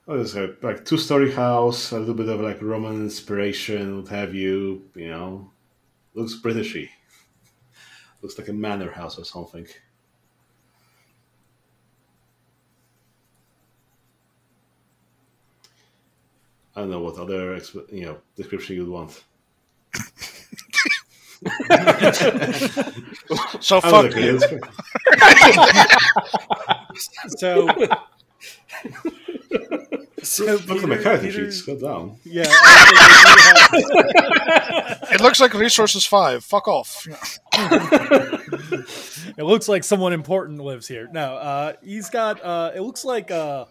what 0.06 0.19
is 0.19 0.35
it? 0.35 0.64
Like 0.64 0.85
two 0.85 0.98
story 0.98 1.32
house, 1.34 1.92
a 1.92 2.00
little 2.00 2.16
bit 2.16 2.30
of 2.30 2.40
like 2.40 2.61
Roman 2.61 2.95
inspiration, 3.03 3.98
what 3.98 4.08
have 4.10 4.34
you. 4.34 4.90
You 4.95 5.10
know, 5.10 5.52
looks 6.14 6.40
Britishy. 6.42 6.90
Looks 8.22 8.38
like 8.38 8.48
a 8.48 8.53
manor 8.53 8.92
house 8.92 9.19
or 9.19 9.26
something. 9.26 9.68
I 16.76 16.82
don't 16.82 16.90
know 16.90 17.02
what 17.02 17.18
other 17.18 17.56
exp- 17.58 17.92
you 17.92 18.06
know 18.06 18.18
description 18.35 18.76
you'd 18.77 18.90
want. 18.90 19.24
So 23.60 23.77
I 23.77 23.82
fuck 23.82 24.16
you. 24.16 24.40
it. 24.52 24.64
So, 27.38 27.68
so 30.24 30.45
Look 30.45 30.84
at 30.84 30.90
my 30.90 30.95
Peter- 30.98 31.03
character 31.03 31.27
Peter- 31.27 31.52
sheets. 31.52 31.61
Go 31.64 31.77
down. 31.80 32.16
Yeah. 32.24 32.45
actually, 32.48 33.82
they 33.82 33.82
do 33.82 33.88
have- 34.00 35.00
It 35.14 35.22
looks 35.22 35.40
like 35.40 35.53
resources 35.53 36.06
five. 36.06 36.43
Fuck 36.43 36.68
off. 36.68 37.06
it 37.53 39.43
looks 39.43 39.68
like 39.68 39.84
someone 39.84 40.14
important 40.14 40.60
lives 40.61 40.88
here. 40.88 41.08
No, 41.11 41.35
uh, 41.35 41.74
he's 41.84 42.10
got. 42.10 42.43
Uh, 42.43 42.72
it 42.76 42.82
looks 42.82 43.06
like 43.06 43.30
uh, 43.32 43.66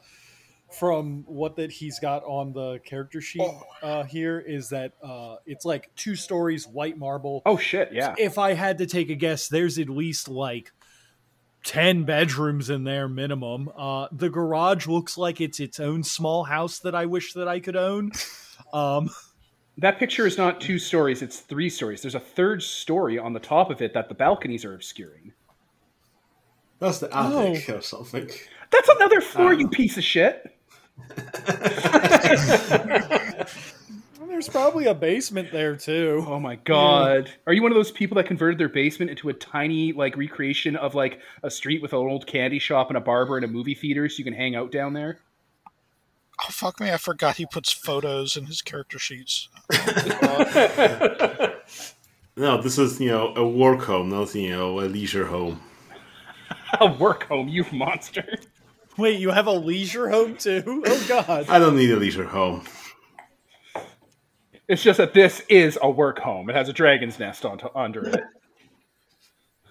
from 0.75 1.25
what 1.27 1.57
that 1.57 1.71
he's 1.71 1.99
got 1.99 2.23
on 2.25 2.53
the 2.53 2.79
character 2.85 3.21
sheet 3.21 3.51
uh, 3.83 4.05
here 4.05 4.41
is 4.41 4.69
that 4.71 4.93
uh, 5.03 5.37
it's 5.47 5.65
like 5.65 5.91
two 5.97 6.17
stories, 6.17 6.67
white 6.67 6.99
marble. 6.99 7.43
Oh 7.47 7.57
shit, 7.57 7.93
yeah. 7.93 8.15
If 8.19 8.39
I 8.39 8.55
had 8.55 8.79
to 8.79 8.87
take 8.87 9.11
a 9.11 9.15
guess, 9.15 9.49
there's 9.49 9.79
at 9.79 9.89
least 9.89 10.29
like. 10.29 10.73
10 11.65 12.03
bedrooms 12.03 12.71
in 12.71 12.83
there 12.83 13.09
minimum 13.09 13.71
uh 13.77 14.09
the 14.11 14.29
garage 14.29 14.89
looks 14.89 15.17
like 15.17 15.41
it's 15.41 15.61
its 15.61 15.79
own 15.79 16.03
small 16.03 16.43
house 16.43 16.81
that 16.81 16.93
i 16.93 17.07
wish 17.07 17.35
that 17.35 17.47
i 17.47 17.61
could 17.61 17.77
own 17.77 18.11
um 18.73 19.09
That 19.79 19.99
picture 19.99 20.27
is 20.27 20.37
not 20.37 20.61
two 20.61 20.79
stories, 20.79 21.23
it's 21.23 21.41
three 21.41 21.71
stories. 21.71 22.03
There's 22.03 22.15
a 22.15 22.21
third 22.21 22.63
story 22.63 23.19
on 23.19 23.33
the 23.33 23.41
top 23.41 23.71
of 23.71 23.81
it 23.81 23.95
that 23.95 24.09
the 24.09 24.15
balconies 24.15 24.65
are 24.65 24.75
obscuring. 24.75 25.33
That's 26.79 26.99
the 26.99 27.17
attic 27.17 27.69
or 27.71 27.81
something. 27.81 28.29
That's 28.71 28.89
another 28.89 29.21
floor, 29.21 29.53
you 29.55 29.69
piece 29.69 29.97
of 29.97 30.05
shit. 30.05 30.52
there's 34.29 34.49
probably 34.49 34.87
a 34.87 34.95
basement 34.95 35.53
there 35.53 35.77
too 35.77 36.25
Oh 36.27 36.41
my 36.41 36.57
god. 36.57 37.31
Are 37.47 37.53
you 37.53 37.63
one 37.63 37.71
of 37.71 37.77
those 37.77 37.91
people 37.91 38.17
that 38.17 38.27
converted 38.27 38.59
their 38.59 38.69
basement 38.69 39.11
into 39.11 39.29
a 39.29 39.35
tiny 39.35 39.93
like 39.93 40.17
recreation 40.17 40.77
of 40.77 40.95
like 40.95 41.21
a 41.43 41.51
street 41.51 41.83
with 41.83 41.93
an 41.93 41.99
old 41.99 42.27
candy 42.27 42.59
shop 42.59 42.89
and 42.89 42.97
a 42.97 43.01
barber 43.01 43.37
and 43.37 43.45
a 43.45 43.49
movie 43.49 43.75
theater 43.75 44.09
so 44.09 44.19
you 44.19 44.25
can 44.25 44.35
hang 44.35 44.55
out 44.55 44.73
down 44.73 44.95
there? 44.95 45.19
Oh 46.41 46.49
fuck 46.51 46.81
me! 46.81 46.91
I 46.91 46.97
forgot 46.97 47.37
he 47.37 47.47
puts 47.47 47.71
photos 47.71 48.37
in 48.37 48.47
his 48.47 48.63
character 48.63 48.99
sheets. 48.99 49.49
No, 52.37 52.63
this 52.63 52.79
is 52.79 52.99
you 52.99 53.09
know 53.09 53.35
a 53.37 53.47
work 53.47 53.83
home, 53.83 54.09
not 54.09 54.35
you 54.35 54.51
know 54.51 54.81
a 54.81 54.89
leisure 54.89 55.27
home. 55.27 55.61
A 56.81 56.91
work 56.91 57.25
home, 57.25 57.49
you 57.49 57.67
monster. 57.71 58.25
Wait, 58.99 59.19
you 59.19 59.31
have 59.31 59.47
a 59.47 59.53
leisure 59.53 60.09
home 60.11 60.37
too? 60.37 60.83
Oh 60.87 61.05
god. 61.09 61.47
I 61.49 61.59
don't 61.59 61.77
need 61.77 61.91
a 61.91 61.97
leisure 61.97 62.25
home. 62.27 62.65
It's 64.69 64.83
just 64.83 64.99
that 64.99 65.13
this 65.15 65.43
is 65.49 65.79
a 65.83 65.91
work 65.91 66.19
home. 66.19 66.49
It 66.49 66.57
has 66.57 66.69
a 66.69 66.73
dragon's 66.73 67.19
nest 67.19 67.45
on 67.45 67.61
under 67.75 68.07
it. 68.09 68.23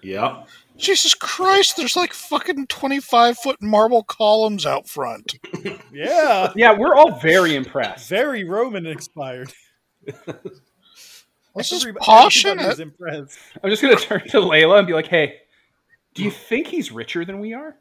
Yeah. 0.02 0.44
Jesus 0.76 1.14
Christ! 1.14 1.76
There's 1.76 1.96
like 1.96 2.12
fucking 2.12 2.66
twenty-five 2.66 3.38
foot 3.38 3.62
marble 3.62 4.02
columns 4.02 4.66
out 4.66 4.88
front. 4.88 5.34
Yeah. 5.92 6.52
Yeah, 6.56 6.72
we're 6.76 6.94
all 6.96 7.18
very 7.20 7.54
impressed. 7.54 8.08
Very 8.08 8.44
Roman 8.44 8.86
inspired. 8.86 9.52
This 11.54 11.70
is 11.70 11.82
Everybody- 11.82 12.04
posh, 12.04 12.44
everybody 12.46 12.82
innit? 12.84 13.38
I'm 13.62 13.70
just 13.70 13.82
gonna 13.82 13.96
turn 13.96 14.20
to 14.28 14.38
Layla 14.38 14.78
and 14.78 14.86
be 14.86 14.94
like, 14.94 15.06
"Hey, 15.06 15.40
do 16.14 16.24
you 16.24 16.30
think 16.30 16.66
he's 16.68 16.90
richer 16.90 17.24
than 17.26 17.40
we 17.40 17.52
are?" 17.52 17.76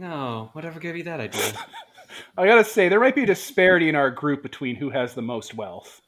No, 0.00 0.48
whatever 0.54 0.80
gave 0.80 0.96
you 0.96 1.02
that 1.04 1.20
idea? 1.20 1.52
I 2.38 2.46
gotta 2.46 2.64
say, 2.64 2.88
there 2.88 3.00
might 3.00 3.14
be 3.14 3.24
a 3.24 3.26
disparity 3.26 3.90
in 3.90 3.94
our 3.94 4.10
group 4.10 4.42
between 4.42 4.76
who 4.76 4.88
has 4.88 5.12
the 5.12 5.20
most 5.20 5.54
wealth. 5.54 6.00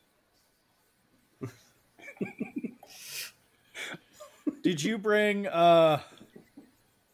Did 4.62 4.82
you 4.82 4.96
bring 4.96 5.46
uh 5.46 6.00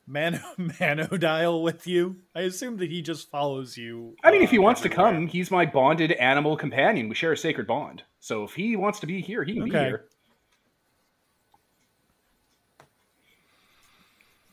Mano 0.07 0.39
Manodial 0.57 1.65
with 1.65 1.89
you? 1.89 2.15
I 2.37 2.43
assume 2.43 2.77
that 2.77 2.89
he 2.89 3.03
just 3.03 3.29
follows 3.29 3.77
you. 3.77 4.15
I 4.23 4.31
mean, 4.31 4.43
if 4.43 4.51
uh, 4.51 4.53
he 4.53 4.61
wants 4.61 4.81
to 4.83 4.89
come, 4.89 5.27
he's 5.27 5.51
my 5.51 5.67
bonded 5.67 6.13
animal 6.13 6.57
companion. 6.57 7.09
We 7.09 7.17
share 7.17 7.33
a 7.33 7.37
sacred 7.37 7.67
bond. 7.67 8.05
So 8.21 8.45
if 8.45 8.53
he 8.53 8.77
wants 8.77 9.01
to 9.01 9.07
be 9.09 9.21
here, 9.21 9.43
he 9.43 9.55
can 9.55 9.65
be 9.65 9.71
here. 9.71 10.05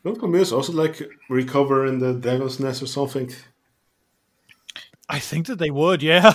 Don't 0.06 0.20
Camille's 0.20 0.52
also 0.52 0.72
like 0.72 1.02
recover 1.28 1.84
in 1.84 1.98
the 1.98 2.14
devil's 2.14 2.60
nest 2.60 2.80
or 2.80 2.86
something? 2.86 3.28
I 5.08 5.18
think 5.18 5.48
that 5.48 5.58
they 5.58 5.70
would, 5.70 6.00
yeah. 6.00 6.32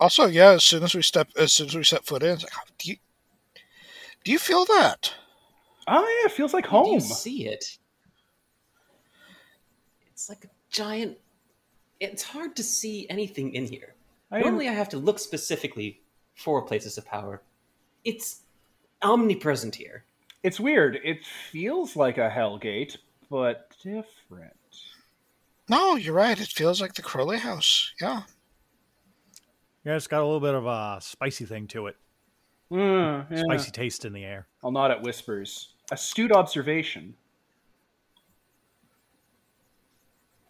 Also, 0.00 0.24
yeah, 0.24 0.52
as 0.52 0.64
soon 0.64 0.82
as 0.82 0.94
we 0.94 1.02
step, 1.02 1.28
as 1.36 1.52
soon 1.52 1.66
as 1.66 1.74
we 1.74 1.84
set 1.84 2.06
foot 2.06 2.22
in, 2.22 2.30
it's 2.30 2.44
like, 2.44 2.52
oh, 2.56 2.62
do 2.78 2.92
you, 2.92 2.96
do 4.24 4.32
you 4.32 4.38
feel 4.38 4.64
that? 4.64 5.12
Oh 5.86 6.00
yeah, 6.00 6.24
it 6.24 6.32
feels 6.32 6.54
like 6.54 6.64
Do 6.64 6.70
home. 6.70 6.94
you 6.94 7.00
see 7.00 7.46
it? 7.46 7.76
It's 10.10 10.30
like 10.30 10.46
a 10.46 10.48
giant. 10.70 11.18
It's 12.00 12.22
hard 12.22 12.56
to 12.56 12.62
see 12.62 13.06
anything 13.10 13.52
in 13.54 13.66
here. 13.66 13.92
I 14.30 14.38
am- 14.38 14.44
Normally, 14.44 14.70
I 14.70 14.72
have 14.72 14.88
to 14.90 14.96
look 14.96 15.18
specifically 15.18 16.00
for 16.36 16.62
places 16.62 16.96
of 16.96 17.04
power. 17.04 17.42
It's 18.02 18.40
omnipresent 19.02 19.74
here. 19.74 20.04
It's 20.42 20.58
weird. 20.58 20.98
It 21.04 21.18
feels 21.52 21.96
like 21.96 22.16
a 22.16 22.30
Hellgate, 22.30 22.96
but 23.30 23.74
different. 23.82 24.52
No, 25.68 25.94
you're 25.94 26.14
right. 26.14 26.38
It 26.38 26.48
feels 26.48 26.80
like 26.80 26.94
the 26.94 27.02
Crowley 27.02 27.38
House. 27.38 27.92
Yeah. 28.00 28.22
Yeah, 29.84 29.96
it's 29.96 30.08
got 30.08 30.20
a 30.20 30.24
little 30.24 30.40
bit 30.40 30.54
of 30.54 30.66
a 30.66 30.98
spicy 31.00 31.46
thing 31.46 31.66
to 31.68 31.86
it. 31.86 31.96
Uh, 32.72 33.24
yeah. 33.30 33.42
Spicy 33.44 33.70
taste 33.70 34.04
in 34.04 34.12
the 34.12 34.24
air. 34.24 34.46
I'll 34.62 34.72
nod 34.72 34.90
at 34.90 35.00
whispers. 35.00 35.74
Astute 35.90 36.32
observation. 36.32 37.14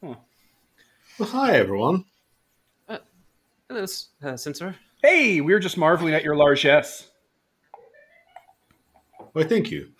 Well, 0.02 0.18
hi 1.18 1.57
everyone. 1.57 2.07
Hello, 3.68 3.86
uh, 4.23 4.36
Censor. 4.36 4.75
Hey, 5.02 5.41
we 5.42 5.52
were 5.52 5.60
just 5.60 5.76
marveling 5.76 6.15
at 6.15 6.25
your 6.25 6.34
largesse. 6.34 7.09
Why, 9.33 9.44
thank 9.44 9.70
you. 9.70 9.91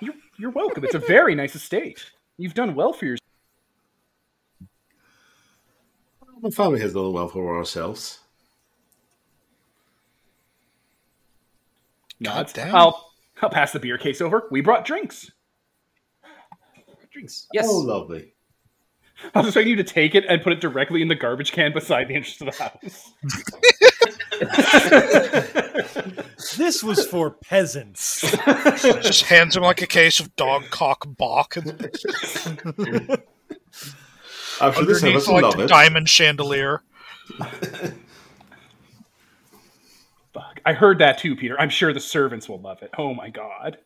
You're, 0.00 0.14
you're 0.38 0.50
welcome. 0.50 0.84
It's 0.84 0.94
a 0.94 0.98
very 0.98 1.34
nice 1.34 1.54
estate. 1.54 2.04
You've 2.38 2.54
done 2.54 2.74
well 2.74 2.92
for 2.92 3.06
yourself. 3.06 3.20
My 6.42 6.50
family 6.50 6.80
has 6.80 6.92
done 6.92 7.12
well 7.12 7.28
for 7.28 7.56
ourselves. 7.56 8.20
Nods. 12.20 12.52
damn. 12.52 12.74
I'll, 12.74 13.12
I'll 13.42 13.50
pass 13.50 13.72
the 13.72 13.80
beer 13.80 13.98
case 13.98 14.20
over. 14.20 14.48
We 14.50 14.60
brought 14.60 14.84
drinks. 14.84 15.30
Drinks. 17.10 17.46
Oh, 17.46 17.50
yes. 17.54 17.66
Oh, 17.68 17.78
lovely. 17.78 18.34
I 19.34 19.38
was 19.38 19.48
expecting 19.48 19.70
you 19.70 19.76
to 19.76 19.84
take 19.84 20.14
it 20.14 20.24
and 20.28 20.42
put 20.42 20.52
it 20.52 20.60
directly 20.60 21.00
in 21.00 21.08
the 21.08 21.14
garbage 21.14 21.52
can 21.52 21.72
beside 21.72 22.08
the 22.08 22.14
entrance 22.14 22.36
to 22.38 22.44
the 22.44 22.52
house. 22.52 23.12
This 26.56 26.82
was 26.82 27.06
for 27.06 27.30
peasants. 27.30 28.20
Just 29.02 29.24
hands 29.24 29.56
him 29.56 29.62
like 29.62 29.82
a 29.82 29.86
case 29.86 30.20
of 30.20 30.34
dog 30.36 30.64
cock 30.70 31.06
Bach 31.16 31.56
and 31.56 31.70
I'm 34.60 34.72
sure 34.72 34.84
this 34.84 35.02
underneath 35.02 35.26
will 35.28 35.34
like 35.34 35.42
love 35.42 35.56
the 35.56 35.64
it. 35.64 35.68
diamond 35.68 36.08
chandelier. 36.08 36.82
Fuck. 40.32 40.60
I 40.64 40.72
heard 40.72 40.98
that 40.98 41.18
too, 41.18 41.36
Peter. 41.36 41.60
I'm 41.60 41.68
sure 41.68 41.92
the 41.92 42.00
servants 42.00 42.48
will 42.48 42.60
love 42.60 42.82
it. 42.82 42.90
Oh 42.96 43.12
my 43.14 43.28
god. 43.30 43.78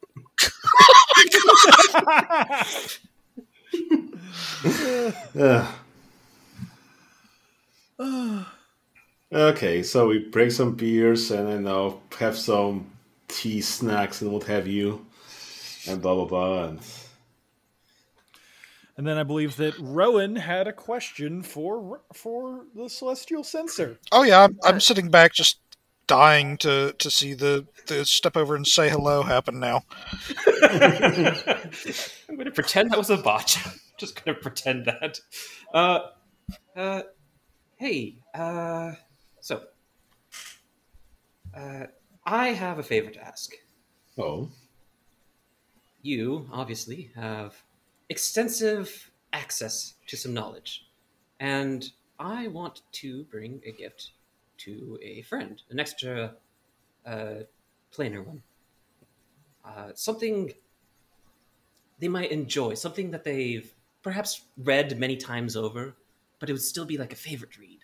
Ugh. 7.99 8.47
Okay, 9.33 9.83
so 9.83 10.09
we 10.09 10.19
break 10.19 10.51
some 10.51 10.75
beers 10.75 11.31
and 11.31 11.49
I 11.49 11.59
know 11.59 12.01
have 12.19 12.37
some 12.37 12.91
tea, 13.29 13.61
snacks, 13.61 14.23
and 14.23 14.33
what 14.33 14.45
have 14.45 14.67
you, 14.67 15.07
and 15.89 16.01
blah 16.03 16.15
blah 16.15 16.25
blah. 16.27 16.65
And 16.65 16.81
and 18.97 19.07
then 19.07 19.17
I 19.17 19.23
believe 19.23 19.57
that 19.57 19.79
Rowan 19.79 20.37
had 20.37 20.69
a 20.69 20.73
question 20.73 21.43
for 21.43 22.01
for 22.13 22.67
the 22.75 22.89
celestial 22.89 23.45
censor. 23.45 23.99
Oh 24.13 24.23
yeah, 24.23 24.45
I'm, 24.45 24.59
I'm 24.65 24.81
sitting 24.81 25.11
back 25.11 25.33
just 25.33 25.59
dying 26.07 26.57
to 26.59 26.93
to 26.99 27.11
see 27.11 27.35
the 27.35 27.67
the 27.87 28.05
step 28.05 28.37
over 28.37 28.57
and 28.57 28.67
say 28.67 28.91
hello 28.91 29.23
happen 29.23 29.61
now. 29.61 29.85
I'm 30.63 32.37
going 32.37 32.45
to 32.45 32.53
pretend 32.53 32.91
that 32.91 32.99
was 32.99 33.11
a 33.11 33.17
botch. 33.17 33.59
Just 33.99 34.25
going 34.25 34.35
to 34.35 34.41
pretend 34.43 34.87
that. 34.87 35.21
Uh, 35.75 36.01
uh, 36.75 37.03
hey, 37.77 38.17
uh, 38.35 38.93
so, 38.93 39.10
uh, 41.55 41.87
I 42.25 42.49
have 42.49 42.79
a 42.79 42.83
favor 42.83 43.11
to 43.11 43.21
ask. 43.21 43.53
oh, 44.19 44.51
You, 46.03 46.49
obviously, 46.53 47.11
have 47.15 47.63
extensive 48.09 49.11
access 49.33 49.95
to 50.07 50.17
some 50.17 50.35
knowledge, 50.35 50.87
and 51.39 51.91
I 52.19 52.49
want 52.49 52.83
to 52.93 53.25
bring 53.25 53.61
a 53.67 53.73
gift 53.73 54.13
to 54.59 54.99
a 55.03 55.23
friend, 55.23 55.63
an 55.71 55.81
extra, 55.81 56.37
uh, 57.07 57.41
planar 57.93 58.25
one. 58.25 58.43
Uh, 59.65 59.93
something 59.95 60.53
they 61.99 62.09
might 62.09 62.31
enjoy, 62.33 62.75
something 62.75 63.11
that 63.11 63.25
they've 63.25 63.75
perhaps 64.03 64.47
read 64.57 64.99
many 64.99 65.17
times 65.17 65.57
over, 65.57 65.97
but 66.39 66.49
it 66.49 66.53
would 66.53 66.63
still 66.63 66.87
be 66.87 66.97
like 66.97 67.13
a 67.13 67.17
favorite 67.17 67.59
read. 67.59 67.81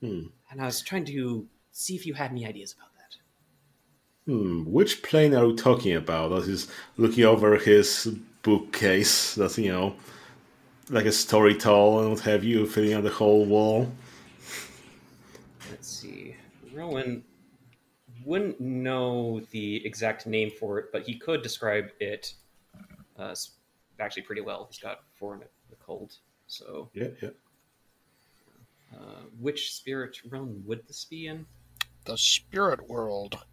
Hmm. 0.00 0.26
And 0.50 0.60
I 0.62 0.66
was 0.66 0.82
trying 0.82 1.04
to 1.06 1.48
see 1.74 1.94
if 1.96 2.06
you 2.06 2.14
had 2.14 2.30
any 2.30 2.46
ideas 2.46 2.72
about 2.72 2.88
that. 2.94 4.32
Hmm. 4.32 4.64
Which 4.64 5.02
plane 5.02 5.34
are 5.34 5.46
we 5.46 5.54
talking 5.54 5.94
about? 5.94 6.32
As 6.32 6.46
he's 6.46 6.70
looking 6.96 7.24
over 7.24 7.56
his 7.58 8.14
bookcase, 8.42 9.34
that's 9.34 9.58
you 9.58 9.72
know, 9.72 9.96
like 10.88 11.04
a 11.04 11.12
story 11.12 11.54
tall 11.54 12.00
and 12.00 12.10
what 12.10 12.20
have 12.20 12.44
you, 12.44 12.66
filling 12.66 12.94
out 12.94 13.02
the 13.02 13.10
whole 13.10 13.44
wall. 13.44 13.92
Let's 15.70 15.88
see. 15.88 16.36
Rowan 16.72 17.24
wouldn't 18.24 18.60
know 18.60 19.40
the 19.50 19.84
exact 19.84 20.26
name 20.26 20.50
for 20.50 20.78
it, 20.78 20.86
but 20.92 21.02
he 21.02 21.16
could 21.16 21.42
describe 21.42 21.90
it 22.00 22.34
uh, 23.18 23.34
actually 24.00 24.22
pretty 24.22 24.40
well. 24.40 24.66
He's 24.70 24.78
got 24.78 25.00
four 25.12 25.34
in 25.34 25.40
the 25.40 25.76
cold. 25.76 26.16
So, 26.46 26.90
Yeah, 26.94 27.08
yeah. 27.22 27.30
uh, 28.94 29.22
which 29.40 29.74
spirit 29.74 30.18
realm 30.28 30.62
would 30.66 30.86
this 30.86 31.04
be 31.04 31.26
in? 31.26 31.46
The 32.04 32.16
spirit 32.18 32.88
world. 32.88 33.38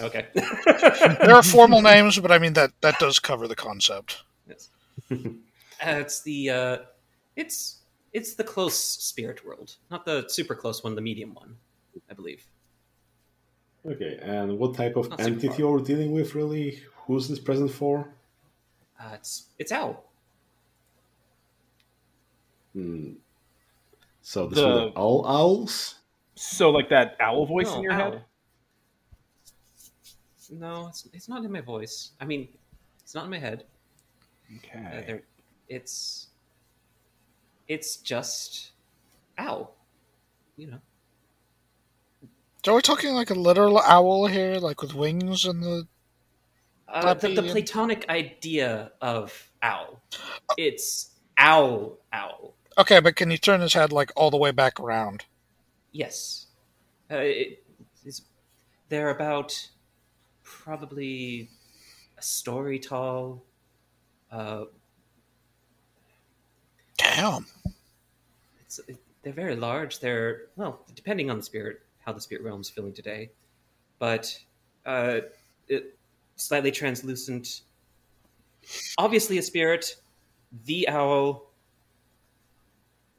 Okay. 0.00 0.26
There 0.34 1.34
are 1.34 1.42
formal 1.42 1.82
names, 1.82 2.18
but 2.18 2.30
I 2.32 2.38
mean 2.38 2.52
that 2.54 2.70
that 2.80 2.98
does 2.98 3.18
cover 3.18 3.46
the 3.48 3.54
concept. 3.56 4.22
yes. 4.48 4.70
Uh, 5.10 5.16
it's 6.02 6.22
the 6.22 6.50
uh, 6.50 6.76
it's 7.36 7.78
it's 8.12 8.34
the 8.34 8.44
close 8.44 8.76
spirit 8.76 9.44
world, 9.46 9.76
not 9.90 10.04
the 10.04 10.24
super 10.28 10.54
close 10.56 10.82
one, 10.82 10.94
the 10.96 11.00
medium 11.00 11.34
one, 11.34 11.56
I 12.10 12.14
believe. 12.14 12.44
Okay, 13.86 14.18
and 14.22 14.58
what 14.58 14.74
type 14.74 14.96
of 14.96 15.10
Not 15.10 15.20
entity 15.20 15.62
are 15.62 15.70
we 15.78 15.82
dealing 15.82 16.10
with, 16.12 16.34
really? 16.34 16.82
Who's 17.06 17.28
this 17.28 17.38
present 17.38 17.70
for? 17.70 18.08
Uh, 19.00 19.12
it's 19.14 19.44
it's 19.58 19.70
owl. 19.72 20.04
Hmm. 22.72 23.12
So 24.22 24.46
this 24.48 24.58
The- 24.58 24.66
will 24.66 24.88
all 24.96 25.26
owls? 25.26 25.94
So 26.40 26.70
like 26.70 26.88
that 26.90 27.16
owl 27.20 27.46
voice 27.46 27.66
No, 27.66 27.76
in 27.76 27.82
your 27.82 27.92
owl. 27.92 28.10
head? 28.12 28.24
No, 30.50 30.86
it's 30.88 31.06
it's 31.12 31.28
not 31.28 31.44
in 31.44 31.52
my 31.52 31.60
voice. 31.60 32.12
I 32.20 32.24
mean, 32.24 32.48
it's 33.02 33.14
not 33.14 33.24
in 33.24 33.30
my 33.30 33.38
head. 33.38 33.64
Uh, 34.50 34.56
Okay. 34.56 35.04
there, 35.06 35.22
it's 35.68 36.28
it's 37.66 37.96
just 37.96 38.70
owl. 39.36 39.74
You 40.56 40.68
know, 40.72 40.78
So 42.64 42.72
we're 42.72 42.80
talking 42.80 43.12
like 43.14 43.30
a 43.30 43.34
literal 43.34 43.78
owl 43.78 44.26
here, 44.26 44.54
like 44.56 44.80
with 44.82 44.94
wings 44.94 45.44
and 45.44 45.62
the. 45.62 45.86
uh, 46.88 47.14
the, 47.14 47.28
the 47.28 47.34
Puppy 47.34 47.38
and- 47.38 47.48
platonic 47.50 48.08
idea 48.08 48.92
of 49.02 49.50
owl. 49.62 50.00
It's 50.56 51.10
owl 51.36 51.98
owl. 52.12 52.54
Okay, 52.78 53.00
but 53.00 53.16
can 53.16 53.30
you 53.30 53.38
turn 53.38 53.60
his 53.60 53.74
head 53.74 53.92
like 53.92 54.10
all 54.16 54.30
the 54.30 54.36
way 54.38 54.50
back 54.50 54.80
around? 54.80 55.24
Yes, 55.92 56.46
uh, 57.10 57.16
it, 57.16 57.64
it's, 58.04 58.22
they're 58.88 59.10
about 59.10 59.68
probably 60.42 61.50
a 62.18 62.22
story 62.22 62.78
tall. 62.78 63.42
Uh, 64.30 64.64
Damn. 66.96 67.46
it's 68.60 68.80
they're 69.22 69.32
very 69.32 69.56
large. 69.56 70.00
They're 70.00 70.42
well, 70.56 70.80
depending 70.94 71.30
on 71.30 71.38
the 71.38 71.42
spirit, 71.42 71.80
how 72.00 72.12
the 72.12 72.20
spirit 72.20 72.44
realm's 72.44 72.70
feeling 72.70 72.92
today, 72.92 73.30
but 73.98 74.38
uh, 74.86 75.20
it, 75.68 75.96
slightly 76.36 76.70
translucent. 76.70 77.62
Obviously, 78.98 79.38
a 79.38 79.42
spirit. 79.42 79.96
The 80.64 80.88
owl. 80.88 81.47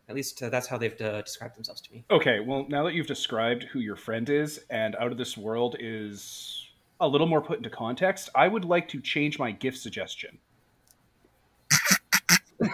At 0.09 0.15
least 0.15 0.41
uh, 0.41 0.49
that's 0.49 0.65
how 0.67 0.77
they've 0.77 0.99
uh, 0.99 1.21
described 1.21 1.55
themselves 1.55 1.81
to 1.81 1.93
me. 1.93 2.03
Okay, 2.09 2.39
well, 2.39 2.65
now 2.67 2.83
that 2.83 2.95
you've 2.95 3.05
described 3.05 3.63
who 3.65 3.79
your 3.79 3.95
friend 3.95 4.27
is 4.27 4.59
and 4.71 4.95
Out 4.95 5.11
of 5.11 5.19
This 5.19 5.37
World 5.37 5.75
is 5.79 6.67
a 6.99 7.07
little 7.07 7.27
more 7.27 7.41
put 7.41 7.57
into 7.57 7.69
context, 7.69 8.29
I 8.33 8.47
would 8.47 8.65
like 8.65 8.87
to 8.89 8.99
change 9.01 9.37
my 9.37 9.51
gift 9.51 9.77
suggestion. 9.77 10.39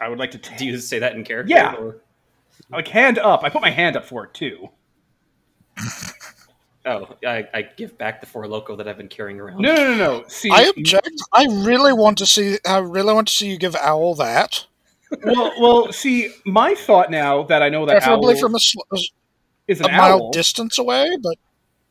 I 0.00 0.08
would 0.08 0.18
like 0.18 0.32
to 0.32 0.38
Do 0.58 0.66
you 0.66 0.78
say 0.78 0.98
that 0.98 1.14
in 1.14 1.22
character? 1.24 1.54
Yeah. 1.54 1.74
or- 1.74 2.00
like 2.70 2.88
hand 2.88 3.18
up. 3.18 3.44
I 3.44 3.48
put 3.48 3.62
my 3.62 3.70
hand 3.70 3.96
up 3.96 4.04
for 4.04 4.24
it 4.24 4.34
too. 4.34 4.70
Oh, 6.86 7.16
I, 7.26 7.48
I 7.52 7.62
give 7.76 7.98
back 7.98 8.20
the 8.20 8.26
Four 8.26 8.44
Loko 8.44 8.76
that 8.78 8.86
I've 8.86 8.96
been 8.96 9.08
carrying 9.08 9.40
around. 9.40 9.60
No, 9.60 9.74
no, 9.74 9.84
no, 9.84 9.96
no. 9.96 10.24
See, 10.28 10.50
I 10.50 10.72
object. 10.76 11.10
I 11.32 11.46
really 11.50 11.92
want 11.92 12.18
to 12.18 12.26
see. 12.26 12.58
I 12.66 12.78
really 12.78 13.12
want 13.12 13.26
to 13.28 13.34
see 13.34 13.48
you 13.48 13.58
give 13.58 13.74
Owl 13.74 14.14
that, 14.14 14.66
well, 15.24 15.52
well, 15.60 15.92
see, 15.92 16.32
my 16.44 16.74
thought 16.74 17.10
now 17.10 17.44
that 17.44 17.62
I 17.62 17.68
know 17.68 17.86
that 17.86 18.02
preferably 18.02 18.34
owl 18.34 18.40
from 18.40 18.54
a, 18.54 18.60
sl- 18.60 18.80
is 19.68 19.80
a 19.80 19.84
an 19.84 19.96
mile 19.96 20.22
owl. 20.22 20.30
distance 20.30 20.78
away. 20.78 21.16
But 21.22 21.36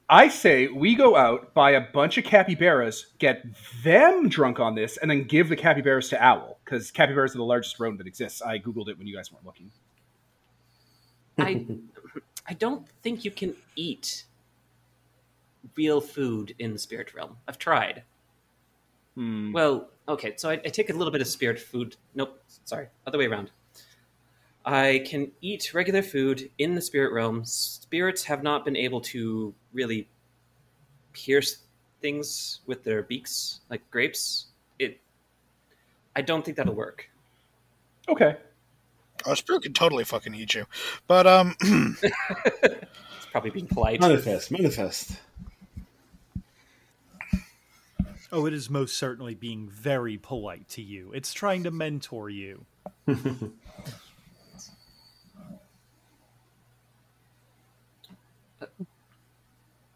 I 0.09 0.27
say 0.27 0.67
we 0.67 0.95
go 0.95 1.15
out, 1.15 1.53
buy 1.53 1.71
a 1.71 1.81
bunch 1.81 2.17
of 2.17 2.25
capybaras, 2.25 3.07
get 3.19 3.45
them 3.83 4.29
drunk 4.29 4.59
on 4.59 4.75
this, 4.75 4.97
and 4.97 5.09
then 5.09 5.23
give 5.23 5.49
the 5.49 5.55
capybaras 5.55 6.09
to 6.09 6.23
Owl 6.23 6.59
because 6.63 6.91
capybaras 6.91 7.35
are 7.35 7.37
the 7.37 7.43
largest 7.43 7.79
rodent 7.79 7.99
that 7.99 8.07
exists. 8.07 8.41
I 8.41 8.59
googled 8.59 8.89
it 8.89 8.97
when 8.97 9.07
you 9.07 9.15
guys 9.15 9.31
weren't 9.31 9.45
looking. 9.45 9.71
I 11.37 11.65
I 12.47 12.53
don't 12.53 12.87
think 13.01 13.25
you 13.25 13.31
can 13.31 13.55
eat 13.75 14.25
real 15.75 16.01
food 16.01 16.55
in 16.59 16.73
the 16.73 16.79
spirit 16.79 17.13
realm. 17.13 17.37
I've 17.47 17.57
tried. 17.57 18.03
Hmm. 19.15 19.51
Well, 19.53 19.89
okay, 20.07 20.33
so 20.37 20.49
I, 20.49 20.53
I 20.53 20.69
take 20.69 20.89
a 20.89 20.93
little 20.93 21.11
bit 21.11 21.21
of 21.21 21.27
spirit 21.27 21.59
food. 21.59 21.95
Nope, 22.13 22.41
sorry, 22.65 22.87
other 23.07 23.17
way 23.17 23.25
around. 23.25 23.51
I 24.65 25.03
can 25.05 25.31
eat 25.41 25.73
regular 25.73 26.01
food 26.01 26.49
in 26.57 26.75
the 26.75 26.81
spirit 26.81 27.13
realm. 27.13 27.45
Spirits 27.45 28.23
have 28.25 28.41
not 28.41 28.65
been 28.65 28.75
able 28.75 28.99
to 29.01 29.53
really 29.73 30.09
pierce 31.13 31.59
things 32.01 32.61
with 32.65 32.83
their 32.83 33.03
beaks, 33.03 33.61
like 33.69 33.89
grapes. 33.91 34.47
It. 34.79 34.99
I 36.15 36.21
don't 36.21 36.43
think 36.43 36.57
that'll 36.57 36.73
work. 36.73 37.09
Okay. 38.09 38.37
a 39.25 39.35
spirit 39.35 39.63
could 39.63 39.75
totally 39.75 40.03
fucking 40.03 40.33
eat 40.35 40.55
you. 40.55 40.65
But 41.07 41.27
um, 41.27 41.55
It's 43.25 43.31
probably 43.31 43.49
being 43.49 43.67
polite. 43.67 43.99
Manifest, 44.01 44.51
manifest. 44.51 45.19
Oh, 48.31 48.45
it 48.45 48.53
is 48.53 48.69
most 48.69 48.97
certainly 48.97 49.35
being 49.35 49.69
very 49.69 50.17
polite 50.17 50.67
to 50.69 50.81
you. 50.81 51.11
It's 51.13 51.33
trying 51.33 51.63
to 51.63 51.71
mentor 51.71 52.29
you. 52.29 52.65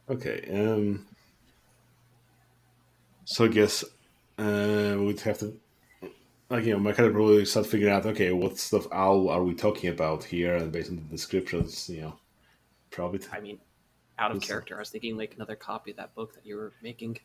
Okay. 0.10 0.44
Um. 0.52 1.06
So 3.26 3.46
I 3.46 3.48
guess 3.48 3.84
uh, 4.40 4.96
we'd 4.98 5.20
have 5.22 5.38
to, 5.40 5.54
like 6.50 6.66
you 6.66 6.74
know, 6.74 6.80
my 6.80 6.94
character 6.94 7.14
probably 7.14 7.46
start 7.46 7.68
figuring 7.68 7.94
out. 7.94 8.06
Okay, 8.08 8.32
what 8.32 8.58
stuff 8.58 8.88
owl 8.92 9.30
are 9.30 9.44
we 9.44 9.54
talking 9.54 9.92
about 9.92 10.24
here? 10.24 10.56
And 10.56 10.72
based 10.72 10.90
on 10.90 10.96
the 10.96 11.04
descriptions, 11.04 11.90
you 11.90 12.02
know, 12.02 12.16
probably. 12.90 13.20
I 13.32 13.40
mean, 13.40 13.60
out 14.18 14.32
of 14.32 14.42
character. 14.42 14.76
I 14.76 14.80
was 14.80 14.90
thinking 14.90 15.16
like 15.16 15.36
another 15.36 15.56
copy 15.56 15.92
of 15.92 15.98
that 15.98 16.16
book 16.16 16.34
that 16.34 16.46
you 16.46 16.56
were 16.56 16.74
making. 16.82 17.20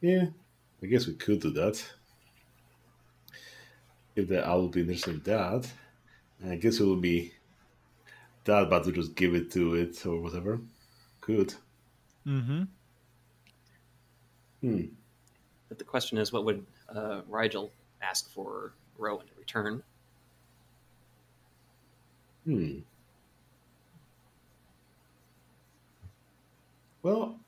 Yeah, 0.00 0.26
I 0.82 0.86
guess 0.86 1.06
we 1.06 1.14
could 1.14 1.40
do 1.40 1.50
that. 1.50 1.84
If 4.16 4.28
the 4.28 4.46
owl 4.46 4.62
would 4.62 4.72
be 4.72 4.80
interested 4.80 5.14
in 5.14 5.22
that, 5.24 5.70
I 6.46 6.56
guess 6.56 6.80
it 6.80 6.84
would 6.84 7.02
be 7.02 7.32
that, 8.44 8.70
but 8.70 8.84
to 8.84 8.92
just 8.92 9.14
give 9.14 9.34
it 9.34 9.50
to 9.52 9.74
it 9.74 10.04
or 10.06 10.20
whatever. 10.20 10.60
Good. 11.20 11.54
Mm-hmm. 12.26 12.62
Hmm. 14.62 14.82
But 15.68 15.78
the 15.78 15.84
question 15.84 16.18
is, 16.18 16.32
what 16.32 16.44
would 16.44 16.66
uh, 16.94 17.20
Rigel 17.28 17.70
ask 18.02 18.30
for 18.30 18.72
Rowan 18.98 19.26
in 19.26 19.38
return? 19.38 19.82
Hmm. 22.44 22.78
Well, 27.02 27.38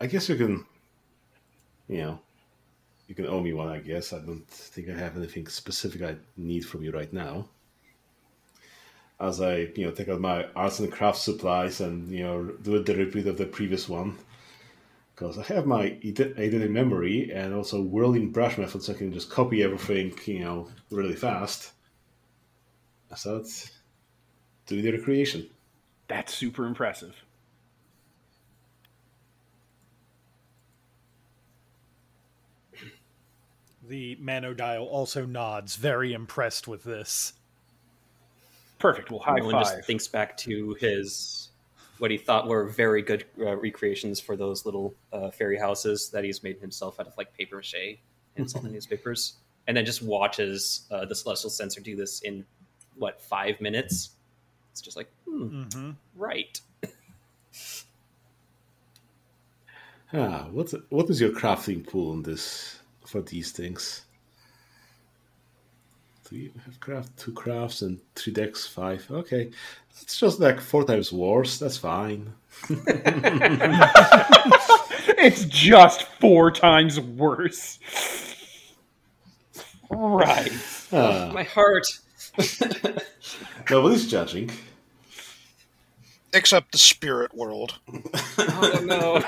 I 0.00 0.06
guess 0.06 0.28
we 0.28 0.36
can, 0.36 0.64
you 1.92 2.02
know, 2.02 2.20
you 3.08 3.14
can 3.14 3.26
owe 3.26 3.40
me 3.40 3.52
one. 3.52 3.68
I 3.68 3.78
guess 3.78 4.12
I 4.12 4.18
don't 4.18 4.46
think 4.48 4.88
I 4.88 4.94
have 4.94 5.16
anything 5.16 5.46
specific 5.46 6.02
I 6.02 6.16
need 6.36 6.64
from 6.64 6.82
you 6.82 6.92
right 6.92 7.12
now. 7.12 7.46
As 9.20 9.40
I, 9.40 9.68
you 9.76 9.84
know, 9.84 9.90
take 9.92 10.08
out 10.08 10.20
my 10.20 10.46
arts 10.56 10.80
and 10.80 10.90
crafts 10.90 11.22
supplies 11.22 11.80
and 11.80 12.10
you 12.10 12.24
know 12.24 12.44
do 12.62 12.82
the 12.82 12.96
repeat 12.96 13.26
of 13.26 13.38
the 13.38 13.46
previous 13.46 13.88
one, 13.88 14.18
because 15.14 15.38
I 15.38 15.42
have 15.54 15.66
my 15.66 15.90
eidetic 16.02 16.70
memory 16.70 17.30
and 17.32 17.54
also 17.54 17.80
whirling 17.80 18.30
brush 18.30 18.58
method, 18.58 18.82
so 18.82 18.92
I 18.92 18.96
can 18.96 19.12
just 19.12 19.30
copy 19.30 19.62
everything, 19.62 20.12
you 20.26 20.44
know, 20.44 20.68
really 20.90 21.14
fast. 21.14 21.72
So 23.14 23.36
that's 23.36 23.70
doing 24.66 24.82
the 24.82 24.92
recreation. 24.92 25.50
That's 26.08 26.34
super 26.34 26.66
impressive. 26.66 27.14
The 33.92 34.16
Manodial 34.16 34.86
also 34.86 35.26
nods, 35.26 35.76
very 35.76 36.14
impressed 36.14 36.66
with 36.66 36.82
this. 36.82 37.34
Perfect. 38.78 39.10
Well, 39.10 39.20
high 39.20 39.36
Rowan 39.36 39.50
five. 39.52 39.64
just 39.64 39.84
thinks 39.84 40.08
back 40.08 40.34
to 40.38 40.72
his 40.80 41.50
what 41.98 42.10
he 42.10 42.16
thought 42.16 42.48
were 42.48 42.64
very 42.64 43.02
good 43.02 43.26
uh, 43.38 43.54
recreations 43.58 44.18
for 44.18 44.34
those 44.34 44.64
little 44.64 44.94
uh, 45.12 45.30
fairy 45.30 45.58
houses 45.58 46.08
that 46.08 46.24
he's 46.24 46.42
made 46.42 46.58
himself 46.58 46.98
out 47.00 47.06
of 47.06 47.12
like 47.18 47.36
paper 47.36 47.56
mache 47.56 47.98
and 48.36 48.50
some 48.50 48.64
newspapers, 48.72 49.34
and 49.66 49.76
then 49.76 49.84
just 49.84 50.00
watches 50.00 50.86
uh, 50.90 51.04
the 51.04 51.14
Celestial 51.14 51.50
Censor 51.50 51.82
do 51.82 51.94
this 51.94 52.22
in 52.22 52.46
what 52.96 53.20
five 53.20 53.60
minutes. 53.60 54.12
It's 54.70 54.80
just 54.80 54.96
like, 54.96 55.10
hmm, 55.26 55.64
Mm-hmm. 55.64 55.90
right. 56.16 56.58
Ah, 60.14 60.46
what 60.50 60.72
what 60.88 61.10
is 61.10 61.20
your 61.20 61.30
crafting 61.32 61.86
pool 61.86 62.14
in 62.14 62.22
this 62.22 62.78
for 63.12 63.20
these 63.20 63.52
things? 63.52 64.06
Do 66.28 66.36
you 66.38 66.50
have 66.64 66.80
craft 66.80 67.18
two 67.18 67.32
crafts 67.32 67.82
and 67.82 68.00
three 68.14 68.32
decks 68.32 68.66
five? 68.66 69.06
Okay, 69.10 69.50
it's 70.00 70.18
just 70.18 70.40
like 70.40 70.62
four 70.62 70.84
times 70.84 71.12
worse. 71.12 71.58
That's 71.58 71.76
fine. 71.76 72.32
it's 75.18 75.44
just 75.44 76.04
four 76.20 76.50
times 76.50 76.98
worse. 76.98 77.78
Right. 79.90 80.52
Ah, 80.90 81.30
My 81.34 81.42
heart. 81.42 81.86
nobody's 83.70 84.10
judging. 84.10 84.50
Except 86.32 86.72
the 86.72 86.78
spirit 86.78 87.34
world. 87.34 87.78
oh 88.38 88.80
no. 88.82 89.22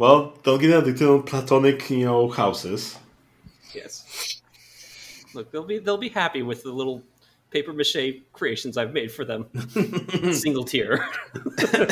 Well, 0.00 0.32
don't 0.44 0.58
get 0.58 0.70
addicted 0.70 1.06
on 1.06 1.24
platonic, 1.24 1.90
you 1.90 2.06
know, 2.06 2.30
houses. 2.30 2.96
yes. 3.74 4.40
Look, 5.34 5.52
they'll 5.52 5.62
be 5.62 5.78
they'll 5.78 5.98
be 5.98 6.08
happy 6.08 6.40
with 6.40 6.62
the 6.62 6.72
little 6.72 7.02
paper 7.50 7.74
mache 7.74 8.22
creations 8.32 8.78
I've 8.78 8.94
made 8.94 9.12
for 9.12 9.26
them. 9.26 9.46
Single 10.32 10.64
tier. 10.64 11.06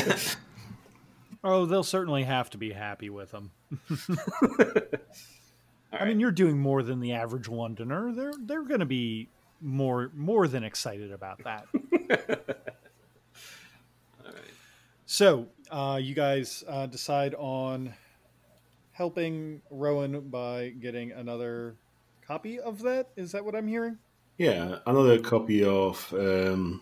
Oh, 1.45 1.67
they'll 1.67 1.85
certainly 1.85 2.25
have 2.25 2.51
to 2.51 2.59
be 2.59 2.73
happy 2.73 3.11
with 3.11 3.31
them. 3.31 3.53
I 5.93 6.05
mean, 6.05 6.19
you're 6.19 6.33
doing 6.33 6.59
more 6.59 6.83
than 6.83 6.99
the 6.99 7.13
average 7.13 7.49
Londoner. 7.49 8.13
They're 8.13 8.33
they're 8.45 8.65
going 8.65 8.81
to 8.81 8.87
be 8.87 9.29
more 9.61 10.11
more 10.17 10.49
than 10.49 10.65
excited 10.65 11.13
about 11.13 11.45
that. 11.45 11.67
All 11.73 11.81
right. 14.27 14.35
So, 15.07 15.47
uh, 15.71 15.99
you 16.01 16.15
guys 16.15 16.65
uh, 16.69 16.87
decide 16.87 17.35
on 17.35 17.95
helping 18.93 19.63
Rowan 19.71 20.21
by 20.29 20.71
getting 20.71 21.13
another 21.13 21.77
copy 22.27 22.59
of 22.59 22.83
that. 22.83 23.09
Is 23.17 23.33
that 23.33 23.45
what 23.45 23.55
I'm 23.55 23.69
hearing? 23.69 23.99
Yeah, 24.37 24.79
another 24.87 25.19
copy 25.21 25.65
of 25.65 26.13
um, 26.13 26.81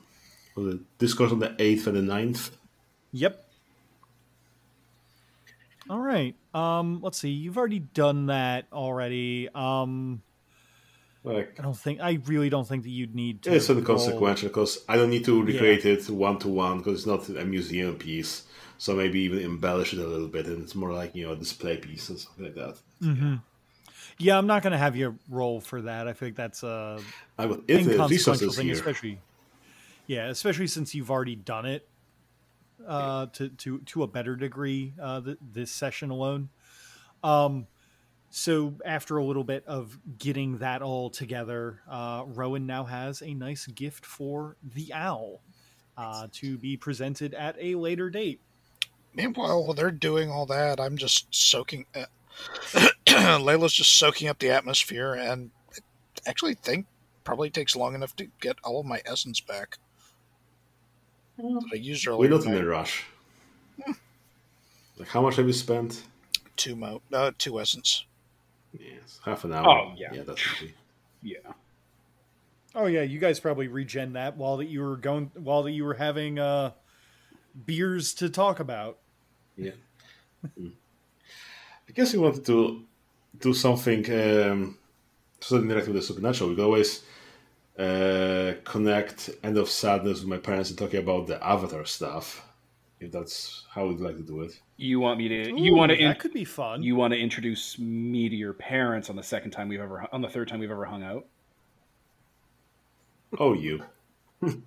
was 0.54 0.74
it 0.74 0.98
Discourse 0.98 1.32
on 1.32 1.38
the 1.38 1.50
8th 1.50 1.86
and 1.86 1.96
the 2.08 2.12
9th. 2.12 2.50
Yep. 3.12 3.42
All 5.88 6.00
right. 6.00 6.34
Um, 6.52 7.00
let's 7.02 7.18
see. 7.18 7.30
You've 7.30 7.56
already 7.56 7.78
done 7.78 8.26
that 8.26 8.66
already. 8.72 9.48
Um, 9.54 10.22
Like, 11.22 11.58
I 11.58 11.62
don't 11.62 11.76
think. 11.76 12.00
I 12.00 12.18
really 12.26 12.50
don't 12.50 12.66
think 12.66 12.82
that 12.84 12.90
you'd 12.90 13.14
need 13.14 13.42
to. 13.42 13.54
it's 13.54 13.70
inconsequential 13.70 14.48
because 14.48 14.84
I 14.88 14.96
don't 14.96 15.10
need 15.10 15.24
to 15.26 15.42
recreate 15.42 15.84
it 15.84 16.08
one 16.10 16.38
to 16.40 16.48
one 16.48 16.78
because 16.78 16.98
it's 16.98 17.06
not 17.06 17.28
a 17.40 17.44
museum 17.44 17.96
piece. 17.96 18.44
So 18.78 18.94
maybe 18.94 19.20
even 19.20 19.38
embellish 19.40 19.92
it 19.92 19.98
a 19.98 20.06
little 20.06 20.28
bit, 20.28 20.46
and 20.46 20.62
it's 20.62 20.74
more 20.74 20.92
like 20.92 21.14
you 21.14 21.26
know 21.26 21.32
a 21.32 21.36
display 21.36 21.76
piece 21.76 22.10
or 22.10 22.18
something 22.18 22.44
like 22.44 22.54
that. 22.54 22.76
Mhm. 23.02 23.42
Yeah, 24.18 24.38
I'm 24.38 24.46
not 24.46 24.62
going 24.62 24.72
to 24.72 24.78
have 24.78 24.96
you 24.96 25.18
roll 25.28 25.60
for 25.60 25.82
that. 25.82 26.08
I 26.08 26.12
think 26.12 26.36
that's 26.36 26.62
a 26.62 26.98
I 27.38 27.46
the 27.46 27.62
inconsequential 27.68 28.52
thing, 28.52 28.66
here. 28.66 28.74
especially. 28.74 29.20
Yeah, 30.06 30.28
especially 30.28 30.68
since 30.68 30.94
you've 30.94 31.10
already 31.10 31.36
done 31.36 31.66
it 31.66 31.86
uh, 32.86 33.26
to 33.32 33.48
to 33.48 33.78
to 33.80 34.02
a 34.02 34.06
better 34.06 34.36
degree 34.36 34.94
uh, 35.00 35.20
th- 35.20 35.38
this 35.52 35.70
session 35.70 36.10
alone. 36.10 36.48
Um, 37.22 37.66
so 38.30 38.74
after 38.84 39.16
a 39.16 39.24
little 39.24 39.44
bit 39.44 39.64
of 39.66 39.98
getting 40.18 40.58
that 40.58 40.82
all 40.82 41.10
together, 41.10 41.80
uh, 41.88 42.24
Rowan 42.26 42.66
now 42.66 42.84
has 42.84 43.22
a 43.22 43.34
nice 43.34 43.66
gift 43.66 44.04
for 44.04 44.56
the 44.62 44.92
owl 44.92 45.40
uh, 45.96 46.28
to 46.32 46.58
be 46.58 46.76
presented 46.76 47.34
at 47.34 47.56
a 47.60 47.74
later 47.74 48.10
date. 48.10 48.40
Meanwhile, 49.16 49.64
while 49.64 49.74
they're 49.74 49.90
doing 49.90 50.30
all 50.30 50.46
that, 50.46 50.78
I'm 50.78 50.96
just 50.96 51.34
soaking. 51.34 51.86
Uh, 51.94 52.04
Layla's 53.06 53.72
just 53.72 53.98
soaking 53.98 54.28
up 54.28 54.38
the 54.38 54.50
atmosphere, 54.50 55.14
and 55.14 55.50
I 55.74 56.28
actually 56.28 56.54
think 56.54 56.86
probably 57.24 57.48
takes 57.48 57.74
long 57.74 57.94
enough 57.94 58.14
to 58.16 58.28
get 58.40 58.56
all 58.62 58.80
of 58.80 58.86
my 58.86 59.00
essence 59.06 59.40
back 59.40 59.78
that 61.38 61.70
I 61.72 61.76
used 61.76 62.06
earlier. 62.06 62.20
We're 62.20 62.36
not 62.36 62.44
in 62.44 62.52
tonight. 62.52 62.64
a 62.64 62.66
rush. 62.66 63.04
Like, 64.98 65.08
how 65.08 65.22
much 65.22 65.36
have 65.36 65.46
you 65.46 65.52
spent? 65.52 66.04
Two 66.56 66.76
mo, 66.76 67.02
uh, 67.12 67.32
two 67.38 67.60
essence. 67.60 68.04
Yes, 68.78 69.20
half 69.24 69.44
an 69.44 69.52
hour. 69.52 69.68
Oh, 69.68 69.92
yeah. 69.96 70.08
yeah, 70.12 70.22
definitely. 70.22 70.74
Yeah. 71.22 71.38
Oh 72.74 72.86
yeah, 72.86 73.02
you 73.02 73.18
guys 73.18 73.40
probably 73.40 73.68
regen 73.68 74.12
that 74.12 74.36
while 74.36 74.58
that 74.58 74.66
you 74.66 74.82
were 74.82 74.96
going 74.96 75.30
while 75.34 75.62
that 75.62 75.72
you 75.72 75.84
were 75.84 75.94
having 75.94 76.38
uh, 76.38 76.72
beers 77.64 78.12
to 78.14 78.28
talk 78.28 78.60
about. 78.60 78.98
Yeah. 79.56 79.72
Mm. 80.58 80.72
I 81.88 81.92
guess 81.92 82.12
we 82.12 82.18
wanted 82.18 82.44
to 82.46 82.82
do 83.38 83.54
something, 83.54 84.04
um, 84.12 84.78
something 85.40 85.68
direct 85.68 85.86
with 85.86 85.96
the 85.96 86.02
supernatural. 86.02 86.50
We 86.50 86.56
could 86.56 86.64
always 86.64 87.02
uh, 87.78 88.54
connect 88.64 89.30
End 89.42 89.56
of 89.56 89.68
Sadness 89.68 90.20
with 90.20 90.28
my 90.28 90.38
parents 90.38 90.70
and 90.70 90.78
talking 90.78 91.00
about 91.00 91.26
the 91.26 91.44
Avatar 91.44 91.84
stuff, 91.84 92.46
if 93.00 93.12
that's 93.12 93.64
how 93.70 93.86
we'd 93.86 94.00
like 94.00 94.16
to 94.16 94.22
do 94.22 94.42
it. 94.42 94.58
You 94.76 95.00
want 95.00 95.18
me 95.18 95.28
to? 95.28 95.58
You 95.58 95.74
want 95.74 95.92
Ooh, 95.92 95.96
to? 95.96 96.04
That 96.04 96.18
could 96.18 96.32
be 96.32 96.44
fun. 96.44 96.82
You 96.82 96.96
want 96.96 97.14
to 97.14 97.18
introduce 97.18 97.78
me 97.78 98.28
to 98.28 98.36
your 98.36 98.52
parents 98.52 99.10
on 99.10 99.16
the 99.16 99.22
second 99.22 99.52
time 99.52 99.68
we've 99.68 99.80
ever 99.80 100.06
on 100.12 100.20
the 100.20 100.28
third 100.28 100.48
time 100.48 100.60
we've 100.60 100.70
ever 100.70 100.84
hung 100.84 101.02
out? 101.02 101.26
Oh, 103.38 103.54
you. 103.54 103.82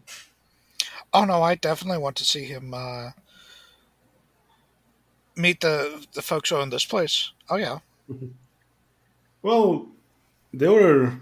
Oh 1.13 1.25
no, 1.25 1.41
I 1.41 1.55
definitely 1.55 1.97
want 1.97 2.15
to 2.17 2.25
see 2.25 2.45
him 2.45 2.73
uh, 2.73 3.11
meet 5.39 5.61
the 5.61 6.05
the 6.13 6.21
folks 6.21 6.49
who 6.49 6.57
own 6.57 6.69
this 6.69 6.85
place. 6.85 7.31
Oh 7.49 7.57
yeah, 7.57 7.79
Well, 9.41 9.87
they 10.53 10.67
were 10.67 11.13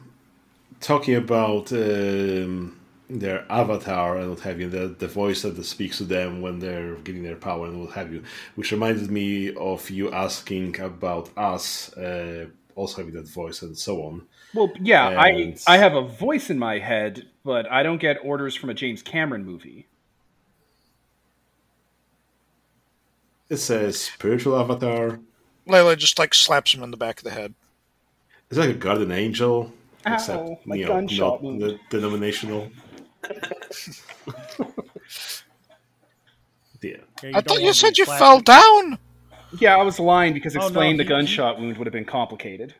talking 0.79 1.15
about 1.15 1.71
um, 1.71 2.79
their 3.09 3.45
avatar 3.49 4.17
and 4.17 4.31
what 4.31 4.39
have 4.39 4.59
you, 4.59 4.69
the, 4.69 4.87
the 4.87 5.07
voice 5.07 5.43
that 5.43 5.63
speaks 5.63 5.99
to 5.99 6.03
them 6.03 6.41
when 6.41 6.59
they're 6.59 6.95
getting 6.95 7.23
their 7.23 7.35
power 7.35 7.67
and 7.67 7.81
what 7.81 7.91
have 7.91 8.11
you, 8.11 8.23
which 8.55 8.71
reminded 8.71 9.11
me 9.11 9.53
of 9.55 9.89
you 9.89 10.11
asking 10.11 10.79
about 10.79 11.29
us 11.37 11.95
uh, 11.95 12.47
also 12.75 12.97
having 12.97 13.13
that 13.13 13.27
voice 13.27 13.61
and 13.61 13.77
so 13.77 14.01
on. 14.03 14.23
Well, 14.53 14.71
yeah, 14.81 15.07
I 15.07 15.55
I 15.67 15.77
have 15.77 15.93
a 15.93 16.01
voice 16.01 16.49
in 16.49 16.57
my 16.57 16.79
head, 16.79 17.27
but 17.43 17.71
I 17.71 17.83
don't 17.83 17.99
get 17.99 18.17
orders 18.23 18.55
from 18.55 18.69
a 18.69 18.73
James 18.73 19.03
Cameron 19.03 19.45
movie. 19.45 19.87
It 23.49 23.57
says 23.57 23.99
spiritual 24.01 24.59
avatar. 24.59 25.19
Layla 25.67 25.97
just 25.97 26.19
like 26.19 26.33
slaps 26.33 26.73
him 26.73 26.83
in 26.83 26.91
the 26.91 26.97
back 26.97 27.19
of 27.19 27.23
the 27.23 27.31
head. 27.31 27.53
It's 28.49 28.57
like 28.59 28.69
a 28.69 28.73
guardian 28.73 29.11
angel, 29.11 29.71
Ow, 30.05 30.13
except 30.13 30.65
my 30.65 30.75
you 30.75 30.85
know, 30.85 30.99
not 31.01 31.41
wound. 31.43 31.61
the 31.61 31.79
denominational. 31.89 32.69
yeah. 36.81 36.97
Yeah, 37.23 37.31
I 37.33 37.41
thought 37.41 37.61
you 37.61 37.73
said 37.73 37.97
you 37.97 38.05
slapped. 38.05 38.19
fell 38.19 38.39
down. 38.39 38.97
Yeah, 39.59 39.75
I 39.77 39.83
was 39.83 39.99
lying 39.99 40.33
because 40.33 40.55
Oh, 40.55 40.59
no, 40.59 40.65
explaining 40.67 40.97
the 40.97 41.03
he- 41.03 41.09
gunshot 41.09 41.59
wound 41.59 41.77
would 41.77 41.87
have 41.87 41.93
been 41.93 42.05
complicated. 42.05 42.75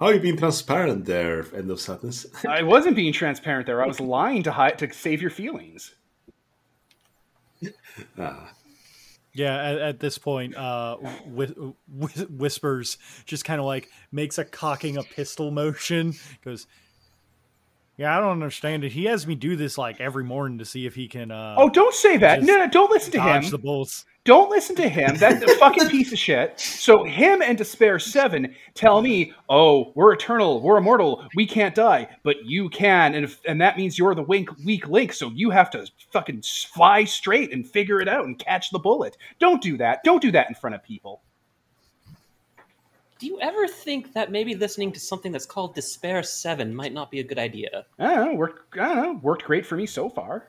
How 0.00 0.06
are 0.06 0.14
you 0.14 0.20
being 0.20 0.36
transparent 0.36 1.06
there, 1.06 1.44
End 1.54 1.70
of 1.70 1.80
Sadness? 1.80 2.26
I 2.48 2.62
wasn't 2.62 2.94
being 2.96 3.12
transparent 3.12 3.66
there. 3.66 3.82
I 3.82 3.86
was 3.86 3.98
lying 4.00 4.42
to 4.44 4.52
hide 4.52 4.78
to 4.78 4.92
save 4.92 5.20
your 5.20 5.30
feelings. 5.30 5.94
ah. 8.18 8.52
Yeah, 9.34 9.62
at, 9.62 9.78
at 9.78 10.00
this 10.00 10.18
point, 10.18 10.56
uh, 10.56 10.96
whi- 10.96 11.54
whi- 11.86 12.26
whispers 12.30 12.98
just 13.24 13.44
kind 13.44 13.60
of 13.60 13.66
like 13.66 13.88
makes 14.10 14.38
a 14.38 14.44
cocking 14.44 14.96
a 14.96 15.02
pistol 15.02 15.50
motion. 15.50 16.14
Goes, 16.44 16.66
yeah, 17.96 18.16
I 18.16 18.20
don't 18.20 18.32
understand 18.32 18.84
it. 18.84 18.92
He 18.92 19.04
has 19.04 19.26
me 19.26 19.34
do 19.34 19.54
this 19.54 19.76
like 19.78 20.00
every 20.00 20.24
morning 20.24 20.58
to 20.58 20.64
see 20.64 20.86
if 20.86 20.94
he 20.94 21.06
can. 21.08 21.30
Uh, 21.30 21.54
Oh, 21.58 21.68
don't 21.68 21.94
say 21.94 22.16
that. 22.16 22.42
No, 22.42 22.58
no, 22.58 22.68
don't 22.68 22.90
listen 22.90 23.12
to 23.12 23.18
him. 23.20 23.26
dodge 23.42 23.50
the 23.50 23.58
bullets. 23.58 24.04
Don't 24.28 24.50
listen 24.50 24.76
to 24.76 24.90
him. 24.90 25.16
That's 25.16 25.42
a 25.50 25.56
fucking 25.56 25.88
piece 25.88 26.12
of 26.12 26.18
shit. 26.18 26.60
So 26.60 27.02
him 27.02 27.40
and 27.40 27.56
Despair 27.56 27.98
Seven 27.98 28.54
tell 28.74 29.00
me, 29.00 29.32
"Oh, 29.48 29.90
we're 29.94 30.12
eternal, 30.12 30.60
we're 30.60 30.76
immortal, 30.76 31.26
we 31.34 31.46
can't 31.46 31.74
die, 31.74 32.14
but 32.24 32.44
you 32.44 32.68
can, 32.68 33.14
and 33.14 33.24
if, 33.24 33.40
and 33.46 33.58
that 33.62 33.78
means 33.78 33.98
you're 33.98 34.14
the 34.14 34.22
weak 34.22 34.50
weak 34.66 34.86
link. 34.86 35.14
So 35.14 35.30
you 35.34 35.48
have 35.48 35.70
to 35.70 35.86
fucking 36.12 36.42
fly 36.74 37.04
straight 37.04 37.54
and 37.54 37.66
figure 37.66 38.02
it 38.02 38.08
out 38.08 38.26
and 38.26 38.38
catch 38.38 38.68
the 38.68 38.78
bullet. 38.78 39.16
Don't 39.38 39.62
do 39.62 39.78
that. 39.78 40.04
Don't 40.04 40.20
do 40.20 40.30
that 40.32 40.50
in 40.50 40.54
front 40.54 40.76
of 40.76 40.82
people. 40.82 41.22
Do 43.18 43.28
you 43.28 43.40
ever 43.40 43.66
think 43.66 44.12
that 44.12 44.30
maybe 44.30 44.54
listening 44.54 44.92
to 44.92 45.00
something 45.00 45.32
that's 45.32 45.46
called 45.46 45.74
Despair 45.74 46.22
Seven 46.22 46.74
might 46.74 46.92
not 46.92 47.10
be 47.10 47.20
a 47.20 47.24
good 47.24 47.38
idea? 47.38 47.86
I 47.98 48.14
don't 48.14 48.26
know. 48.26 48.34
Worked. 48.34 48.76
I 48.78 48.94
don't 48.94 48.96
know. 48.96 49.20
Worked 49.22 49.44
great 49.44 49.64
for 49.64 49.76
me 49.76 49.86
so 49.86 50.10
far. 50.10 50.48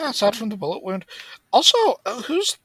Yeah, 0.00 0.10
aside 0.10 0.34
from 0.34 0.48
the 0.48 0.56
bullet 0.56 0.82
wound. 0.82 1.04
Also, 1.52 1.76
uh, 2.06 2.22
who's? 2.22 2.56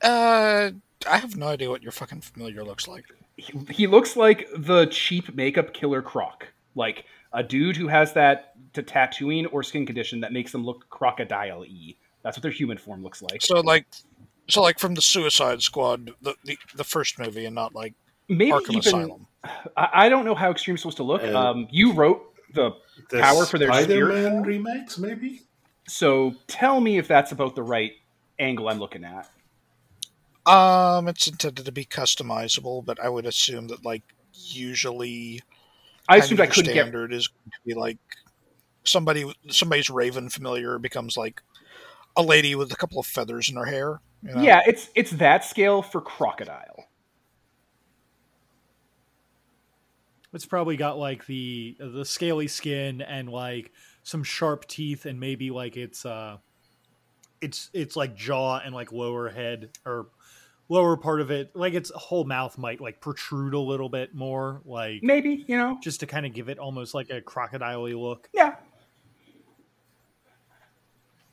Uh, 0.00 0.70
I 1.06 1.18
have 1.18 1.36
no 1.36 1.48
idea 1.48 1.68
what 1.68 1.82
your 1.82 1.90
fucking 1.90 2.20
familiar 2.20 2.62
looks 2.64 2.86
like. 2.86 3.04
He, 3.36 3.58
he 3.70 3.86
looks 3.88 4.16
like 4.16 4.48
the 4.56 4.86
cheap 4.86 5.34
makeup 5.34 5.74
Killer 5.74 6.00
Croc, 6.00 6.46
like 6.76 7.06
a 7.32 7.42
dude 7.42 7.76
who 7.76 7.88
has 7.88 8.12
that 8.12 8.54
to 8.74 8.82
tattooing 8.82 9.46
or 9.46 9.62
skin 9.64 9.84
condition 9.84 10.20
that 10.20 10.32
makes 10.32 10.52
them 10.52 10.64
look 10.64 10.88
crocodile-y. 10.90 11.96
That's 12.22 12.36
what 12.36 12.42
their 12.42 12.52
human 12.52 12.78
form 12.78 13.02
looks 13.02 13.20
like. 13.20 13.42
So 13.42 13.60
like, 13.60 13.86
so 14.48 14.62
like 14.62 14.78
from 14.78 14.94
the 14.94 15.02
Suicide 15.02 15.60
Squad, 15.60 16.12
the 16.22 16.34
the, 16.44 16.56
the 16.76 16.84
first 16.84 17.18
movie, 17.18 17.46
and 17.46 17.54
not 17.54 17.74
like 17.74 17.94
Maybe 18.28 18.52
Arkham 18.52 18.68
even 18.76 18.78
Asylum. 18.78 19.26
I, 19.76 19.88
I 19.92 20.08
don't 20.08 20.24
know 20.24 20.36
how 20.36 20.52
Extreme's 20.52 20.82
supposed 20.82 20.98
to 20.98 21.02
look. 21.02 21.22
And- 21.24 21.34
um, 21.34 21.66
you 21.70 21.92
wrote 21.92 22.22
the 22.54 22.70
The 23.10 23.20
Power 23.20 23.44
for 23.44 23.58
their 23.58 23.72
spirit 23.72 24.12
Spider-Man 24.12 24.30
form? 24.30 24.42
remakes, 24.44 24.98
maybe. 24.98 25.42
So 25.92 26.34
tell 26.46 26.80
me 26.80 26.96
if 26.96 27.06
that's 27.06 27.32
about 27.32 27.54
the 27.54 27.62
right 27.62 27.92
angle 28.38 28.68
I'm 28.68 28.78
looking 28.78 29.04
at. 29.04 29.30
Um, 30.46 31.06
it's 31.06 31.26
intended 31.26 31.66
to 31.66 31.72
be 31.72 31.84
customizable, 31.84 32.84
but 32.84 32.98
I 32.98 33.10
would 33.10 33.26
assume 33.26 33.68
that 33.68 33.84
like 33.84 34.02
usually 34.32 35.42
I 36.08 36.14
kind 36.14 36.24
assumed 36.24 36.40
of 36.40 36.44
I 36.44 36.46
couldn't 36.46 36.74
get 36.74 36.82
standard 36.82 37.12
is 37.12 37.28
going 37.28 37.50
to 37.50 37.58
be 37.66 37.74
like 37.74 37.98
somebody 38.84 39.32
somebody's 39.50 39.90
Raven 39.90 40.30
familiar 40.30 40.78
becomes 40.78 41.16
like 41.16 41.42
a 42.16 42.22
lady 42.22 42.54
with 42.54 42.72
a 42.72 42.76
couple 42.76 42.98
of 42.98 43.06
feathers 43.06 43.50
in 43.50 43.56
her 43.56 43.66
hair. 43.66 44.00
You 44.22 44.34
know? 44.34 44.42
Yeah, 44.42 44.62
it's 44.66 44.88
it's 44.94 45.10
that 45.12 45.44
scale 45.44 45.82
for 45.82 46.00
crocodile. 46.00 46.86
It's 50.32 50.46
probably 50.46 50.78
got 50.78 50.98
like 50.98 51.26
the 51.26 51.76
the 51.78 52.06
scaly 52.06 52.48
skin 52.48 53.02
and 53.02 53.28
like 53.28 53.70
some 54.02 54.24
sharp 54.24 54.66
teeth 54.66 55.06
and 55.06 55.18
maybe 55.20 55.50
like 55.50 55.76
it's 55.76 56.04
uh 56.04 56.36
it's 57.40 57.70
it's 57.72 57.96
like 57.96 58.14
jaw 58.16 58.58
and 58.58 58.74
like 58.74 58.92
lower 58.92 59.28
head 59.28 59.70
or 59.86 60.08
lower 60.68 60.96
part 60.96 61.20
of 61.20 61.30
it 61.30 61.54
like 61.54 61.74
its 61.74 61.90
whole 61.94 62.24
mouth 62.24 62.56
might 62.58 62.80
like 62.80 63.00
protrude 63.00 63.52
a 63.54 63.58
little 63.58 63.88
bit 63.88 64.14
more 64.14 64.60
like 64.64 65.02
Maybe 65.02 65.44
you 65.46 65.56
know. 65.56 65.78
just 65.82 66.00
to 66.00 66.06
kind 66.06 66.24
of 66.26 66.32
give 66.32 66.48
it 66.48 66.58
almost 66.58 66.94
like 66.94 67.10
a 67.10 67.20
crocodile 67.20 67.88
look. 67.90 68.28
Yeah. 68.32 68.54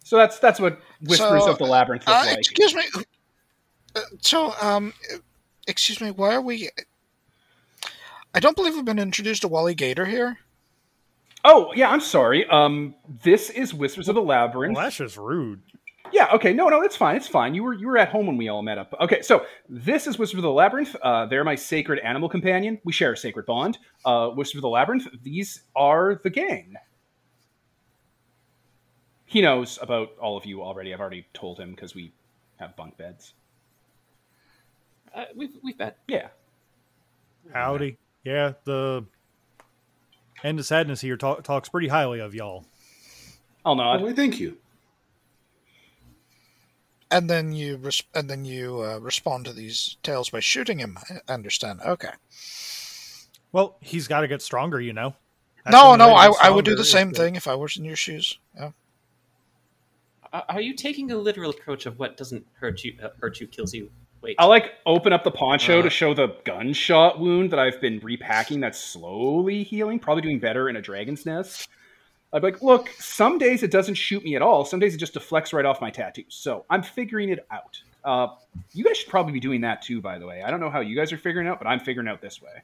So 0.04 0.18
that's 0.18 0.40
that's 0.40 0.60
what 0.60 0.80
Whispers 1.02 1.44
So, 1.44 1.52
of 1.52 1.58
the 1.60 1.66
Labyrinth 1.66 2.08
look 2.08 2.16
Uh, 2.16 2.26
like. 2.26 2.38
excuse 2.40 2.74
me. 2.74 2.84
Uh, 3.96 4.02
so, 4.22 4.54
um, 4.62 4.94
excuse 5.68 6.02
me. 6.02 6.10
Why 6.12 6.34
are 6.34 6.42
we? 6.42 6.70
I 8.34 8.40
don't 8.40 8.56
believe 8.56 8.76
we've 8.76 8.86
been 8.86 9.00
introduced 9.00 9.42
to 9.44 9.48
Wally 9.48 9.76
Gator 9.76 10.06
here. 10.06 10.40
Oh 11.46 11.72
yeah, 11.74 11.90
I'm 11.90 12.02
sorry. 12.02 12.46
Um, 12.48 12.96
this 13.24 13.50
is 13.50 13.74
Whispers 13.74 14.10
of 14.10 14.16
the 14.16 14.22
Labyrinth. 14.22 14.76
Well, 14.76 14.86
that's 14.86 14.98
just 14.98 15.18
rude. 15.18 15.62
Yeah, 16.12 16.28
okay, 16.34 16.54
no, 16.54 16.70
no, 16.70 16.82
it's 16.82 16.96
fine, 16.96 17.16
it's 17.16 17.28
fine. 17.28 17.54
You 17.54 17.64
were 17.64 17.74
you 17.74 17.88
were 17.88 17.98
at 17.98 18.10
home 18.10 18.28
when 18.28 18.38
we 18.38 18.50
all 18.50 18.62
met 18.62 18.78
up. 18.78 18.94
Okay, 19.00 19.22
so 19.22 19.46
this 19.68 20.08
is 20.08 20.18
Whisper 20.18 20.38
of 20.38 20.44
the 20.44 20.52
Labyrinth. 20.52 20.96
Uh, 21.02 21.26
they're 21.28 21.44
my 21.44 21.56
sacred 21.56 22.00
animal 22.00 22.30
companion. 22.30 22.80
We 22.84 22.92
share 22.92 23.14
a 23.14 23.18
sacred 23.18 23.46
bond. 23.46 23.78
Uh, 24.04 24.30
Whisper 24.30 24.58
of 24.58 24.64
the 24.64 24.70
Labyrinth. 24.70 25.08
These 25.22 25.64
are 25.76 26.20
the 26.24 26.30
gang. 26.30 26.76
He 29.26 29.42
knows 29.42 29.78
about 29.82 30.10
all 30.20 30.36
of 30.36 30.46
you 30.46 30.64
already. 30.64 30.94
I've 30.94 31.00
already 31.00 31.28
told 31.34 31.60
him 31.60 31.72
because 31.72 31.94
we 31.94 32.12
have 32.58 32.76
bunk 32.76 32.98
beds. 32.98 33.34
Uh, 35.14 35.26
we've 35.36 35.56
we've 35.64 35.78
met. 35.78 35.98
Yeah. 36.08 36.30
Howdy. 37.54 37.98
Yeah, 38.24 38.54
the 38.64 39.06
end 40.44 40.60
the 40.60 40.64
sadness 40.64 41.02
here 41.02 41.18
talk, 41.18 41.44
talks 41.44 41.70
pretty 41.70 41.88
highly 41.88 42.20
of 42.20 42.34
y'all. 42.34 42.66
I'll 43.66 43.76
nod. 43.76 44.02
Oh, 44.02 44.06
why, 44.06 44.14
thank 44.14 44.40
you. 44.40 44.58
And 47.12 47.30
then 47.30 47.52
you 47.52 47.78
res- 47.78 48.04
and 48.14 48.30
then 48.30 48.46
you 48.46 48.84
uh, 48.84 49.00
respond 49.00 49.46
to 49.46 49.54
these 49.54 49.98
tales 50.04 50.30
by 50.30 50.40
shooting 50.40 50.78
him. 50.80 50.98
I 51.28 51.34
understand. 51.34 51.82
Okay. 51.82 52.12
Well, 53.52 53.78
he's 53.82 54.08
got 54.08 54.22
to 54.22 54.28
get 54.28 54.42
stronger, 54.44 54.80
you 54.80 54.94
know. 54.94 55.16
That's 55.66 55.74
no, 55.74 55.96
no, 55.96 56.14
I, 56.14 56.32
I 56.42 56.50
would 56.52 56.66
do 56.66 56.76
the 56.76 56.86
same 56.86 57.12
thing 57.12 57.36
if 57.36 57.48
I 57.48 57.56
was 57.56 57.78
in 57.78 57.84
your 57.84 57.96
shoes. 57.96 58.38
Yeah. 58.56 58.72
Are 60.32 60.46
are 60.50 60.62
you 60.62 60.76
taking 60.76 61.12
a 61.12 61.18
literal 61.18 61.50
approach 61.50 61.86
of 61.88 61.98
what 61.98 62.16
doesn't 62.16 62.46
hurt 62.54 62.84
you 62.84 62.96
uh, 63.04 63.10
hurt 63.20 63.40
you 63.40 63.48
kills 63.48 63.74
you? 63.74 63.90
Wait. 64.22 64.36
I'll 64.38 64.50
like 64.50 64.74
open 64.86 65.14
up 65.14 65.24
the 65.24 65.32
poncho 65.32 65.80
Uh. 65.80 65.84
to 65.84 65.90
show 65.90 66.14
the 66.14 66.36
gunshot 66.44 67.20
wound 67.20 67.52
that 67.52 67.60
I've 67.60 67.80
been 67.80 68.00
repacking 68.00 68.60
that's 68.60 68.80
slowly 68.80 69.64
healing, 69.64 69.98
probably 70.00 70.22
doing 70.22 70.40
better 70.40 70.68
in 70.70 70.76
a 70.76 70.82
dragon's 70.82 71.26
nest. 71.26 71.70
I'd 72.32 72.42
be 72.42 72.52
like, 72.52 72.62
look, 72.62 72.90
some 73.00 73.38
days 73.40 73.64
it 73.64 73.72
doesn't 73.72 73.96
shoot 73.96 74.24
me 74.24 74.36
at 74.36 74.42
all. 74.42 74.64
Some 74.66 74.80
days 74.80 74.94
it 74.94 74.98
just 74.98 75.14
deflects 75.14 75.52
right 75.54 75.66
off 75.66 75.82
my 75.82 75.90
tattoos. 75.90 76.26
So 76.36 76.66
I'm 76.70 76.84
figuring 76.84 77.30
it 77.30 77.46
out. 77.50 77.82
Uh, 78.04 78.28
you 78.74 78.84
guys 78.84 78.98
should 78.98 79.10
probably 79.10 79.34
be 79.34 79.40
doing 79.40 79.62
that 79.62 79.82
too, 79.82 80.00
by 80.02 80.20
the 80.20 80.28
way. 80.28 80.44
I 80.44 80.52
don't 80.52 80.60
know 80.60 80.70
how 80.70 80.80
you 80.82 80.96
guys 80.96 81.12
are 81.12 81.18
figuring 81.18 81.48
it 81.48 81.50
out, 81.50 81.58
but 81.60 81.68
I'm 81.68 81.80
figuring 81.80 82.08
out 82.08 82.22
this 82.22 82.42
way. 82.42 82.62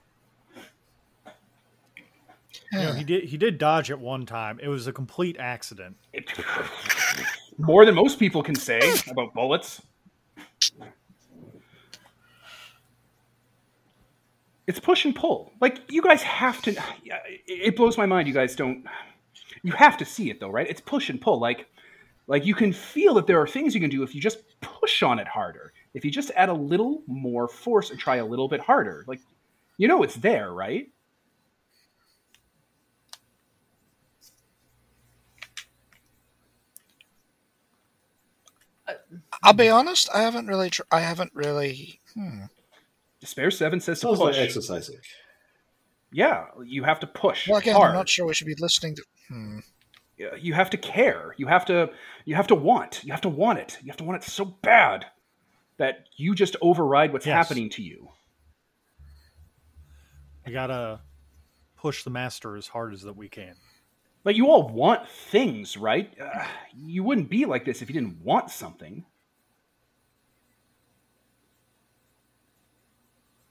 You 2.71 2.79
know, 2.79 2.93
he 2.93 3.03
did 3.03 3.23
he 3.25 3.37
did 3.37 3.57
dodge 3.57 3.91
at 3.91 3.99
one 3.99 4.25
time. 4.25 4.59
It 4.61 4.67
was 4.67 4.87
a 4.87 4.93
complete 4.93 5.35
accident. 5.39 5.97
More 7.57 7.85
than 7.85 7.95
most 7.95 8.19
people 8.19 8.43
can 8.43 8.55
say 8.55 8.79
about 9.09 9.33
bullets. 9.33 9.81
It's 14.67 14.79
push 14.79 15.05
and 15.05 15.15
pull. 15.15 15.53
Like 15.61 15.91
you 15.91 16.01
guys 16.01 16.21
have 16.23 16.61
to. 16.63 16.75
It 17.47 17.75
blows 17.75 17.97
my 17.97 18.05
mind. 18.05 18.27
You 18.27 18.33
guys 18.33 18.55
don't. 18.55 18.85
You 19.63 19.71
have 19.73 19.97
to 19.97 20.05
see 20.05 20.29
it 20.29 20.39
though, 20.39 20.49
right? 20.49 20.67
It's 20.67 20.81
push 20.81 21.09
and 21.09 21.21
pull. 21.21 21.39
Like, 21.39 21.67
like 22.27 22.45
you 22.45 22.55
can 22.55 22.73
feel 22.73 23.13
that 23.15 23.27
there 23.27 23.39
are 23.39 23.47
things 23.47 23.75
you 23.75 23.81
can 23.81 23.89
do 23.89 24.03
if 24.03 24.15
you 24.15 24.21
just 24.21 24.39
push 24.61 25.03
on 25.03 25.19
it 25.19 25.27
harder. 25.27 25.73
If 25.93 26.03
you 26.03 26.11
just 26.11 26.31
add 26.35 26.49
a 26.49 26.53
little 26.53 27.03
more 27.07 27.47
force 27.47 27.91
and 27.91 27.99
try 27.99 28.17
a 28.17 28.25
little 28.25 28.47
bit 28.47 28.59
harder, 28.59 29.05
like 29.07 29.21
you 29.77 29.87
know 29.87 30.03
it's 30.03 30.15
there, 30.15 30.51
right? 30.51 30.89
I'll 39.43 39.53
be 39.53 39.69
honest. 39.69 40.09
I 40.13 40.21
haven't 40.21 40.47
really. 40.47 40.69
Tr- 40.69 40.81
I 40.91 41.01
haven't 41.01 41.31
really. 41.33 41.99
Hmm. 42.13 42.45
Despair 43.25 43.49
Seven 43.49 43.79
says 43.79 43.99
to 44.01 44.07
Sounds 44.07 44.19
like 44.19 44.33
push. 44.35 44.41
exercising. 44.43 44.97
yeah, 46.11 46.45
you 46.63 46.83
have 46.83 46.99
to 46.99 47.07
push 47.07 47.47
Well, 47.47 47.57
again, 47.57 47.75
hard. 47.75 47.89
I'm 47.89 47.95
not 47.95 48.07
sure 48.07 48.27
we 48.27 48.35
should 48.35 48.45
be 48.47 48.55
listening 48.59 48.95
to. 48.95 49.03
Hmm. 49.29 49.59
you 50.39 50.53
have 50.53 50.69
to 50.69 50.77
care. 50.77 51.33
You 51.37 51.47
have 51.47 51.65
to 51.65 51.89
you 52.25 52.35
have 52.35 52.47
to 52.47 52.55
want. 52.55 53.03
You 53.03 53.11
have 53.11 53.21
to 53.21 53.29
want 53.29 53.57
it. 53.59 53.79
You 53.81 53.87
have 53.87 53.97
to 53.97 54.03
want 54.03 54.23
it 54.23 54.29
so 54.29 54.45
bad 54.45 55.07
that 55.77 56.05
you 56.17 56.35
just 56.35 56.55
override 56.61 57.11
what's 57.11 57.25
Yes. 57.25 57.35
happening 57.35 57.69
to 57.71 57.81
you. 57.81 58.09
We 60.45 60.51
gotta 60.53 61.01
push 61.77 62.03
the 62.03 62.11
master 62.11 62.55
as 62.55 62.67
hard 62.67 62.93
as 62.93 63.01
that 63.01 63.17
we 63.17 63.27
can. 63.27 63.55
Like 64.23 64.35
you 64.35 64.47
all 64.49 64.69
want 64.69 65.07
things, 65.09 65.75
right? 65.77 66.13
Uh, 66.19 66.45
you 66.75 67.03
wouldn't 67.03 67.29
be 67.29 67.45
like 67.45 67.65
this 67.65 67.81
if 67.81 67.89
you 67.89 67.93
didn't 67.93 68.21
want 68.23 68.51
something. 68.51 69.03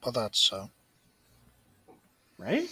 Well, 0.05 0.13
that's 0.13 0.39
so. 0.39 0.71
right? 2.39 2.69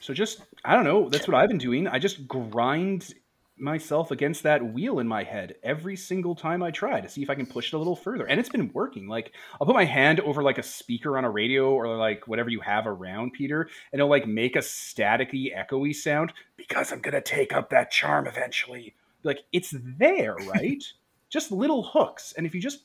So 0.00 0.14
just 0.14 0.40
I 0.64 0.74
don't 0.74 0.84
know, 0.84 1.08
that's 1.08 1.28
what 1.28 1.36
I've 1.36 1.48
been 1.48 1.58
doing. 1.58 1.86
I 1.88 1.98
just 1.98 2.26
grind 2.28 3.14
myself 3.58 4.10
against 4.10 4.42
that 4.42 4.72
wheel 4.74 4.98
in 4.98 5.08
my 5.08 5.22
head 5.22 5.54
every 5.62 5.96
single 5.96 6.34
time 6.34 6.62
I 6.62 6.70
try 6.70 7.00
to 7.00 7.08
see 7.08 7.22
if 7.22 7.30
I 7.30 7.34
can 7.34 7.46
push 7.46 7.72
it 7.72 7.76
a 7.76 7.78
little 7.78 7.96
further. 7.96 8.26
And 8.26 8.38
it's 8.38 8.48
been 8.48 8.70
working. 8.74 9.08
Like 9.08 9.32
I'll 9.60 9.66
put 9.66 9.74
my 9.74 9.84
hand 9.84 10.20
over 10.20 10.42
like 10.42 10.58
a 10.58 10.62
speaker 10.62 11.16
on 11.16 11.24
a 11.24 11.30
radio 11.30 11.70
or 11.70 11.96
like 11.96 12.28
whatever 12.28 12.50
you 12.50 12.60
have 12.60 12.86
around 12.86 13.32
Peter 13.32 13.62
and 13.92 14.00
it'll 14.00 14.10
like 14.10 14.26
make 14.26 14.56
a 14.56 14.60
staticky 14.60 15.56
echoey 15.56 15.94
sound 15.94 16.32
because 16.56 16.92
I'm 16.92 17.00
going 17.00 17.14
to 17.14 17.20
take 17.20 17.52
up 17.52 17.70
that 17.70 17.90
charm 17.90 18.26
eventually. 18.26 18.94
Like 19.22 19.40
it's 19.52 19.74
there, 19.98 20.34
right? 20.34 20.82
just 21.30 21.50
little 21.50 21.82
hooks 21.82 22.34
and 22.36 22.46
if 22.46 22.54
you 22.54 22.60
just 22.60 22.82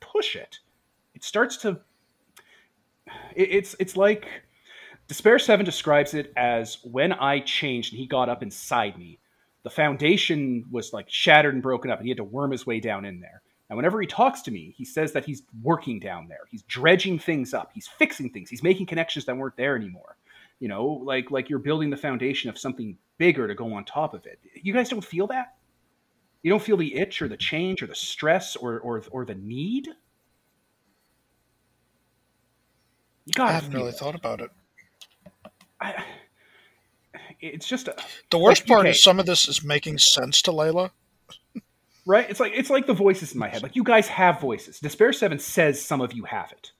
push 0.00 0.36
it, 0.36 0.58
it 1.16 1.24
starts 1.24 1.56
to 1.58 1.80
it- 3.34 3.50
it's 3.50 3.74
it's 3.80 3.96
like 3.96 4.28
Despair 5.08 5.38
7 5.38 5.64
describes 5.64 6.14
it 6.14 6.32
as 6.36 6.78
when 6.84 7.12
I 7.12 7.40
changed 7.40 7.92
and 7.92 8.00
he 8.00 8.06
got 8.06 8.28
up 8.28 8.42
inside 8.42 8.98
me, 8.98 9.18
the 9.62 9.70
foundation 9.70 10.64
was 10.70 10.92
like 10.92 11.08
shattered 11.08 11.54
and 11.54 11.62
broken 11.62 11.90
up 11.90 11.98
and 11.98 12.06
he 12.06 12.10
had 12.10 12.16
to 12.18 12.24
worm 12.24 12.50
his 12.50 12.66
way 12.66 12.80
down 12.80 13.04
in 13.04 13.20
there. 13.20 13.42
And 13.68 13.76
whenever 13.76 14.00
he 14.00 14.06
talks 14.06 14.42
to 14.42 14.50
me, 14.50 14.74
he 14.76 14.84
says 14.84 15.12
that 15.12 15.24
he's 15.24 15.42
working 15.62 15.98
down 16.00 16.28
there. 16.28 16.46
He's 16.50 16.62
dredging 16.62 17.18
things 17.18 17.54
up. 17.54 17.70
He's 17.74 17.88
fixing 17.88 18.30
things. 18.30 18.50
He's 18.50 18.62
making 18.62 18.86
connections 18.86 19.24
that 19.24 19.36
weren't 19.36 19.56
there 19.56 19.76
anymore. 19.76 20.16
You 20.60 20.68
know, 20.68 20.86
like 20.86 21.30
like 21.30 21.48
you're 21.50 21.58
building 21.58 21.90
the 21.90 21.96
foundation 21.96 22.50
of 22.50 22.58
something 22.58 22.96
bigger 23.18 23.46
to 23.48 23.54
go 23.54 23.72
on 23.74 23.84
top 23.84 24.14
of 24.14 24.26
it. 24.26 24.38
You 24.54 24.72
guys 24.72 24.88
don't 24.88 25.04
feel 25.04 25.26
that? 25.28 25.56
You 26.42 26.50
don't 26.50 26.62
feel 26.62 26.76
the 26.76 26.94
itch 26.96 27.22
or 27.22 27.28
the 27.28 27.36
change 27.36 27.82
or 27.82 27.86
the 27.86 27.94
stress 27.94 28.56
or 28.56 28.78
or 28.80 29.02
or 29.10 29.24
the 29.24 29.34
need? 29.34 29.88
You 33.26 33.42
I 33.42 33.52
hadn't 33.52 33.72
really 33.72 33.92
thought 33.92 34.14
about 34.14 34.40
it. 34.40 34.50
I, 35.80 36.04
it's 37.40 37.66
just 37.68 37.88
a, 37.88 37.96
The 38.30 38.38
worst 38.38 38.62
Like, 38.62 38.68
part 38.68 38.80
okay. 38.82 38.90
is 38.90 39.02
some 39.02 39.18
of 39.20 39.26
this 39.26 39.48
is 39.48 39.64
making 39.64 39.98
sense 39.98 40.40
to 40.42 40.52
Layla. 40.52 40.90
right. 42.06 42.28
It's 42.30 42.40
like 42.40 42.52
it's 42.54 42.70
like 42.70 42.86
the 42.86 42.94
voices 42.94 43.32
in 43.32 43.38
my 43.38 43.48
head. 43.48 43.62
Like 43.62 43.76
you 43.76 43.84
guys 43.84 44.08
have 44.08 44.40
voices. 44.40 44.78
Despair 44.80 45.12
Seven 45.12 45.38
says 45.38 45.82
some 45.82 46.00
of 46.00 46.12
you 46.12 46.24
have 46.24 46.52
it. 46.52 46.72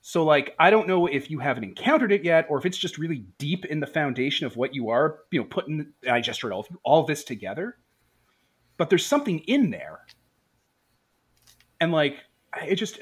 So 0.00 0.24
like 0.24 0.54
I 0.58 0.70
don't 0.70 0.88
know 0.88 1.06
if 1.06 1.30
you 1.30 1.38
haven't 1.38 1.64
encountered 1.64 2.12
it 2.12 2.24
yet, 2.24 2.46
or 2.48 2.58
if 2.58 2.66
it's 2.66 2.78
just 2.78 2.98
really 2.98 3.24
deep 3.38 3.64
in 3.66 3.80
the 3.80 3.86
foundation 3.86 4.46
of 4.46 4.56
what 4.56 4.74
you 4.74 4.88
are. 4.88 5.20
You 5.30 5.40
know, 5.40 5.46
putting 5.46 5.92
I 6.10 6.20
just 6.20 6.42
read 6.42 6.52
all 6.52 6.66
all 6.82 7.04
this 7.04 7.24
together. 7.24 7.76
But 8.78 8.88
there's 8.90 9.06
something 9.06 9.40
in 9.40 9.70
there, 9.70 10.00
and 11.80 11.92
like 11.92 12.16
it 12.66 12.76
just 12.76 12.98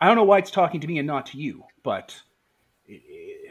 I 0.00 0.06
don't 0.06 0.16
know 0.16 0.24
why 0.24 0.38
it's 0.38 0.50
talking 0.50 0.80
to 0.80 0.86
me 0.86 0.98
and 0.98 1.06
not 1.06 1.26
to 1.26 1.38
you, 1.38 1.64
but 1.82 2.16
it, 2.86 3.02
it, 3.06 3.50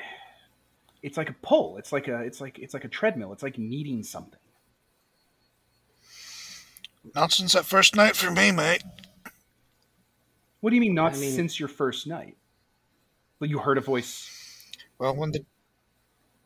it's 1.04 1.18
like 1.18 1.30
a 1.30 1.36
pull. 1.42 1.78
It's 1.78 1.92
like 1.92 2.08
a 2.08 2.22
it's 2.22 2.42
like 2.42 2.58
it's 2.60 2.74
like 2.74 2.86
a 2.86 2.90
treadmill. 2.90 3.32
It's 3.34 3.44
like 3.44 3.58
needing 3.58 4.04
something. 4.04 4.40
Not 7.16 7.32
since 7.32 7.54
that 7.54 7.66
first 7.66 7.96
night 7.96 8.16
for 8.16 8.32
me, 8.32 8.52
mate. 8.52 8.84
What 10.62 10.72
do 10.72 10.76
you 10.76 10.82
mean 10.82 10.96
not 10.96 11.14
I 11.14 11.18
mean- 11.18 11.32
since 11.34 11.60
your 11.60 11.70
first 11.70 12.08
night? 12.08 12.36
Well, 13.40 13.50
you 13.50 13.60
heard 13.60 13.78
a 13.78 13.82
voice. 13.82 14.30
Well, 14.98 15.16
when 15.16 15.32
the 15.32 15.46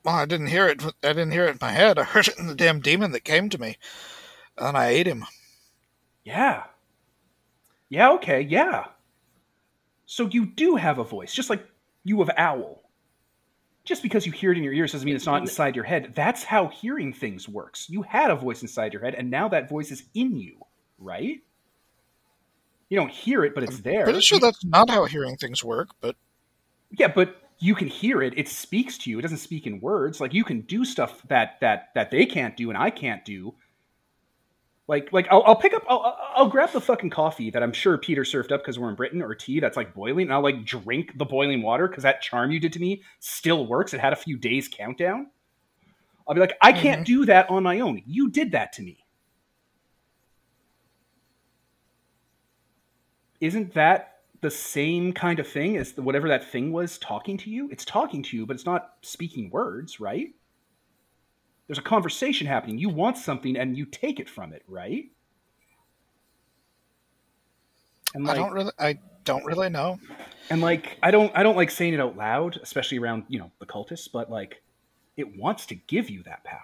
well, 0.05 0.15
I 0.15 0.25
didn't 0.25 0.47
hear 0.47 0.67
it. 0.67 0.83
I 0.83 1.07
didn't 1.07 1.31
hear 1.31 1.45
it 1.45 1.51
in 1.51 1.57
my 1.61 1.71
head. 1.71 1.97
I 1.97 2.03
heard 2.03 2.27
it 2.27 2.37
in 2.37 2.47
the 2.47 2.55
damn 2.55 2.81
demon 2.81 3.11
that 3.13 3.23
came 3.23 3.49
to 3.49 3.57
me, 3.59 3.77
and 4.57 4.77
I 4.77 4.89
ate 4.89 5.07
him. 5.07 5.25
Yeah. 6.23 6.63
Yeah, 7.89 8.11
okay, 8.13 8.41
yeah. 8.41 8.85
So 10.13 10.27
you 10.27 10.45
do 10.45 10.75
have 10.75 10.99
a 10.99 11.03
voice, 11.03 11.33
just 11.33 11.49
like 11.49 11.67
you 12.03 12.19
have 12.19 12.29
owl. 12.37 12.83
Just 13.83 14.03
because 14.03 14.27
you 14.27 14.31
hear 14.31 14.51
it 14.51 14.59
in 14.59 14.63
your 14.63 14.71
ears 14.71 14.91
doesn't 14.91 15.07
mean 15.07 15.15
it's 15.15 15.25
not 15.25 15.41
inside 15.41 15.75
your 15.75 15.85
head. 15.85 16.13
That's 16.13 16.43
how 16.43 16.67
hearing 16.67 17.13
things 17.13 17.49
works. 17.49 17.89
You 17.89 18.03
had 18.03 18.29
a 18.29 18.35
voice 18.35 18.61
inside 18.61 18.93
your 18.93 19.01
head, 19.01 19.15
and 19.15 19.31
now 19.31 19.47
that 19.47 19.69
voice 19.69 19.89
is 19.89 20.03
in 20.13 20.37
you, 20.37 20.59
right? 20.99 21.41
You 22.89 22.95
don't 22.95 23.09
hear 23.09 23.43
it, 23.43 23.55
but 23.55 23.63
it's 23.63 23.79
there. 23.79 24.03
Pretty 24.03 24.21
sure 24.21 24.39
that's 24.39 24.63
not 24.63 24.87
how 24.87 25.05
hearing 25.05 25.35
things 25.35 25.63
work, 25.63 25.89
but 25.99 26.15
Yeah, 26.91 27.07
but 27.07 27.35
you 27.57 27.73
can 27.73 27.87
hear 27.87 28.21
it. 28.21 28.37
It 28.37 28.47
speaks 28.47 28.99
to 28.99 29.09
you. 29.09 29.17
It 29.17 29.23
doesn't 29.23 29.39
speak 29.39 29.65
in 29.65 29.79
words. 29.79 30.21
Like 30.21 30.35
you 30.35 30.43
can 30.43 30.61
do 30.61 30.85
stuff 30.85 31.23
that 31.27 31.59
that 31.61 31.89
that 31.95 32.11
they 32.11 32.27
can't 32.27 32.55
do 32.55 32.69
and 32.69 32.77
I 32.77 32.91
can't 32.91 33.25
do. 33.25 33.55
Like 34.87 35.13
like 35.13 35.27
I'll, 35.31 35.43
I'll 35.43 35.55
pick 35.55 35.73
up. 35.73 35.83
I'll, 35.87 36.17
I'll- 36.35 36.49
grab 36.49 36.71
the 36.71 36.81
fucking 36.81 37.09
coffee 37.09 37.49
that 37.51 37.63
I'm 37.63 37.71
sure 37.71 37.97
Peter 37.97 38.25
served 38.25 38.51
up 38.51 38.61
because 38.61 38.77
we're 38.77 38.89
in 38.89 38.95
Britain 38.95 39.21
or 39.21 39.33
tea 39.33 39.61
that's 39.61 39.77
like 39.77 39.93
boiling, 39.93 40.23
and 40.27 40.33
I'll 40.33 40.43
like 40.43 40.65
drink 40.65 41.17
the 41.17 41.25
boiling 41.25 41.61
water 41.61 41.87
because 41.87 42.03
that 42.03 42.21
charm 42.21 42.51
you 42.51 42.59
did 42.59 42.73
to 42.73 42.79
me 42.79 43.01
still 43.19 43.65
works. 43.65 43.93
It 43.93 44.01
had 44.01 44.11
a 44.11 44.17
few 44.17 44.37
days 44.37 44.67
countdown. 44.67 45.27
I'll 46.27 46.35
be 46.35 46.41
like, 46.41 46.57
I 46.61 46.73
can't 46.73 47.01
mm-hmm. 47.01 47.19
do 47.19 47.25
that 47.25 47.49
on 47.49 47.63
my 47.63 47.79
own. 47.79 48.01
You 48.05 48.29
did 48.29 48.51
that 48.51 48.73
to 48.73 48.81
me. 48.81 48.97
Isn't 53.39 53.73
that 53.73 54.19
the 54.41 54.51
same 54.51 55.11
kind 55.13 55.39
of 55.39 55.47
thing 55.47 55.77
as 55.77 55.93
the, 55.93 56.01
whatever 56.01 56.27
that 56.29 56.49
thing 56.49 56.71
was 56.71 56.97
talking 56.97 57.37
to 57.39 57.49
you? 57.49 57.69
It's 57.71 57.85
talking 57.85 58.23
to 58.23 58.37
you, 58.37 58.45
but 58.45 58.55
it's 58.55 58.65
not 58.65 58.93
speaking 59.01 59.49
words, 59.49 59.99
right? 59.99 60.29
There's 61.67 61.77
a 61.77 61.83
conversation 61.83 62.45
happening. 62.47 62.77
You 62.77 62.89
want 62.89 63.17
something 63.17 63.55
and 63.55 63.77
you 63.77 63.85
take 63.85 64.19
it 64.19 64.29
from 64.29 64.53
it, 64.53 64.63
right? 64.67 65.05
And 68.13 68.29
I 68.29 68.35
don't 68.35 68.51
really. 68.51 68.71
I 68.77 68.99
don't 69.23 69.45
really 69.45 69.69
know. 69.69 69.99
and 70.49 70.61
like 70.61 70.97
I 71.01 71.11
don't 71.11 71.31
I 71.35 71.43
don't 71.43 71.55
like 71.55 71.71
saying 71.71 71.93
it 71.93 71.99
out 71.99 72.17
loud, 72.17 72.59
especially 72.61 72.99
around, 72.99 73.23
you 73.27 73.39
know, 73.39 73.51
the 73.59 73.65
cultists, 73.65 74.09
but 74.11 74.29
like 74.29 74.61
it 75.15 75.37
wants 75.37 75.65
to 75.67 75.75
give 75.75 76.09
you 76.09 76.23
that 76.23 76.43
power. 76.43 76.59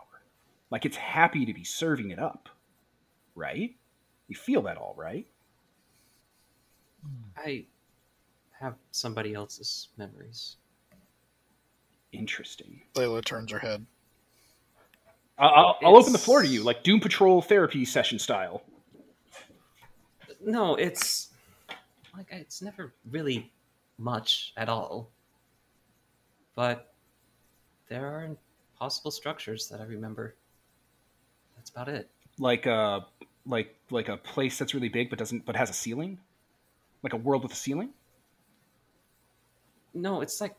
Like 0.70 0.86
it's 0.86 0.98
happy 0.98 1.46
to 1.46 1.54
be 1.54 1.64
serving 1.64 2.12
it 2.12 2.20
up. 2.20 2.50
Right? 3.36 3.76
You 4.28 4.36
feel 4.36 4.62
that 4.64 4.78
all, 4.78 4.94
right? 4.98 5.26
I 7.38 7.66
have 8.60 8.76
somebody 8.92 9.34
else's 9.34 9.88
memories. 9.98 10.58
Interesting. 12.12 12.82
Layla 12.96 13.24
turns 13.24 13.52
her 13.52 13.60
head. 13.60 13.86
I- 15.40 15.46
I'll, 15.48 15.78
I'll 15.82 15.98
open 15.98 16.12
the 16.12 16.20
floor 16.20 16.42
to 16.42 16.48
you, 16.48 16.64
like 16.64 16.84
Doom 16.84 17.00
Patrol 17.00 17.42
therapy 17.42 17.86
session 17.86 18.20
style. 18.20 18.62
No, 20.44 20.76
it's 20.76 21.30
like 22.16 22.28
it's 22.32 22.62
never 22.62 22.94
really 23.10 23.52
much 23.98 24.54
at 24.58 24.70
all. 24.70 25.10
But 26.56 26.94
there 27.88 28.06
are 28.06 28.30
possible 28.78 29.12
structures 29.12 29.68
that 29.70 29.80
I 29.82 29.86
remember. 29.86 30.36
That's 31.56 31.70
about 31.70 31.90
it. 31.90 32.10
Like 32.38 32.66
a 32.66 33.06
like 33.46 33.76
like 33.90 34.10
a 34.10 34.18
place 34.18 34.58
that's 34.58 34.74
really 34.74 34.90
big 34.90 35.10
but 35.10 35.20
doesn't 35.20 35.46
but 35.46 35.56
has 35.56 35.70
a 35.70 35.74
ceiling, 35.74 36.20
like 37.04 37.14
a 37.14 37.18
world 37.18 37.44
with 37.44 37.52
a 37.52 37.56
ceiling. 37.56 37.90
No, 39.94 40.22
it's 40.22 40.40
like. 40.42 40.56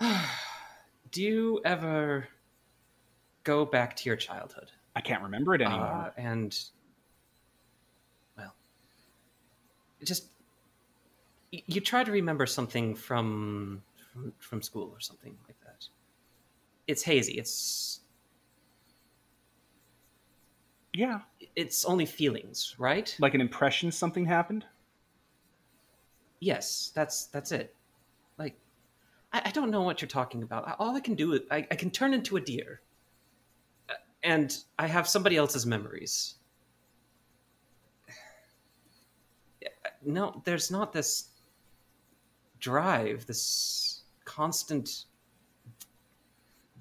Do 1.12 1.22
you 1.22 1.60
ever 1.64 2.26
go 3.44 3.64
back 3.64 3.96
to 3.96 4.08
your 4.08 4.16
childhood? 4.16 4.70
I 4.96 5.00
can't 5.00 5.22
remember 5.22 5.54
it 5.54 5.62
anymore. 5.62 6.12
Uh, 6.16 6.20
and 6.20 6.58
well, 8.36 8.54
just 10.02 10.26
you 11.50 11.80
try 11.80 12.02
to 12.02 12.10
remember 12.10 12.46
something 12.46 12.94
from, 12.94 13.82
from 14.12 14.32
from 14.38 14.62
school 14.62 14.90
or 14.92 15.00
something 15.00 15.36
like 15.46 15.60
that. 15.64 15.86
It's 16.86 17.02
hazy. 17.02 17.34
It's 17.34 18.00
yeah, 20.94 21.20
it's 21.56 21.84
only 21.84 22.06
feelings, 22.06 22.74
right? 22.78 23.14
like 23.18 23.34
an 23.34 23.40
impression 23.40 23.90
something 23.90 24.24
happened. 24.26 24.64
Yes, 26.40 26.90
that's 26.94 27.26
that's 27.26 27.52
it. 27.52 27.74
Like, 28.38 28.58
I, 29.32 29.42
I 29.46 29.50
don't 29.50 29.70
know 29.70 29.82
what 29.82 30.00
you're 30.02 30.08
talking 30.08 30.42
about. 30.42 30.76
All 30.78 30.94
I 30.96 31.00
can 31.00 31.14
do 31.14 31.32
is 31.34 31.40
I, 31.50 31.66
I 31.70 31.76
can 31.76 31.90
turn 31.90 32.14
into 32.14 32.36
a 32.36 32.40
deer, 32.40 32.80
and 34.22 34.56
I 34.78 34.86
have 34.86 35.08
somebody 35.08 35.36
else's 35.36 35.66
memories. 35.66 36.36
No, 40.04 40.42
there's 40.44 40.70
not 40.70 40.92
this 40.92 41.28
drive, 42.58 43.26
this 43.26 44.02
constant 44.24 45.04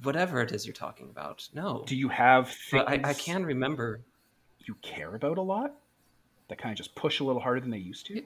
whatever 0.04 0.42
it 0.42 0.52
is 0.52 0.66
you're 0.66 0.74
talking 0.74 1.10
about. 1.10 1.48
No, 1.54 1.84
Do 1.86 1.96
you 1.96 2.10
have 2.10 2.50
things 2.50 2.84
but 2.84 2.90
I, 2.90 3.10
I 3.10 3.14
can 3.14 3.46
remember. 3.46 4.02
you 4.66 4.76
care 4.82 5.14
about 5.16 5.38
a 5.38 5.42
lot 5.42 5.76
that 6.50 6.58
kind 6.58 6.72
of 6.72 6.78
just 6.78 6.96
push 6.96 7.20
a 7.20 7.24
little 7.24 7.42
harder 7.42 7.60
than 7.60 7.70
they 7.70 7.78
used 7.78 8.08
to? 8.08 8.24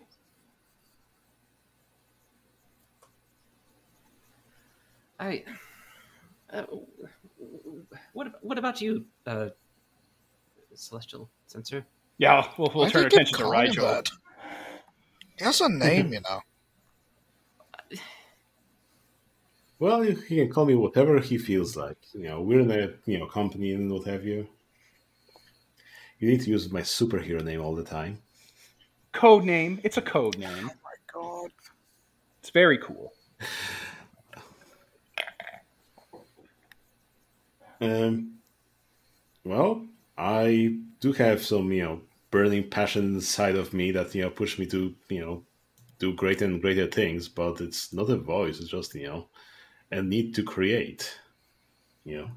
I. 5.20 5.44
Uh, 6.52 6.64
what 8.14 8.34
what 8.42 8.58
about 8.58 8.82
you, 8.82 9.06
uh, 9.26 9.50
Celestial 10.74 11.30
Censor? 11.48 11.86
Yeah, 12.18 12.48
we'll, 12.58 12.72
we'll 12.74 12.90
turn 12.90 13.06
our 13.06 13.10
think 13.10 13.14
you'd 13.14 13.22
attention 13.22 13.38
to 13.38 13.44
call 13.44 13.54
him 13.54 13.62
Rigel. 13.62 13.86
that. 13.86 14.10
He 15.38 15.44
has 15.44 15.62
a 15.62 15.70
name, 15.70 16.14
you 16.14 16.22
know. 16.22 16.40
Well, 19.78 20.02
he 20.04 20.14
he 20.14 20.38
can 20.38 20.50
call 20.50 20.66
me 20.66 20.76
whatever 20.76 21.20
he 21.20 21.38
feels 21.38 21.76
like. 21.76 21.98
You 22.14 22.30
know, 22.30 22.42
we're 22.42 22.62
in 22.62 22.72
a 22.72 22.94
you 23.06 23.20
know 23.20 23.26
company 23.26 23.74
and 23.74 23.92
what 23.92 24.08
have 24.08 24.24
you. 24.24 24.48
You 26.20 26.30
need 26.30 26.42
to 26.42 26.50
use 26.50 26.72
my 26.72 26.80
superhero 26.80 27.44
name 27.44 27.62
all 27.62 27.76
the 27.76 27.84
time. 27.84 28.20
Code 29.12 29.44
name. 29.44 29.82
It's 29.84 29.98
a 29.98 30.02
code 30.02 30.38
name. 30.38 30.70
Oh 30.72 30.78
my 30.84 30.98
God. 31.14 31.52
It's 32.40 32.52
very 32.52 32.78
cool. 32.78 33.12
Um, 37.86 38.40
well, 39.44 39.86
I 40.18 40.78
do 41.00 41.14
have 41.14 41.44
some 41.44 41.72
you 41.72 41.84
know 41.84 42.02
burning 42.32 42.70
passion 42.70 43.16
inside 43.16 43.56
of 43.56 43.74
me 43.74 43.92
that 43.92 44.14
you 44.16 44.24
know 44.24 44.30
push 44.30 44.58
me 44.60 44.66
to 44.68 44.96
you 45.10 45.22
know 45.22 45.44
do 46.00 46.14
greater 46.14 46.46
and 46.46 46.62
greater 46.62 46.88
things. 46.88 47.30
But 47.30 47.62
it's 47.62 47.94
not 47.94 48.10
a 48.10 48.18
voice; 48.18 48.60
it's 48.60 48.70
just 48.70 48.96
you 48.96 49.08
know 49.08 49.28
a 49.92 50.02
need 50.02 50.36
to 50.36 50.44
create. 50.44 51.20
You 52.04 52.18
know, 52.18 52.32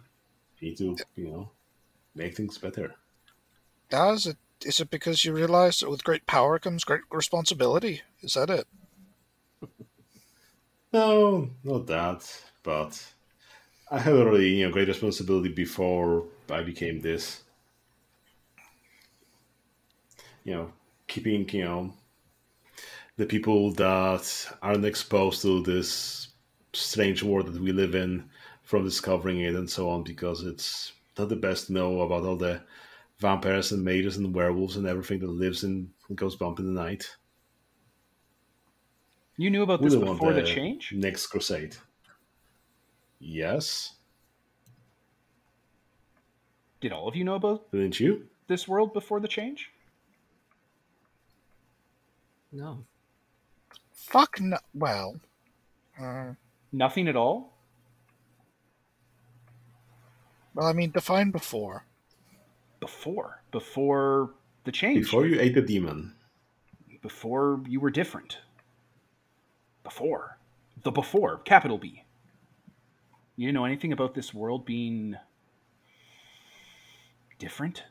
need 0.60 0.78
to 0.78 0.96
you 1.16 1.28
know 1.28 1.50
make 2.14 2.36
things 2.36 2.58
better. 2.58 2.94
Is 3.90 4.26
it 4.26 4.36
is 4.64 4.80
it 4.80 4.90
because 4.90 5.24
you 5.24 5.32
realize 5.32 5.80
that 5.80 5.90
with 5.90 6.04
great 6.04 6.26
power 6.26 6.58
comes 6.58 6.84
great 6.84 7.02
responsibility? 7.10 8.02
Is 8.20 8.34
that 8.34 8.50
it? 8.50 8.66
No, 10.90 11.50
not 11.64 11.86
that. 11.88 12.42
But 12.62 13.12
I 13.90 13.98
had 13.98 14.14
already, 14.14 14.48
you 14.50 14.66
know, 14.66 14.72
great 14.72 14.88
responsibility 14.88 15.50
before 15.50 16.26
I 16.48 16.62
became 16.62 17.00
this. 17.00 17.44
You 20.44 20.52
know, 20.54 20.72
keeping, 21.06 21.48
you 21.50 21.64
know, 21.64 21.94
the 23.16 23.26
people 23.26 23.72
that 23.74 24.56
aren't 24.62 24.84
exposed 24.84 25.42
to 25.42 25.62
this 25.62 26.28
strange 26.72 27.22
world 27.22 27.46
that 27.46 27.60
we 27.60 27.72
live 27.72 27.94
in 27.94 28.30
from 28.62 28.84
discovering 28.84 29.40
it 29.40 29.54
and 29.54 29.68
so 29.68 29.88
on 29.88 30.02
because 30.04 30.42
it's 30.42 30.92
not 31.18 31.28
the 31.28 31.36
best 31.36 31.66
to 31.66 31.72
know 31.72 32.00
about 32.02 32.24
all 32.24 32.36
the 32.36 32.62
vampires 33.18 33.72
and 33.72 33.84
mages 33.84 34.16
and 34.16 34.34
werewolves 34.34 34.76
and 34.76 34.86
everything 34.86 35.18
that 35.20 35.28
lives 35.28 35.64
and 35.64 35.92
goes 36.14 36.36
bump 36.36 36.58
in 36.58 36.66
the 36.66 36.80
night. 36.80 37.16
You 39.38 39.50
knew 39.50 39.62
about 39.62 39.80
We 39.80 39.88
this 39.88 39.94
before 39.94 40.32
the 40.34 40.42
change? 40.42 40.92
Next 40.92 41.28
crusade. 41.28 41.76
Yes. 43.20 43.94
Did 46.80 46.92
all 46.92 47.08
of 47.08 47.16
you 47.16 47.24
know 47.24 47.34
about 47.34 47.70
Didn't 47.72 47.98
you? 47.98 48.26
this 48.46 48.68
world 48.68 48.92
before 48.92 49.20
the 49.20 49.28
change? 49.28 49.70
No. 52.52 52.84
Fuck 53.92 54.40
no. 54.40 54.58
Well, 54.74 55.16
uh, 56.00 56.32
Nothing 56.72 57.08
at 57.08 57.16
all? 57.16 57.52
well, 60.54 60.66
I 60.66 60.72
mean, 60.72 60.90
define 60.90 61.30
before. 61.30 61.84
Before. 62.80 63.42
Before 63.50 64.30
the 64.64 64.72
change. 64.72 65.04
Before 65.04 65.26
you 65.26 65.40
ate 65.40 65.54
the 65.54 65.62
demon. 65.62 66.14
before 67.02 67.60
you 67.68 67.80
were 67.80 67.90
different. 67.90 68.38
Before. 69.84 70.38
The 70.84 70.90
before, 70.92 71.38
capital 71.38 71.78
B. 71.78 72.04
You 73.38 73.52
know 73.52 73.64
anything 73.64 73.92
about 73.92 74.14
this 74.14 74.34
world 74.34 74.66
being 74.66 75.16
different? 77.38 77.84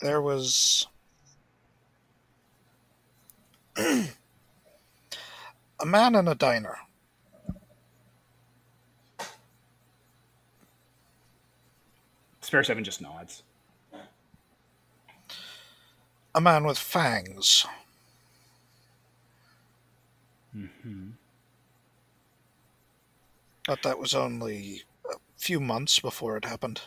There 0.00 0.20
was 0.20 0.88
a 3.76 4.06
man 5.84 6.16
in 6.16 6.26
a 6.26 6.34
diner. 6.34 6.85
Spare 12.46 12.62
Seven 12.62 12.84
just 12.84 13.00
nods. 13.00 13.42
A 16.32 16.40
man 16.40 16.64
with 16.64 16.78
fangs. 16.78 17.66
hmm 20.52 21.08
But 23.66 23.82
that 23.82 23.98
was 23.98 24.14
only 24.14 24.82
a 25.10 25.16
few 25.36 25.58
months 25.58 25.98
before 25.98 26.36
it 26.36 26.44
happened. 26.44 26.82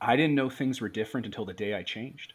I 0.00 0.16
didn't 0.16 0.36
know 0.36 0.48
things 0.48 0.80
were 0.80 0.88
different 0.88 1.26
until 1.26 1.44
the 1.44 1.52
day 1.52 1.74
I 1.74 1.82
changed. 1.82 2.32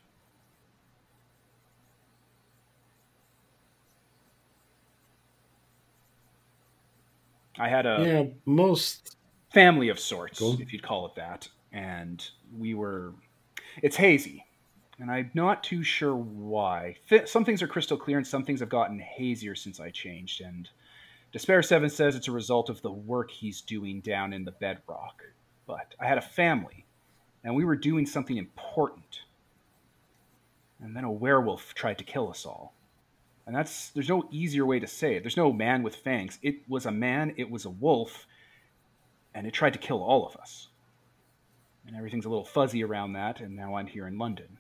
I 7.58 7.70
had 7.70 7.86
a 7.86 8.04
yeah, 8.06 8.24
most. 8.46 9.16
family 9.54 9.90
of 9.90 10.00
sorts, 10.00 10.40
Cool. 10.40 10.60
if 10.60 10.74
you'd 10.74 10.84
call 10.84 11.06
it 11.06 11.16
that. 11.16 11.48
And 11.72 12.28
we 12.58 12.74
were. 12.74 13.14
It's 13.82 13.96
hazy. 13.96 14.46
And 15.00 15.10
I'm 15.10 15.32
not 15.34 15.64
too 15.64 15.84
sure 15.84 16.16
why. 16.16 16.98
Some 17.26 17.44
things 17.46 17.62
are 17.62 17.68
crystal 17.68 17.98
clear, 17.98 18.18
and 18.18 18.28
some 18.28 18.44
things 18.44 18.60
have 18.60 18.70
gotten 18.70 19.00
hazier 19.00 19.56
since 19.56 19.80
I 19.80 19.90
changed. 19.90 20.42
And 20.42 20.70
Despair 21.32 21.64
7 21.64 21.90
says 21.90 22.16
it's 22.16 22.28
a 22.28 22.32
result 22.32 22.70
of 22.70 22.82
the 22.82 22.92
work 22.92 23.32
he's 23.32 23.62
doing 23.62 24.02
down 24.02 24.34
in 24.34 24.46
the 24.46 24.52
bedrock. 24.52 25.24
But 25.66 25.96
I 26.00 26.06
had 26.06 26.20
a 26.20 26.22
family, 26.22 26.86
and 27.44 27.56
we 27.56 27.66
were 27.66 27.76
doing 27.76 28.06
something 28.06 28.38
important. 28.38 29.22
And 30.80 30.96
then 30.96 31.06
a 31.06 31.12
werewolf 31.12 31.74
tried 31.74 31.98
to 31.98 32.04
kill 32.04 32.30
us 32.30 32.46
all. 32.46 32.74
And 33.46 33.56
that's 33.56 33.90
there's 33.90 34.10
no 34.10 34.28
easier 34.32 34.66
way 34.66 34.80
to 34.80 34.88
say 34.88 35.16
it. 35.16 35.24
There's 35.24 35.38
no 35.38 35.52
man 35.52 35.84
with 35.84 35.96
fangs. 35.96 36.40
It 36.42 36.58
was 36.70 36.86
a 36.86 36.92
man, 36.92 37.34
it 37.36 37.50
was 37.50 37.66
a 37.66 37.70
wolf, 37.70 38.28
and 39.34 39.48
it 39.48 39.54
tried 39.54 39.74
to 39.74 39.80
kill 39.80 40.02
all 40.02 40.26
of 40.26 40.36
us. 40.38 40.70
And 41.86 41.96
everything's 41.96 42.26
a 42.26 42.30
little 42.30 42.46
fuzzy 42.46 42.84
around 42.84 43.14
that, 43.14 43.40
and 43.40 43.56
now 43.56 43.76
I'm 43.76 43.88
here 43.88 44.08
in 44.08 44.18
London. 44.18 44.58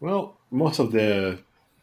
Well, 0.00 0.38
most 0.50 0.80
of 0.80 0.90
the 0.90 1.38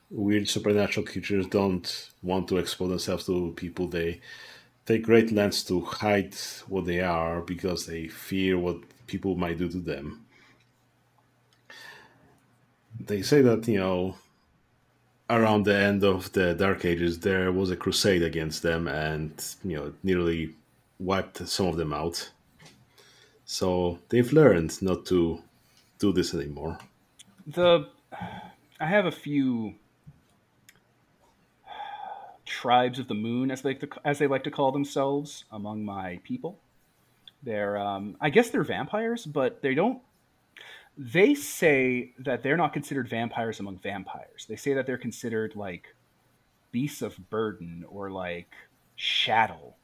weird 0.10 0.50
supernatural 0.50 1.06
creatures 1.06 1.48
don't 1.48 2.10
want 2.22 2.48
to 2.50 2.58
expose 2.58 2.90
themselves 2.90 3.26
to 3.28 3.54
people. 3.56 3.88
They 3.88 4.20
take 4.86 5.04
great 5.04 5.32
lengths 5.32 5.64
to 5.64 5.82
hide 5.82 6.36
what 6.68 6.86
they 6.86 7.00
are 7.00 7.42
because 7.42 7.86
they 7.86 8.08
fear 8.08 8.58
what 8.58 8.78
people 9.08 9.36
might 9.36 9.58
do 9.58 9.70
to 9.70 9.80
them. 9.80 10.26
They 13.00 13.22
say 13.22 13.42
that, 13.42 13.68
you 13.68 13.80
know, 13.80 14.16
around 15.30 15.64
the 15.64 15.76
end 15.76 16.04
of 16.04 16.32
the 16.34 16.54
Dark 16.54 16.86
Ages, 16.86 17.20
there 17.20 17.52
was 17.52 17.70
a 17.72 17.76
crusade 17.76 18.24
against 18.24 18.64
them 18.64 18.88
and, 18.88 19.32
you 19.64 19.78
know, 19.78 19.94
nearly 20.04 20.56
wiped 21.00 21.48
some 21.48 21.68
of 21.68 21.78
them 21.78 21.94
out. 21.94 22.32
So 23.46 24.00
they've 24.10 24.32
learned 24.34 24.82
not 24.82 25.06
to 25.08 25.42
do 26.00 26.12
this 26.14 26.34
anymore. 26.34 26.78
The 27.48 27.88
I 28.80 28.86
have 28.86 29.06
a 29.06 29.12
few 29.12 29.76
tribes 32.46 33.00
of 33.00 33.08
the 33.08 33.14
moon, 33.14 33.52
as 33.52 33.62
they 33.62 33.78
as 34.06 34.20
they 34.20 34.28
like 34.28 34.44
to 34.44 34.52
call 34.52 34.72
themselves, 34.72 35.46
among 35.52 35.84
my 35.84 36.20
people. 36.24 36.60
They're, 37.42 37.78
um, 37.78 38.18
I 38.20 38.30
guess 38.30 38.50
they're 38.50 38.64
vampires, 38.64 39.26
but 39.26 39.62
they 39.62 39.74
don't. 39.74 40.02
They 41.02 41.34
say 41.34 42.12
that 42.20 42.44
they're 42.44 42.58
not 42.58 42.74
considered 42.74 43.08
vampires 43.08 43.62
among 43.62 43.78
vampires. 43.78 44.46
They 44.50 44.58
say 44.58 44.74
that 44.74 44.86
they're 44.86 44.98
considered 44.98 45.56
like 45.56 45.96
beasts 46.74 47.02
of 47.02 47.30
burden 47.30 47.86
or 47.88 48.12
like 48.12 48.54
chattel. 48.98 49.78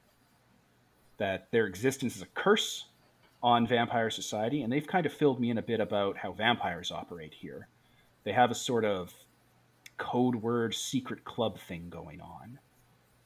That 1.18 1.50
their 1.52 1.68
existence 1.68 2.18
is 2.18 2.22
a 2.22 2.28
curse 2.36 2.88
on 3.42 3.66
vampire 3.66 4.10
society, 4.10 4.64
and 4.64 4.74
they've 4.74 4.86
kind 4.86 5.06
of 5.06 5.14
filled 5.14 5.40
me 5.40 5.52
in 5.52 5.58
a 5.58 5.62
bit 5.62 5.80
about 5.80 6.18
how 6.18 6.34
vampires 6.34 6.92
operate 6.92 7.34
here. 7.34 7.70
They 8.26 8.34
have 8.34 8.52
a 8.52 8.56
sort 8.56 8.84
of 8.84 9.14
code 9.98 10.36
word 10.36 10.76
secret 10.76 11.24
club 11.24 11.58
thing 11.60 11.88
going 11.90 12.20
on, 12.20 12.60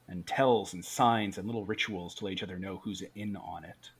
and 0.06 0.24
tells 0.24 0.74
and 0.74 0.84
signs 0.84 1.38
and 1.38 1.46
little 1.48 1.64
rituals 1.64 2.14
to 2.16 2.24
let 2.24 2.34
each 2.34 2.44
other 2.44 2.58
know 2.60 2.80
who's 2.84 3.02
in 3.16 3.34
on 3.34 3.64
it. 3.64 3.90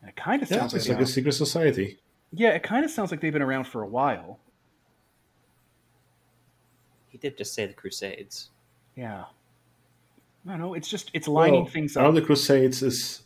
And 0.00 0.10
it 0.10 0.16
kind 0.16 0.42
of 0.42 0.50
Yeah, 0.50 0.58
sounds 0.60 0.74
it's 0.74 0.88
like, 0.88 0.98
like 0.98 1.06
a 1.06 1.10
secret 1.10 1.32
society. 1.32 1.98
yeah, 2.32 2.50
it 2.50 2.62
kind 2.62 2.84
of 2.84 2.90
sounds 2.90 3.10
like 3.10 3.20
they've 3.20 3.32
been 3.32 3.42
around 3.42 3.64
for 3.64 3.82
a 3.82 3.86
while. 3.86 4.38
He 7.08 7.18
did 7.18 7.36
just 7.38 7.54
say 7.54 7.66
the 7.66 7.72
Crusades. 7.72 8.50
Yeah. 8.96 9.24
I 10.46 10.50
don't 10.50 10.60
know. 10.60 10.74
It's 10.74 10.88
just 10.88 11.10
it's 11.14 11.26
lining 11.28 11.62
Well, 11.64 11.70
things 11.72 11.96
up. 11.96 12.02
Around 12.04 12.16
up. 12.16 12.20
the 12.22 12.26
Crusades 12.26 12.82
is 12.82 13.22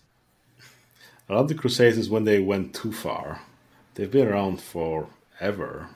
around 1.29 1.49
the 1.49 1.55
Crusades 1.55 1.99
is 1.99 2.09
when 2.11 2.25
they 2.25 2.41
went 2.41 2.75
too 2.75 2.93
far. 2.93 3.43
They've 3.95 4.11
been 4.11 4.27
around 4.29 4.61
forever. 4.63 5.89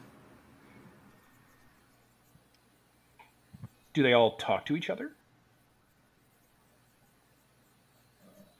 Do 3.94 4.02
they 4.02 4.12
all 4.12 4.36
talk 4.36 4.66
to 4.66 4.76
each 4.76 4.90
other? 4.90 5.12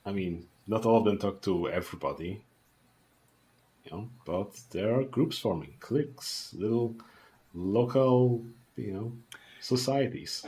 I 0.05 0.11
mean, 0.11 0.47
not 0.67 0.85
all 0.85 0.97
of 0.97 1.05
them 1.05 1.17
talk 1.17 1.41
to 1.43 1.69
everybody, 1.69 2.43
you 3.85 3.91
know, 3.91 4.09
but 4.25 4.59
there 4.71 4.99
are 4.99 5.03
groups 5.03 5.37
forming, 5.37 5.73
cliques, 5.79 6.53
little 6.53 6.95
local, 7.53 8.43
you 8.75 8.93
know, 8.93 9.11
societies. 9.61 10.45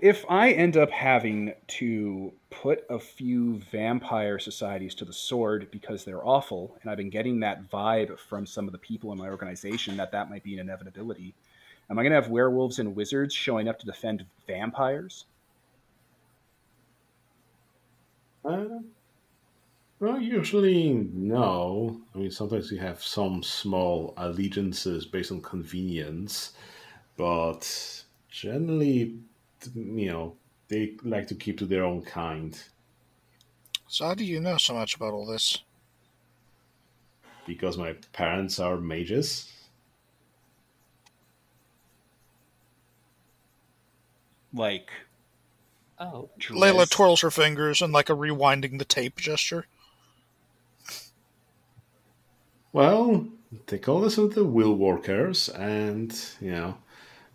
if 0.00 0.24
I 0.28 0.50
end 0.52 0.76
up 0.76 0.90
having 0.90 1.54
to 1.68 2.32
put 2.50 2.84
a 2.90 2.98
few 2.98 3.58
vampire 3.70 4.38
societies 4.38 4.94
to 4.96 5.04
the 5.04 5.12
sword 5.12 5.68
because 5.70 6.04
they're 6.04 6.26
awful, 6.26 6.76
and 6.82 6.90
I've 6.90 6.96
been 6.96 7.10
getting 7.10 7.40
that 7.40 7.70
vibe 7.70 8.18
from 8.18 8.46
some 8.46 8.66
of 8.66 8.72
the 8.72 8.78
people 8.78 9.12
in 9.12 9.18
my 9.18 9.28
organization 9.28 9.96
that 9.96 10.12
that 10.12 10.30
might 10.30 10.42
be 10.42 10.54
an 10.54 10.60
inevitability, 10.60 11.34
am 11.88 11.98
I 11.98 12.02
going 12.02 12.12
to 12.12 12.20
have 12.20 12.30
werewolves 12.30 12.78
and 12.78 12.96
wizards 12.96 13.34
showing 13.34 13.68
up 13.68 13.78
to 13.78 13.86
defend 13.86 14.24
vampires? 14.46 15.26
Uh, 18.44 18.80
well, 20.02 20.20
usually 20.20 20.92
no. 21.12 22.00
I 22.12 22.18
mean, 22.18 22.32
sometimes 22.32 22.72
you 22.72 22.78
have 22.78 23.00
some 23.00 23.40
small 23.44 24.14
allegiances 24.16 25.06
based 25.06 25.30
on 25.30 25.40
convenience, 25.40 26.54
but 27.16 28.02
generally, 28.28 29.20
you 29.76 30.10
know, 30.10 30.34
they 30.66 30.96
like 31.04 31.28
to 31.28 31.36
keep 31.36 31.56
to 31.58 31.66
their 31.66 31.84
own 31.84 32.02
kind. 32.02 32.60
So 33.86 34.06
how 34.06 34.14
do 34.14 34.24
you 34.24 34.40
know 34.40 34.56
so 34.56 34.74
much 34.74 34.96
about 34.96 35.12
all 35.12 35.24
this? 35.24 35.58
Because 37.46 37.78
my 37.78 37.92
parents 38.12 38.58
are 38.58 38.78
mages. 38.78 39.52
Like 44.52 44.90
Oh, 46.00 46.30
Layla 46.40 46.90
twirls 46.90 47.20
her 47.20 47.30
fingers 47.30 47.80
in 47.80 47.92
like 47.92 48.10
a 48.10 48.14
rewinding 48.14 48.80
the 48.80 48.84
tape 48.84 49.16
gesture. 49.16 49.66
Well, 52.72 53.26
they 53.66 53.78
call 53.78 54.04
us 54.04 54.16
the 54.16 54.44
will 54.44 54.74
workers, 54.74 55.48
and 55.48 56.12
you 56.40 56.52
know, 56.52 56.78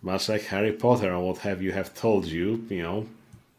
much 0.01 0.30
like 0.30 0.43
Harry 0.43 0.74
Potter 0.74 1.11
and 1.14 1.24
what 1.25 1.40
have 1.40 1.61
you 1.61 1.72
have 1.74 1.93
told 1.95 2.25
you, 2.25 2.66
you 2.69 2.82
know, 2.83 3.07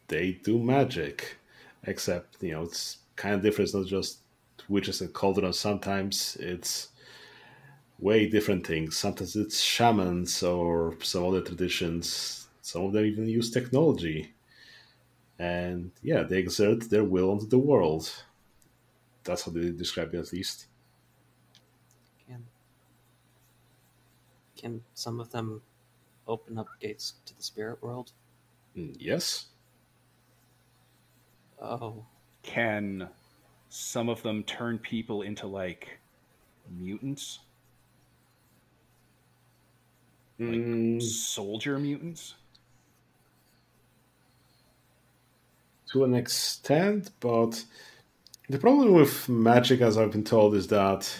they 0.08 0.32
do 0.32 0.58
magic. 0.58 1.36
Except, 1.84 2.42
you 2.42 2.52
know, 2.52 2.64
it's 2.64 2.98
kind 3.16 3.34
of 3.34 3.42
different. 3.42 3.68
It's 3.68 3.74
not 3.76 3.86
just 3.86 4.18
witches 4.68 5.00
and 5.00 5.12
cauldrons. 5.14 5.58
Sometimes 5.58 6.36
it's 6.40 6.88
way 7.98 8.28
different 8.28 8.66
things. 8.66 8.96
Sometimes 8.96 9.36
it's 9.36 9.60
shamans 9.60 10.42
or 10.42 10.96
some 11.02 11.24
other 11.24 11.40
traditions. 11.40 12.48
Some 12.62 12.84
of 12.84 12.92
them 12.92 13.04
even 13.04 13.28
use 13.28 13.50
technology. 13.50 14.32
And 15.38 15.90
yeah, 16.02 16.22
they 16.22 16.38
exert 16.38 16.90
their 16.90 17.04
will 17.04 17.30
onto 17.30 17.46
the 17.46 17.58
world. 17.58 18.24
That's 19.24 19.44
how 19.44 19.52
they 19.52 19.70
describe 19.70 20.14
it, 20.14 20.18
at 20.18 20.32
least. 20.32 20.66
can 22.28 22.44
can 24.58 24.82
some 24.94 25.20
of 25.20 25.30
them 25.30 25.62
open 26.26 26.58
up 26.58 26.68
gates 26.80 27.14
to 27.24 27.34
the 27.36 27.42
spirit 27.42 27.82
world? 27.82 28.12
Mm, 28.76 28.94
Yes. 28.98 29.46
Oh, 31.60 32.04
Can 32.42 33.08
some 33.68 34.08
of 34.08 34.22
them 34.22 34.42
turn 34.44 34.78
people 34.78 35.22
into 35.22 35.46
like 35.46 35.98
mutants? 36.70 37.40
Mm, 40.38 41.02
Soldier 41.02 41.78
mutants? 41.78 42.34
to 45.92 46.04
an 46.04 46.14
extent, 46.14 47.10
but 47.18 47.64
the 48.50 48.58
problem 48.58 48.92
with 48.92 49.26
magic, 49.26 49.80
as 49.80 49.96
I've 49.96 50.12
been 50.12 50.22
told, 50.22 50.54
is 50.54 50.66
that 50.68 51.10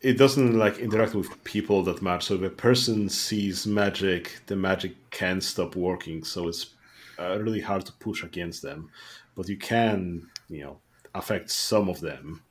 it 0.00 0.16
doesn't 0.16 0.58
like 0.58 0.78
interact 0.78 1.14
with 1.14 1.44
people 1.44 1.82
that 1.84 2.00
much. 2.00 2.24
So 2.24 2.34
if 2.34 2.42
a 2.42 2.50
person 2.50 3.08
sees 3.08 3.66
magic, 3.66 4.40
the 4.46 4.56
magic 4.56 4.94
can 5.10 5.40
stop 5.40 5.76
working. 5.76 6.24
So 6.24 6.48
it's 6.48 6.74
uh, 7.18 7.38
really 7.38 7.60
hard 7.60 7.84
to 7.86 7.92
push 7.92 8.22
against 8.22 8.62
them. 8.62 8.90
But 9.36 9.48
you 9.48 9.58
can, 9.58 10.28
you 10.48 10.64
know, 10.64 10.78
affect 11.14 11.50
some 11.50 11.88
of 11.88 12.00
them, 12.00 12.42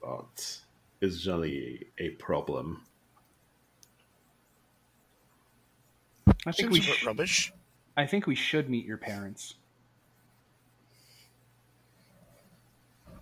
but 0.00 0.60
it's 1.00 1.20
generally 1.20 1.86
a 1.98 2.10
problem. 2.10 2.82
I 6.46 6.52
think 6.52 6.72
Seems 6.72 6.86
we 6.86 6.92
a 6.92 6.96
sh- 6.96 7.06
rubbish. 7.06 7.52
I 7.96 8.06
think 8.06 8.26
we 8.26 8.34
should 8.34 8.70
meet 8.70 8.84
your 8.84 8.96
parents. 8.96 9.54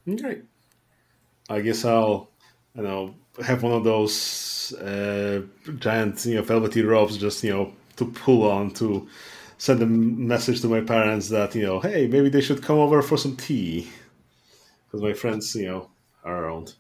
Okay. 0.08 0.42
I 1.48 1.60
guess 1.60 1.84
I'll, 1.84 2.30
you 2.74 2.82
know, 2.82 3.14
have 3.42 3.62
one 3.62 3.72
of 3.72 3.84
those 3.84 4.72
uh, 4.74 5.42
giant, 5.78 6.24
you 6.26 6.36
know, 6.36 6.42
velvety 6.42 6.82
ropes 6.82 7.16
just, 7.16 7.42
you 7.42 7.50
know, 7.50 7.72
to 7.96 8.06
pull 8.06 8.50
on 8.50 8.70
to 8.72 9.08
send 9.58 9.82
a 9.82 9.86
message 9.86 10.60
to 10.62 10.68
my 10.68 10.80
parents 10.80 11.28
that, 11.28 11.54
you 11.54 11.62
know, 11.62 11.80
hey, 11.80 12.06
maybe 12.06 12.28
they 12.28 12.40
should 12.40 12.62
come 12.62 12.78
over 12.78 13.02
for 13.02 13.16
some 13.16 13.36
tea. 13.36 13.88
Because 14.86 15.02
my 15.02 15.12
friends, 15.12 15.54
you 15.54 15.66
know, 15.66 15.90
are 16.24 16.44
around. 16.44 16.74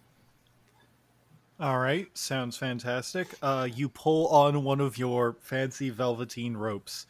All 1.60 1.78
right, 1.78 2.06
sounds 2.16 2.56
fantastic. 2.56 3.34
Uh, 3.42 3.68
you 3.72 3.90
pull 3.90 4.28
on 4.28 4.64
one 4.64 4.80
of 4.80 4.96
your 4.96 5.36
fancy 5.40 5.90
velveteen 5.90 6.56
ropes 6.56 7.06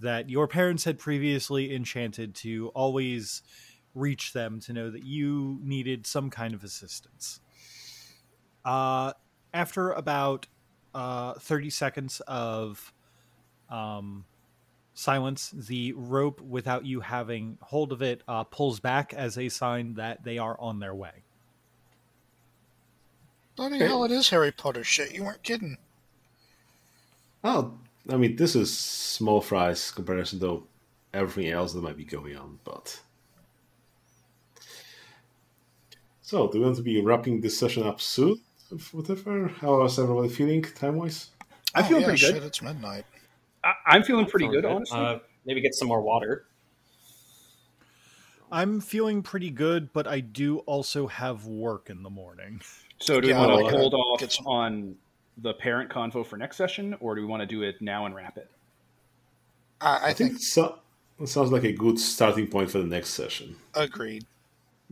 that 0.00 0.30
your 0.30 0.48
parents 0.48 0.84
had 0.84 0.98
previously 0.98 1.74
enchanted 1.74 2.34
to 2.36 2.68
always 2.68 3.42
reach 3.94 4.32
them 4.32 4.60
to 4.60 4.72
know 4.72 4.90
that 4.90 5.04
you 5.04 5.58
needed 5.62 6.06
some 6.06 6.30
kind 6.30 6.54
of 6.54 6.64
assistance. 6.64 7.40
Uh, 8.64 9.12
after 9.52 9.90
about 9.92 10.46
uh, 10.94 11.34
30 11.34 11.70
seconds 11.70 12.20
of 12.26 12.92
um, 13.68 14.24
silence, 14.94 15.50
the 15.50 15.92
rope, 15.92 16.40
without 16.40 16.84
you 16.86 17.00
having 17.00 17.58
hold 17.62 17.92
of 17.92 18.02
it, 18.02 18.22
uh, 18.28 18.44
pulls 18.44 18.80
back 18.80 19.12
as 19.14 19.36
a 19.38 19.48
sign 19.48 19.94
that 19.94 20.24
they 20.24 20.38
are 20.38 20.58
on 20.60 20.78
their 20.78 20.94
way. 20.94 21.24
Bloody 23.56 23.80
Okay. 23.80 23.86
hell, 23.86 24.04
it 24.04 24.10
is 24.10 24.28
Harry 24.30 24.52
Potter 24.52 24.84
shit. 24.84 25.12
You 25.12 25.24
weren't 25.24 25.42
kidding. 25.42 25.78
Oh, 27.44 27.78
I 28.08 28.16
mean, 28.16 28.34
this 28.36 28.56
is 28.56 28.76
small 28.76 29.40
fries 29.40 29.90
comparison 29.92 30.40
to 30.40 30.66
everything 31.14 31.50
else 31.52 31.72
that 31.72 31.82
might 31.82 31.96
be 31.96 32.04
going 32.04 32.36
on, 32.36 32.58
but. 32.64 33.00
So, 36.22 36.48
do 36.48 36.58
we 36.58 36.64
want 36.64 36.76
to 36.76 36.82
be 36.82 37.00
wrapping 37.00 37.40
this 37.42 37.58
session 37.58 37.82
up 37.84 38.00
soon? 38.00 38.40
Whatever. 38.92 39.48
How 39.48 39.82
is 39.84 39.98
everybody 39.98 40.28
feeling 40.28 40.62
time 40.62 40.96
wise? 40.96 41.30
I'm 41.74 41.84
Oh, 41.84 41.88
feeling 41.88 42.02
yeah, 42.02 42.08
pretty 42.08 42.20
good. 42.26 42.34
Shit, 42.34 42.42
it's 42.42 42.62
midnight. 42.62 43.04
I- 43.64 43.74
I'm 43.86 44.02
feeling 44.02 44.26
pretty 44.26 44.46
Feeling 44.46 44.62
good, 44.62 44.64
honestly. 44.70 44.98
Uh, 44.98 45.18
maybe 45.44 45.60
get 45.60 45.74
some 45.74 45.88
more 45.88 46.00
water. 46.00 46.46
I'm 48.50 48.80
feeling 48.80 49.22
pretty 49.22 49.50
good, 49.50 49.92
but 49.92 50.06
I 50.06 50.20
do 50.20 50.58
also 50.60 51.06
have 51.06 51.46
work 51.46 51.88
in 51.90 52.02
the 52.02 52.10
morning. 52.10 52.60
so, 53.00 53.20
do 53.20 53.28
yeah, 53.28 53.40
we 53.40 53.46
want 53.46 53.60
to 53.68 53.74
it. 53.74 53.78
hold 53.80 53.94
off 53.94 54.20
Get 54.20 54.32
some- 54.32 54.46
on 54.46 54.96
the 55.38 55.54
parent 55.54 55.90
convo 55.90 56.24
for 56.26 56.36
next 56.36 56.56
session, 56.56 56.94
or 57.00 57.14
do 57.14 57.22
we 57.22 57.26
want 57.26 57.40
to 57.40 57.46
do 57.46 57.62
it 57.62 57.80
now 57.80 58.04
and 58.06 58.14
wrap 58.14 58.36
it? 58.36 58.50
I, 59.80 59.86
I, 59.86 59.96
I 60.10 60.12
think 60.12 60.32
think 60.32 60.40
so, 60.42 60.78
it 61.18 61.28
sounds 61.28 61.50
like 61.50 61.64
a 61.64 61.72
good 61.72 61.98
starting 61.98 62.46
point 62.46 62.70
for 62.70 62.78
the 62.78 62.84
next 62.86 63.10
session. 63.10 63.56
agreed. 63.74 64.26